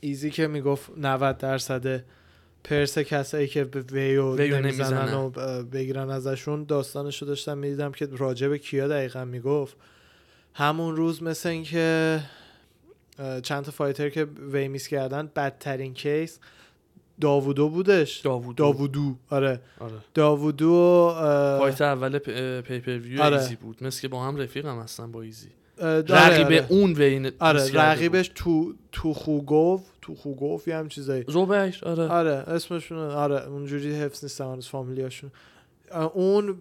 ایزی 0.00 0.30
که 0.30 0.46
می‌گفت 0.46 0.90
90 0.96 1.38
درصد 1.38 2.04
purse 2.64 2.98
کسایی 2.98 3.48
که 3.48 3.64
به 3.64 3.80
ویو 3.80 4.36
ویو 4.36 4.60
نمی‌زنن. 4.60 5.14
و 5.14 5.30
بگیرن 5.62 6.10
ازشون 6.10 6.64
داستانش 6.64 7.22
رو 7.22 7.28
داشتم 7.28 7.58
می‌دیدم 7.58 7.92
که 7.92 8.08
راجع 8.18 8.48
به 8.48 8.58
کیا 8.58 8.88
دقیقا 8.88 9.24
می‌گفت. 9.24 9.76
همون 10.54 10.96
روز 10.96 11.22
مثل 11.22 11.48
اینکه 11.48 12.20
چند 13.42 13.64
تا 13.64 13.70
fighter 13.70 14.08
که 14.08 14.24
weight 14.52 14.68
miss 14.68 14.88
کردن 14.88 15.30
بدترین 15.36 15.94
case 15.94 16.38
داوودو 17.22 17.68
بودش؟ 17.68 18.18
داوودو. 18.18 18.52
داوودو 18.64 19.14
آره. 19.30 19.60
آره. 19.80 19.92
داوودو 20.14 21.14
fight 21.58 21.80
اول 21.80 22.18
pay-per-view 22.60 23.22
آره. 23.22 23.36
ایزی 23.36 23.56
بود. 23.56 23.84
مثل 23.84 24.00
که 24.00 24.08
با 24.08 24.24
هم 24.24 24.36
رفیق 24.36 24.66
هم 24.66 24.78
هستن 24.78 25.12
با 25.12 25.22
ایزی. 25.22 25.48
رقیب 25.78 26.46
آره. 26.46 26.66
اون 26.68 26.92
وین 26.92 27.30
آره 27.38 27.72
رقیبش 27.72 28.30
تو 28.34 28.74
تو 28.92 29.14
خوگوف 29.14 29.80
تو 30.02 30.14
خوگوف 30.14 30.68
یه 30.68 30.76
هم 30.76 30.88
چیزایی. 30.88 31.24
زوبش 31.28 31.84
آره. 31.84 32.08
آره 32.08 32.30
اسمشون 32.30 32.98
آره 32.98 33.46
اونجوری 33.46 33.94
حفظ 33.94 34.24
نیستم 34.24 34.52
هنوز 34.52 34.68
فامیلیاشون. 34.68 35.30
اون 36.14 36.56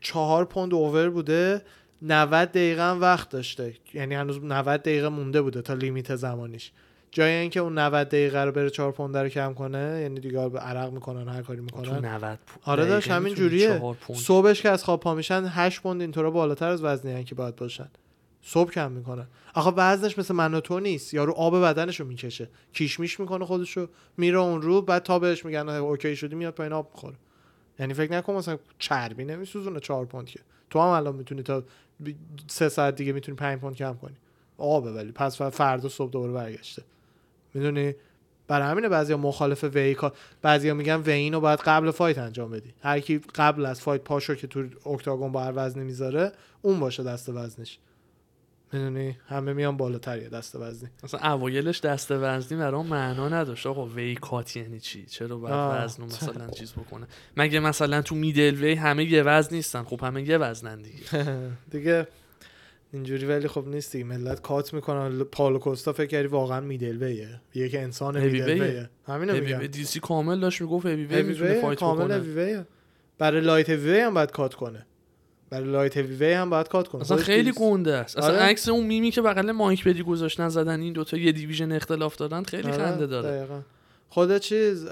چهار 0.00 0.44
پوند 0.44 0.74
over 0.74 1.10
بوده 1.10 1.62
90 2.02 2.48
دقیقه 2.48 2.82
هم 2.82 3.00
وقت 3.00 3.28
داشته. 3.30 3.74
یعنی 3.94 4.14
هنوز 4.14 4.44
90 4.44 4.80
دقیقه 4.80 5.08
مونده 5.08 5.42
بوده 5.42 5.62
تا 5.62 5.74
limit 5.74 6.16
زمانیش. 6.16 6.72
جای 7.10 7.30
اینکه 7.32 7.60
اون 7.60 7.78
90 7.78 8.08
دقیقه 8.08 8.44
رو 8.44 8.52
بره 8.52 8.70
4 8.70 8.92
پوند 8.92 9.16
رو 9.16 9.28
کم 9.28 9.54
کنه 9.54 9.98
یعنی 10.02 10.20
دیگه 10.20 10.48
به 10.48 10.58
عرق 10.58 10.92
می‌کنن 10.92 11.28
هر 11.28 11.42
کاری 11.42 11.58
تو 11.58 11.64
می‌کنن 11.64 12.04
90 12.04 12.38
پوند 12.46 12.62
آره 12.64 12.86
داشت 12.86 13.10
همین 13.10 13.34
جوریه. 13.34 13.94
صبحش 14.14 14.62
که 14.62 14.68
از 14.68 14.84
خواب 14.84 15.00
پا 15.00 15.14
میشن 15.14 15.44
8 15.44 15.82
پوند 15.82 16.00
اینطورا 16.00 16.30
بالاتر 16.30 16.68
از 16.68 16.84
وزنی 16.84 17.24
که 17.24 17.34
باید 17.34 17.56
باشن. 17.56 17.88
صبح 18.42 18.70
کم 18.70 18.92
می‌کنن. 18.92 19.26
آخه 19.54 19.70
وزنش 19.70 20.18
مثل 20.18 20.34
من 20.34 20.54
و 20.54 20.60
تو 20.60 20.80
نیست. 20.80 21.14
یارو 21.14 21.32
آب 21.32 21.62
بدنشو 21.62 22.04
می‌کشه. 22.04 22.48
کیشمیش 22.72 23.20
می‌کنه 23.20 23.44
خودشو. 23.44 23.88
میره 24.16 24.38
اون 24.38 24.62
رو 24.62 24.82
بعد 24.82 25.02
تا 25.02 25.18
بهش 25.18 25.44
میگن 25.44 25.68
اوکی 25.68 26.16
شدی 26.16 26.34
میاد 26.34 26.54
پایین 26.54 26.72
آب 26.72 26.90
می‌خوره. 26.94 27.16
یعنی 27.78 27.94
فکر 27.94 28.12
نکن 28.12 28.32
مثلا 28.34 28.58
چربی 28.78 29.24
نمیسوزونه 29.24 29.80
4 29.80 30.04
پوند 30.04 30.26
که. 30.26 30.40
تو 30.70 30.80
هم 30.80 30.86
الان 30.88 31.14
می‌تونی 31.16 31.42
تا 31.42 31.60
ب- 31.60 31.64
سه 32.46 32.68
ساعت 32.68 32.94
دیگه 32.94 33.12
می‌تونی 33.12 33.36
5 33.36 33.58
پوند 33.60 33.74
کم 33.74 33.94
کنی. 33.94 34.16
آبه 34.58 34.92
ولی. 34.92 35.12
پس 35.12 35.42
فردا 35.42 35.88
صبح 35.88 36.10
دوباره 36.10 36.32
برگشته. 36.32 36.82
می‌دونی؟ 37.58 37.94
برای 38.48 38.68
همینه 38.68 38.88
بعضیا 38.88 39.16
مخالف 39.16 39.64
وی 39.64 39.96
بعضیا 40.42 40.74
میگن 40.74 40.96
weigh-in 40.96 41.34
رو 41.34 41.40
باید 41.40 41.58
قبل 41.58 41.90
fight 41.90 42.18
انجام 42.18 42.50
بدی. 42.50 42.74
هر 42.82 43.00
کی 43.00 43.20
قبل 43.34 43.66
از 43.66 43.80
fight 43.80 44.00
پاشو 44.02 44.34
که 44.34 44.46
تو 44.46 44.64
octagon 44.86 45.32
با 45.32 45.44
هر 45.44 45.52
وزنی 45.56 45.84
می‌ذاره 45.84 46.32
اون 46.62 46.80
باشه 46.80 47.02
دست 47.02 47.28
وزنش. 47.28 47.78
می‌دونی؟ 48.72 49.16
همه 49.28 49.52
میان 49.52 49.76
بالاتر 49.76 50.18
یه 50.18 50.28
دست 50.28 50.56
وزنی. 50.56 50.90
مثلا 51.04 51.32
اوایلش 51.32 51.80
دست 51.80 52.10
وزنی 52.10 52.58
برام 52.58 52.86
معنا 52.86 53.28
نداشت. 53.28 53.66
آقا 53.66 53.86
weight 53.86 54.14
cut 54.14 54.56
یعنی 54.56 54.80
چی؟ 54.80 55.06
چرا 55.06 55.36
باید 55.36 55.54
آه. 55.54 55.84
وزن 55.84 56.02
رو 56.02 56.08
مثلا 56.08 56.50
چیز 56.50 56.72
بکنه؟ 56.72 57.06
مگه 57.36 57.60
مثلا 57.60 58.02
تو 58.02 58.14
middleweight 58.14 58.74
همه 58.74 59.04
یه 59.04 59.22
وزن 59.22 59.56
نیستن. 59.56 59.82
خب 59.82 60.00
همه 60.04 60.22
یه 60.22 60.38
وزنن 60.38 60.82
دیگه. 60.82 60.98
دیگه 61.70 62.08
اینجوری 62.92 63.26
ولی 63.26 63.48
خب 63.48 63.68
نیست 63.68 63.92
دیگه. 63.92 64.04
ملت 64.04 64.42
cut 64.42 64.74
می‌کنن 64.74 65.24
پالو 65.24 65.58
کوستا 65.58 65.92
فکر 65.92 66.06
کردی 66.06 66.28
واقعا 66.28 66.60
middleweight 66.60 67.02
ه 67.02 67.40
یک 67.54 67.74
انسان 67.74 68.20
middleweight 68.20 68.50
ه. 68.50 68.62
ویه 68.62 68.90
همینو 69.06 69.32
میگم. 69.32 69.58
وی 69.58 69.68
دی 69.68 69.84
سی 69.84 70.00
کامل 70.00 70.40
داشت 70.40 70.60
می‌گفت 70.60 70.86
هیوی 70.86 71.04
وی 71.04 71.14
هیوی 71.14 71.28
می‌تونه 71.28 71.60
fight 71.60 71.78
کامل 71.78 72.18
بکنه. 72.18 72.66
برای 73.18 73.40
light 73.40 73.68
heavy 73.68 74.00
هم 74.00 74.14
باید 74.14 74.30
cut 74.30 74.54
کنه. 74.54 74.86
برای 75.50 75.70
light 75.70 75.96
heavy 75.96 76.32
هم 76.32 76.50
باید 76.50 76.68
cut 76.68 76.88
کنه. 76.88 77.00
اصلا 77.00 77.16
خیلی 77.16 77.52
گنده 77.52 77.94
است. 77.94 78.18
اصلا 78.18 78.30
آره. 78.30 78.42
عکس 78.42 78.68
اون 78.68 78.86
میمی 78.86 79.10
که 79.10 79.22
بغل 79.22 79.52
مایک 79.52 79.84
بدی 79.84 80.02
گذاشتن 80.02 80.48
زدن 80.48 80.80
این 80.80 80.92
دوتا 80.92 81.16
یه 81.16 81.32
division 81.32 81.72
اختلاف 81.72 82.16
دارن 82.16 82.42
خیلی 82.42 82.68
آره، 82.68 82.76
خنده 82.76 83.06
داره. 83.06 83.28
دقیقاً. 83.28 83.60
خود 84.08 84.38
چیز 84.38 84.84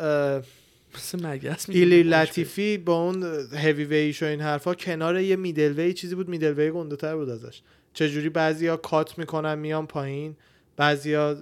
مثل 0.95 1.27
عکس 1.27 1.71
ایلیر 1.71 2.03
لطیفی 2.03 2.79
با 2.79 3.03
اون 3.03 3.25
هیوی 3.53 3.85
ویش 3.85 4.23
و 4.23 4.27
این 4.27 4.41
حرفا 4.41 4.75
کنار 4.75 5.21
یه 5.21 5.37
middleweight 5.37 5.93
چیزی 5.93 6.15
بود 6.15 6.29
middleweight 6.29 6.71
گنده 6.71 6.97
تر 6.97 7.17
بود 7.17 7.29
ازش. 7.29 7.63
چجوری 7.97 8.29
بعضیا 8.29 8.77
cut 8.77 9.19
می‌کنن 9.19 9.55
میان 9.55 9.87
پایین. 9.87 10.37
بعضیا 10.77 11.37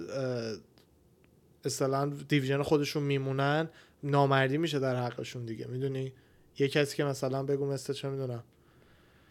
اصلا 1.65 2.05
division 2.29 2.61
خودشون 2.61 3.03
میمونن. 3.03 3.69
نامردی 4.03 4.57
میشه 4.57 4.79
در 4.79 4.95
حقشون 4.95 5.45
دیگه. 5.45 5.67
می‌دونی؟ 5.67 6.13
یه 6.59 6.67
کسی 6.67 6.97
که 6.97 7.03
مثلا 7.03 7.43
بگو 7.43 7.65
مثل 7.65 7.93
چه 7.93 8.09
می‌دونم. 8.09 8.43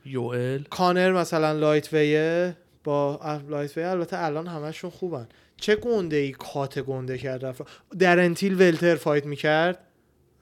یوئل. 0.05 0.63
کانر 0.63 1.13
مثلا 1.13 1.53
lightweight 1.53 1.93
ه 1.93 2.57
با 2.85 3.21
lightweight 3.49 3.85
البته 3.85 4.25
الان 4.25 4.47
همشون 4.47 4.91
خوبن. 4.91 5.29
چه 5.57 5.77
گنده 5.77 6.17
ای 6.17 6.33
cut 6.33 6.79
گنده 6.79 7.19
کرد 7.19 7.45
رفت. 7.45 7.63
دارن 7.99 8.19
تیل 8.19 8.55
welter 8.55 8.95
fight 8.95 9.27
می‌کرد. 9.27 9.79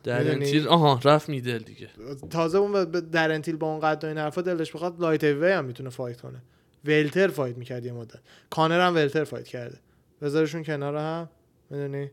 در 0.04 0.18
می‌دونی؟ 0.18 0.44
انتیل 0.44 0.68
آها 0.68 1.00
رفت 1.04 1.28
middle 1.28 1.58
دیگه. 1.58 1.88
تازه 2.30 2.58
اون 2.58 2.84
به- 2.84 3.00
دارن 3.00 3.30
تیل 3.32 3.56
با 3.56 3.66
اون 3.66 3.80
قد 3.80 4.04
و 4.04 4.06
این 4.06 4.18
حرفا 4.18 4.42
دلش 4.42 4.72
بخواد 4.72 5.00
light 5.00 5.24
heavy 5.24 5.52
هم 5.52 5.64
می‌تونه 5.64 5.90
fight 5.90 6.20
کنه. 6.20 6.42
welter 6.84 7.28
fight 7.28 7.56
می‌کرد 7.56 7.86
یه 7.86 7.92
مدت. 7.92 8.20
کانر 8.50 8.86
هم 8.86 8.94
welter 8.94 9.24
fight 9.24 9.48
کرده. 9.48 9.78
بذارشون 10.22 10.64
کنار 10.64 10.96
هم 10.96 11.28
می‌دونی؟ 11.70 12.10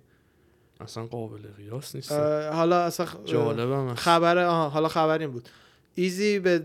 اصلا 0.81 1.05
قابل 1.05 1.39
قیاس 1.57 1.95
نیست. 1.95 2.11
حالا 2.11 2.79
اصلا 2.83 3.05
خ- 3.05 3.25
جالبم. 3.25 3.93
خبر 3.93 4.37
آها 4.37 4.69
حالا 4.69 4.87
خبر 4.87 5.19
این 5.19 5.31
بود. 5.31 5.49
ایزی 5.95 6.39
به 6.39 6.61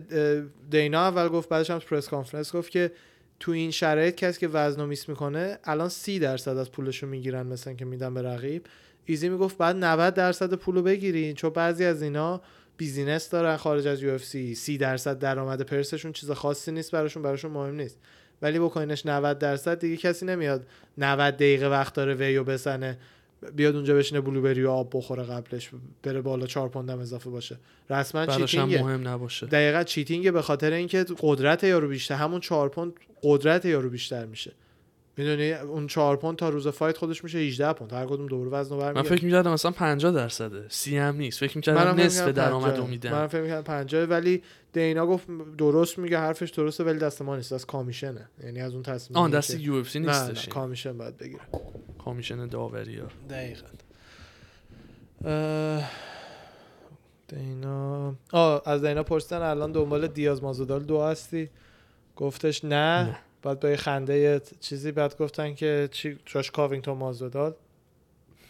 دینا 0.70 1.00
اول 1.00 1.28
گفت 1.28 1.48
بعدش 1.48 1.70
هم 1.70 1.78
press 1.78 2.08
conference 2.08 2.56
گفت 2.56 2.70
که 2.70 2.92
تو 3.40 3.52
این 3.52 3.70
شرایط 3.70 4.14
کسی 4.14 4.40
که 4.40 4.48
وزن 4.48 4.80
رو 4.80 4.86
miss 4.86 5.08
می‌کنه 5.08 5.58
الان 5.64 5.88
سی 5.88 6.18
درصد 6.18 6.56
از 6.56 6.72
پولشو 6.72 7.06
می‌گیرن 7.06 7.46
مثلا 7.46 7.72
که 7.72 7.84
میدن 7.84 8.14
به 8.14 8.22
رقیب. 8.22 8.66
ایزی 9.04 9.28
می‌گفت 9.28 9.58
باید 9.58 9.76
90 9.76 10.14
درصد 10.14 10.54
پولو 10.54 10.82
بگیرین 10.82 11.34
چون 11.34 11.50
بعضی 11.50 11.84
از 11.84 12.02
اینا 12.02 12.40
business 12.76 13.30
دارن 13.30 13.56
خارج 13.56 13.86
از 13.86 14.02
UFC. 14.02 14.54
30 14.54 14.78
درصد 14.78 15.18
درآمد 15.18 15.62
purse 15.62 15.90
شون 15.90 16.12
چیز 16.12 16.30
خاصی 16.30 16.72
نیست 16.72 16.90
براشون 16.90 17.22
براشون 17.22 17.50
مهم 17.50 17.74
نیست. 17.74 17.98
ولی 18.42 18.58
بکنینش 18.58 19.06
90 19.06 19.38
درصد 19.38 19.78
دیگه 19.78 19.96
کسی 19.96 20.26
نمیاد 20.26 20.66
90 20.98 21.34
دقیقه 21.34 21.66
وقت 21.68 21.94
داره 21.94 22.14
ویو 22.14 22.44
بزنه 22.44 22.98
بیاد 23.56 23.74
اونجا 23.74 23.94
بشینه 23.94 24.20
blueberry 24.20 24.64
و 24.64 24.70
آب 24.70 24.90
بخوره 24.92 25.22
قبلش 25.22 25.70
بره 26.02 26.20
بالا 26.20 26.46
4 26.46 26.68
پوندم 26.68 26.98
اضافه 26.98 27.30
باشه. 27.30 27.58
رسما 27.90 28.26
cheating 28.26 28.71
ه. 28.71 28.82
مهم 28.82 29.08
نباشه. 29.08 29.46
دقیقا 29.46 29.82
cheating 29.82 30.25
ه 30.25 30.30
به 30.30 30.42
خاطر 30.42 30.72
اینکه 30.72 31.04
قدرت 31.20 31.64
یارو 31.64 31.88
بیشتر 31.88 32.14
همون 32.14 32.40
4 32.40 32.68
پوند 32.68 32.92
قدرت 33.22 33.64
یارو 33.64 33.90
بیشتر 33.90 34.24
میشه. 34.24 34.52
می‌دونی 35.16 35.52
اون 35.52 35.86
4 35.86 36.16
پوند 36.16 36.36
تا 36.36 36.48
روز 36.48 36.68
fight 36.68 36.98
خودش 36.98 37.24
میشه 37.24 37.38
18 37.38 37.72
پوند. 37.72 37.92
هر 37.92 38.06
کدوم 38.06 38.26
دوباره 38.26 38.50
وزن 38.50 38.70
رو 38.70 38.76
من 38.76 38.82
برمیگرده 38.82 39.16
فکر 39.16 39.24
می‌کردم 39.24 39.52
مثلا 39.52 39.70
50 39.70 40.12
درصده. 40.12 40.64
سی 40.68 40.96
هم 40.96 41.16
نیست. 41.16 41.40
فکر 41.40 41.56
می‌کردم 41.56 42.00
نصف 42.00 42.28
درآمد 42.28 42.64
50. 42.64 42.76
رو 42.76 42.86
میدن. 42.86 43.12
من 43.12 43.26
فکر 43.26 43.40
می‌کردم 43.40 43.62
50 43.62 44.04
ولی 44.04 44.42
دینا 44.72 45.06
گفت 45.06 45.26
درست 45.58 45.98
میگه 45.98 46.18
حرفش 46.18 46.50
درسته 46.50 46.84
ولی 46.84 46.98
دست 46.98 47.22
ما 47.22 47.36
نیست. 47.36 47.52
از 47.52 47.66
commission 47.66 48.18
ه. 48.18 48.28
یعنی 48.44 48.60
از 48.60 48.74
اون 48.74 48.82
تصمیم 48.82 49.16
آن 49.16 49.30
دست 49.30 49.60
UFC 49.60 50.00
نیستش. 50.00 50.48
commission 50.48 50.98
باید 50.98 51.18
بگیره. 51.18 51.42
کامیشن 52.04 52.46
داوری 52.46 52.98
ها. 52.98 53.06
دقیقا. 53.30 53.66
دینا 57.28 58.14
آه 58.32 58.62
از 58.66 58.84
دینا 58.84 59.02
پرسیدن 59.02 59.42
الان 59.42 59.72
دنبال 59.72 60.06
دیاز 60.06 60.42
ماسویدال 60.42 60.82
دو 60.82 61.02
هستی. 61.02 61.50
گفتش 62.16 62.64
نه, 62.64 62.70
نه. 62.70 63.18
بعد 63.44 63.60
با 63.60 63.68
یه 63.70 63.76
خنده 63.76 64.40
چیزی 64.60 64.92
بعد 64.92 65.16
گفتن 65.18 65.54
که 65.54 65.88
چی 65.92 66.16
جاش 66.26 66.50
کاوینگتون 66.50 66.96
ماسویدال 66.98 67.54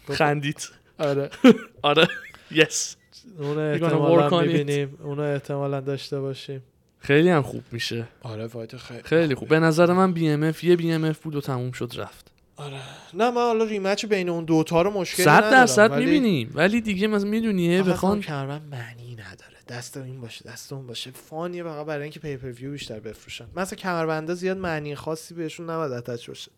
گفت- 0.09 0.17
خندید. 0.17 0.69
آره. 0.99 1.29
آره. 1.81 2.07
yes 2.51 2.95
اون 3.39 3.57
احتمالا. 3.57 4.41
می‌بینیم. 4.41 4.97
اون 5.03 5.19
احتمالا 5.19 5.81
داشته 5.81 6.19
باشیم. 6.19 6.63
خیلی 6.99 7.29
هم 7.29 7.41
خوب 7.41 7.63
میشه. 7.71 8.07
آره 8.23 8.47
fight 8.47 8.77
خیلی 8.77 9.01
خیلی 9.03 9.35
خوب. 9.35 9.47
به 9.47 9.59
نظر 9.59 9.93
من 9.93 10.13
BMF 10.13 10.63
یه 10.63 10.75
BMF 10.75 11.19
بود 11.19 11.35
و 11.35 11.41
تموم 11.41 11.71
شد 11.71 11.91
رفت. 11.97 12.31
آره. 12.57 12.79
نه 13.13 13.31
من 13.31 13.41
حالا 13.41 13.63
rematch 13.65 14.05
بین 14.05 14.29
اون 14.29 14.45
دوتا 14.45 14.81
رو 14.81 14.91
مشکلی 14.91 15.25
صد 15.25 15.31
ندارم 15.31 15.51
درصد 15.51 15.91
ولی- 15.91 16.05
می‌بینیم. 16.05 16.51
ولی 16.53 16.81
دیگه 16.81 17.07
مثلا 17.07 17.29
می‌دونی 17.29 17.79
آخه 17.79 17.91
بخوان 17.91 18.21
خب 18.21 18.27
کمربند 18.27 18.61
معنی 18.71 19.13
نداره. 19.15 19.54
دست 19.67 19.97
این 19.97 20.21
باشه 20.21 20.49
دست 20.49 20.73
اون 20.73 20.87
باشه. 20.87 21.11
funny 21.11 21.54
ه 21.54 21.63
فقط 21.63 21.85
برای 21.85 22.03
اینکه 22.03 22.19
pay-per-view 22.19 22.71
بیشتر 22.71 22.99
بفروشن. 22.99 23.47
مثلا 23.55 23.77
کمربنده 23.77 24.33
زیاد 24.33 24.57
معنی 24.57 24.95
خاصی 24.95 25.33
بهشون 25.33 25.69
نباید 25.69 25.91
attach 25.91 26.27
باشه. 26.27 26.51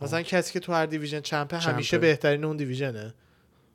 مثلا 0.00 0.22
کسی 0.22 0.52
که 0.52 0.60
تو 0.60 0.72
هر 0.72 0.86
division 0.86 1.20
champ 1.20 1.50
ه 1.50 1.56
همیشه. 1.58 1.98
بهترین 1.98 2.44
اون 2.44 2.56
division 2.56 3.02
ه. 3.02 3.14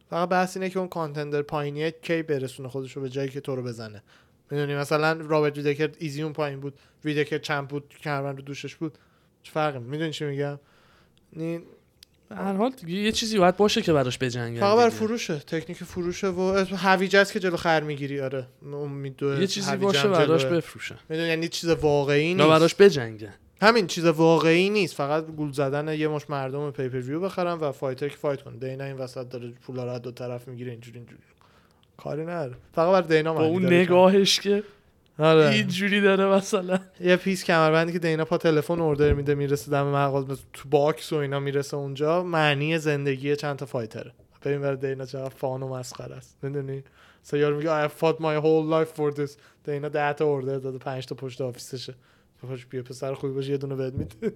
فقط 0.10 0.30
بحث 0.30 0.58
اینه 0.58 0.70
که 0.70 0.80
اون 0.80 0.88
contender 0.88 1.42
پایینیه 1.42 1.92
کی 1.92 2.24
برسونه 2.24 2.70
خودش 2.70 2.92
رو 2.92 3.02
به 3.02 3.10
جایی 3.10 3.30
که 3.30 3.42
تو 3.42 3.56
رو 3.56 3.64
بزنه. 3.64 4.04
می‌دونی؟ 4.52 4.76
مثلا 4.76 5.14
رابرت 5.14 5.58
ویتاکر 5.58 5.92
ایزی 5.98 6.22
اون 6.22 6.34
پایین 6.34 6.60
بود. 6.60 6.80
ویتاکر 7.06 7.38
champ 7.38 7.70
بود 7.70 7.90
کمربند 8.02 8.38
رو 8.38 8.42
دوشش 8.42 8.76
بود. 8.76 8.98
چه 9.44 9.52
فرقی؟ 9.52 9.80
می‌دونی 9.80 10.12
چی 10.12 10.26
میگم؟ 10.26 10.60
هر 12.36 12.54
حال 12.54 12.72
دیگه 12.72 13.00
یه 13.00 13.12
چیزی 13.12 13.38
باید 13.38 13.58
باشه 13.58 13.82
که 13.82 13.94
براش 13.94 14.18
بجنگن 14.18 14.60
فقط 14.60 14.78
بر. 14.78 14.90
فروشه 14.90 15.40
تکنیک 15.40 15.84
فروشه 15.84 16.28
و 16.28 16.66
هویج 16.78 17.16
است 17.16 17.34
که 17.34 17.40
جلو 17.40 17.58
خر 17.58 17.84
می‌گیری 17.84 18.22
آره. 18.22 18.48
امید 18.74 19.24
یه 19.24 19.48
چیزی 19.48 19.76
باشه 19.76 20.08
براش 20.08 20.46
بفروشن 20.46 20.96
می‌دونی 21.10 21.28
یعنی 21.28 21.48
چیز 21.48 21.70
واقعی 21.70 22.34
نیست. 22.34 22.50
براش 22.50 22.76
بجنگن 22.76 23.34
همین 23.62 23.88
چیز 23.88 24.06
واقعی 24.06 24.70
نیست. 24.70 24.96
فقط 24.96 25.26
گول 25.26 25.52
زدن 25.52 25.94
یه 25.94 26.08
مشت 26.08 26.30
مردم 26.30 26.72
pay-per-view 26.72 27.20
بخرن 27.20 27.54
و 27.54 27.72
fighter 27.72 28.10
که 28.10 28.18
fight 28.18 28.42
کنه. 28.42 28.58
دینا 28.58 28.84
این 28.84 28.96
وسط 28.96 29.30
داره 29.30 29.50
پولا 29.50 29.94
رو 29.94 30.00
دو 30.00 30.12
طرف 30.12 30.48
می‌گیره 30.48 30.72
اینجوری 30.72 30.98
اینجوری. 30.98 31.22
کاری 31.98 32.22
نداره. 32.22 32.54
فقط 32.76 32.92
بر 32.92 33.16
دینا 33.16 33.34
با 33.34 33.46
اون. 33.46 33.66
نگاهش 33.66 34.40
که 34.40 34.64
آره. 35.22 35.50
اینجوری 35.50 36.02
داره 36.02 36.26
مثلا. 36.26 36.80
یه 37.00 37.16
piece 37.16 37.44
کمربندی 37.44 37.94
که 37.94 38.00
دینا 38.00 38.26
پا 38.26 38.38
تلفن 38.38 38.80
order 38.80 39.14
میده 39.14 39.36
می‌رسه 39.36 39.72
دم 39.72 39.84
مغازه 39.84 40.42
تو 40.54 40.70
box 40.70 41.14
و 41.14 41.16
اینا 41.16 41.40
می‌رسه 41.40 41.78
اونجا. 41.78 42.24
معنی 42.24 42.78
زندگی 42.78 43.36
چند 43.36 43.56
تا 43.56 43.66
fighter 43.66 44.02
ه. 44.02 44.12
ببین 44.46 44.62
برای 44.62 44.78
دینا 44.78 45.06
چقدر 45.06 45.30
fun 45.30 45.64
و 45.64 45.68
مسخره 45.68 46.16
است. 46.16 46.38
می‌دونی؟ 46.42 46.84
یارو 47.34 47.58
میگه 47.58 47.88
I 47.88 47.90
fought 47.90 48.16
my 48.16 48.42
whole 48.44 48.72
life 48.74 48.98
for 48.98 49.18
this. 49.18 49.32
دینا 49.64 49.90
ده 49.90 50.14
تا 50.14 50.26
order 50.26 50.58
داده 50.58 50.78
5 50.78 51.06
تا 51.06 51.16
پشت 51.16 51.42
office 51.42 51.74
شه. 51.74 51.96
بیا 52.70 52.84
پسر 52.84 53.14
خوبی 53.14 53.34
باشه 53.34 53.52
یه 53.52 53.58
دونه 53.58 53.76
بهت 53.76 53.94
میده. 53.94 54.34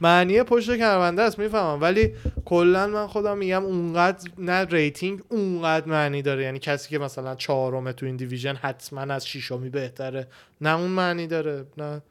معنی 0.00 0.42
پشت 0.42 0.76
کمربنده 0.76 1.22
است 1.22 1.38
می‌فهمم. 1.38 1.80
ولی 1.82 2.14
کلا 2.44 2.86
من 2.86 3.06
خودم 3.06 3.38
میگم 3.38 3.64
اونقدر 3.64 4.30
نه 4.38 4.64
rating 4.64 5.20
اونقدر 5.28 5.86
معنی 5.86 6.22
داره. 6.22 6.42
یعنی 6.42 6.58
کسی 6.58 6.90
که 6.90 6.98
مثلا 6.98 7.34
چهارم 7.34 7.92
تو 7.92 8.06
این 8.06 8.16
division 8.16 8.54
حتما 8.54 9.00
از 9.00 9.26
شیشمی 9.26 9.68
بهتره. 9.68 10.26
نه 10.60 10.78
اون 10.78 10.90
معنی 10.90 11.26
داره 11.26 11.66
نه. 11.76 12.02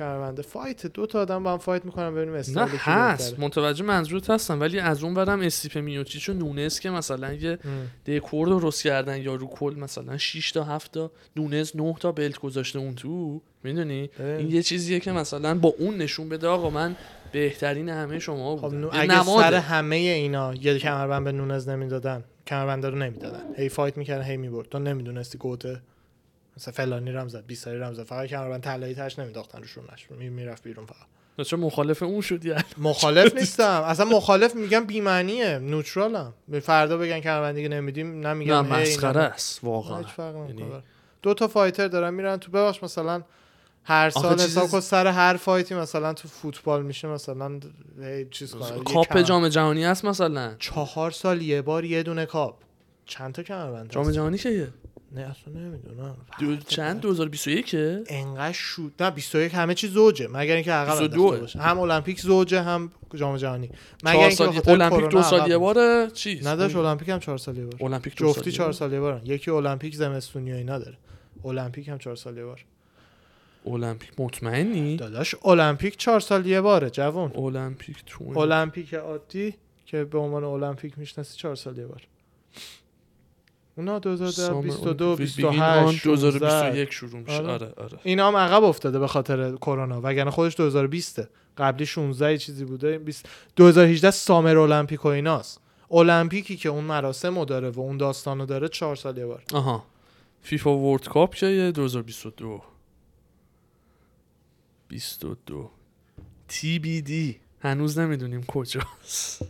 کمربنده 0.00 0.42
fight 0.42 0.86
دو 0.86 1.06
تا 1.06 1.20
آدم 1.20 1.42
با 1.42 1.52
هم 1.52 1.58
fight 1.58 1.84
می‌کنن 1.84 2.14
ببینیم 2.14 2.34
نه 2.34 2.66
هست. 2.66 3.40
متوجه 3.40 3.84
منظورت 3.84 4.30
هستم 4.30 4.60
ولی 4.60 4.78
از 4.78 5.04
اون 5.04 5.14
برم 5.14 5.40
استیپ 5.40 5.78
میوچیچ 5.78 6.28
و 6.28 6.32
نونز 6.32 6.80
که 6.80 6.90
مثلا 6.90 7.32
یه. 7.32 7.58
دکور 8.06 8.48
رو 8.48 8.68
رس 8.68 8.82
کردن 8.82 9.22
یا 9.22 9.34
رو 9.34 9.46
کل 9.46 9.74
مثلا 9.78 10.18
6 10.18 10.52
تا 10.52 10.64
7 10.64 10.92
تا 10.92 11.10
نونز 11.36 11.72
9 11.74 11.94
تا 12.00 12.12
بلت 12.12 12.38
گذاشته 12.38 12.78
اون 12.78 12.94
تو 12.94 13.42
می‌دونی. 13.64 14.10
این 14.18 14.50
یه 14.50 14.62
چیزیه 14.62 15.00
که 15.00 15.12
مثلا 15.12 15.58
با 15.58 15.74
اون 15.78 15.96
نشون 15.96 16.28
بده 16.28 16.48
آقا 16.48 16.70
من 16.70 16.96
بهترین 17.32 17.88
همه 17.88 18.18
شما 18.18 18.56
خب 18.56 18.62
بودم 18.62 18.82
یه 18.82 18.88
اگه 18.92 19.14
نماده. 19.14 19.50
سر 19.50 19.54
همه 19.54 19.96
اینا 19.96 20.54
یه 20.54 20.78
کمربند 20.78 21.24
به 21.24 21.32
نونز 21.32 21.68
نمی‌دادن 21.68 22.24
کمربند 22.46 22.86
رو 22.86 22.98
نمی‌دادن 22.98 23.42
هی 23.56 23.68
فایت 23.68 23.96
می‌کردن 23.96 24.24
هی 24.24 24.36
می‌برد 24.36 24.68
تو 24.68 24.78
نمی‌دونستی 24.78 25.38
گوته 25.38 25.80
مثلا 26.60 26.74
فلانی 26.74 27.12
رم 27.12 27.28
زد 27.28 27.46
بیساری 27.46 27.78
رم 27.78 27.94
زد 27.94 28.02
فقط 28.02 28.26
کمربند 28.26 28.62
طلایی 28.62 28.94
تاش 28.94 29.18
نمیداختن 29.18 29.58
روشون 29.58 29.84
نش 29.92 30.10
می- 30.10 30.28
می‌رفت 30.28 30.62
بیرون 30.62 30.86
فقط. 30.86 31.46
چه 31.46 31.56
مخالف 31.56 32.02
اون 32.02 32.20
شدی 32.20 32.54
مخالف 32.78 33.34
نیستم. 33.38 33.82
اصلا 33.86 34.06
مخالف 34.06 34.54
میگم 34.54 34.84
بی‌معنیه. 34.84 35.58
neutral 35.58 36.17
م. 36.17 36.34
فردا 36.62 36.96
بگن 36.96 37.20
کمربند 37.20 37.54
دیگه 37.54 37.68
نمیدیم 37.68 38.26
نمیگم 38.26 38.54
نه 38.54 38.80
مسخره. 38.80 39.20
است 39.20 39.64
واقعا. 39.64 40.02
یعنی-. 40.48 40.64
دو 41.22 41.34
تا 41.34 41.48
fighter 41.48 41.88
دارن 41.88 42.14
میرن 42.14 42.36
تو 42.36 42.50
ببخش 42.50 42.82
مثلا 42.82 43.22
هر 43.84 44.10
سال 44.10 44.40
حساب 44.40 44.68
کن 44.70 44.80
سر 44.80 45.06
هر 45.06 45.36
fight 45.36 45.68
ی 45.68 45.74
مثلا 45.74 46.12
تو 46.14 46.28
فوتبال 46.28 46.82
میشه 46.82 47.08
مثلا 47.08 47.60
چیز 48.30 48.54
کنن 48.54 48.76
یه 48.76 48.82
کاپ 48.84 49.18
جام 49.18 49.48
جهانی 49.48 49.84
هست 49.84 50.04
مثلا؟ 50.04 50.54
چهار 50.58 51.10
سال 51.10 51.42
یه 51.42 51.62
بار 51.62 51.84
یه 51.84 52.02
دونه 52.02 52.26
کاپ. 52.26 52.54
چند 53.06 53.32
تا 53.34 53.42
کمربند 53.42 53.90
جام؟ 53.90 54.10
جهانی 54.10 54.38
که 54.38 54.68
نه 55.12 55.20
اصلا 55.20 55.54
نمی‌دونم. 55.54 56.16
دو 56.40 56.56
چند؟ 56.56 57.00
2021 57.00 57.74
انقدر 58.08 58.52
شود 58.52 59.02
نه 59.02 59.10
21 59.10 59.54
همه 59.54 59.74
چی 59.74 59.88
زوجه 59.88 60.28
مگر 60.28 60.54
اینکه 60.54 60.72
عقب 60.72 60.90
22 60.90 61.22
انداخته 61.22 61.40
باشه. 61.40 61.58
هم 61.58 61.78
المپیک 61.78 62.20
زوجه 62.20 62.62
هم 62.62 62.92
جام 63.14 63.36
جهانی. 63.36 63.70
مگر 64.04 64.18
اینکه 64.18 64.70
المپیک 64.70 65.10
دو 65.10 65.22
سال 65.22 65.50
یه. 65.50 65.58
باره؟ 65.58 66.10
چیز؟ 66.14 66.46
نداشت 66.46 66.76
المپیک 66.76 67.08
هم 67.08 67.18
چهار 67.18 67.38
سال 67.38 67.56
یه 67.56 67.64
بار 67.64 67.82
المپیک 67.82 68.16
جفتی 68.16 68.50
یه 68.50 68.56
چهار 68.56 68.66
بار. 68.66 68.72
سال 68.72 68.92
یه 68.92 69.00
بارن 69.00 69.20
یکی 69.24 69.50
المپیک 69.50 69.96
زمستونی 69.96 70.52
و 70.52 70.56
اینا 70.56 70.78
داره. 70.78 70.98
المپیک 71.44 71.88
هم 71.88 71.98
چهار 71.98 72.16
سال 72.16 72.36
یه 72.36 72.44
بار 72.44 72.64
المپیک 73.66 74.10
مطمئنی؟ 74.18 74.96
داداش 74.96 75.34
المپیک 75.44 75.96
چهار 75.96 76.20
سال 76.20 76.46
یه 76.46 76.60
باره 76.60 76.90
جوون. 76.90 77.32
المپیک 77.36 77.96
تو 78.06 78.38
المپیک 78.38 78.94
عادی 78.94 79.54
که 79.86 80.04
به 80.04 80.18
عنوان 80.18 80.44
المپیک 80.44 80.98
می‌شناسی 80.98 81.38
چهار 81.38 81.54
سال 81.54 81.78
یه 81.78 81.86
بار 81.86 82.02
اونا 83.76 83.98
2022 83.98 85.16
28 85.16 86.04
2021 86.04 86.92
شروع 86.92 87.20
میشه. 87.20 87.32
آره. 87.32 87.48
آره 87.48 87.72
آره. 87.76 87.98
اینا 88.02 88.28
هم 88.28 88.36
عقب 88.36 88.64
افتاده 88.64 88.98
به 88.98 89.06
خاطر 89.06 89.56
کرونا 89.56 90.00
وگرنه 90.04 90.30
خودش 90.30 90.56
2020 90.56 91.20
قبلی 91.58 91.86
16 91.86 92.32
یه 92.32 92.38
چیزی 92.38 92.64
بوده 92.64 92.98
20 92.98 93.28
2018 93.56 94.10
سامر 94.10 94.58
المپیک 94.58 95.04
و 95.04 95.08
ایناست. 95.08 95.60
المپیکی 95.90 96.56
که 96.56 96.68
اون 96.68 96.84
مراسم 96.84 97.38
رو 97.38 97.44
داره 97.44 97.70
و 97.70 97.80
اون 97.80 97.96
داستانو 97.96 98.46
داره 98.46 98.68
چهار 98.68 98.96
سال 98.96 99.18
یه 99.18 99.26
بار. 99.26 99.42
آها. 99.52 99.84
فیفا 100.42 100.78
ورلد 100.78 101.08
کاپ 101.08 101.34
که 101.34 101.72
2022 101.74 102.62
22 104.88 105.70
تی 106.48 106.78
بی 106.78 107.02
دی. 107.02 107.40
هنوز 107.60 107.98
نمی‌دونیم 107.98 108.44
کجاست. 108.44 109.42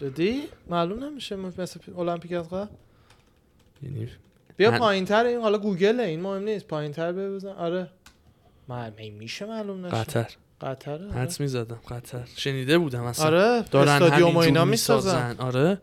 دیدی 0.00 0.42
معلوم 0.70 1.04
نمیشه. 1.04 1.36
مثل 1.36 1.80
المپیک 1.98 2.32
از 2.32 2.48
قبل؟ 2.48 2.66
یعنی 3.82 4.08
بیا 4.56 4.70
من- 4.70 4.78
پایین 4.78 5.04
تر 5.04 5.24
این 5.24 5.40
حالا 5.40 5.58
گوگله 5.58 6.02
این 6.02 6.20
مهم 6.20 6.42
نیست. 6.42 6.66
پایین 6.66 6.92
تر 6.92 7.12
بزن. 7.12 7.48
آره. 7.48 7.90
ما 8.68 8.90
میشه 9.18 9.46
معلوم 9.46 9.86
نشه. 9.86 9.96
قطر. 9.96 10.26
قطر 10.60 10.92
آره. 10.92 11.12
حدس 11.12 11.40
می‌زدم. 11.40 11.78
قطر. 11.88 12.22
شنیده 12.36 12.78
بودم 12.78 13.02
اصلا. 13.04 13.26
آره 13.26 13.64
دارن 13.70 13.88
استادیوم 13.88 14.36
اینا 14.36 14.64
می‌سازن. 14.64 15.36
آره. 15.38 15.80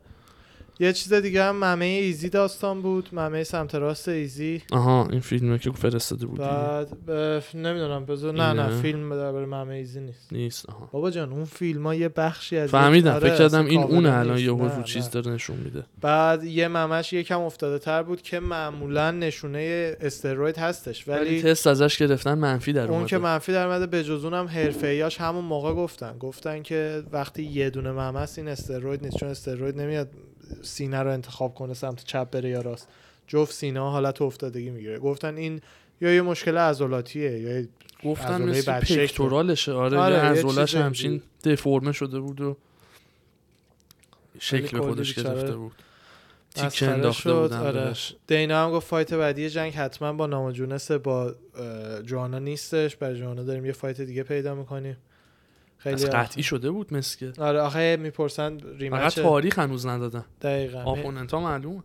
یه 0.82 0.94
چیز 0.94 1.14
دیگه 1.14 1.44
هم 1.44 1.56
ممه 1.56 1.86
ایزی 1.86 2.30
داستان 2.30 2.82
بود 2.82 3.10
ممه 3.14 3.44
سمت 3.44 3.76
راست 3.76 4.08
ایزی. 4.08 4.62
آها 4.72 5.08
این 5.12 5.20
فیلمه 5.20 5.58
که 5.58 5.72
فرستاده 5.72 6.26
بودی. 6.26 6.42
بعد 6.42 7.06
ب... 7.08 7.12
نمی‌دونم 7.58 8.06
بذار 8.06 8.34
نه؟ 8.34 8.54
نه 8.54 8.82
فیلم 8.82 9.16
درباره 9.16 9.46
ممه 9.46 9.76
ایزی 9.76 10.00
نیست. 10.00 10.34
نیست 10.34 10.70
آها. 10.70 10.90
بابا 10.92 11.12
جان 11.12 11.32
اون 11.32 11.46
فیلم 11.46 11.88
ها 11.88 11.96
یه 11.96 12.10
بخشی 12.10 12.58
از 12.58 12.70
فهمیدم 12.70 13.12
آره، 13.12 13.30
فکر 13.30 13.38
کردم 13.38 13.66
این 13.66 13.84
اونه 13.84 14.18
الان. 14.18 14.38
یهو 14.38 14.66
نه، 14.66 14.76
رو 14.76 14.84
چیز. 14.84 15.10
داره 15.10 15.32
نشون 15.32 15.58
میده. 15.58 15.84
بعد 16.02 16.44
یه 16.44 16.68
ممش 16.68 17.14
یکم 17.14 17.42
افتاده 17.42 17.80
تر 17.80 18.04
بود 18.04 18.22
که 18.22 18.40
معمولا 18.40 19.12
نشونه 19.12 19.96
استروید 20.02 20.58
هستش 20.58 21.08
ولی 21.08 21.42
تست 21.42 21.68
ازش 21.68 21.98
گرفتن 21.98 22.34
منفی 22.34 22.74
در 22.74 22.92
اون 22.92 23.06
که 23.06 23.18
منفی 23.18 23.52
در 23.52 23.68
اومده 23.68 23.88
به 23.88 24.04
جز 24.04 24.24
اونم 24.24 24.46
حرفه‌ایاش 24.46 25.22
همون 25.22 25.46
موقع 25.46 25.74
گفتن. 25.74 26.18
گفتن 26.18 26.62
که 26.62 27.04
وقتی 27.12 27.44
یه 27.44 27.70
دونه 27.70 27.92
ممه 27.92 28.28
این 28.38 28.48
استروید 28.48 29.04
نیست 29.04 29.18
چون 29.18 29.30
استروید 29.30 29.82
نمیاد 29.82 30.08
سینه 30.62 31.00
رو 31.04 31.12
انتخاب 31.12 31.56
کنه 31.56 31.74
سمت 31.74 32.04
چپ 32.04 32.30
بره 32.30 32.50
یا 32.50 32.62
راست. 32.62 32.88
جفت 33.28 33.54
سینه 33.54 33.80
حالت 33.80 34.22
افتادگی 34.22 34.70
می‌گیره. 34.70 35.00
گفتن 35.00 35.38
این 35.38 35.62
یا 36.02 36.14
یه 36.14 36.22
مشکل 36.22 36.58
عضلاتیه 36.58 37.40
یا 37.40 37.64
گفتن 38.04 38.42
مثل. 38.42 38.80
پکتورالشه. 38.80 39.72
آره, 39.72 39.98
آره، 39.98 40.16
عضلش 40.16 40.76
همچین 40.76 41.22
دفرمه 41.44 41.92
شده 41.92 42.20
بود 42.20 42.42
و 42.42 42.58
شکل 44.40 44.80
خودش 44.80 45.14
گرفته 45.14 45.56
بود. 45.56 45.72
تیکه 46.56 46.66
مسخره 46.66 46.90
انداخته. 46.90 47.34
بودن 47.34 47.58
آره. 47.58 47.94
دینا 48.28 48.66
هم 48.66 48.72
گفت 48.72 48.88
fight 48.88 49.14
بعدی 49.14 49.50
ژانگ 49.50 49.74
حتما 49.74 50.14
با 50.14 50.28
ناماجوناس 50.28 50.92
با 50.92 51.36
جوانا 52.06 52.40
نیستش. 52.40 52.96
برای 52.96 53.20
جوانا 53.20 53.44
داریم 53.44 53.66
یه 53.66 53.72
fight 53.72 54.02
دیگه 54.02 54.24
پیدا 54.24 54.56
می‌کنیم. 54.56 54.98
خیلی 55.80 55.96
از 55.96 56.06
قطعی 56.06 56.44
شده 56.44 56.72
بود 56.72 56.94
مسکه. 56.94 57.34
آره 57.38 57.62
آخه 57.62 57.98
می‌پرسن 58.00 58.58
فقط 58.58 58.68
rematch 58.78 59.20
تاریخ 59.20 59.60
هنوز 59.60 59.86
ندادن 59.86 60.26
دقیقا. 60.42 60.84
opponent 60.84 61.34
ها 61.34 61.40
معلوم 61.40 61.84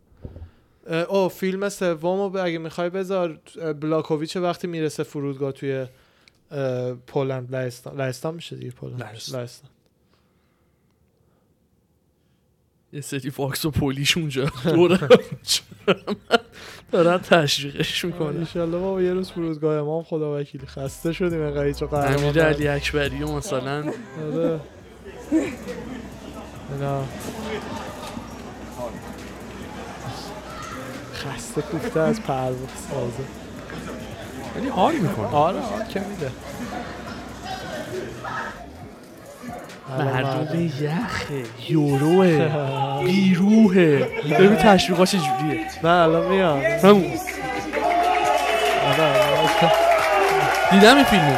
اه، 0.86 0.96
او 0.96 1.28
فیلم 1.28 1.68
سوم 1.68 2.20
رو 2.20 2.44
اگه 2.44 2.58
می‌خوای 2.58 2.90
بذار 2.90 3.40
بلاکوویچ 3.80 4.36
وقتی 4.36 4.66
می‌رسه 4.66 5.02
فرودگاه 5.02 5.52
توی 5.52 5.86
Poland 7.06 7.54
لهستان. 7.54 7.96
لهستان 7.96 8.34
میشه 8.34 8.56
دیگه 8.56 8.70
Poland. 8.70 9.02
لهستان. 9.02 9.40
لهستان 9.40 9.70
یه 12.94 13.00
سری 13.00 13.30
فاکس 13.30 13.64
و 13.64 13.70
پولیش 13.70 14.16
اونجا. 14.16 14.44
دورم 14.64 16.16
دارن 16.92 17.18
تشویقش 17.18 18.04
می‌کنه 18.04 18.38
انشالله 18.38 18.78
بابا 18.78 19.02
یه 19.02 19.12
روز 19.12 19.30
فرودگاه 19.30 19.76
امام 19.78 20.02
خدا 20.02 20.40
وکیلی. 20.40 20.66
خسته 20.66 21.12
شدیم 21.12 21.42
انقدر 21.42 21.72
چه 21.72 21.86
قهرمان 21.86 22.24
امیر. 22.24 22.42
علی 22.42 22.68
اکبری 22.68 23.22
و 23.22 23.32
مثلا. 23.32 23.84
آره. 24.34 24.60
اینا. 26.72 27.04
خسته 31.14 31.62
کوفته 31.62 32.00
از 32.00 32.20
پرواز 32.22 32.56
سازه. 32.90 33.24
ولی 34.56 34.68
حال 34.68 34.94
می‌کنه. 34.96 35.26
آره 35.26 35.58
آره 35.58 35.88
که 35.88 36.00
میده 36.00 36.30
مردم 39.88 40.70
یخه 40.80 41.44
یوروه 41.68 42.48
بیروهه 43.04 44.08
ببین 44.30 44.56
تشویقا 44.56 45.06
چجوریه 45.06 45.66
نه 45.82 45.88
الان 45.90 46.28
میاد. 46.28 46.62
همون 46.62 47.12
آره 48.86 49.04
آره. 49.04 49.72
دیدم 50.70 50.96
این 50.96 51.04
فیلمو. 51.04 51.36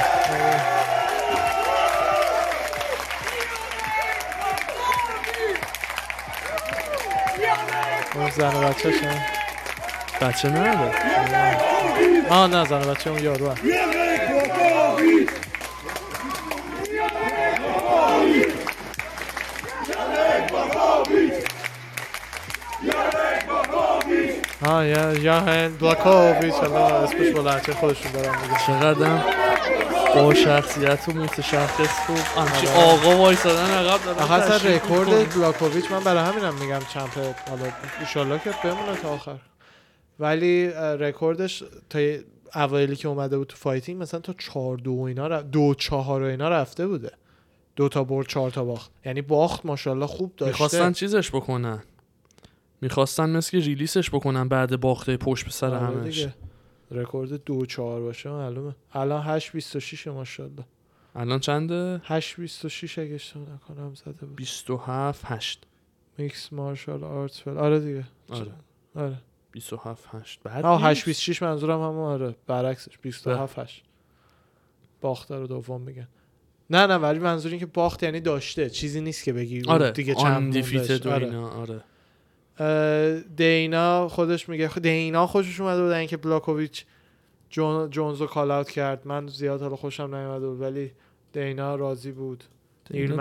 اون 8.15 8.31
زن 8.31 8.55
و 8.55 8.69
بچه 8.69 8.91
بچه 10.21 10.49
نداره. 10.49 10.93
آه 12.31 12.47
نه 12.47 12.65
زن 12.65 12.83
و 12.83 12.95
بچه 12.95 13.11
اون 13.11 13.23
یارو 13.23 13.49
هم. 13.51 13.57
ها 24.67 24.85
یا 24.87 25.13
یا 25.13 25.41
هن 25.41 25.69
بلاکوویچ 25.81 26.55
حالا 26.55 26.87
اسمش 27.03 27.29
بلنچه 27.29 27.73
خودشون 27.73 28.13
دارم 28.13 28.35
میگه 28.43 28.55
چقدر 28.67 29.23
با 30.15 30.35
شخصیت 30.35 31.09
و 31.09 31.13
متشخص 31.13 32.07
خوب. 32.07 32.17
همچی 32.17 32.67
آره. 32.67 32.85
آقا 32.85 33.17
وایسادن 33.17 33.71
عقب 33.71 34.09
آخه 34.09 34.33
اصلا 34.35 34.71
رکورد. 34.71 35.35
بلاکوویچ 35.35 35.91
من 35.93 36.01
برای 36.05 36.25
همینم 36.25 36.55
میگم 36.55 36.79
champ 36.95 37.19
حالا 37.49 37.73
ایشالله 38.01 38.39
که 38.39 38.51
بمونه 38.65 38.97
تا 39.03 39.09
آخر. 39.09 39.37
ولی 40.21 40.67
رکوردش 40.77 41.63
تا 41.91 41.99
اوایلی 42.55 42.97
که 42.97 43.09
اومده 43.09 43.39
بود 43.39 43.47
تو 43.47 43.57
fighting 43.57 44.03
مثلا 44.03 44.21
تا 44.21 44.33
چهار 44.39 44.77
دو 44.77 44.93
و 44.93 45.03
اینا 45.03 45.27
ر- 45.27 45.43
دو 45.43 45.75
چهار 45.75 46.23
و 46.23 46.27
اینا 46.27 46.49
رفته 46.49 46.87
بوده. 46.87 47.11
دو 47.77 47.89
تا 47.89 48.05
برد 48.05 48.27
چهار 48.27 48.51
تا 48.51 48.65
باخت. 48.65 48.91
یعنی 49.07 49.23
باخت 49.23 49.67
ماشاءالله 49.67 50.07
خوب 50.07 50.33
داشته. 50.37 50.53
می‌خواستن 50.53 50.93
چیزش 50.93 51.31
بکنن. 51.31 51.83
می‌خواستن 52.81 53.31
مثل 53.31 53.51
که 53.51 53.67
release 53.67 54.01
ش 54.01 54.11
بکنن 54.11 54.49
بعد 54.49 54.81
باخته 54.81 55.17
پشت 55.17 55.45
به 55.45 55.51
سر 55.51 55.67
آره 55.75 55.87
همش. 55.87 56.29
رکورد 56.91 57.45
دو 57.45 57.67
چهار 57.67 58.01
باشه 58.01 58.31
معلومه. 58.31 58.75
الان 58.93 59.23
8 59.23 59.53
26 59.53 60.07
ماشاءالله. 60.07 60.65
الان 61.15 61.41
چنده؟ 61.41 62.01
8 62.05 62.37
26 62.37 62.99
اگه 62.99 63.15
اشتباه 63.15 63.47
نکنم 63.55 63.95
زده 63.95 64.13
بود. 64.27 64.37
27 64.37 65.23
8 65.25 65.67
mixed 66.19 66.53
martial 66.53 67.05
arts 67.05 67.41
فل 67.43 67.59
آره 67.59 67.81
دیگه. 67.81 68.05
آره. 68.31 68.53
آره. 68.95 69.17
27 69.53 70.09
8 70.13 70.41
بعد 70.43 70.65
آه 70.65 70.77
نیست. 70.89 70.91
8 70.91 71.05
26 71.05 71.43
منظورم 71.43 71.81
هم 71.81 71.99
آره. 71.99 72.35
برعکسش. 72.47 72.99
27 73.03 73.59
8 73.59 73.85
باخته 75.01 75.35
رو 75.37 75.47
دوم 75.47 75.81
میگن. 75.81 76.09
نه 76.71 76.87
نه 76.87 76.95
ولی 76.95 77.19
منظور 77.19 77.51
این 77.51 77.61
که 77.61 77.67
باخت 77.67 78.03
یعنی 78.03 78.21
داشته. 78.21 78.71
چیزی 78.71 79.01
نیست 79.01 79.25
که 79.25 79.33
بگی 79.33 79.63
آره 79.69 79.91
دیگه 79.91 80.15
چند 80.15 80.53
defeated 80.53 81.07
و 81.07 81.11
آره. 81.11 81.37
آره. 81.37 81.81
دینا 83.37 84.09
خودش 84.09 84.49
میگه 84.49 84.69
دینا 84.69 85.27
خوشش 85.27 85.61
اومده 85.61 85.83
بود 85.83 85.93
اینکه 85.93 86.17
بلاکوویچ 86.17 86.85
جون 87.51 87.91
جونزو 87.91 88.27
call 88.27 88.51
out 88.51 88.71
کرد. 88.71 89.03
من 89.05 89.29
زیاد 89.29 89.63
حالا 89.63 89.77
خوشم 89.77 90.15
نیومده 90.15 90.47
بود 90.47 90.61
ولی 90.61 90.93
دینا 91.33 91.75
راضی 91.75 92.13
بود. 92.13 92.45
نیل 92.91 93.17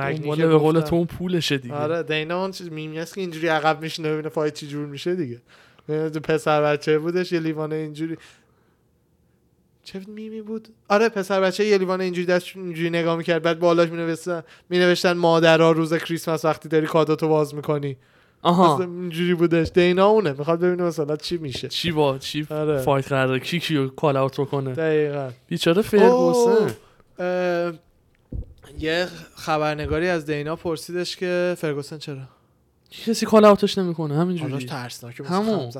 به 0.47 0.57
قول. 0.57 0.81
تو 0.81 0.95
اون 0.95 1.05
پولشه 1.05 1.57
دیگه. 1.57 1.75
آره 1.75 2.03
دینا 2.03 2.41
اون 2.41 2.51
چیز 2.51 2.71
میمی 2.71 3.05
که 3.05 3.21
اینجوری 3.21 3.47
عقب 3.47 3.81
میشینه 3.81 4.13
ببینه 4.13 4.29
fight 4.29 4.53
چی 4.53 4.67
جور 4.67 4.85
میشه 4.85 5.15
دیگه. 5.15 5.41
تو 5.87 6.19
پسر 6.19 6.61
بچه 6.61 6.99
بودش 6.99 7.31
یه 7.31 7.39
لیوانه 7.39 7.75
اینجوری 7.75 8.17
چه 9.83 10.01
میمی 10.07 10.41
بود؟ 10.41 10.67
آره 10.89 11.09
پسر 11.09 11.41
بچه 11.41 11.65
یه 11.65 11.77
لیوانه 11.77 12.03
اینجوری 12.03 12.25
دست 12.27 12.47
اینجوری 12.55 12.89
نگاه 12.89 13.17
می‌کرد 13.17 13.43
بعد 13.43 13.59
بالاش 13.59 13.89
مینوشتن 13.89 14.43
مینوشتن 14.69 15.13
مادرها 15.13 15.71
روز 15.71 15.93
کریسمس 15.93 16.45
وقتی 16.45 16.69
داری 16.69 16.87
کادوتو 16.87 17.27
باز 17.27 17.55
می‌کنی. 17.55 17.97
آها. 18.45 18.79
اینجوری 18.79 19.33
بودش. 19.33 19.67
دینا 19.73 20.07
اونه. 20.07 20.31
می‌خواد 20.37 20.59
ببینه 20.59 20.83
مثلا 20.83 21.15
چی 21.15 21.37
میشه. 21.37 21.67
چی 21.67 21.91
با 21.91 22.17
چی 22.17 22.47
آره. 22.49 22.77
fight 22.77 23.07
قراره؟ 23.07 23.39
کی 23.39 23.59
کیو 23.59 23.87
call 23.87 24.17
out 24.17 24.39
بکنه؟ 24.39 24.73
دقیقا. 24.73 25.29
بیچاره 25.47 25.81
فرگوسن. 25.81 26.73
یه 28.79 29.07
خبرنگاری 29.35 30.07
از 30.07 30.25
دینا 30.25 30.55
پرسیدش 30.55 31.15
که 31.15 31.55
فرگوسن 31.57 31.97
چرا؟ 31.97 32.17
کسی 33.05 33.25
call 33.25 33.45
out 33.45 33.65
ش 33.65 33.77
نمی‌کنه 33.77 34.15
همینجوری. 34.15 34.65
ترسناکه 34.65 35.23
مثل 35.23 35.33
همون. 35.33 35.71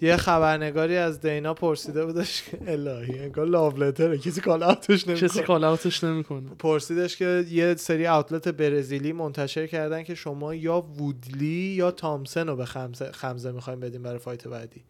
یه 0.00 0.16
خبرنگاری 0.16 0.96
از 0.96 1.20
دینا 1.20 1.54
پرسیده 1.54 2.06
بودش 2.06 2.42
که 2.42 2.58
الهی 2.66 3.18
انگار 3.18 3.46
love 3.46 3.76
letter 3.76 4.12
ه 4.12 4.18
کسی 4.18 4.40
call 4.40 4.62
out 4.62 4.87
ش 4.87 5.04
کسی 5.04 5.24
نمی‌کنه 5.26 5.42
call 5.42 5.64
out 5.64 5.88
ش 5.88 6.04
نمی‌کنه. 6.04 6.50
پرسیدش 6.58 7.16
که 7.16 7.44
یه 7.50 7.74
سری 7.74 8.06
outlet 8.06 8.48
برزیلی 8.48 9.12
منتشر 9.12 9.66
کردن 9.66 10.02
که 10.02 10.14
شما 10.14 10.54
یا 10.54 10.80
وودلی 10.80 11.74
یا 11.76 11.90
تامسن 11.90 12.48
رو 12.48 12.56
به 12.56 12.64
خمزه, 12.64 13.12
خمزه 13.12 13.52
می‌خوایم 13.52 13.80
بدیم 13.80 14.02
برای 14.02 14.18
fight 14.18 14.48
بعدی. 14.48 14.84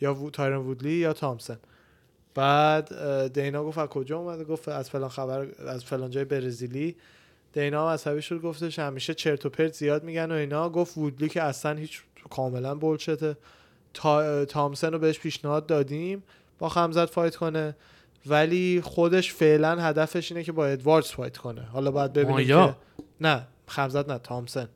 یا 0.00 0.14
وو... 0.14 0.30
تایرن 0.30 0.56
وودلی 0.56 0.92
یا 0.92 1.12
تامسن. 1.12 1.58
بعد 2.34 3.32
دینا 3.32 3.64
گفت 3.64 3.78
از 3.78 3.88
کجا 3.88 4.18
اومده؟ 4.18 4.44
گفت 4.44 4.68
از 4.68 4.90
فلان 4.90 5.08
خبر 5.08 5.46
از 5.66 5.84
فلان 5.84 6.10
جای 6.10 6.24
برزیلی. 6.24 6.96
دینا 7.52 7.92
عصبی 7.92 8.22
شد 8.22 8.40
گفتش 8.40 8.78
همیشه 8.78 9.14
چرت 9.14 9.46
و 9.46 9.48
پرت 9.48 9.74
زیاد 9.74 10.04
میگن 10.04 10.30
و 10.32 10.34
اینا. 10.34 10.68
گفت 10.68 10.98
وودلی 10.98 11.28
که 11.28 11.42
اصلا 11.42 11.76
هیچ 11.76 12.02
کاملا 12.30 12.74
bullshit 12.74 13.24
ه. 13.24 13.36
تا... 13.94 14.44
تامسن 14.44 14.92
رو 14.92 14.98
بهش 14.98 15.18
پیشنهاد 15.18 15.66
دادیم. 15.66 16.22
با 16.58 16.68
خمزت 16.68 17.06
fight 17.06 17.36
کنه. 17.36 17.76
ولی 18.26 18.80
خودش 18.84 19.32
فعلا 19.32 19.80
هدفش 19.80 20.32
اینه 20.32 20.44
که 20.44 20.52
با 20.52 20.66
ادواردز 20.66 21.08
fight 21.08 21.36
کنه. 21.36 21.62
حالا 21.62 21.90
باید 21.90 22.12
ببینیم. 22.12 22.46
که 22.46 22.74
نه 23.20 23.46
خمزت 23.66 24.08
نه 24.08 24.18
تامسن. 24.18 24.68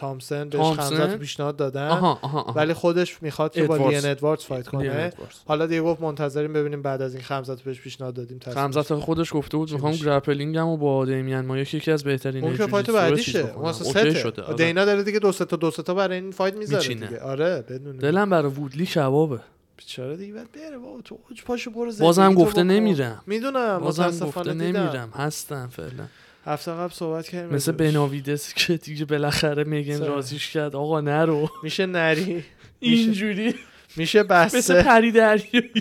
تامسن 0.00 0.48
بهش؟ 0.48 0.60
خمزت 0.60 1.16
پیشنهاد 1.16 1.56
دادن 1.56 1.88
آها 1.88 2.18
آها 2.22 2.40
آها. 2.40 2.52
ولی 2.52 2.72
خودش 2.72 3.22
می‌خواد 3.22 3.52
که 3.52 3.64
با. 3.64 3.76
لیون 3.76 4.06
ادواردز 4.06 4.44
fight 4.44 4.68
کنه. 4.68 5.12
حالا 5.46 5.66
دیگه 5.66 5.82
گفت 5.82 6.00
منتظریم 6.00 6.52
ببینیم 6.52 6.82
بعد 6.82 7.02
از 7.02 7.14
این 7.14 7.22
خمزت 7.22 7.62
بهش 7.62 7.80
پیشنهاد 7.80 8.14
دادیم. 8.14 8.38
خمزت 8.54 8.94
خودش 8.94 9.34
گفته 9.34 9.56
بود 9.56 9.72
می‌خوام؟ 9.72 9.92
grappling 9.92 10.59
م 10.59 10.66
و 10.66 10.76
با 10.76 11.04
دیمین 11.04 11.40
مایا 11.40 11.64
که 11.64 11.76
یکی 11.76 11.90
از 11.90 12.04
بهترین 12.04 12.44
اون 12.44 12.56
که 12.56 12.66
fight 12.66 12.90
بعدیشه 12.90 13.38
اون. 13.56 13.64
اصلا 13.64 14.14
شده 14.14 14.42
آره. 14.42 14.54
دینا 14.54 14.84
داره 14.84 15.02
دیگه 15.02 15.18
دو 15.18 15.32
سه 15.32 15.44
تا 15.44 15.56
دو 15.56 15.70
سه 15.70 15.82
تا 15.82 15.94
برای 15.94 16.18
این 16.18 16.30
fight 16.30 16.56
می‌ذاره. 16.56 16.88
دیگه 16.88 17.20
آره 17.20 17.64
بدون 17.68 17.96
دلم 17.96 18.30
برای 18.30 18.50
وودلی 18.52 18.86
کبابه 18.86 19.40
بیچاره 19.76 20.16
دیگه 20.16 20.34
بعد 20.34 20.52
بره 20.52 20.78
بابا 20.78 21.00
تو 21.00 21.18
اوج 21.28 21.42
پاشو 21.42 21.70
برو 21.70 21.92
بازم 22.00 22.34
گفته. 22.34 22.62
نمیرم. 22.62 23.22
می‌دونم 23.26 23.78
بازم 23.78 24.02
متاسفانه 24.02 24.52
گفته. 24.52 24.64
نمیرم 24.64 25.10
هستم 25.14 25.68
فعلا 25.72 26.06
هفته 26.52 26.72
قبل 26.72 26.92
صحبت 26.92 27.28
کردیم 27.28 27.54
مثل. 27.54 27.72
بناویدس 27.72 28.54
که 28.54 28.76
دیگه 28.76 29.04
بالاخره 29.04 29.64
میگن. 29.64 30.04
راضیش 30.04 30.50
کرد. 30.50 30.76
آقا 30.76 31.00
نرو. 31.00 31.48
میشه 31.62 31.86
نری. 31.86 32.44
اینجوری. 32.80 33.54
میشه 33.96 34.22
مثل 34.22 34.28
بسته 34.28 34.82
پری 34.82 35.12
دریایی. 35.12 35.72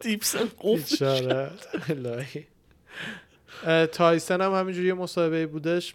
دیپسن 0.00 0.48
تایسن 3.92 4.40
هم 4.40 4.54
همینجوری 4.54 4.86
یه 4.86 4.94
مصاحبه 4.94 5.46
بودش. 5.46 5.94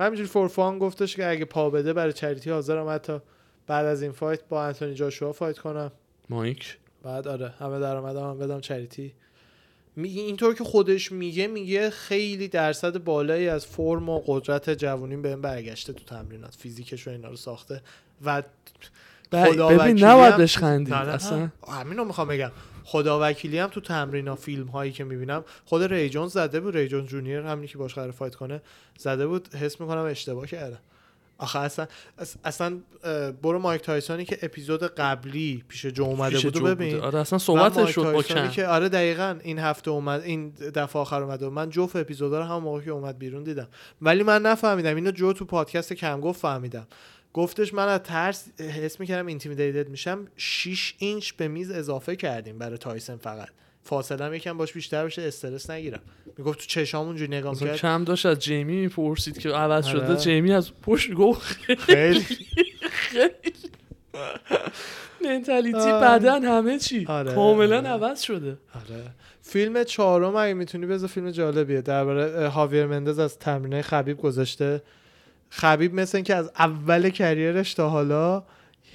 همینجوری 0.00 0.28
for 0.28 0.53
fun 0.53 0.78
گفتش 0.78 1.16
که 1.16 1.26
اگه 1.26 1.44
پا 1.44 1.70
بده 1.70 1.92
برای 1.92 2.12
charity 2.12 2.50
حاضرم 2.50 2.88
حتی 2.88 3.18
بعد 3.66 3.86
از 3.86 4.02
این 4.02 4.12
fight 4.12 4.40
با 4.48 4.64
انتونی 4.64 4.94
جاشوا 4.94 5.32
fight 5.32 5.58
کنم. 5.58 5.92
مایک. 6.28 6.78
بعد 7.02 7.28
آره 7.28 7.54
همه 7.58 7.80
درآمدم 7.80 8.30
هم 8.30 8.38
بدم 8.38 8.60
charity. 8.60 9.14
اینطور 9.96 10.54
که 10.54 10.64
خودش 10.64 11.12
میگه 11.12 11.46
میگه 11.46 11.90
خیلی 11.90 12.48
درصد 12.48 12.98
بالایی 12.98 13.48
از 13.48 13.66
فرم 13.66 14.08
و 14.08 14.22
قدرت 14.26 14.70
جوونیم 14.70 15.22
بهم 15.22 15.40
برگشته 15.40 15.92
تو 15.92 16.04
تمرینات. 16.04 16.54
فیزیکش 16.54 17.08
و 17.08 17.10
اینا 17.10 17.28
رو 17.28 17.36
ساخته 17.36 17.82
و 18.24 18.42
خدا 19.32 19.68
ببین 19.68 20.04
نباید 20.04 20.36
بهش 20.36 20.56
خندید. 20.56 20.94
اصلا. 20.94 21.48
همین 21.68 21.98
رو 21.98 22.04
می‌خوام 22.04 22.28
بگم. 22.28 22.50
خدا 22.84 23.18
وکیلی 23.22 23.58
هم 23.58 23.68
تو 23.68 23.80
تمرین 23.80 24.34
فیلم 24.34 24.66
هایی 24.66 24.92
که 24.92 25.04
می‌بینم 25.04 25.44
خود 25.64 25.82
روی 25.82 26.08
جونز 26.08 26.32
زده 26.32 26.60
بود 26.60 26.76
روی 26.76 26.88
جونز 26.88 27.08
جونیور 27.08 27.46
همینی 27.46 27.68
که 27.68 27.78
باش 27.78 27.94
قرار 27.94 28.10
fight 28.10 28.34
کنه 28.34 28.62
زده 28.98 29.26
بود 29.26 29.54
حس 29.54 29.80
می‌کنم 29.80 30.04
اشتباه 30.04 30.46
کرده. 30.46 30.78
آخه 31.38 31.58
اصلا 31.58 31.86
اص- 32.18 32.36
اصلا 32.44 32.78
برو 33.42 33.58
مایک 33.58 33.82
تایسونی 33.82 34.24
که 34.24 34.38
اپیزود 34.42 34.82
قبلی 34.82 35.64
پیش 35.68 35.86
جو 35.86 36.04
اومده 36.04 36.34
پیش 36.34 36.44
بود 36.44 36.56
و 36.56 36.58
جو 36.58 36.64
ببین. 36.64 37.00
آره 37.00 37.18
اصلا 37.18 37.38
صحبتش 37.38 37.90
شد 37.94 38.12
با 38.12 38.22
کم 38.22 38.48
که 38.48 38.66
آره 38.66 38.88
دقیقا 38.88 39.38
این 39.42 39.58
هفته 39.58 39.90
اومد 39.90 40.22
این 40.22 40.50
دفعه 40.50 41.02
آخر 41.02 41.22
اومده 41.22 41.48
من 41.48 41.70
جفت 41.70 41.96
اپیزودا 41.96 42.38
رو 42.38 42.44
هم 42.44 42.58
موقع 42.62 42.80
که 42.80 42.90
اومد 42.90 43.18
بیرون 43.18 43.42
دیدم. 43.44 43.68
ولی 44.02 44.22
من 44.22 44.42
نفهمیدم 44.42 44.96
اینو 44.96 45.10
جو 45.10 45.32
تو 45.32 45.44
پادکست 45.44 45.92
کم 45.92 46.20
گفت 46.20 46.40
فهمیدم. 46.40 46.86
گفتش 47.32 47.74
من 47.74 47.88
از 47.88 48.00
ترس 48.00 48.60
حس 48.60 49.00
می‌کردم 49.00 49.26
intimidated 49.26 49.88
میشم. 49.88 50.26
6 50.36 50.94
اینچ 50.98 51.32
به 51.32 51.48
میز 51.48 51.70
اضافه 51.70 52.16
کردیم 52.16 52.58
برای 52.58 52.78
تایسن 52.78 53.16
فقط. 53.16 53.48
فاصله 53.84 54.36
یکم 54.36 54.56
باش 54.58 54.72
بیشتر 54.72 55.04
بشه 55.04 55.22
استرس 55.22 55.70
نگیرم. 55.70 56.00
می‌گفت 56.38 56.58
تو 56.58 56.66
چشامون 56.66 57.16
جوری 57.16 57.36
نگاه 57.36 57.52
می‌کرد. 57.52 57.76
کم 57.76 58.04
داشت 58.04 58.26
از 58.26 58.38
جیمی 58.38 58.76
می‌پرسید 58.76 59.38
که 59.38 59.48
عوض 59.48 59.86
آره. 59.86 59.98
شده 59.98 60.16
جیمی 60.16 60.52
از 60.52 60.70
پشت 60.82 61.12
گفت 61.12 61.56
خیلی. 61.78 62.24
mentality 65.24 65.78
آه. 65.78 66.02
بدن 66.02 66.44
همه 66.44 66.78
چی. 66.78 67.06
آره. 67.08 67.34
کاملا 67.34 67.78
آره. 67.78 67.88
عوض 67.88 68.20
شده. 68.20 68.58
آره. 68.74 69.04
فیلم 69.42 69.84
چهارم 69.84 70.36
اگه 70.36 70.54
می‌تونی 70.54 70.86
بذار 70.86 71.08
فیلم 71.08 71.30
جالبیه. 71.30 71.80
درباره 71.80 72.48
هاویر 72.48 72.86
مندز 72.86 73.18
از 73.18 73.38
تمرینه 73.38 73.82
خبیب 73.82 74.18
گذاشته. 74.18 74.82
خبیب 75.48 75.94
مثل 75.94 76.18
اینکه 76.18 76.34
از 76.34 76.50
اول 76.58 77.10
کریرش 77.10 77.74
تا 77.74 77.88
حالا 77.88 78.42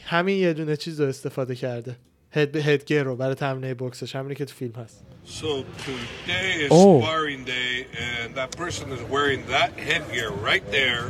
همین 0.05 0.37
یه 0.37 0.53
دونه 0.53 0.77
چیز 0.77 1.01
رو 1.01 1.07
استفاده 1.07 1.55
کرده. 1.55 1.95
هد 2.32 2.56
هدگیر 2.56 3.02
رو 3.02 3.16
برای 3.16 3.34
تمرینه 3.34 3.74
بوکسش 3.74 4.16
همینی 4.16 4.34
که 4.34 4.44
تو 4.44 4.54
فیلم 4.54 4.72
هست 4.72 5.04
So 5.26 5.64
today 5.86 6.66
is 6.66 6.70
Oh. 6.70 7.00
sparring 7.00 7.44
day, 7.44 7.86
and 8.10 8.34
that 8.40 8.50
person 8.62 8.86
is 8.96 9.02
wearing 9.14 9.40
that 9.54 9.70
headgear 9.88 10.30
right 10.50 10.66
there. 10.70 11.04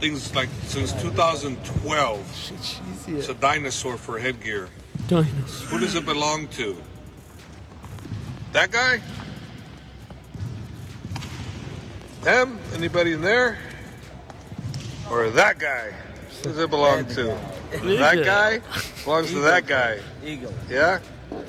Things 0.00 0.34
like 0.34 0.48
since 0.68 0.92
2012. 0.92 2.18
چه 2.48 2.54
It's 2.54 2.80
چیزیه 3.06 3.34
a 3.34 3.34
dinosaur 3.42 3.96
for 4.06 4.18
headgear. 4.18 4.68
دایناسور 5.08 5.68
Who 5.70 5.78
does 5.84 5.94
it 5.94 6.06
belong 6.06 6.40
to? 6.60 6.74
That 8.54 8.70
guy? 8.72 9.00
Them? 12.24 12.48
Anybody 12.74 13.12
in 13.12 13.22
there? 13.22 13.50
Or 15.10 15.30
that 15.30 15.58
guy? 15.58 15.86
Who 16.42 16.50
does 16.50 16.58
it 16.64 16.70
belong 16.70 17.04
to? 17.16 17.24
That 18.04 18.16
guy 18.32 18.52
belongs 19.04 19.30
to 19.36 19.40
that 19.50 19.64
guy. 19.76 19.92
Eagle. 20.30 20.52
Yeah? 20.70 20.98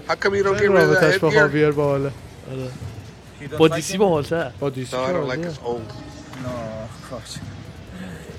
How 0.07 0.15
come 0.21 0.33
you 0.35 0.43
don't 0.43 0.57
خیلی 0.57 0.67
get 0.67 0.77
rid 0.77 0.83
of 0.83 0.89
that 0.89 1.03
رابطش 1.03 1.19
با 1.19 1.29
headgear? 1.31 1.35
خاویر 1.39 1.71
باحاله 1.71 2.11
You 3.41 3.47
don't 3.47 3.57
با 3.57 3.67
like 3.67 3.75
دیسی 3.75 3.93
him? 3.93 3.97
باحال‌تر 3.99 4.51
با 4.59 4.69
دیسی 4.69 4.95
No, 4.95 4.99
I 4.99 5.11
don't 5.11 5.27
like 5.33 5.41
که 5.43 5.49
his 5.49 5.59
old. 5.65 5.91
No, 6.43 6.49
gosh. 7.09 7.37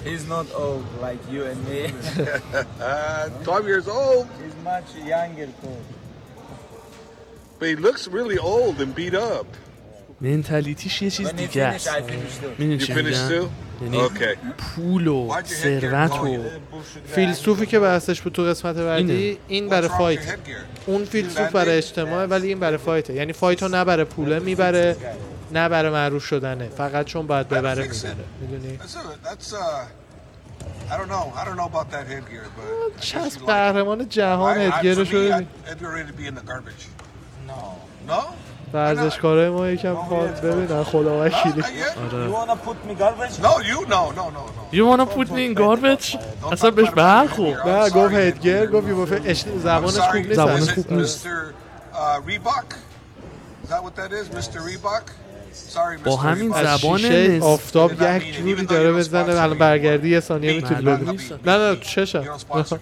He's 0.05 0.27
not 0.35 0.47
old 0.65 0.85
like 1.07 1.23
you 1.33 1.43
and 1.51 1.61
me. 1.69 1.81
Uh, 2.81 3.29
12 3.45 3.67
years 3.69 3.87
old, 3.89 4.27
He's 4.43 4.57
much 4.65 4.89
younger 5.07 5.47
too. 5.63 5.79
but 7.59 7.69
he 7.69 7.77
looks 7.77 8.09
really 8.09 8.39
old 8.39 8.81
and 8.81 8.95
beat 8.95 9.15
up. 9.15 9.47
منتالیتیش 10.21 11.03
یه 11.03 11.11
چیز 11.11 11.27
When 11.27 11.31
he 11.31 11.37
دیگه 11.37 11.71
finish, 11.71 11.75
است 11.75 11.89
I 11.89 12.01
finish 12.01 12.43
too. 12.43 12.59
میدونی 12.59 12.79
You 12.81 12.83
چی 12.87 12.93
finished 12.95 12.97
میگم 12.97 13.29
too? 13.45 13.49
یعنی 13.82 14.08
Okay. 14.08 14.38
پول 14.58 15.08
و 15.08 15.42
ثروت? 15.46 16.12
You 16.12 16.14
و. 16.24 16.44
فیلسوفی 17.08 17.66
که 17.66 17.80
بحثش 17.80 18.22
بود 18.22 18.34
تو 18.34 18.44
قسمت 18.44 18.76
بعدی 18.76 19.14
اینه. 19.14 19.38
این 19.48 19.70
برای 19.70 19.90
فایت? 19.90 20.20
اون 20.86 21.06
فیلسوف 21.06 21.52
برای 21.52 21.78
اجتماع 21.78 22.26
ولی 22.26 22.48
این 22.48 22.60
برای 22.60 22.78
فایته 22.78 23.14
یعنی 23.14 23.34
فایت 23.34 23.64
رو 23.64 23.70
نه 23.70 23.84
برای 23.84 24.06
پوله 24.06 24.40
می‌بره 24.40 24.96
نه 25.52 25.70
برای 25.70 25.92
معروف 25.92 26.26
شدنه 26.26 26.70
فقط 26.70 27.06
چون 27.06 27.28
باید 27.28 27.48
ببره. 27.50 27.84
می‌بره 27.84 28.16
می‌دونی 28.42 28.80
I 30.90 30.98
don't 31.00 31.10
know. 31.16 31.26
I 31.42 31.44
don't 31.48 31.58
know 31.62 31.70
about 31.74 31.90
that 31.92 32.06
headgear, 32.14 32.46
but 32.58 33.00
چسب. 33.00 33.46
قهرمان 33.46 34.10
جهان 34.10 34.72
me, 34.72 34.86
رو 34.86 35.06
I'd, 35.06 36.18
be 36.18 36.26
in 36.28 36.36
the 36.36 36.46
garbage. 36.52 36.84
No. 37.48 37.60
No? 38.12 38.22
ورزشکارای 38.76 39.50
ما 39.50 39.68
یکم 39.70 39.94
پا 39.94 40.26
ببینن 40.26 40.84
خدا? 40.84 41.26
وکیلی 41.26 41.62
yet? 41.62 41.66
You 41.66 42.32
wanna 42.34 42.56
put 42.68 42.78
me 42.88 42.94
garbage? 43.00 43.40
No, 43.42 43.60
you? 43.70 43.80
No, 43.88 44.12
no, 44.20 44.26
no, 44.38 44.44
no. 44.58 44.78
You 44.78 44.86
wanna 44.92 45.06
put 45.06 45.28
me 45.32 45.42
in 45.50 45.54
garbage 45.54 46.08
Don't 46.42 46.54
اصلا 46.54 46.72
بهش 46.72 46.90
برخورد 46.90 47.68
نه 47.68 47.90
sorry, 47.90 47.94
گفت 47.94 48.14
هدگر 48.14 48.66
headgear. 48.66 48.72
گفت 48.72 48.88
یه 49.12 49.32
اش- 49.32 49.44
I'm 49.44 49.48
زبانش. 49.64 49.98
خوب 50.00 50.16
نیست 50.16 50.34
زبانش 50.36 50.70
خوب 50.70 50.94
نیست. 50.94 51.26
Mr. 51.28 51.28
Uh, 51.94 51.98
Reebok? 52.28 52.70
Is 53.64 53.70
that 53.70 53.82
what 53.84 53.96
that 53.96 54.12
is, 54.12 54.26
Mr. 54.38 54.58
Reebok? 54.68 55.06
Sorry, 55.76 55.98
Mr. 55.98 56.04
با 56.04 56.16
همین 56.16 56.52
زبان 56.64 57.06
آفتاب 57.42 57.92
یک. 58.02 58.38
جوری 58.38 58.66
داره 58.66 58.94
بزنه 58.94 59.42
الان. 59.42 59.58
برگردی 59.58 60.10
یه 60.10 60.20
ثانیه 60.20 60.54
می‌تونی 60.56 60.82
ببینی. 60.82 61.18
نه 61.46 61.58
نه 61.58 61.76
You 61.76 61.80
چشم. 61.80 62.24
آه 62.50 62.64
تو. 62.64 62.78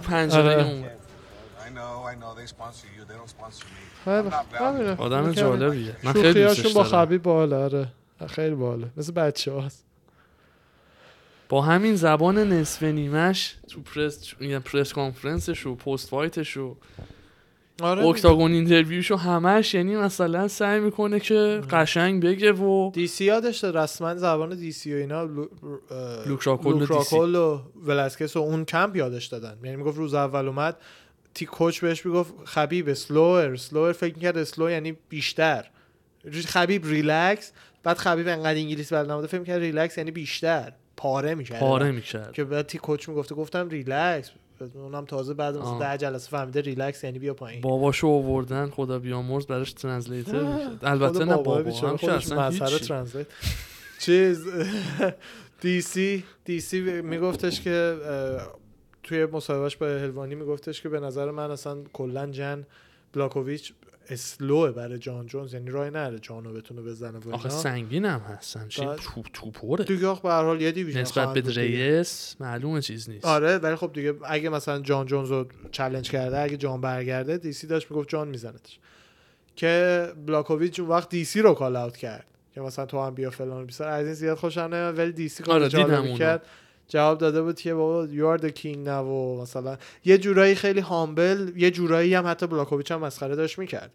پنجره 0.00 0.42
آره. 0.54 0.64
اون 0.64 0.84
I 0.84 1.72
know, 1.78 2.12
I 2.12 2.14
know. 2.22 2.30
They 2.40 2.46
sponsor 2.56 2.86
you. 2.96 3.02
They 3.10 3.16
don't 3.20 3.30
sponsor 3.38 3.64
me. 3.74 3.82
همینه. 4.06 4.96
آدم. 4.96 5.32
جالبیه. 5.32 5.96
من 6.02 6.12
خیلی 6.12 6.44
دوستش 6.44 6.74
با 6.74 6.84
خبیب 6.84 7.22
باحاله 7.22 7.56
آره. 7.56 7.88
خیلی 8.26 8.54
باحاله 8.54 8.86
مثل 8.96 9.12
بچه 9.12 9.52
هاست 9.52 9.84
با 11.48 11.62
همین 11.62 11.96
زبان 11.96 12.52
نصف 12.52 12.82
نیمش 12.82 13.54
تو 13.68 13.80
پرس 13.80 14.34
میگم 14.40 14.58
پرس 14.58 14.92
کانفرنسش 14.92 15.66
و 15.66 15.74
پست 15.74 16.08
فایتش 16.08 16.56
و 16.56 16.76
آره. 17.82 18.06
octagon 18.06 18.52
interview 18.52 19.00
شو 19.00 19.16
همش 19.16 19.74
یعنی 19.74 19.96
مثلا 19.96 20.48
سعی 20.48 20.80
می‌کنه 20.80 21.20
که 21.20 21.60
قشنگ 21.70 22.22
بگه 22.22 22.52
و 22.52 22.90
دی 22.94 23.06
سی 23.06 23.24
یادش 23.24 23.58
داد 23.58 23.76
رسما 23.76 24.14
زبان 24.14 24.56
دی 24.56 24.72
سی 24.72 24.94
و 24.94 24.96
اینا 24.96 25.24
لو... 25.24 25.46
اه، 25.90 26.28
لوک 26.28 26.42
راکول 26.42 26.74
و 26.74 26.78
لوک. 26.78 26.88
راکول 26.88 27.34
و 27.34 27.60
ولسکس 27.86 28.36
و 28.36 28.38
اون 28.38 28.64
کمپ 28.64 28.96
یادش 28.96 29.26
دادن. 29.26 29.58
یعنی 29.64 29.76
می‌گفت 29.76 29.98
روز 29.98 30.14
اول 30.14 30.46
اومد 30.46 30.76
تی 31.34 31.46
coach 31.46 31.80
بهش 31.80 32.06
می‌گفت 32.06 32.34
خبیب 32.44 32.92
slower 32.92 33.56
slower 33.56 33.92
فکر 33.92 34.14
می‌کرد 34.14 34.38
slow 34.38 34.70
یعنی 34.70 34.96
بیشتر. 35.08 35.66
خبیب 36.46 36.86
ریلکس 36.86 37.52
بعد 37.82 37.96
خبیب 37.98 38.28
انقدر 38.28 38.54
انگلیسی 38.58 38.94
بلد 38.94 39.10
نبوده 39.10 39.26
فکر 39.26 39.38
می‌کرد 39.38 39.60
ریلکس 39.60 39.98
یعنی 39.98 40.10
بیشتر. 40.10 40.72
پاره 40.96 41.34
می‌کرد. 41.34 41.60
پاره 41.60 41.90
می‌کرد. 41.90 42.32
که 42.32 42.44
بعد 42.44 42.66
تی 42.66 42.78
coach 42.78 43.08
می‌گفته 43.08 43.34
گفتم 43.34 43.68
ریلکس 43.68 44.30
اونم 44.74 45.04
تازه 45.04 45.34
بعد 45.34 45.56
مثلا. 45.56 45.78
ده 45.78 45.98
جلسه 45.98 46.30
فهمیده 46.30 46.60
ریلکس 46.60 47.04
یعنی 47.04 47.18
بیا 47.18 47.34
پایین. 47.34 47.60
باباشو 47.60 48.08
آوردن 48.08 48.70
خدا 48.70 48.98
بیامرز 48.98 49.46
براش 49.46 49.72
translator 49.72 50.40
می‌کرد 50.42 50.78
البته 50.92 51.24
نه 51.24 51.36
بابا 51.36 51.70
هم 51.70 51.96
که 51.96 52.12
اصلا. 52.12 52.50
translate 52.50 53.26
چیز 54.00 54.44
دی 55.60 55.80
سی 55.80 56.24
دی 56.44 56.60
سی 56.60 56.80
میگفتش 56.80 57.60
که 57.60 57.96
توی 59.10 59.26
مصاحبهش 59.26 59.76
با 59.76 59.86
هلوانی 59.86 60.34
میگفتش 60.34 60.82
که 60.82 60.88
به 60.88 61.00
نظر 61.00 61.30
من 61.30 61.50
اصلا 61.50 61.78
کلا 61.92 62.26
جن 62.26 62.66
بلاکوویچ 63.12 63.72
slow 64.08 64.58
ه 64.58 64.70
برای 64.70 64.98
جان 64.98 65.26
جونز 65.26 65.54
یعنی 65.54 65.70
رای 65.70 65.90
نره 65.90 66.18
جانو 66.18 66.52
بتونه 66.52 66.82
بزنه 66.82 67.18
و 67.18 67.34
آخه. 67.34 67.48
سنگین 67.48 68.04
هم 68.04 68.20
هستن. 68.20 68.68
چی؟ 68.68 68.86
بعد- 68.86 68.98
توپ 68.98 69.26
توپره 69.32 69.84
دیگه 69.84 70.06
آخه 70.06 70.22
به 70.22 70.28
هر 70.28 70.42
حال 70.42 70.60
یه 70.60 70.72
division 70.72 71.00
نسبت 71.00 71.34
به. 71.34 71.40
دریس 71.40 72.36
معلومه 72.40 72.80
چیز 72.80 73.10
نیست. 73.10 73.24
آره 73.24 73.58
ولی 73.58 73.76
خب 73.76 73.90
دیگه 73.92 74.14
اگه 74.24 74.48
مثلا 74.48 74.78
جان 74.80 75.06
جونز 75.06 75.30
رو 75.30 75.46
challenge 75.72 76.10
کرده 76.10 76.38
اگه 76.40 76.56
جان 76.56 76.80
برگرده 76.80 77.36
دیسی 77.38 77.66
داشت 77.66 77.90
می‌گفت 77.90 78.08
جان 78.08 78.28
میزنتش. 78.28 78.78
که 79.56 80.06
بلاکوویچ 80.26 80.80
اون 80.80 80.88
وقت 80.88 81.08
دیسی 81.08 81.42
رو 81.42 81.54
call 81.54 81.76
out 81.76 81.96
کرد. 81.96 82.24
که 82.54 82.60
مثلا 82.60 82.86
تو 82.86 83.00
هم 83.02 83.14
بیا 83.14 83.30
فلان 83.30 83.66
بیسار. 83.66 83.88
از 83.88 84.04
این 84.04 84.14
زیاد 84.14 84.36
خوشم 84.38 84.60
نمیاد 84.60 84.98
ولی 84.98 85.12
دیسی 85.12 85.42
کار 85.42 85.62
آره،. 85.62 86.14
کرد. 86.18 86.42
جواب 86.90 87.18
داده 87.18 87.42
بود 87.42 87.60
که 87.60 87.74
بابا 87.74 88.36
are 88.36 88.40
the 88.40 88.50
king 88.50 88.86
now 88.86 88.88
و 88.88 89.40
مثلا 89.42 89.78
یه 90.04 90.18
جورایی 90.18 90.54
خیلی 90.54 90.80
humble 90.80 91.52
یه 91.56 91.70
جورایی 91.70 92.14
هم 92.14 92.26
حتی 92.26 92.46
بلاکوویچ 92.46 92.92
هم 92.92 93.00
مسخره 93.00 93.36
داشت 93.36 93.58
می‌کرد. 93.58 93.90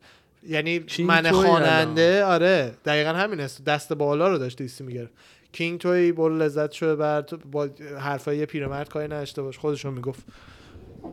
یعنی 0.48 0.86
من 1.00 1.32
خواننده 1.32 2.24
آره 2.24 2.72
دقیقا 2.86 3.10
همین 3.10 3.40
است. 3.40 3.66
دست 3.66 3.94
بالا 3.94 4.28
رو 4.28 4.38
داشت 4.38 4.58
دیسی 4.58 4.84
می‌گرفت. 4.84 5.14
کینگ 5.52 5.80
توی 5.80 6.12
برو 6.12 6.38
لذت 6.38 6.72
شده 6.72 6.96
بعد 6.96 7.52
با 7.52 7.70
حرفای 8.00 8.38
یه 8.38 8.46
پیرمرد 8.46 8.90
کاری 8.90 9.06
نداشته 9.06 9.42
باش. 9.42 9.58
خودشون 9.58 9.94
می‌گفت. 9.94 10.24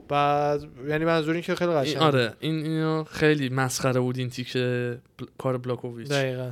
بعد 0.08 0.64
یعنی 0.88 1.04
منظور 1.04 1.34
این 1.34 1.42
که 1.42 1.54
خیلی 1.54 1.72
قشنگ 1.72 2.02
آره 2.02 2.32
این 2.40 2.54
اینو 2.54 3.04
خیلی 3.04 3.48
مسخره 3.48 4.00
بود 4.00 4.18
این 4.18 4.30
تیکه 4.30 4.98
بل... 5.18 5.26
کار 5.38 5.58
بلاکوویچ. 5.58 6.08
دقیقا. 6.08 6.50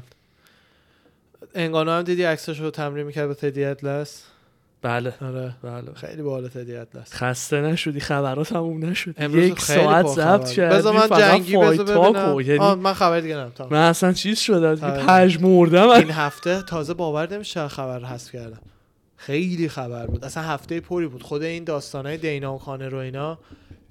انگانو 1.54 1.90
هم 1.90 2.02
دیدی 2.02 2.22
عکسش 2.22 2.60
رو 2.60 2.70
تمرین 2.70 3.06
می‌کرد 3.06 3.26
با 3.26 3.34
تدی 3.34 3.64
اطلس؟ 3.64 4.24
بله. 4.82 5.14
آره. 5.22 5.54
بله. 5.62 5.94
خیلی 5.94 6.22
باحال 6.22 6.48
تدی 6.48 6.76
اطلس 6.76 7.14
خسته 7.14 7.60
نشدی 7.60 8.00
خبرات 8.00 8.48
تموم 8.48 8.84
نشد. 8.84 9.14
امروز 9.18 9.44
یک 9.44 9.58
خیلی 9.58 9.80
ساعت. 9.80 10.06
ضبط 10.06 10.50
کردی 10.50 10.76
بذار 10.76 10.94
من 10.94 11.18
جنگی 11.18 11.56
بذار 11.56 11.84
ببینم. 11.84 12.40
یعنی 12.40 12.74
من 12.74 12.92
خبر 12.92 13.20
دیگه 13.20 13.50
تمام. 13.50 13.72
من 13.72 13.88
اصلا 13.88 14.12
چیز 14.12 14.38
شده؟ 14.38 14.74
دیگه 14.74 14.86
آره. 14.86 15.06
پژ 15.06 15.38
مردم 15.40 15.88
این 15.88 16.10
هفته 16.10 16.62
تازه 16.62 16.94
باور 16.94 17.34
نمیشه 17.34 17.68
خبر 17.68 18.04
حذف 18.04 18.32
کردم. 18.32 18.60
خیلی 19.16 19.68
خبر 19.68 20.06
بود. 20.06 20.24
اصلا 20.24 20.42
هفته 20.42 20.80
پری 20.80 21.06
بود. 21.06 21.22
خود 21.22 21.42
این 21.42 21.64
داستانای 21.64 22.16
دینا 22.16 22.54
و 22.54 22.58
خانه 22.58 22.88
رو 22.88 22.98
اینا 22.98 23.38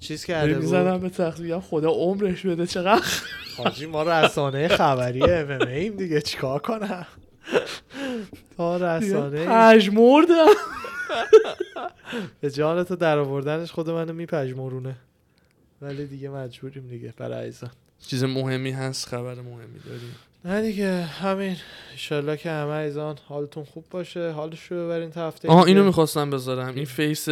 چیز 0.00 0.24
کرده 0.24 0.54
بود 0.54 0.62
می‌زنم 0.62 0.98
به 0.98 1.08
تخت 1.08 1.58
خدا 1.58 1.90
عمرش 1.90 2.46
بده. 2.46 2.66
چقدر؟ 2.66 3.02
حاجی 3.56 3.86
ما 3.86 4.02
رسانه 4.02 4.68
خبری 4.68 5.22
ام 5.22 5.50
ام 5.50 5.68
ایم 5.68 5.96
دیگه. 5.96 6.20
چیکار 6.20 6.58
کنم؟ 6.58 7.06
تا 8.56 8.76
رسانه 8.76 9.46
پژ 9.46 9.88
مردم 9.88 10.46
به 12.40 12.50
جان 12.50 12.84
تو 12.84 12.96
در 12.96 13.18
آوردنش 13.18 13.72
خود 13.72 13.90
منو 13.90 14.12
میپژمرونه. 14.12 14.96
ولی 15.82 16.06
دیگه 16.06 16.28
مجبوریم 16.28 16.88
دیگه 16.88 17.14
برای 17.16 17.48
عزیزان. 17.48 17.70
چیز 18.06 18.24
مهمی 18.24 18.70
هست 18.70 19.06
خبر 19.08 19.34
مهمی 19.34 19.78
داریم. 19.86 20.16
نه 20.44 20.62
دیگه 20.62 21.02
همین. 21.02 21.56
انشالله 21.90 22.36
که 22.36 22.50
همه 22.50 22.72
عزیزان 22.72 23.16
حالتون 23.28 23.64
خوب 23.64 23.84
باشه. 23.90 24.30
حالش 24.30 24.64
رو 24.64 24.86
ببرین 24.86 25.10
تا 25.10 25.26
هفته 25.28 25.48
آها 25.48 25.64
دیگه. 25.64 25.68
اینو 25.68 25.86
می‌خواستم 25.86 26.30
بذارم. 26.30 26.74
این 26.74 26.84
face 26.84 27.28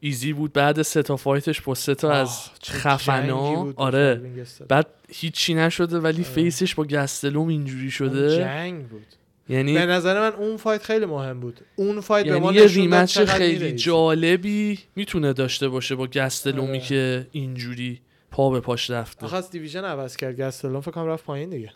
ایزی 0.00 0.32
بود 0.32 0.52
بعد 0.52 0.82
سه 0.82 1.02
تا 1.02 1.16
fight 1.16 1.47
ش 1.47 1.60
با 1.60 1.74
سه 1.74 1.94
تا 1.94 2.08
آه، 2.08 2.14
از 2.14 2.50
خفنا. 2.64 3.72
آره. 3.76 4.20
بعد 4.68 4.86
هیچی 5.08 5.54
نشده 5.54 5.98
ولی 5.98 6.24
face 6.24 6.57
ش 6.57 6.74
با 6.74 6.84
گستلوم 6.84 7.48
اینجوری 7.48 7.90
شده. 7.90 8.36
جنگ 8.36 8.88
بود. 8.88 9.06
یعنی 9.48 9.74
به 9.74 9.86
نظر 9.86 10.30
من 10.30 10.36
اون 10.36 10.56
fight 10.56 10.82
خیلی 10.82 11.06
مهم 11.06 11.40
بود. 11.40 11.60
اون 11.76 12.00
fight 12.00 12.24
به 12.24 12.30
یعنی 12.30 12.40
ما 12.40 12.52
یه 12.52 12.66
rematch 12.66 13.18
خیلی. 13.18 13.72
جالبی 13.72 14.78
می‌تونه 14.96 15.32
داشته 15.32 15.68
باشه 15.68 15.94
با 15.94 16.06
گستلومی 16.06 16.68
آره. 16.68 16.80
که 16.80 17.26
اینجوری 17.32 18.00
پا 18.30 18.50
به 18.50 18.60
پاش 18.60 18.90
رفته. 18.90 19.26
آخه 19.26 19.36
از 19.36 19.50
دیویژن 19.50 19.84
عوض 19.84 20.16
کرد. 20.16 20.40
گستلون 20.40 20.80
فکر 20.80 20.90
کنم 20.90 21.06
رفت 21.06 21.24
پایین 21.24 21.50
دیگه. 21.50 21.72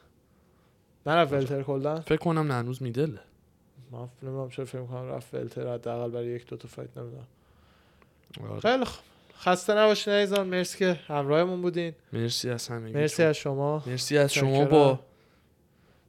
نرفت 1.07 1.33
ولتر 1.33 1.63
کلا 1.63 2.01
فکر 2.01 2.17
کنم 2.17 2.53
نه 2.53 2.55
هنوز 2.55 2.83
میدله. 2.83 3.21
من 3.93 4.09
نمی‌دونم 4.23 4.51
چرا 4.51 4.65
فکر 4.65 4.85
کنم 4.85 5.09
رفت 5.09 5.35
ولتر 5.35 5.75
حداقل 5.75 6.11
برای 6.11 6.27
یک 6.27 6.47
دو 6.47 6.57
تا 6.57 6.69
فایت 6.69 6.89
نمی‌دونم. 6.97 7.27
آره. 8.51 8.61
خیلی 8.61 8.85
خوب. 8.85 9.05
خسته 9.39 9.75
نباشین 9.75 10.13
عزیزان. 10.13 10.47
مرسی 10.47 10.79
که 10.79 11.01
همراهمون 11.07 11.63
بودین. 11.63 11.93
مرسی 12.13 12.51
از 12.51 12.69
همه 12.69 12.91
مرسی 12.91 13.23
از 13.23 13.37
شما. 13.37 13.83
مرسی 13.87 14.19
از 14.19 14.33
شما. 14.33 14.65
با 14.65 15.01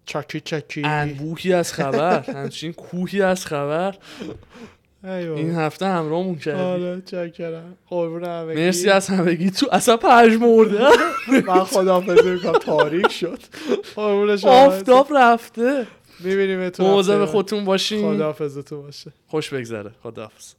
چاکی 0.07 0.39
چاکی 0.39 0.81
انبوهی 0.85 1.53
از 1.53 1.73
خبر 1.73 2.19
همچین 2.19 2.73
کوهی 2.73 3.21
از 3.21 3.45
خبر. 3.45 3.95
این 5.03 5.55
هفته 5.55 5.85
همراهمون 5.85 6.35
کردی. 6.35 6.61
آره 6.61 7.01
چاکرم 7.05 7.77
قربون 7.89 8.23
همگی. 8.23 8.55
مرسی 8.55 8.89
از 8.89 9.07
همگی. 9.07 9.51
تو 9.51 9.67
اصلا 9.71 9.97
پژ 9.97 10.35
مرده. 10.35 10.79
من 11.47 11.63
خداحافظی 11.63 12.29
می‌کنم. 12.29 12.51
تاریک 12.51 13.11
شد. 13.11 13.39
قربون 13.95 14.37
شما. 14.37 14.51
آفتاب 14.51 15.07
رفته. 15.17 15.87
می‌بینیم 16.19 16.69
تو 16.69 16.83
مواظب 16.83 17.25
خودتون 17.25 17.65
باشین. 17.65 18.13
خداحافظتون 18.13 18.81
باشه. 18.81 19.11
خوش 19.27 19.49
بگذره. 19.49 19.91
خداحافظ. 20.03 20.53